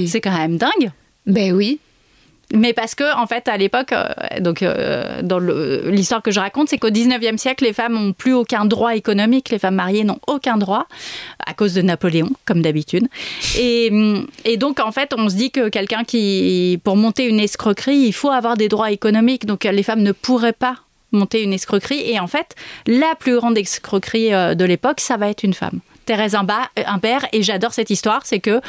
c'est 0.07 0.21
quand 0.21 0.37
même 0.37 0.57
dingue. 0.57 0.93
Ben 1.27 1.53
oui. 1.53 1.79
Mais 2.53 2.75
parce 2.75 2.95
que, 2.95 3.17
en 3.17 3.27
fait, 3.27 3.49
à 3.49 3.57
l'époque, 3.57 3.93
euh, 3.93 4.07
donc 4.41 4.63
euh, 4.63 5.23
dans 5.23 5.39
l'histoire 5.39 6.23
que 6.23 6.31
je 6.31 6.39
raconte, 6.39 6.69
c'est 6.69 6.79
qu'au 6.79 6.91
19e 6.91 7.39
siècle, 7.39 7.65
les 7.65 7.73
femmes 7.73 7.95
n'ont 7.95 8.13
plus 8.13 8.35
aucun 8.35 8.65
droit 8.67 8.95
économique. 8.95 9.49
Les 9.51 9.59
femmes 9.59 9.77
mariées 9.77 10.05
n'ont 10.05 10.21
aucun 10.27 10.59
droit 10.59 10.87
à 11.45 11.55
cause 11.55 11.75
de 11.75 11.83
Napoléon, 11.83 12.29
comme 12.45 12.61
d'habitude. 12.63 13.09
Et, 13.59 13.89
hum, 13.91 14.27
et 14.45 14.59
donc, 14.59 14.81
en 14.81 14.93
fait, 14.93 15.15
on 15.17 15.29
se 15.29 15.35
dit 15.35 15.51
que 15.51 15.71
quelqu'un 15.71 16.05
qui, 16.05 16.79
pour 16.85 16.97
monter 16.97 17.27
une 17.27 17.41
escroquerie, 17.41 17.97
il 17.97 18.13
faut 18.13 18.31
avoir 18.31 18.57
des 18.57 18.69
droits 18.69 18.91
économiques. 18.91 19.47
Donc, 19.47 19.65
les 19.65 19.83
femmes 19.83 20.03
ne 20.03 20.13
pourraient 20.13 20.53
pas 20.53 20.77
monter 21.13 21.43
une 21.43 21.53
escroquerie. 21.53 22.03
Et 22.11 22.19
en 22.19 22.27
fait, 22.27 22.55
la 22.87 23.15
plus 23.19 23.37
grande 23.37 23.57
escroquerie 23.57 24.35
euh, 24.35 24.55
de 24.55 24.65
l'époque, 24.65 25.01
ça 25.01 25.17
va 25.17 25.29
être 25.29 25.43
une 25.43 25.55
femme. 25.55 25.81
Thérèse 26.05 26.35
Imba- 26.35 26.69
Imbert, 26.87 27.27
et 27.33 27.43
j'adore 27.43 27.73
cette 27.73 27.91
histoire, 27.91 28.23
c'est 28.25 28.41
que 28.41 28.61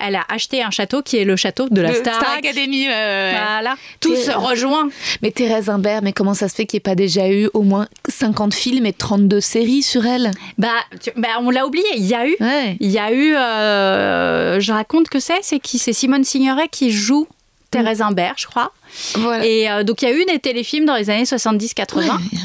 elle 0.00 0.16
a 0.16 0.24
acheté 0.28 0.62
un 0.62 0.70
château 0.70 1.02
qui 1.02 1.16
est 1.16 1.24
le 1.24 1.36
château 1.36 1.68
de 1.70 1.80
la 1.80 1.90
Le 1.90 1.94
Star, 1.96 2.14
Star 2.16 2.32
Academy. 2.36 2.84
Voilà, 2.86 3.76
tout 4.00 4.14
se 4.16 4.30
rejoint. 4.30 4.88
Mais 5.22 5.30
Thérèse 5.30 5.68
Imbert, 5.68 6.02
mais 6.02 6.12
comment 6.12 6.34
ça 6.34 6.48
se 6.48 6.54
fait 6.54 6.66
qu'il 6.66 6.76
n'y 6.76 6.80
ait 6.82 6.90
pas 6.90 6.94
déjà 6.94 7.28
eu 7.28 7.48
au 7.54 7.62
moins 7.62 7.86
50 8.08 8.54
films 8.54 8.86
et 8.86 8.92
32 8.92 9.40
séries 9.40 9.82
sur 9.82 10.04
elle? 10.06 10.30
Bah, 10.58 10.68
tu- 11.02 11.10
bah, 11.16 11.28
on 11.40 11.50
l'a 11.50 11.66
oublié. 11.66 11.84
Il 11.96 12.04
y 12.06 12.14
a 12.14 12.26
eu, 12.26 12.36
Ouais. 12.40 12.76
il 12.80 12.90
y 12.90 12.98
a 12.98 13.12
eu. 13.12 13.34
euh, 13.34 14.60
je 14.60 14.72
raconte 14.72 15.08
que 15.08 15.20
c'est, 15.20 15.38
c'est 15.42 15.58
qui 15.60 15.78
C'est 15.78 15.92
Simone 15.92 16.24
Signoret 16.24 16.68
qui 16.68 16.90
joue 16.90 17.26
Thérèse 17.74 18.00
Imbert, 18.02 18.34
je 18.36 18.46
crois. 18.46 18.72
Voilà. 19.16 19.44
Et 19.46 19.70
euh, 19.70 19.82
donc 19.84 20.02
il 20.02 20.08
y 20.08 20.12
a 20.12 20.14
eu 20.16 20.24
des 20.24 20.38
téléfilms 20.38 20.86
dans 20.86 20.96
les 20.96 21.10
années 21.10 21.24
70-80. 21.24 21.96
Ouais, 21.96 22.04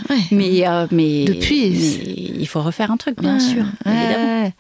ouais. 0.10 0.18
Mais, 0.32 0.68
euh, 0.68 0.88
mais 0.92 1.26
Depuis. 1.26 1.70
mais 1.72 2.36
il 2.42 2.48
faut 2.48 2.62
refaire 2.62 2.92
un 2.92 2.98
truc, 2.98 3.20
bien 3.22 3.40
sûr, 3.40 3.64
évidemment. 3.86 4.52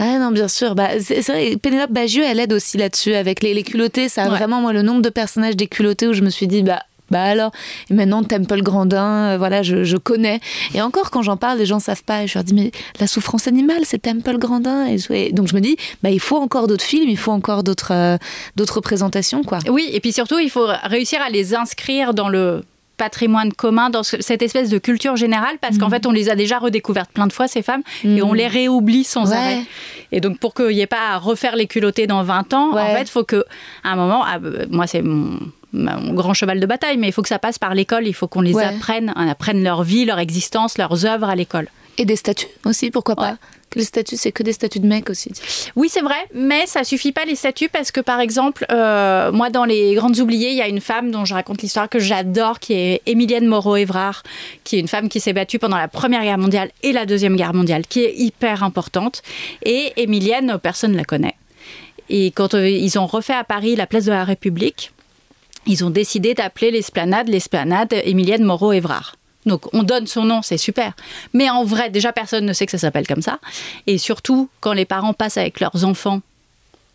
Ah 0.00 0.18
non, 0.20 0.30
bien 0.30 0.46
sûr. 0.46 0.76
Bah, 0.76 0.90
c'est 1.00 1.26
vrai, 1.26 1.56
Pénélope 1.60 1.90
Bagieux, 1.90 2.22
elle 2.24 2.38
aide 2.38 2.52
aussi 2.52 2.76
là-dessus 2.78 3.14
avec 3.14 3.42
les, 3.42 3.52
les 3.52 3.64
culottés. 3.64 4.08
Ça 4.08 4.22
a 4.22 4.28
Ouais. 4.28 4.36
vraiment, 4.36 4.60
moi, 4.60 4.72
le 4.72 4.82
nombre 4.82 5.02
de 5.02 5.08
personnages 5.08 5.56
des 5.56 5.66
culottés 5.66 6.06
où 6.06 6.12
je 6.12 6.22
me 6.22 6.30
suis 6.30 6.46
dit, 6.46 6.62
bah, 6.62 6.82
bah 7.10 7.22
alors. 7.22 7.52
Et 7.90 7.94
maintenant, 7.94 8.22
Temple 8.22 8.62
Grandin, 8.62 9.32
euh, 9.32 9.38
voilà, 9.38 9.62
je, 9.62 9.84
je 9.84 9.96
connais. 9.96 10.40
Et 10.74 10.82
encore, 10.82 11.10
quand 11.10 11.22
j'en 11.22 11.36
parle, 11.36 11.58
les 11.58 11.66
gens 11.66 11.78
savent 11.78 12.04
pas. 12.04 12.22
Et 12.24 12.26
je 12.26 12.34
leur 12.34 12.44
dis, 12.44 12.54
mais 12.54 12.70
la 13.00 13.06
souffrance 13.06 13.46
animale, 13.48 13.80
c'est 13.84 13.98
Temple 14.02 14.38
Grandin. 14.38 14.86
Et, 15.10 15.32
donc, 15.32 15.48
je 15.48 15.54
me 15.54 15.60
dis, 15.60 15.76
bah, 16.02 16.10
il 16.10 16.20
faut 16.20 16.36
encore 16.38 16.66
d'autres 16.66 16.84
films, 16.84 17.08
il 17.08 17.18
faut 17.18 17.32
encore 17.32 17.62
d'autres 17.62 17.92
euh, 17.92 18.16
d'autres 18.56 18.76
représentations, 18.76 19.42
quoi. 19.42 19.58
Oui, 19.68 19.88
et 19.92 20.00
puis 20.00 20.12
surtout, 20.12 20.38
il 20.38 20.50
faut 20.50 20.66
réussir 20.84 21.20
à 21.22 21.30
les 21.30 21.54
inscrire 21.54 22.14
dans 22.14 22.28
le 22.28 22.64
patrimoine 22.96 23.52
commun, 23.52 23.90
dans 23.90 24.02
ce- 24.02 24.20
cette 24.20 24.42
espèce 24.42 24.70
de 24.70 24.78
culture 24.78 25.14
générale, 25.14 25.56
parce 25.60 25.76
Mm. 25.76 25.78
qu'en 25.78 25.88
fait, 25.90 26.04
on 26.06 26.10
les 26.10 26.30
a 26.30 26.34
déjà 26.34 26.58
redécouvertes 26.58 27.12
plein 27.12 27.28
de 27.28 27.32
fois, 27.32 27.46
ces 27.46 27.62
femmes, 27.62 27.82
et 28.04 28.22
on 28.22 28.32
les 28.32 28.48
réoublie 28.48 29.04
sans 29.04 29.30
Ouais. 29.30 29.36
arrêt. 29.36 29.60
Et 30.10 30.20
donc, 30.20 30.40
pour 30.40 30.52
qu'il 30.52 30.70
n'y 30.70 30.80
ait 30.80 30.86
pas 30.88 31.10
à 31.12 31.18
refaire 31.18 31.54
les 31.54 31.68
culottés 31.68 32.08
dans 32.08 32.24
20 32.24 32.52
ans, 32.54 32.72
en 32.76 32.86
fait, 32.96 33.02
il 33.02 33.08
faut 33.10 33.22
que, 33.22 33.44
à 33.84 33.92
un 33.92 33.96
moment, 33.96 34.24
ah, 34.26 34.38
euh, 34.42 34.66
moi, 34.70 34.88
c'est 34.88 35.02
mon, 35.02 35.38
mon 35.72 36.14
grand 36.14 36.34
cheval 36.34 36.60
de 36.60 36.66
bataille, 36.66 36.96
mais 36.96 37.08
il 37.08 37.12
faut 37.12 37.22
que 37.22 37.28
ça 37.28 37.38
passe 37.38 37.58
par 37.58 37.74
l'école, 37.74 38.06
il 38.06 38.14
faut 38.14 38.28
qu'on 38.28 38.40
les 38.40 38.54
Ouais. 38.54 38.64
apprenne, 38.64 39.12
on 39.16 39.28
apprenne 39.28 39.62
leur 39.62 39.82
vie, 39.82 40.04
leur 40.04 40.18
existence, 40.18 40.78
leurs 40.78 41.04
œuvres 41.04 41.28
à 41.28 41.34
l'école. 41.36 41.68
Et 41.98 42.04
des 42.04 42.16
statues 42.16 42.46
aussi, 42.64 42.90
pourquoi 42.90 43.16
pas 43.16 43.36
que 43.70 43.78
les 43.78 43.84
statuts, 43.84 44.16
c'est 44.16 44.32
que 44.32 44.42
des 44.42 44.54
statuts 44.54 44.80
de 44.80 44.86
mecs 44.86 45.10
aussi. 45.10 45.30
Oui, 45.76 45.90
c'est 45.90 46.00
vrai, 46.00 46.16
mais 46.34 46.64
ça 46.66 46.84
suffit 46.84 47.12
pas 47.12 47.26
les 47.26 47.34
statuts 47.34 47.68
parce 47.68 47.90
que 47.92 48.00
par 48.00 48.18
exemple, 48.18 48.64
euh, 48.72 49.30
moi 49.30 49.50
dans 49.50 49.66
les 49.66 49.92
Grandes 49.94 50.18
Oubliées, 50.20 50.48
il 50.52 50.56
y 50.56 50.62
a 50.62 50.68
une 50.68 50.80
femme 50.80 51.10
dont 51.10 51.26
je 51.26 51.34
raconte 51.34 51.60
l'histoire 51.60 51.86
que 51.90 51.98
j'adore, 51.98 52.60
qui 52.60 52.72
est 52.72 53.02
Émilienne 53.04 53.44
Moreau-Évrard, 53.46 54.22
qui 54.64 54.76
est 54.76 54.80
une 54.80 54.88
femme 54.88 55.10
qui 55.10 55.20
s'est 55.20 55.34
battue 55.34 55.58
pendant 55.58 55.76
la 55.76 55.86
Première 55.88 56.22
Guerre 56.22 56.38
mondiale 56.38 56.70
et 56.82 56.92
la 56.92 57.04
Deuxième 57.04 57.36
Guerre 57.36 57.52
mondiale, 57.52 57.82
qui 57.86 58.00
est 58.04 58.14
hyper 58.16 58.62
importante. 58.62 59.20
Et 59.66 59.92
Émilienne, 59.98 60.56
personne 60.62 60.92
ne 60.92 60.96
la 60.96 61.04
connaît. 61.04 61.34
Et 62.08 62.30
quand 62.30 62.54
euh, 62.54 62.66
ils 62.70 62.98
ont 62.98 63.06
refait 63.06 63.34
à 63.34 63.44
Paris 63.44 63.76
la 63.76 63.86
place 63.86 64.06
de 64.06 64.12
la 64.12 64.24
République, 64.24 64.92
ils 65.68 65.84
ont 65.84 65.90
décidé 65.90 66.34
d'appeler 66.34 66.72
l'esplanade 66.72 67.28
l'esplanade 67.28 67.92
Émilienne 68.04 68.42
Moreau-Évrard. 68.42 69.14
Donc 69.46 69.72
on 69.72 69.82
donne 69.82 70.06
son 70.06 70.24
nom, 70.24 70.42
c'est 70.42 70.58
super. 70.58 70.94
Mais 71.32 71.48
en 71.48 71.64
vrai, 71.64 71.90
déjà 71.90 72.12
personne 72.12 72.44
ne 72.44 72.52
sait 72.52 72.66
que 72.66 72.72
ça 72.72 72.78
s'appelle 72.78 73.06
comme 73.06 73.22
ça. 73.22 73.38
Et 73.86 73.98
surtout, 73.98 74.48
quand 74.60 74.72
les 74.72 74.84
parents 74.84 75.12
passent 75.12 75.36
avec 75.36 75.60
leurs 75.60 75.84
enfants 75.84 76.20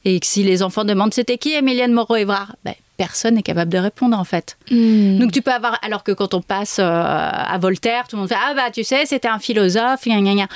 et 0.06 0.20
que 0.20 0.26
si 0.26 0.44
les 0.44 0.62
enfants 0.62 0.84
demandent 0.84 1.14
c'était 1.14 1.38
qui 1.38 1.54
Émilienne 1.54 1.94
Moreau-Évrard? 1.94 2.56
Ben, 2.66 2.76
personne 2.98 3.36
n'est 3.36 3.44
capable 3.44 3.72
de 3.72 3.78
répondre 3.78 4.18
en 4.18 4.24
fait. 4.24 4.58
Donc 4.70 5.32
tu 5.32 5.42
peux 5.42 5.52
avoir, 5.52 5.80
alors 5.84 6.04
que 6.04 6.12
quand 6.12 6.34
on 6.34 6.42
passe 6.42 6.78
euh, 6.80 6.84
à 6.86 7.58
Voltaire, 7.60 8.08
tout 8.08 8.16
le 8.16 8.22
monde 8.22 8.30
fait 8.30 8.38
ah 8.38 8.54
bah 8.54 8.72
tu 8.72 8.84
sais 8.84 9.06
c'était 9.06 9.28
un 9.28 9.40
philosophe, 9.40 10.06
gna, 10.06 10.20
gna, 10.22 10.34
gna. 10.34 10.48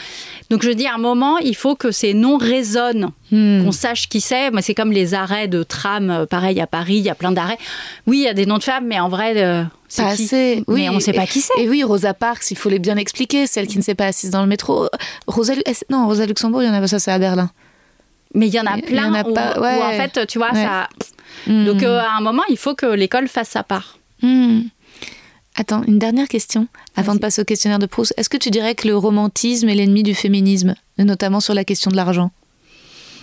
Donc 0.49 0.63
je 0.63 0.69
dis 0.69 0.87
à 0.87 0.95
un 0.95 0.99
moment 0.99 1.37
il 1.39 1.55
faut 1.55 1.75
que 1.75 1.91
ces 1.91 2.13
noms 2.13 2.37
résonnent, 2.37 3.09
qu'on 3.31 3.71
sache 3.71 4.07
qui 4.09 4.21
c'est. 4.21 4.51
Moi 4.51 4.61
c'est 4.61 4.75
comme 4.75 4.91
les 4.91 5.13
arrêts 5.13 5.47
de 5.47 5.63
tram, 5.63 6.09
euh, 6.09 6.25
pareil 6.25 6.59
à 6.61 6.67
Paris, 6.67 6.97
il 6.97 7.03
y 7.03 7.09
a 7.09 7.15
plein 7.15 7.31
d'arrêts. 7.31 7.57
Oui 8.05 8.19
il 8.19 8.23
y 8.23 8.27
a 8.29 8.33
des 8.33 8.45
noms 8.45 8.57
de 8.57 8.63
femmes, 8.63 8.85
mais 8.87 8.99
en 8.99 9.09
vrai 9.09 9.33
euh, 9.37 9.63
c'est 9.87 10.03
Pas 10.03 10.15
qui 10.15 10.23
assez. 10.23 10.63
Oui, 10.67 10.81
Mais 10.81 10.89
on 10.89 10.95
ne 10.95 10.99
sait 10.99 11.13
pas 11.13 11.25
qui 11.25 11.41
c'est. 11.41 11.59
Et 11.59 11.69
oui, 11.69 11.83
Rosa 11.83 12.13
Parks, 12.13 12.51
il 12.51 12.57
faut 12.57 12.69
les 12.69 12.79
bien 12.79 12.97
expliquer. 12.97 13.47
Celle 13.47 13.67
qui 13.67 13.77
ne 13.77 13.83
s'est 13.83 13.95
pas 13.95 14.07
assise 14.07 14.31
dans 14.31 14.41
le 14.41 14.47
métro. 14.47 14.89
Rosa, 15.27 15.53
non, 15.89 16.07
Rosa 16.07 16.25
Luxembourg, 16.25 16.61
il 16.61 16.67
y 16.67 16.69
en 16.69 16.73
a 16.73 16.81
pas 16.81 16.87
ça, 16.87 16.99
c'est 16.99 17.11
à 17.11 17.19
Berlin. 17.19 17.49
Mais 18.37 18.47
il 18.47 18.53
y 18.53 18.59
en 18.59 18.65
a 18.65 18.77
plein 18.77 19.09
en 19.11 19.13
a 19.15 19.23
où, 19.27 19.33
pas- 19.33 19.57
où, 19.57 19.61
ouais. 19.63 19.81
en 19.83 19.91
fait 19.91 20.25
tu 20.27 20.37
vois 20.37 20.53
Ouais. 20.53 20.63
ça. 20.63 20.87
Donc 21.47 21.81
euh, 21.83 21.99
à 21.99 22.17
un 22.17 22.21
moment 22.21 22.43
il 22.49 22.57
faut 22.57 22.75
que 22.75 22.85
l'école 22.85 23.27
fasse 23.27 23.49
sa 23.49 23.63
part. 23.63 23.97
Hmm. 24.21 24.61
Attends, 25.55 25.81
une 25.87 25.97
dernière 25.97 26.27
question 26.27 26.67
avant 26.95 27.15
de 27.15 27.19
passer 27.19 27.41
au 27.41 27.45
questionnaire 27.45 27.79
de 27.79 27.87
Proust. 27.87 28.13
Est-ce 28.17 28.29
que 28.29 28.37
tu 28.37 28.51
dirais 28.51 28.75
que 28.75 28.87
le 28.87 28.95
romantisme 28.95 29.67
est 29.69 29.75
l'ennemi 29.75 30.03
du 30.03 30.13
féminisme, 30.13 30.75
notamment 30.99 31.39
sur 31.39 31.55
la 31.55 31.63
question 31.63 31.89
de 31.89 31.95
l'argent? 31.95 32.31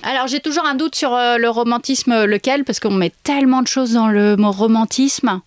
Alors 0.03 0.27
j'ai 0.27 0.41
toujours 0.41 0.67
un 0.67 0.75
doute 0.75 0.95
sur 0.97 1.15
euh, 1.15 1.39
le 1.39 1.49
romantisme, 1.49 2.25
lequel, 2.25 2.65
parce 2.65 2.81
qu'on 2.81 2.91
met 2.93 3.13
tellement 3.23 3.63
de 3.63 3.69
choses 3.69 3.93
dans 3.93 4.09
le 4.09 4.37
mot 4.37 4.51
romantisme. 4.51 5.41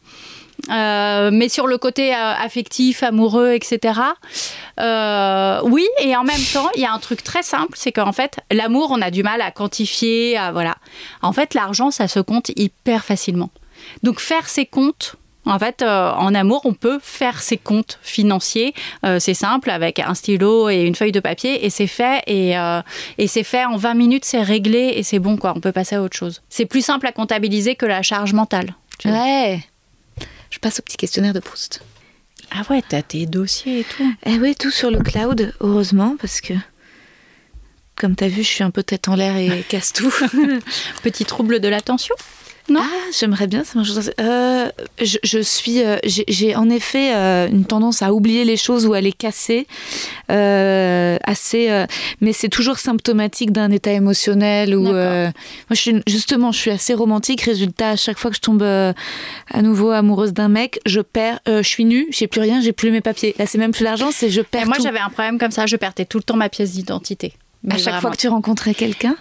Euh, 0.69 1.29
mais 1.31 1.49
sur 1.49 1.67
le 1.67 1.77
côté 1.77 2.13
euh, 2.13 2.33
affectif, 2.33 3.03
amoureux, 3.03 3.53
etc. 3.53 3.99
euh, 4.79 5.59
oui, 5.63 5.85
et 6.01 6.15
en 6.15 6.23
même 6.23 6.41
temps, 6.53 6.69
il 6.75 6.81
y 6.81 6.85
a 6.85 6.91
un 6.91 6.99
truc 6.99 7.23
très 7.23 7.43
simple, 7.43 7.73
c'est 7.75 7.91
qu'en 7.91 8.11
fait, 8.11 8.37
l'amour, 8.51 8.91
on 8.91 9.01
a 9.01 9.11
du 9.11 9.23
mal 9.23 9.41
à 9.41 9.51
quantifier, 9.51 10.37
à, 10.37 10.51
voilà. 10.51 10.75
En 11.21 11.33
fait, 11.33 11.53
l'argent, 11.53 11.91
ça 11.91 12.07
se 12.07 12.19
compte 12.19 12.51
hyper 12.55 13.03
facilement. 13.05 13.49
Donc 14.03 14.19
faire 14.19 14.49
ses 14.49 14.65
comptes. 14.65 15.15
En 15.45 15.59
fait, 15.59 15.81
en 15.81 16.35
amour, 16.35 16.63
on 16.65 16.73
peut 16.73 16.99
faire 17.01 17.41
ses 17.41 17.55
comptes 17.55 17.99
financiers. 18.01 18.73
C'est 19.19 19.33
simple, 19.33 19.69
avec 19.69 19.99
un 19.99 20.13
stylo 20.13 20.67
et 20.67 20.81
une 20.81 20.93
feuille 20.93 21.13
de 21.13 21.21
papier, 21.21 21.65
et 21.65 21.69
c'est 21.69 21.87
fait. 21.87 22.21
Et, 22.27 22.55
et 23.17 23.27
c'est 23.27 23.45
fait 23.45 23.63
en 23.63 23.77
20 23.77 23.93
minutes, 23.93 24.25
c'est 24.25 24.41
réglé, 24.41 24.95
et 24.97 25.03
c'est 25.03 25.19
bon, 25.19 25.37
quoi. 25.37 25.53
On 25.55 25.61
peut 25.61 25.71
passer 25.71 25.95
à 25.95 26.01
autre 26.01 26.17
chose. 26.17 26.41
C'est 26.49 26.65
plus 26.65 26.83
simple 26.83 27.07
à 27.07 27.13
comptabiliser 27.13 27.75
que 27.75 27.85
la 27.85 28.01
charge 28.01 28.33
mentale. 28.33 28.75
tu 28.99 29.07
vois. 29.07 29.57
Je 30.49 30.59
passe 30.59 30.79
au 30.79 30.81
petit 30.81 30.97
questionnaire 30.97 31.33
de 31.33 31.39
Proust. 31.39 31.81
Ah 32.51 32.61
ouais, 32.69 32.83
t'as 32.87 33.01
tes 33.01 33.25
dossiers 33.25 33.81
et 33.81 33.83
tout. 33.83 34.13
Eh 34.25 34.37
oui, 34.39 34.55
tout 34.55 34.71
sur 34.71 34.89
le 34.89 34.99
cloud, 34.99 35.53
heureusement, 35.59 36.15
parce 36.19 36.39
que 36.41 36.53
comme 37.95 38.15
t'as 38.15 38.27
vu, 38.27 38.43
je 38.43 38.47
suis 38.47 38.63
un 38.63 38.69
peu 38.69 38.83
tête 38.83 39.07
en 39.09 39.15
l'air 39.15 39.35
et 39.35 39.63
casse 39.69 39.91
tout. 39.91 40.13
Petit 41.03 41.25
trouble 41.25 41.59
de 41.59 41.67
l'attention? 41.67 42.15
Non 42.69 42.81
Ah, 42.83 43.09
j'aimerais 43.17 43.47
bien. 43.47 43.63
Ça 43.63 43.73
marche. 43.75 43.91
Euh, 44.19 44.69
je, 45.01 45.17
je 45.23 45.39
suis. 45.39 45.83
euh, 45.83 45.97
j'ai- 46.03 46.55
en 46.55 46.69
effet 46.69 47.13
euh, 47.15 47.47
une 47.49 47.63
tendance 47.65 48.01
à 48.01 48.13
oublier 48.13 48.43
les 48.43 48.57
choses 48.57 48.85
ou 48.85 48.93
à 48.93 48.99
les 49.01 49.13
casser. 49.13 49.67
euh, 50.29 51.17
assez. 51.23 51.69
mais 52.19 52.33
c'est 52.33 52.49
toujours 52.49 52.77
symptomatique 52.79 53.51
d'un 53.51 53.71
état 53.71 53.91
émotionnel 53.91 54.75
ou. 54.75 54.83
Moi, 54.83 55.31
je 55.71 55.75
suis 55.75 55.95
justement, 56.07 56.51
je 56.51 56.59
suis 56.59 56.71
assez 56.71 56.93
romantique. 56.93 57.41
Résultat, 57.41 57.91
à 57.91 57.95
chaque 57.95 58.17
fois 58.19 58.31
que 58.31 58.35
je 58.37 58.41
tombe 58.41 58.63
à 58.63 59.61
nouveau 59.61 59.91
amoureuse 59.91 60.33
d'un 60.33 60.49
mec, 60.49 60.79
je 60.85 60.99
perds. 61.01 61.39
je 61.47 61.61
suis 61.61 61.85
nue. 61.85 62.07
J'ai 62.11 62.27
plus 62.27 62.41
rien. 62.41 62.61
J'ai 62.61 62.73
plus 62.73 62.91
mes 62.91 63.01
papiers. 63.01 63.33
Là, 63.39 63.45
c'est 63.45 63.57
même 63.57 63.71
plus 63.71 63.83
l'argent. 63.83 64.09
C'est 64.11 64.29
je 64.29 64.41
perds 64.41 64.63
Et 64.63 64.65
moi, 64.65 64.77
j'avais 64.81 64.99
un 64.99 65.09
problème 65.09 65.37
comme 65.39 65.51
ça. 65.51 65.65
Je 65.65 65.75
perdais 65.77 66.05
tout 66.05 66.17
le 66.17 66.23
temps 66.23 66.35
ma 66.35 66.49
pièce 66.49 66.71
d'identité. 66.73 67.33
À 67.69 67.77
chaque 67.77 68.01
fois 68.01 68.11
que 68.11 68.17
tu 68.17 68.27
rencontrais 68.27 68.73
quelqu'un. 68.73 69.15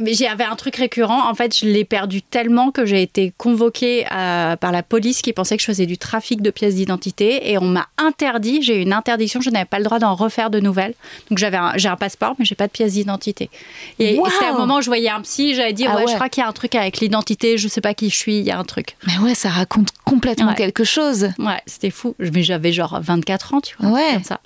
Mais 0.00 0.12
j'avais 0.12 0.42
un 0.42 0.56
truc 0.56 0.74
récurrent. 0.74 1.28
En 1.30 1.34
fait, 1.34 1.56
je 1.56 1.64
l'ai 1.64 1.84
perdu 1.84 2.20
tellement 2.20 2.72
que 2.72 2.84
j'ai 2.84 3.00
été 3.00 3.32
convoquée 3.38 4.06
à- 4.10 4.56
par 4.60 4.72
la 4.72 4.82
police 4.82 5.22
qui 5.22 5.32
pensait 5.32 5.56
que 5.56 5.62
je 5.62 5.66
faisais 5.68 5.86
du 5.86 5.98
trafic 5.98 6.42
de 6.42 6.50
pièces 6.50 6.74
d'identité 6.74 7.50
et 7.52 7.58
on 7.58 7.64
m'a 7.66 7.86
interdit. 7.96 8.60
J'ai 8.60 8.78
eu 8.78 8.82
une 8.82 8.92
interdiction. 8.92 9.40
Je 9.40 9.50
n'avais 9.50 9.64
pas 9.66 9.78
le 9.78 9.84
droit 9.84 10.00
d'en 10.00 10.16
refaire 10.16 10.50
de 10.50 10.58
nouvelles. 10.58 10.94
Donc 11.30 11.38
j'avais 11.38 11.58
un, 11.58 11.72
j'ai 11.76 11.88
un 11.88 11.94
passeport, 11.96 12.34
mais 12.40 12.44
j'ai 12.44 12.56
pas 12.56 12.66
de 12.66 12.72
pièce 12.72 12.94
d'identité. 12.94 13.50
Et, 14.00 14.14
et 14.14 14.18
Waouh 14.18 14.28
c'était 14.32 14.46
un 14.46 14.58
moment 14.58 14.78
où 14.78 14.80
je 14.82 14.86
voyais 14.88 15.10
un 15.10 15.20
psy. 15.20 15.54
J'avais 15.54 15.72
dit 15.72 15.86
Ah 15.86 15.94
ouais, 15.94 16.02
ouais. 16.04 16.08
je 16.10 16.14
crois 16.16 16.28
qu'il 16.28 16.42
y 16.42 16.44
a 16.44 16.48
un 16.48 16.52
truc 16.52 16.74
avec 16.74 16.98
l'identité. 16.98 17.56
Je 17.56 17.68
sais 17.68 17.80
pas 17.80 17.94
qui 17.94 18.10
je 18.10 18.16
suis. 18.16 18.38
Il 18.40 18.44
y 18.46 18.50
a 18.50 18.58
un 18.58 18.64
truc. 18.64 18.96
Mais 19.06 19.16
ouais, 19.18 19.36
ça 19.36 19.48
raconte 19.48 19.90
complètement 20.04 20.48
Ouais. 20.48 20.54
quelque 20.56 20.82
chose. 20.82 21.28
Ouais, 21.38 21.60
c'était 21.66 21.90
fou. 21.90 22.16
Mais 22.18 22.42
j'avais 22.42 22.72
genre 22.72 22.98
24 23.00 23.54
ans, 23.54 23.60
tu 23.60 23.76
vois. 23.78 23.90
Ouais. 23.92 24.14
Comme 24.14 24.24
ça. 24.24 24.40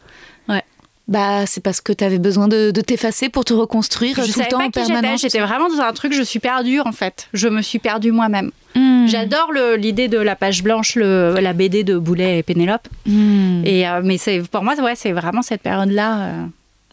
Bah, 1.08 1.46
c'est 1.46 1.60
parce 1.60 1.80
que 1.80 1.92
tu 1.92 2.04
avais 2.04 2.18
besoin 2.18 2.46
de, 2.48 2.70
de 2.70 2.80
t'effacer 2.80 3.28
pour 3.28 3.44
te 3.44 3.52
reconstruire 3.52 4.14
Je 4.24 4.32
tout 4.32 4.38
le 4.38 4.46
temps 4.46 4.58
pas 4.58 4.64
en 4.66 4.70
permanence. 4.70 5.20
J'étais 5.22 5.40
vraiment 5.40 5.68
dans 5.68 5.80
un 5.82 5.92
truc. 5.92 6.12
Je 6.12 6.22
suis 6.22 6.38
perdue 6.38 6.80
en 6.80 6.92
fait. 6.92 7.28
Je 7.32 7.48
me 7.48 7.60
suis 7.60 7.80
perdue 7.80 8.12
moi-même. 8.12 8.50
Hmm. 8.76 9.06
J'adore 9.08 9.50
l'idée 9.76 10.08
de 10.08 10.18
la 10.18 10.36
page 10.36 10.62
blanche, 10.62 10.94
le- 10.94 11.34
la 11.40 11.52
BD 11.52 11.82
de 11.84 11.98
Boulet 11.98 12.38
et 12.38 12.42
Pénélope. 12.42 12.86
Hmm. 13.06 13.62
Et 13.66 13.86
euh, 13.88 14.00
mais 14.04 14.16
c'est 14.16 14.42
pour 14.48 14.62
moi, 14.62 14.74
ouais, 14.80 14.94
c'est 14.94 15.12
vraiment 15.12 15.42
cette 15.42 15.62
période-là. 15.62 16.20
euh, 16.20 16.42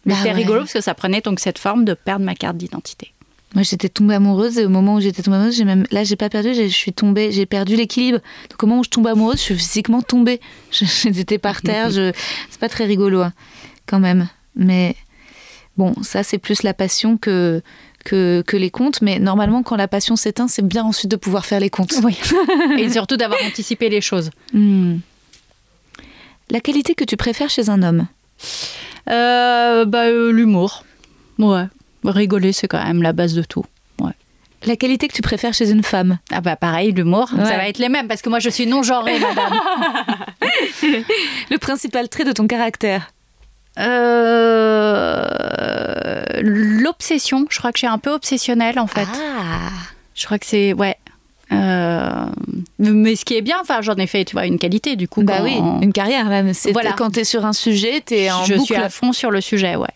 mais 0.06 0.14
Bah 0.14 0.20
c'était 0.20 0.30
ouais. 0.32 0.36
rigolo 0.36 0.60
parce 0.62 0.74
que 0.74 0.82
ça 0.82 0.94
prenait 0.96 1.22
donc 1.22 1.40
cette 1.40 1.60
forme 1.60 1.86
de 1.86 1.94
perdre 1.94 2.26
ma 2.26 2.34
carte 2.34 2.58
d'identité. 2.58 3.14
Moi, 3.56 3.64
j'étais 3.64 3.90
tombée 3.90 4.14
amoureuse 4.16 4.60
et 4.60 4.66
au 4.66 4.70
moment 4.70 4.96
où 4.96 5.00
j'étais 5.02 5.24
tombée 5.24 5.38
amoureuse, 5.38 5.56
j'ai 5.58 5.66
même 5.66 5.86
là, 5.92 6.04
j'ai 6.04 6.16
pas 6.16 6.30
perdu, 6.30 6.54
j'ai- 6.54 6.70
je 6.70 6.76
suis 6.76 6.94
tombée, 6.94 7.32
j'ai 7.32 7.46
perdu 7.46 7.76
l'équilibre. 7.76 8.20
Donc 8.50 8.64
au 8.64 8.68
moment 8.68 8.82
où 8.82 8.84
je 8.84 8.90
tombe 8.90 9.08
amoureuse, 9.08 9.38
je 9.38 9.44
suis 9.44 9.56
physiquement 9.56 10.02
tombée. 10.02 10.40
J'étais 10.72 11.38
par 11.38 11.62
terre. 11.62 11.90
Je... 11.92 12.12
C'est 12.50 12.60
pas 12.60 12.70
très 12.70 12.86
rigolo, 12.86 13.22
hein, 13.22 13.34
quand 13.90 14.00
même. 14.00 14.28
Mais 14.56 14.96
bon, 15.78 15.94
ça, 16.04 16.24
c'est 16.24 16.38
plus 16.38 16.64
la 16.64 16.74
passion 16.74 17.18
que 17.18 17.62
que, 18.06 18.44
que 18.46 18.56
les 18.56 18.70
comptes. 18.70 19.02
Mais 19.02 19.20
normalement, 19.20 19.64
quand 19.64 19.76
la 19.76 19.88
passion 19.88 20.16
s'éteint, 20.16 20.48
c'est 20.48 20.66
bien 20.66 20.84
ensuite 20.84 21.12
de 21.12 21.16
pouvoir 21.18 21.46
faire 21.46 21.60
les 21.60 21.70
comptes. 21.70 21.94
Oui. 22.04 22.18
et 22.78 22.90
surtout 22.90 23.18
d'avoir 23.18 23.40
anticipé 23.46 23.90
les 23.90 24.02
choses. 24.02 24.30
Hmm. 24.54 24.98
La 26.50 26.62
qualité 26.62 26.96
que 26.96 27.04
tu 27.04 27.18
préfères 27.18 27.50
chez 27.50 27.70
un 27.70 27.84
homme? 27.84 28.08
Euh, 29.10 29.86
bah, 29.86 30.06
euh, 30.06 30.32
l'humour. 30.32 30.86
Ouais. 31.38 31.66
Rigoler, 32.04 32.54
c'est 32.54 32.68
quand 32.68 32.84
même 32.84 33.02
la 33.02 33.14
base 33.14 33.34
de 33.34 33.44
tout. 33.44 33.66
Ouais. 34.00 34.14
La 34.66 34.76
qualité 34.76 35.08
que 35.08 35.14
tu 35.14 35.22
préfères 35.22 35.54
chez 35.54 35.70
une 35.70 35.84
femme? 35.84 36.18
Ah 36.32 36.42
bah 36.42 36.56
pareil, 36.56 36.92
l'humour, 36.92 37.30
Ouais. 37.38 37.46
ça 37.46 37.58
va 37.58 37.68
être 37.68 37.78
les 37.78 37.90
mêmes 37.90 38.08
parce 38.08 38.22
que 38.22 38.30
moi 38.30 38.40
je 38.40 38.50
suis 38.50 38.66
non 38.66 38.84
genrée, 38.84 39.20
madame. 39.20 39.54
Le 41.52 41.58
principal 41.58 42.08
trait 42.10 42.24
de 42.24 42.32
ton 42.32 42.48
caractère 42.48 43.12
Euh, 43.80 45.26
L'obsession, 46.42 47.46
je 47.50 47.58
crois 47.60 47.72
que 47.72 47.78
je 47.78 47.86
suis 47.86 47.88
un 47.88 47.98
peu 47.98 48.12
obsessionnelle 48.12 48.80
en 48.80 48.88
fait. 48.88 49.08
Ah 49.14 49.70
Je 50.16 50.26
crois 50.26 50.40
que 50.40 50.46
c'est 50.46 50.74
ouais. 50.74 50.96
Euh, 51.52 52.26
mais 52.78 53.16
ce 53.16 53.26
qui 53.26 53.36
est 53.36 53.42
bien, 53.42 53.58
enfin 53.62 53.82
j'en 53.82 53.96
ai 53.96 54.06
fait, 54.08 54.24
tu 54.26 54.34
vois, 54.34 54.46
une 54.46 54.60
qualité 54.60 54.96
du 54.96 55.08
coup. 55.08 55.24
Bah 55.24 55.38
quand- 55.38 55.44
oui, 55.44 55.56
une 55.82 55.92
carrière 55.94 56.26
même. 56.26 56.54
C'est 56.54 56.72
Voilà. 56.72 56.94
Quand 56.94 57.10
t'es 57.12 57.24
sur 57.24 57.46
un 57.46 57.54
sujet, 57.54 58.02
t'es 58.06 58.30
en 58.32 58.46
je 58.46 58.54
boucle. 58.56 58.66
suis 58.66 58.76
à 58.76 58.90
fond 58.90 59.12
sur 59.14 59.32
le 59.32 59.42
sujet, 59.42 59.76
ouais. 59.76 59.88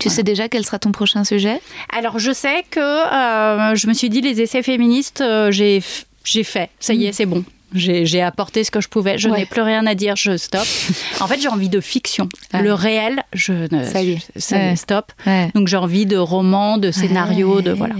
Tu 0.00 0.08
sais 0.10 0.22
déjà 0.24 0.48
quel 0.48 0.64
sera 0.64 0.78
ton 0.78 0.90
prochain 0.92 1.22
sujet? 1.24 1.60
Alors 1.96 2.18
je 2.18 2.32
sais 2.32 2.64
que 2.70 2.80
euh, 2.80 3.74
je 3.76 3.86
me 3.86 3.92
suis 3.94 4.08
dit 4.10 4.20
les 4.20 4.40
essais 4.40 4.62
féministes, 4.62 5.20
euh, 5.20 5.50
j'ai 5.50 5.82
j'ai 6.24 6.42
fait, 6.44 6.70
ça 6.80 6.94
y 6.94 7.06
est, 7.06 7.12
c'est 7.12 7.26
bon. 7.26 7.44
J'ai 7.74 8.22
apporté 8.22 8.62
ce 8.64 8.70
que 8.70 8.80
je 8.80 8.88
pouvais. 8.88 9.18
Je. 9.18 9.28
Ouais. 9.28 9.38
n'ai 9.40 9.46
plus 9.46 9.62
rien 9.62 9.84
à 9.86 9.94
dire. 9.94 10.14
Je 10.16 10.36
stop. 10.36 10.62
en 11.20 11.26
fait, 11.26 11.40
j'ai 11.40 11.48
envie 11.48 11.68
de 11.68 11.80
fiction. 11.80 12.28
Ouais. 12.52 12.62
Le 12.62 12.72
réel, 12.72 13.22
je 13.32 13.52
ne. 13.74 13.84
Ça 13.84 14.02
y 14.02 14.12
est. 14.12 14.18
ça 14.36 14.56
Ouais. 14.56 14.76
stop. 14.76 15.12
Donc 15.54 15.68
j'ai 15.68 15.76
envie 15.76 16.06
de 16.06 16.16
romans, 16.16 16.78
de 16.78 16.90
scénarios, 16.90 17.60
de 17.62 17.72
voilà. 17.72 17.94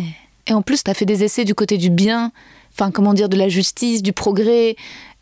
Et 0.47 0.53
en 0.53 0.63
plus, 0.63 0.85
t'as 0.85 0.95
fait 0.95 1.07
des 1.07 1.25
essais 1.25 1.45
du 1.45 1.55
côté 1.55 1.77
du 1.79 1.91
bien, 1.91 2.31
enfin, 2.73 2.91
comment 2.91 3.15
dire, 3.15 3.29
de 3.29 3.37
la 3.37 3.49
justice, 3.49 4.03
du 4.03 4.13
progrès. 4.13 4.77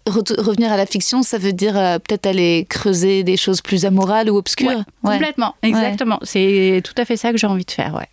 Re- 0.05 0.41
revenir 0.41 0.73
à 0.73 0.77
la 0.77 0.85
fiction, 0.85 1.23
ça 1.23 1.39
veut 1.39 1.53
dire 1.53 1.79
euh, 1.79 1.99
peut-être 2.01 2.27
aller 2.27 2.67
creuser 2.69 3.23
des 3.23 3.37
choses 3.37 3.61
plus 3.63 3.85
amorales 3.85 4.29
ou 4.31 4.37
obscures. 4.37 4.67
Ouais, 4.69 4.77
Ouais. 5.05 5.13
Complètement, 5.13 5.55
exactement. 5.63 6.19
C'est 6.25 6.81
tout 6.85 6.95
à 7.01 7.05
fait 7.05 7.17
ça 7.17 7.31
que 7.31 7.39
j'ai 7.39 7.47
envie 7.47 7.65
de 7.65 7.71
faire, 7.71 7.95
ouais. 7.95 8.09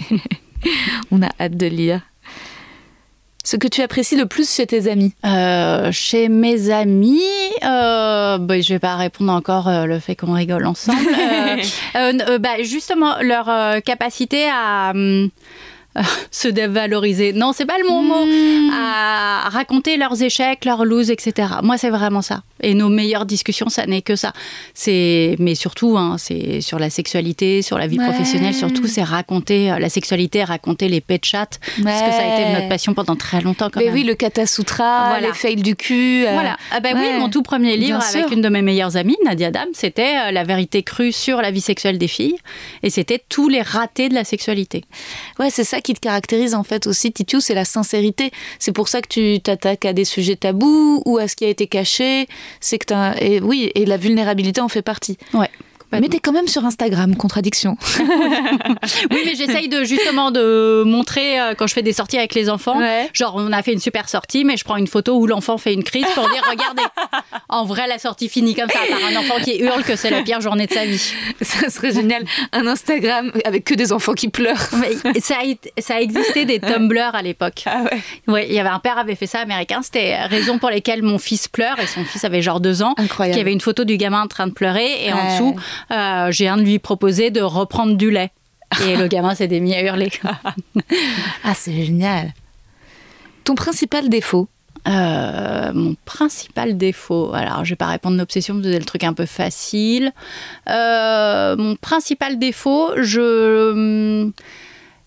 On 1.10 1.20
a 1.22 1.28
hâte 1.40 1.56
de 1.56 1.66
lire. 1.66 2.00
Ce 3.42 3.56
que 3.56 3.68
tu 3.68 3.80
apprécies 3.80 4.16
le 4.16 4.26
plus 4.26 4.54
chez 4.54 4.66
tes 4.66 4.90
amis? 4.90 5.14
Euh, 5.24 5.90
chez 5.92 6.28
mes 6.28 6.70
amis, 6.70 7.22
euh, 7.64 8.38
bah, 8.38 8.60
je 8.60 8.68
vais 8.74 8.78
pas 8.78 8.96
répondre 8.96 9.32
encore 9.32 9.66
euh, 9.68 9.86
le 9.86 9.98
fait 9.98 10.14
qu'on 10.14 10.32
rigole 10.32 10.66
ensemble. 10.66 10.98
Euh, 11.96 12.38
bah, 12.38 12.62
justement, 12.62 13.16
leur 13.20 13.82
capacité 13.82 14.48
à 14.48 14.92
hum, 14.94 15.30
se 16.30 16.48
dévaloriser. 16.48 17.32
Non, 17.32 17.52
c'est 17.52 17.66
pas 17.66 17.78
le 17.78 17.86
bon 17.88 18.02
mot. 18.02 18.26
À 18.72 19.48
raconter 19.50 19.96
leurs 19.96 20.22
échecs, 20.22 20.64
leurs 20.64 20.84
loses, 20.84 21.10
etc. 21.10 21.48
Moi, 21.62 21.78
c'est 21.78 21.90
vraiment 21.90 22.22
ça. 22.22 22.42
Et 22.62 22.74
nos 22.74 22.88
meilleures 22.88 23.26
discussions, 23.26 23.68
ça 23.68 23.86
n'est 23.86 24.02
que 24.02 24.16
ça. 24.16 24.32
C'est, 24.74 25.36
mais 25.38 25.54
surtout, 25.54 25.96
hein, 25.98 26.16
c'est 26.18 26.60
sur 26.60 26.78
la 26.78 26.90
sexualité, 26.90 27.62
sur 27.62 27.78
la 27.78 27.86
vie 27.86 27.98
Ouais. 27.98 28.04
professionnelle. 28.04 28.54
Surtout, 28.54 28.86
c'est 28.86 29.02
raconter 29.02 29.72
euh, 29.72 29.78
la 29.78 29.88
sexualité, 29.88 30.44
raconter 30.44 30.88
les 30.88 31.00
pet 31.00 31.24
chats, 31.24 31.46
parce 31.82 32.02
que 32.02 32.10
ça 32.10 32.20
a 32.22 32.40
été 32.40 32.52
notre 32.54 32.68
passion 32.68 32.94
pendant 32.94 33.16
très 33.16 33.40
longtemps. 33.40 33.68
Quand 33.70 33.80
Mais 33.80 33.86
même. 33.86 33.94
oui, 33.94 34.04
le 34.04 34.14
Kata 34.14 34.46
Sutra, 34.46 35.08
Voilà. 35.10 35.28
les 35.28 35.32
fails 35.34 35.56
du 35.56 35.74
cul. 35.74 36.24
euh, 36.26 36.32
Voilà. 36.32 36.56
Ah 36.70 36.80
bah 36.80 36.90
oui, 36.94 37.00
ouais. 37.00 37.18
mon 37.18 37.28
tout 37.30 37.42
premier 37.42 37.76
livre 37.76 37.98
Bien 37.98 38.08
avec 38.08 38.24
sûr. 38.26 38.32
une 38.32 38.42
de 38.42 38.48
mes 38.48 38.62
meilleures 38.62 38.96
amies, 38.96 39.16
Nadia 39.24 39.50
Dam, 39.50 39.66
c'était 39.72 40.14
euh, 40.28 40.30
La 40.30 40.44
vérité 40.44 40.82
crue 40.82 41.12
sur 41.12 41.40
la 41.42 41.50
vie 41.50 41.60
sexuelle 41.60 41.98
des 41.98 42.08
filles. 42.08 42.36
Et 42.82 42.90
c'était 42.90 43.22
tous 43.28 43.48
les 43.48 43.62
ratés 43.62 44.08
de 44.08 44.14
la 44.14 44.24
sexualité. 44.24 44.84
Ouais, 45.38 45.50
c'est 45.50 45.64
ça 45.64 45.79
qui 45.80 45.94
te 45.94 46.00
caractérise 46.00 46.54
en 46.54 46.62
fait 46.62 46.86
aussi, 46.86 47.12
Titiou, 47.12 47.40
c'est 47.40 47.54
la 47.54 47.64
sincérité. 47.64 48.30
C'est 48.58 48.72
pour 48.72 48.88
ça 48.88 49.02
que 49.02 49.08
tu 49.08 49.40
t'attaques 49.40 49.84
à 49.84 49.92
des 49.92 50.04
sujets 50.04 50.36
tabous 50.36 51.02
ou 51.06 51.18
à 51.18 51.28
ce 51.28 51.36
qui 51.36 51.44
a 51.44 51.48
été 51.48 51.66
caché. 51.66 52.28
C'est 52.60 52.78
que. 52.78 52.90
Et 53.20 53.40
oui, 53.40 53.70
et 53.74 53.86
la 53.86 53.96
vulnérabilité 53.96 54.60
en 54.60 54.68
fait 54.68 54.82
partie. 54.82 55.16
Ouais. 55.34 55.50
Mais 55.92 56.08
t'es 56.08 56.20
quand 56.20 56.32
même 56.32 56.46
sur 56.48 56.64
Instagram, 56.64 57.16
contradiction. 57.16 57.76
Oui, 59.10 59.20
mais 59.24 59.34
j'essaye 59.34 59.68
de 59.68 59.84
justement 59.84 60.30
de 60.30 60.82
montrer 60.84 61.40
euh, 61.40 61.54
quand 61.56 61.66
je 61.66 61.74
fais 61.74 61.82
des 61.82 61.92
sorties 61.92 62.18
avec 62.18 62.34
les 62.34 62.48
enfants. 62.48 62.78
Ouais. 62.78 63.08
Genre, 63.12 63.34
on 63.36 63.52
a 63.52 63.62
fait 63.62 63.72
une 63.72 63.78
super 63.80 64.08
sortie, 64.08 64.44
mais 64.44 64.56
je 64.56 64.64
prends 64.64 64.76
une 64.76 64.86
photo 64.86 65.16
où 65.16 65.26
l'enfant 65.26 65.58
fait 65.58 65.72
une 65.74 65.82
crise 65.84 66.06
pour 66.14 66.28
dire 66.28 66.42
regardez. 66.48 66.82
En 67.52 67.64
vrai, 67.64 67.88
la 67.88 67.98
sortie 67.98 68.28
finit 68.28 68.54
comme 68.54 68.70
ça 68.70 68.78
par 68.88 68.98
un 69.10 69.16
enfant 69.16 69.42
qui 69.42 69.58
hurle 69.58 69.82
que 69.82 69.96
c'est 69.96 70.10
la 70.10 70.22
pire 70.22 70.40
journée 70.40 70.66
de 70.68 70.72
sa 70.72 70.84
vie. 70.86 71.02
ça 71.40 71.68
serait 71.68 71.92
génial. 71.92 72.22
Un 72.52 72.64
Instagram 72.68 73.32
avec 73.44 73.64
que 73.64 73.74
des 73.74 73.92
enfants 73.92 74.12
qui 74.12 74.28
pleurent. 74.28 74.68
Mais 75.12 75.18
ça 75.20 75.38
a, 75.40 75.44
été- 75.44 75.72
ça 75.80 75.96
a 75.96 76.00
existé 76.00 76.44
des 76.44 76.60
Tumblr 76.60 77.10
à 77.12 77.22
l'époque. 77.22 77.64
Ah 77.66 77.82
ouais. 77.82 78.00
Ouais, 78.32 78.46
il 78.48 78.54
y 78.54 78.60
avait 78.60 78.68
un 78.68 78.78
père 78.78 78.98
avait 78.98 79.16
fait 79.16 79.26
ça 79.26 79.40
américain. 79.40 79.80
C'était 79.82 80.16
raison 80.26 80.58
pour 80.58 80.70
lesquelles 80.70 81.02
mon 81.02 81.18
fils 81.18 81.48
pleure 81.48 81.78
et 81.80 81.86
son 81.88 82.04
fils 82.04 82.24
avait 82.24 82.40
genre 82.42 82.60
deux 82.60 82.82
ans. 82.82 82.94
Incroyable. 82.98 83.36
Il 83.36 83.38
y 83.38 83.42
avait 83.42 83.52
une 83.52 83.60
photo 83.60 83.82
du 83.82 83.96
gamin 83.96 84.22
en 84.22 84.28
train 84.28 84.46
de 84.46 84.52
pleurer 84.52 85.04
et 85.06 85.12
en 85.12 85.32
dessous, 85.32 85.56
euh, 85.90 86.30
j'ai 86.30 86.48
un 86.48 86.56
de 86.56 86.62
lui 86.62 86.78
proposer 86.78 87.30
de 87.30 87.40
reprendre 87.40 87.96
du 87.96 88.10
lait. 88.10 88.30
Et 88.86 88.96
le 88.96 89.08
gamin 89.08 89.34
s'est 89.34 89.48
mis 89.48 89.74
à 89.74 89.82
hurler. 89.82 90.10
Ah, 91.44 91.54
c'est 91.54 91.84
génial. 91.84 92.32
Ton 93.44 93.54
principal 93.54 94.08
défaut 94.08 94.48
Euh, 94.86 95.72
mon 95.74 95.96
principal 96.04 96.76
défaut, 96.76 97.32
alors 97.34 97.64
je 97.64 97.70
vais 97.70 97.76
pas 97.76 97.88
répondre 97.88 98.16
d'obsession, 98.16 98.54
vous 98.54 98.66
avez 98.66 98.78
le 98.78 98.84
truc 98.84 99.04
un 99.04 99.12
peu 99.12 99.26
facile. 99.26 100.12
Euh, 100.68 101.56
mon 101.56 101.76
principal 101.76 102.38
défaut, 102.38 102.92
je 102.96 104.30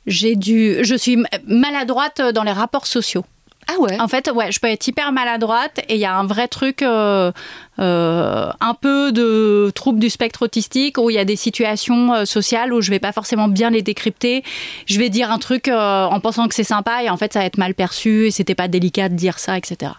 j'ai 0.05 0.35
dû, 0.35 0.83
je 0.83 0.95
suis 0.95 1.17
maladroite 1.47 2.21
dans 2.33 2.43
les 2.43 2.51
rapports 2.51 2.87
sociaux. 2.87 3.23
Ah 3.67 3.79
ouais 3.79 3.99
En 3.99 4.07
fait, 4.07 4.29
ouais, 4.31 4.51
je 4.51 4.59
peux 4.59 4.67
être 4.67 4.87
hyper 4.87 5.11
maladroite 5.11 5.79
et 5.89 5.95
il 5.95 5.99
y 5.99 6.05
a 6.05 6.15
un 6.15 6.25
vrai 6.25 6.47
truc, 6.47 6.81
euh, 6.81 7.31
euh, 7.79 8.49
un 8.59 8.73
peu 8.73 9.11
de 9.11 9.71
trouble 9.73 9.99
du 9.99 10.09
spectre 10.09 10.43
autistique 10.43 10.97
où 10.97 11.09
il 11.09 11.15
y 11.15 11.19
a 11.19 11.25
des 11.25 11.35
situations 11.35 12.13
euh, 12.13 12.25
sociales 12.25 12.73
où 12.73 12.81
je 12.81 12.89
vais 12.89 12.99
pas 12.99 13.11
forcément 13.11 13.47
bien 13.47 13.69
les 13.69 13.81
décrypter. 13.81 14.43
Je 14.85 14.99
vais 14.99 15.09
dire 15.09 15.31
un 15.31 15.39
truc 15.39 15.67
en 15.67 16.19
pensant 16.19 16.47
que 16.47 16.55
c'est 16.55 16.63
sympa 16.63 17.03
et 17.03 17.09
en 17.09 17.17
fait 17.17 17.33
ça 17.33 17.39
va 17.39 17.45
être 17.45 17.57
mal 17.57 17.73
perçu 17.73 18.27
et 18.27 18.31
c'était 18.31 18.55
pas 18.55 18.67
délicat 18.67 19.09
de 19.09 19.15
dire 19.15 19.39
ça, 19.39 19.57
etc. 19.57 19.91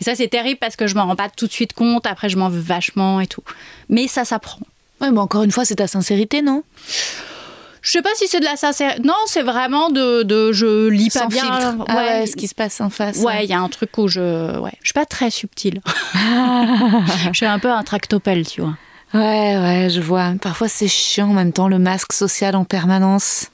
Et 0.00 0.04
ça 0.04 0.14
c'est 0.14 0.28
terrible 0.28 0.58
parce 0.60 0.76
que 0.76 0.86
je 0.86 0.94
m'en 0.94 1.06
rends 1.06 1.16
pas 1.16 1.28
tout 1.28 1.46
de 1.46 1.52
suite 1.52 1.72
compte. 1.72 2.06
Après 2.06 2.28
je 2.28 2.36
m'en 2.36 2.48
veux 2.48 2.60
vachement 2.60 3.20
et 3.20 3.26
tout. 3.26 3.42
Mais 3.88 4.08
ça 4.08 4.24
s'apprend. 4.24 4.60
Ouais, 5.02 5.10
mais 5.10 5.18
encore 5.18 5.42
une 5.42 5.50
fois, 5.50 5.64
c'est 5.64 5.76
ta 5.76 5.88
sincérité, 5.88 6.42
non? 6.42 6.62
Je 7.82 7.90
sais 7.90 8.02
pas 8.02 8.10
si 8.14 8.28
c'est 8.28 8.38
de 8.38 8.44
la 8.44 8.56
sincérité. 8.56 9.02
Non, 9.02 9.14
c'est 9.26 9.42
vraiment 9.42 9.90
de, 9.90 10.22
de 10.22 10.52
je 10.52 10.88
lis 10.88 11.10
pas 11.10 11.20
Sans 11.20 11.26
bien. 11.26 11.42
filtre. 11.42 11.84
Ah 11.88 11.96
ouais, 11.96 12.26
ce 12.26 12.36
qui 12.36 12.46
se 12.46 12.54
passe 12.54 12.80
en 12.80 12.90
face. 12.90 13.18
Ouais, 13.18 13.44
il 13.44 13.50
y 13.50 13.52
a 13.52 13.60
un 13.60 13.68
truc 13.68 13.98
où 13.98 14.06
je. 14.06 14.58
Ouais. 14.58 14.72
Je 14.82 14.88
suis 14.88 14.94
pas 14.94 15.04
très 15.04 15.30
subtile. 15.30 15.80
je 16.14 17.30
suis 17.34 17.46
un 17.46 17.58
peu 17.58 17.70
un 17.70 17.82
tractopelle, 17.82 18.46
tu 18.46 18.60
vois. 18.60 18.76
Ouais, 19.14 19.58
ouais, 19.58 19.88
je 19.90 20.00
vois. 20.00 20.32
Parfois, 20.40 20.68
c'est 20.68 20.88
chiant 20.88 21.28
en 21.30 21.34
même 21.34 21.52
temps, 21.52 21.68
le 21.68 21.78
masque 21.78 22.12
social 22.12 22.54
en 22.56 22.64
permanence. 22.64 23.48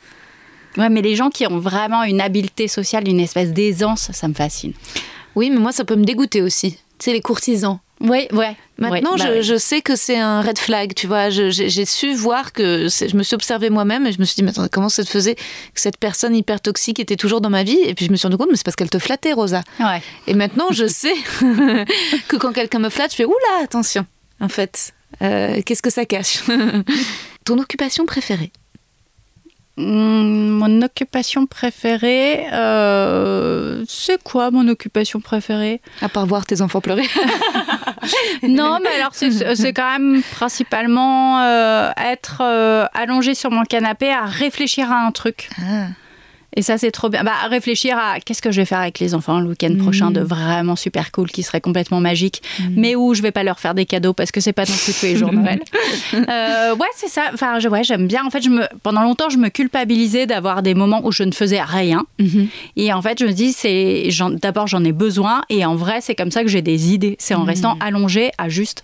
Ouais, 0.76 0.90
mais 0.90 1.00
les 1.02 1.16
gens 1.16 1.30
qui 1.30 1.46
ont 1.46 1.58
vraiment 1.58 2.02
une 2.04 2.20
habileté 2.20 2.68
sociale, 2.68 3.08
une 3.08 3.18
espèce 3.20 3.52
d'aisance, 3.52 4.10
ça 4.12 4.28
me 4.28 4.34
fascine. 4.34 4.74
Oui, 5.34 5.50
mais 5.50 5.58
moi, 5.58 5.72
ça 5.72 5.84
peut 5.84 5.96
me 5.96 6.04
dégoûter 6.04 6.42
aussi. 6.42 6.72
Tu 6.98 7.04
sais, 7.06 7.12
les 7.12 7.22
courtisans. 7.22 7.80
Oui, 8.00 8.28
ouais. 8.32 8.56
Maintenant, 8.78 9.12
Ouais, 9.12 9.18
bah 9.18 9.24
je, 9.24 9.28
ouais. 9.38 9.42
je 9.42 9.56
sais 9.56 9.80
que 9.82 9.96
c'est 9.96 10.18
un 10.18 10.40
red 10.40 10.56
flag, 10.58 10.94
tu 10.94 11.08
vois. 11.08 11.30
J'ai 11.30 11.84
su 11.84 12.14
voir 12.14 12.52
que 12.52 12.86
je 12.88 13.16
me 13.16 13.24
suis 13.24 13.34
observée 13.34 13.70
moi-même 13.70 14.06
et 14.06 14.12
je 14.12 14.20
me 14.20 14.24
suis 14.24 14.36
dit, 14.36 14.44
mais 14.44 14.50
attends, 14.50 14.68
comment 14.70 14.88
ça 14.88 15.02
se 15.04 15.10
faisait 15.10 15.34
que 15.34 15.40
cette 15.80 15.96
personne 15.98 16.34
hyper 16.36 16.60
toxique 16.60 17.00
était 17.00 17.16
toujours 17.16 17.40
dans 17.40 17.50
ma 17.50 17.64
vie? 17.64 17.78
Et 17.84 17.94
puis 17.94 18.06
je 18.06 18.10
me 18.12 18.16
suis 18.16 18.26
rendu 18.28 18.36
compte, 18.36 18.48
mais 18.50 18.56
c'est 18.56 18.64
parce 18.64 18.76
qu'elle 18.76 18.90
te 18.90 19.00
flattait, 19.00 19.32
Rosa. 19.32 19.62
Ouais. 19.80 20.00
Et 20.28 20.34
maintenant, 20.34 20.68
je 20.70 20.86
sais 20.86 21.14
que 22.28 22.36
quand 22.36 22.52
quelqu'un 22.52 22.78
me 22.78 22.88
flatte, 22.88 23.10
je 23.10 23.16
fais, 23.16 23.24
oula, 23.24 23.64
attention, 23.64 24.06
en 24.40 24.48
fait, 24.48 24.92
euh, 25.22 25.60
qu'est-ce 25.66 25.82
que 25.82 25.90
ça 25.90 26.04
cache? 26.04 26.38
Ton 27.44 27.58
occupation 27.58 28.06
préférée? 28.06 28.52
Mon 29.78 30.82
occupation 30.82 31.46
préférée, 31.46 32.46
euh, 32.52 33.84
c'est 33.88 34.22
quoi 34.22 34.50
mon 34.50 34.66
occupation 34.68 35.20
préférée? 35.20 35.80
À 36.02 36.08
part 36.08 36.26
voir 36.26 36.44
tes 36.46 36.60
enfants 36.60 36.80
pleurer. 36.80 37.06
Non, 38.42 38.78
mais 38.82 38.90
alors 38.90 39.10
c'est 39.12 39.56
c'est 39.56 39.72
quand 39.72 39.98
même 39.98 40.22
principalement 40.32 41.40
euh, 41.40 41.90
être 41.96 42.42
euh, 42.42 42.86
allongé 42.94 43.34
sur 43.34 43.50
mon 43.50 43.64
canapé 43.64 44.10
à 44.10 44.24
réfléchir 44.24 44.90
à 44.90 45.06
un 45.06 45.10
truc. 45.10 45.48
Ah. 45.60 45.88
Et 46.58 46.62
ça, 46.62 46.76
c'est 46.76 46.90
trop 46.90 47.08
bien. 47.08 47.22
Bah, 47.22 47.34
réfléchir 47.48 47.96
à 47.96 48.18
qu'est-ce 48.18 48.42
que 48.42 48.50
je 48.50 48.60
vais 48.60 48.64
faire 48.64 48.80
avec 48.80 48.98
les 48.98 49.14
enfants 49.14 49.38
le 49.38 49.48
week-end 49.48 49.74
prochain 49.78 50.10
de 50.10 50.20
vraiment 50.20 50.74
super 50.74 51.12
cool, 51.12 51.30
qui 51.30 51.44
serait 51.44 51.60
complètement 51.60 52.00
magique, 52.00 52.42
mais 52.74 52.96
où 52.96 53.14
je 53.14 53.22
vais 53.22 53.30
pas 53.30 53.44
leur 53.44 53.60
faire 53.60 53.74
des 53.74 53.86
cadeaux 53.86 54.12
parce 54.12 54.32
que 54.32 54.40
c'est 54.40 54.52
pas 54.52 54.64
non 54.64 54.74
plus 54.74 54.92
tous 54.92 55.06
les 55.06 55.16
jours 55.16 55.32
Noël. 55.38 55.60
Euh, 56.14 56.74
ouais, 56.74 56.86
c'est 56.96 57.08
ça. 57.08 57.30
Enfin, 57.32 57.60
je- 57.60 57.68
ouais, 57.68 57.84
j'aime 57.84 58.08
bien. 58.08 58.24
En 58.26 58.30
fait, 58.30 58.42
je 58.42 58.50
me, 58.50 58.64
pendant 58.82 59.02
longtemps, 59.02 59.28
je 59.30 59.38
me 59.38 59.48
culpabilisais 59.50 60.26
d'avoir 60.26 60.62
des 60.62 60.74
moments 60.74 61.00
où 61.06 61.12
je 61.12 61.22
ne 61.22 61.32
faisais 61.32 61.62
rien. 61.62 62.04
Et 62.76 62.92
en 62.92 63.02
fait, 63.02 63.20
je 63.20 63.24
me 63.26 63.32
dis, 63.32 63.52
c'est 63.52 64.08
d'abord, 64.42 64.66
j'en 64.66 64.82
ai 64.84 64.92
besoin. 64.92 65.42
Et 65.48 65.64
en 65.64 65.76
vrai, 65.76 66.00
c'est 66.00 66.14
comme 66.16 66.30
ça 66.32 66.42
que 66.42 66.48
j'ai 66.48 66.62
des 66.62 66.92
idées. 66.92 67.14
C'est 67.20 67.34
en 67.34 67.44
restant 67.44 67.76
allongé 67.80 68.32
à 68.36 68.48
juste 68.48 68.82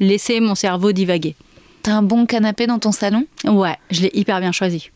laisser 0.00 0.40
mon 0.40 0.56
cerveau 0.56 0.90
divaguer. 0.90 1.36
T'as 1.84 1.92
un 1.92 2.02
bon 2.02 2.26
canapé 2.26 2.66
dans 2.66 2.80
ton 2.80 2.90
salon? 2.90 3.26
Ouais, 3.44 3.76
je 3.92 4.02
l'ai 4.02 4.10
hyper 4.14 4.40
bien 4.40 4.50
choisi. 4.52 4.90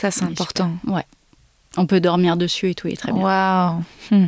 Ça, 0.00 0.10
c'est 0.12 0.24
important. 0.24 0.70
Ouais. 0.86 1.02
On 1.76 1.86
peut 1.86 2.00
dormir 2.00 2.36
dessus 2.36 2.70
et 2.70 2.74
tout, 2.74 2.88
il 2.88 2.94
est 2.94 2.96
très 2.96 3.12
bien. 3.12 3.22
Waouh 3.22 3.82
Hmm. 4.10 4.26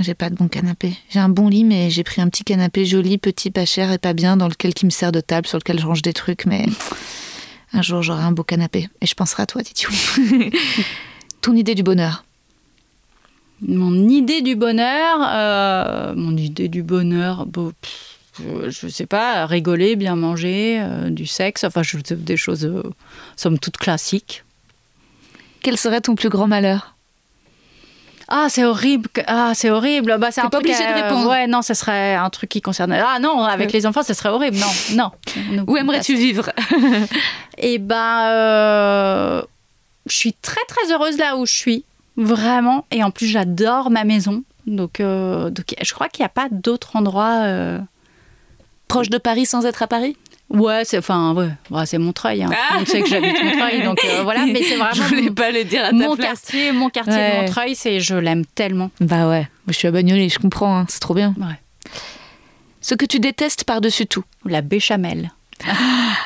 J'ai 0.00 0.14
pas 0.14 0.28
de 0.28 0.34
bon 0.34 0.48
canapé. 0.48 0.92
J'ai 1.08 1.20
un 1.20 1.28
bon 1.28 1.48
lit, 1.48 1.64
mais 1.64 1.88
j'ai 1.88 2.02
pris 2.02 2.20
un 2.20 2.28
petit 2.28 2.42
canapé 2.42 2.84
joli, 2.84 3.16
petit, 3.16 3.50
pas 3.50 3.64
cher 3.64 3.92
et 3.92 3.98
pas 3.98 4.12
bien, 4.12 4.36
dans 4.36 4.48
lequel 4.48 4.74
qui 4.74 4.86
me 4.86 4.90
sert 4.90 5.12
de 5.12 5.20
table, 5.20 5.46
sur 5.46 5.58
lequel 5.58 5.78
je 5.78 5.86
range 5.86 6.02
des 6.02 6.12
trucs. 6.12 6.46
Mais 6.46 6.66
un 7.72 7.82
jour, 7.82 8.02
j'aurai 8.02 8.22
un 8.24 8.32
beau 8.32 8.42
canapé. 8.42 8.88
Et 9.00 9.06
je 9.06 9.14
penserai 9.14 9.44
à 9.44 9.46
toi, 9.46 9.62
Titiou. 9.62 9.92
Ton 11.42 11.54
idée 11.54 11.76
du 11.76 11.84
bonheur 11.84 12.24
Mon 13.62 14.08
idée 14.08 14.42
du 14.42 14.56
bonheur, 14.56 15.18
euh, 15.22 16.14
mon 16.16 16.36
idée 16.36 16.68
du 16.68 16.82
bonheur, 16.82 17.46
bon, 17.46 17.72
pff, 17.80 18.18
je 18.68 18.88
sais 18.88 19.06
pas, 19.06 19.46
rigoler, 19.46 19.94
bien 19.96 20.16
manger, 20.16 20.80
euh, 20.80 21.10
du 21.10 21.26
sexe, 21.26 21.64
enfin, 21.64 21.82
je 21.82 21.98
des 22.14 22.36
choses, 22.36 22.64
euh, 22.64 22.82
somme 23.36 23.58
toute 23.58 23.76
classiques. 23.76 24.43
Quel 25.64 25.78
serait 25.78 26.02
ton 26.02 26.14
plus 26.14 26.28
grand 26.28 26.46
malheur? 26.46 26.94
Ah, 28.28 28.48
c'est 28.50 28.64
horrible. 28.64 29.08
Ah, 29.26 29.52
c'est 29.54 29.70
horrible. 29.70 30.16
Bah, 30.18 30.28
c'est 30.30 30.42
pas 30.42 30.58
obligé 30.58 30.78
de 30.78 30.90
euh, 30.90 31.02
répondre. 31.04 31.30
Ouais, 31.30 31.46
non, 31.46 31.62
ce 31.62 31.72
serait 31.72 32.14
un 32.14 32.28
truc 32.28 32.50
qui 32.50 32.60
concerne. 32.60 32.92
Ah 32.92 33.18
non, 33.18 33.42
avec 33.42 33.72
les 33.72 33.86
enfants, 33.86 34.02
ce 34.02 34.12
serait 34.12 34.28
horrible. 34.28 34.58
Non, 34.58 34.66
non. 34.92 35.10
On 35.52 35.64
Où 35.72 35.76
aimerais-tu 35.78 36.14
vivre? 36.14 36.50
Eh 37.56 37.78
ben, 37.78 38.26
euh, 38.28 39.42
je 40.06 40.14
suis 40.16 40.32
très 40.34 40.60
très 40.68 40.92
heureuse 40.92 41.16
là 41.18 41.36
où 41.36 41.46
je 41.46 41.52
suis, 41.54 41.84
vraiment. 42.18 42.84
Et 42.90 43.02
en 43.02 43.10
plus, 43.10 43.26
j'adore 43.26 43.90
ma 43.90 44.04
maison. 44.04 44.42
Donc, 44.66 45.00
euh, 45.00 45.48
donc 45.50 45.74
je 45.80 45.94
crois 45.94 46.08
qu'il 46.08 46.22
n'y 46.22 46.26
a 46.26 46.30
pas 46.30 46.48
d'autre 46.50 46.96
endroit. 46.96 47.44
euh, 47.44 47.78
Proche 48.88 49.08
de 49.08 49.18
Paris 49.18 49.46
sans 49.46 49.64
être 49.64 49.82
à 49.82 49.86
Paris? 49.86 50.16
Ouais, 50.54 50.84
c'est 50.84 50.98
enfin, 50.98 51.34
ouais, 51.34 51.48
ouais, 51.70 51.86
c'est 51.86 51.98
Montreuil. 51.98 52.42
Hein. 52.44 52.50
Le 52.72 52.76
monde 52.78 52.88
sait 52.88 53.02
que 53.02 53.08
j'habite 53.08 53.42
Montreuil, 53.42 53.82
donc 53.82 53.98
euh, 54.04 54.22
voilà. 54.22 54.46
Mais 54.46 54.62
c'est 54.62 54.74
Je 54.74 54.78
vraiment 54.78 55.08
voulais 55.08 55.30
pas 55.30 55.50
le 55.50 55.64
dire 55.64 55.84
à 55.84 55.88
ta 55.90 55.92
mon 55.94 56.16
place. 56.16 56.40
quartier, 56.42 56.72
mon 56.72 56.88
quartier 56.90 57.14
Ouais. 57.14 57.36
de 57.36 57.40
Montreuil. 57.42 57.74
C'est, 57.74 58.00
je 58.00 58.14
l'aime 58.14 58.44
tellement. 58.46 58.90
Bah 59.00 59.28
ouais, 59.28 59.48
je 59.68 59.72
suis 59.74 59.88
à 59.88 59.90
Bagnolet, 59.90 60.28
je 60.28 60.38
comprends, 60.38 60.78
hein, 60.78 60.86
c'est 60.88 61.00
trop 61.00 61.14
bien. 61.14 61.34
Ouais. 61.38 61.90
Ce 62.80 62.94
que 62.94 63.04
tu 63.04 63.18
détestes 63.18 63.64
par-dessus 63.64 64.06
tout? 64.06 64.24
La 64.44 64.60
béchamel. 64.62 65.30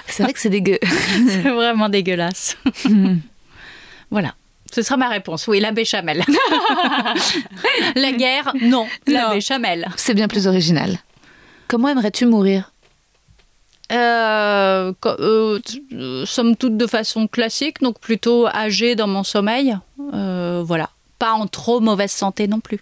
C'est 0.06 0.22
vrai 0.24 0.32
que 0.32 0.40
c'est 0.40 0.48
dégueu. 0.50 0.78
c'est 1.28 1.42
vraiment 1.48 1.88
dégueulasse. 1.88 2.56
voilà. 4.10 4.34
Ce 4.72 4.82
sera 4.82 4.96
ma 4.96 5.08
réponse. 5.08 5.46
Oui, 5.48 5.60
la 5.60 5.70
béchamel. 5.72 6.22
la 7.94 8.12
guerre, 8.12 8.52
non. 8.60 8.86
La 9.06 9.28
Non. 9.28 9.34
béchamel. 9.34 9.88
C'est 9.96 10.14
bien 10.14 10.28
plus 10.28 10.46
original. 10.46 10.98
Comment 11.68 11.88
aimerais-tu 11.88 12.26
mourir? 12.26 12.72
Euh, 13.90 14.92
euh, 15.06 15.58
euh, 15.92 16.26
somme 16.26 16.56
toute 16.56 16.76
de 16.76 16.86
façon 16.86 17.26
classique, 17.26 17.80
donc 17.80 17.98
plutôt 18.00 18.46
âgé 18.46 18.94
dans 18.94 19.06
mon 19.06 19.24
sommeil. 19.24 19.76
Euh, 20.12 20.62
voilà. 20.64 20.90
Pas 21.18 21.32
en 21.32 21.46
trop 21.46 21.80
mauvaise 21.80 22.12
santé 22.12 22.46
non 22.48 22.60
plus. 22.60 22.80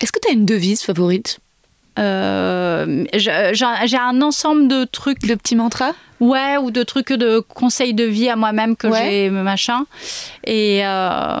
Est-ce 0.00 0.12
que 0.12 0.18
tu 0.20 0.28
as 0.28 0.32
une 0.32 0.46
devise 0.46 0.82
favorite? 0.82 1.38
Euh, 1.98 3.04
j'ai 3.14 3.52
j'ai 3.52 3.96
un 3.96 4.22
ensemble 4.22 4.68
de 4.68 4.84
trucs 4.84 5.26
Le 5.26 5.36
petit 5.36 5.56
mantra 5.56 5.92
Ouais, 6.20 6.56
ou 6.60 6.70
de 6.70 6.82
trucs 6.82 7.12
de 7.12 7.38
conseils 7.40 7.94
de 7.94 8.04
vie 8.04 8.28
à 8.28 8.36
moi-même 8.36 8.74
que 8.76 8.86
Ouais. 8.88 8.98
j'ai 9.10 9.30
machin. 9.30 9.84
Et, 10.44 10.80
euh, 10.84 11.38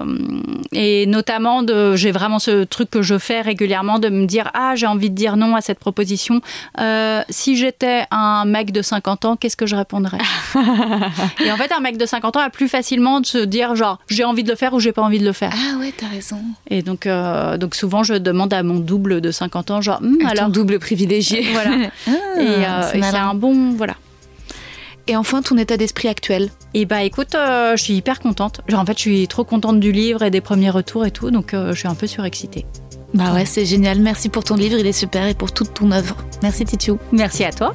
et 0.72 1.06
notamment, 1.06 1.62
j'ai 1.94 2.12
vraiment 2.12 2.38
ce 2.38 2.64
truc 2.64 2.90
que 2.90 3.02
je 3.02 3.18
fais 3.18 3.40
régulièrement 3.40 3.98
de 3.98 4.08
me 4.08 4.26
dire 4.26 4.50
Ah, 4.54 4.74
j'ai 4.76 4.86
envie 4.86 5.10
de 5.10 5.14
dire 5.14 5.36
non 5.36 5.56
à 5.56 5.60
cette 5.60 5.78
proposition. 5.78 6.40
Euh, 6.80 7.22
si 7.28 7.56
j'étais 7.56 8.04
un 8.10 8.44
mec 8.44 8.70
de 8.72 8.82
50 8.82 9.24
ans, 9.24 9.36
qu'est-ce 9.36 9.56
que 9.56 9.66
je 9.66 9.74
répondrais? 9.76 10.18
Et 11.44 11.50
en 11.50 11.56
fait, 11.56 11.72
un 11.72 11.80
mec 11.80 11.96
de 11.96 12.06
50 12.06 12.36
ans 12.36 12.40
a 12.40 12.50
plus 12.50 12.68
facilement 12.68 13.20
de 13.20 13.26
se 13.26 13.38
dire 13.38 13.74
genre 13.74 13.98
j'ai 14.08 14.24
envie 14.24 14.44
de 14.44 14.50
le 14.50 14.56
faire 14.56 14.74
ou 14.74 14.80
j'ai 14.80 14.92
pas 14.92 15.02
envie 15.02 15.18
de 15.18 15.24
le 15.24 15.32
faire. 15.32 15.52
Ah 15.54 15.78
ouais, 15.78 15.92
t'as 15.96 16.08
raison. 16.08 16.38
Et 16.70 16.82
donc, 16.82 17.06
euh, 17.06 17.56
donc 17.56 17.74
souvent, 17.74 18.02
je 18.02 18.14
demande 18.14 18.52
à 18.52 18.62
mon 18.62 18.78
double 18.78 19.20
de 19.20 19.30
50 19.30 19.70
ans 19.70 19.80
genre 19.80 19.98
Hum, 20.02 20.18
Alors, 20.20 20.30
alors? 20.44 20.48
double 20.50 20.78
privilégié. 20.78 21.46
Voilà. 21.52 21.70
et 22.06 22.90
c'est 22.90 22.98
et 22.98 23.02
c'est 23.02 23.16
un 23.16 23.34
bon. 23.34 23.72
Voilà. 23.76 23.94
Et 25.08 25.16
enfin, 25.16 25.40
ton 25.40 25.56
état 25.56 25.78
d'esprit 25.78 26.08
actuel 26.08 26.50
Et 26.74 26.84
bah 26.84 27.02
écoute, 27.02 27.34
euh, 27.34 27.76
je 27.76 27.82
suis 27.82 27.94
hyper 27.94 28.20
contente. 28.20 28.60
Genre 28.68 28.80
en 28.80 28.84
fait, 28.84 28.96
je 28.96 29.02
suis 29.02 29.28
trop 29.28 29.42
contente 29.42 29.80
du 29.80 29.90
livre 29.90 30.22
et 30.22 30.30
des 30.30 30.42
premiers 30.42 30.70
retours 30.70 31.06
et 31.06 31.10
tout, 31.10 31.30
donc 31.30 31.54
euh, 31.54 31.72
je 31.72 31.78
suis 31.78 31.88
un 31.88 31.94
peu 31.94 32.06
surexcitée. 32.06 32.66
Bah 33.14 33.32
ouais, 33.32 33.46
c'est 33.46 33.64
génial. 33.64 34.00
Merci 34.00 34.28
pour 34.28 34.44
ton 34.44 34.54
livre, 34.54 34.78
il 34.78 34.86
est 34.86 34.92
super, 34.92 35.26
et 35.26 35.34
pour 35.34 35.52
toute 35.52 35.72
ton 35.72 35.90
œuvre. 35.92 36.16
Merci 36.42 36.66
Titiou. 36.66 36.98
Merci 37.10 37.44
à 37.44 37.52
toi. 37.52 37.74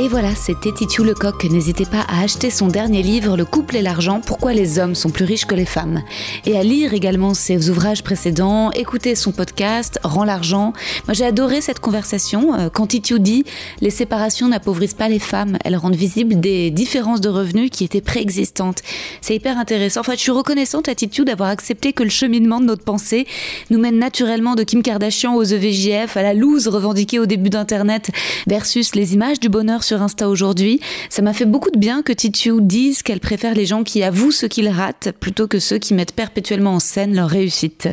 Et 0.00 0.06
voilà, 0.06 0.32
c'était 0.36 0.70
Titiou 0.70 1.02
Lecoq. 1.02 1.42
N'hésitez 1.50 1.84
pas 1.84 2.02
à 2.06 2.22
acheter 2.22 2.50
son 2.50 2.68
dernier 2.68 3.02
livre, 3.02 3.36
Le 3.36 3.44
couple 3.44 3.74
et 3.74 3.82
l'argent, 3.82 4.20
pourquoi 4.24 4.52
les 4.52 4.78
hommes 4.78 4.94
sont 4.94 5.10
plus 5.10 5.24
riches 5.24 5.44
que 5.44 5.56
les 5.56 5.64
femmes. 5.64 6.04
Et 6.46 6.56
à 6.56 6.62
lire 6.62 6.94
également 6.94 7.34
ses 7.34 7.68
ouvrages 7.68 8.04
précédents, 8.04 8.70
écouter 8.70 9.16
son 9.16 9.32
podcast, 9.32 9.98
Rends 10.04 10.22
l'argent. 10.22 10.72
Moi 11.08 11.14
j'ai 11.14 11.24
adoré 11.24 11.60
cette 11.60 11.80
conversation. 11.80 12.54
euh, 12.54 12.68
Quand 12.72 12.86
Titiou 12.86 13.18
dit 13.18 13.42
Les 13.80 13.90
séparations 13.90 14.46
n'appauvrissent 14.46 14.94
pas 14.94 15.08
les 15.08 15.18
femmes, 15.18 15.58
elles 15.64 15.74
rendent 15.76 15.96
visibles 15.96 16.38
des 16.38 16.70
différences 16.70 17.20
de 17.20 17.28
revenus 17.28 17.68
qui 17.68 17.82
étaient 17.82 18.00
préexistantes. 18.00 18.82
C'est 19.20 19.34
hyper 19.34 19.58
intéressant. 19.58 20.02
En 20.02 20.04
fait, 20.04 20.14
je 20.14 20.20
suis 20.20 20.30
reconnaissante 20.30 20.88
à 20.88 20.94
Titiou 20.94 21.24
d'avoir 21.24 21.48
accepté 21.48 21.92
que 21.92 22.04
le 22.04 22.10
cheminement 22.10 22.60
de 22.60 22.66
notre 22.66 22.84
pensée 22.84 23.26
nous 23.70 23.80
mène 23.80 23.98
naturellement 23.98 24.54
de 24.54 24.62
Kim 24.62 24.80
Kardashian 24.84 25.34
aux 25.34 25.42
EVJF, 25.42 26.16
à 26.16 26.22
la 26.22 26.34
loose 26.34 26.68
revendiquée 26.68 27.18
au 27.18 27.26
début 27.26 27.50
d'Internet, 27.50 28.12
versus 28.46 28.94
les 28.94 29.14
images 29.14 29.40
du 29.40 29.48
bonheur 29.48 29.82
sur 29.88 30.02
Insta 30.02 30.28
aujourd'hui. 30.28 30.80
Ça 31.08 31.22
m'a 31.22 31.32
fait 31.32 31.46
beaucoup 31.46 31.70
de 31.70 31.78
bien 31.78 32.02
que 32.02 32.12
Titiou 32.12 32.60
dise 32.60 33.02
qu'elle 33.02 33.20
préfère 33.20 33.54
les 33.54 33.64
gens 33.64 33.84
qui 33.84 34.02
avouent 34.02 34.30
ce 34.32 34.44
qu'ils 34.44 34.68
ratent 34.68 35.12
plutôt 35.18 35.48
que 35.48 35.58
ceux 35.58 35.78
qui 35.78 35.94
mettent 35.94 36.14
perpétuellement 36.14 36.74
en 36.74 36.80
scène 36.80 37.14
leur 37.14 37.30
réussite. 37.30 37.88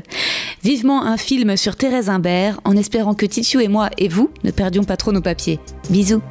Vivement 0.61 1.05
un 1.05 1.15
film 1.15 1.55
sur 1.55 1.77
Thérèse 1.77 2.09
Imbert, 2.09 2.59
en 2.65 2.75
espérant 2.75 3.13
que 3.13 3.25
Titiou 3.25 3.61
et 3.61 3.69
moi 3.69 3.89
et 3.97 4.09
vous 4.09 4.29
ne 4.43 4.51
perdions 4.51 4.83
pas 4.83 4.97
trop 4.97 5.13
nos 5.13 5.21
papiers. 5.21 5.59
Bisous. 5.89 6.21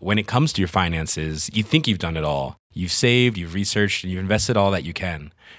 when 0.00 0.18
it 0.18 0.26
comes 0.26 0.52
to 0.52 0.62
your 0.62 0.68
finances, 0.68 1.50
you 1.52 1.62
think 1.62 1.86
you've 1.86 1.98
done 1.98 2.16
it 2.16 2.24
all. 2.24 2.56
You've 2.72 2.92
saved, 2.92 3.36
you've 3.36 3.52
researched, 3.52 4.04
and 4.04 4.12
you've 4.12 4.22
invested 4.22 4.56
all 4.56 4.70
that 4.70 4.84
you 4.84 4.94
can. 4.94 5.32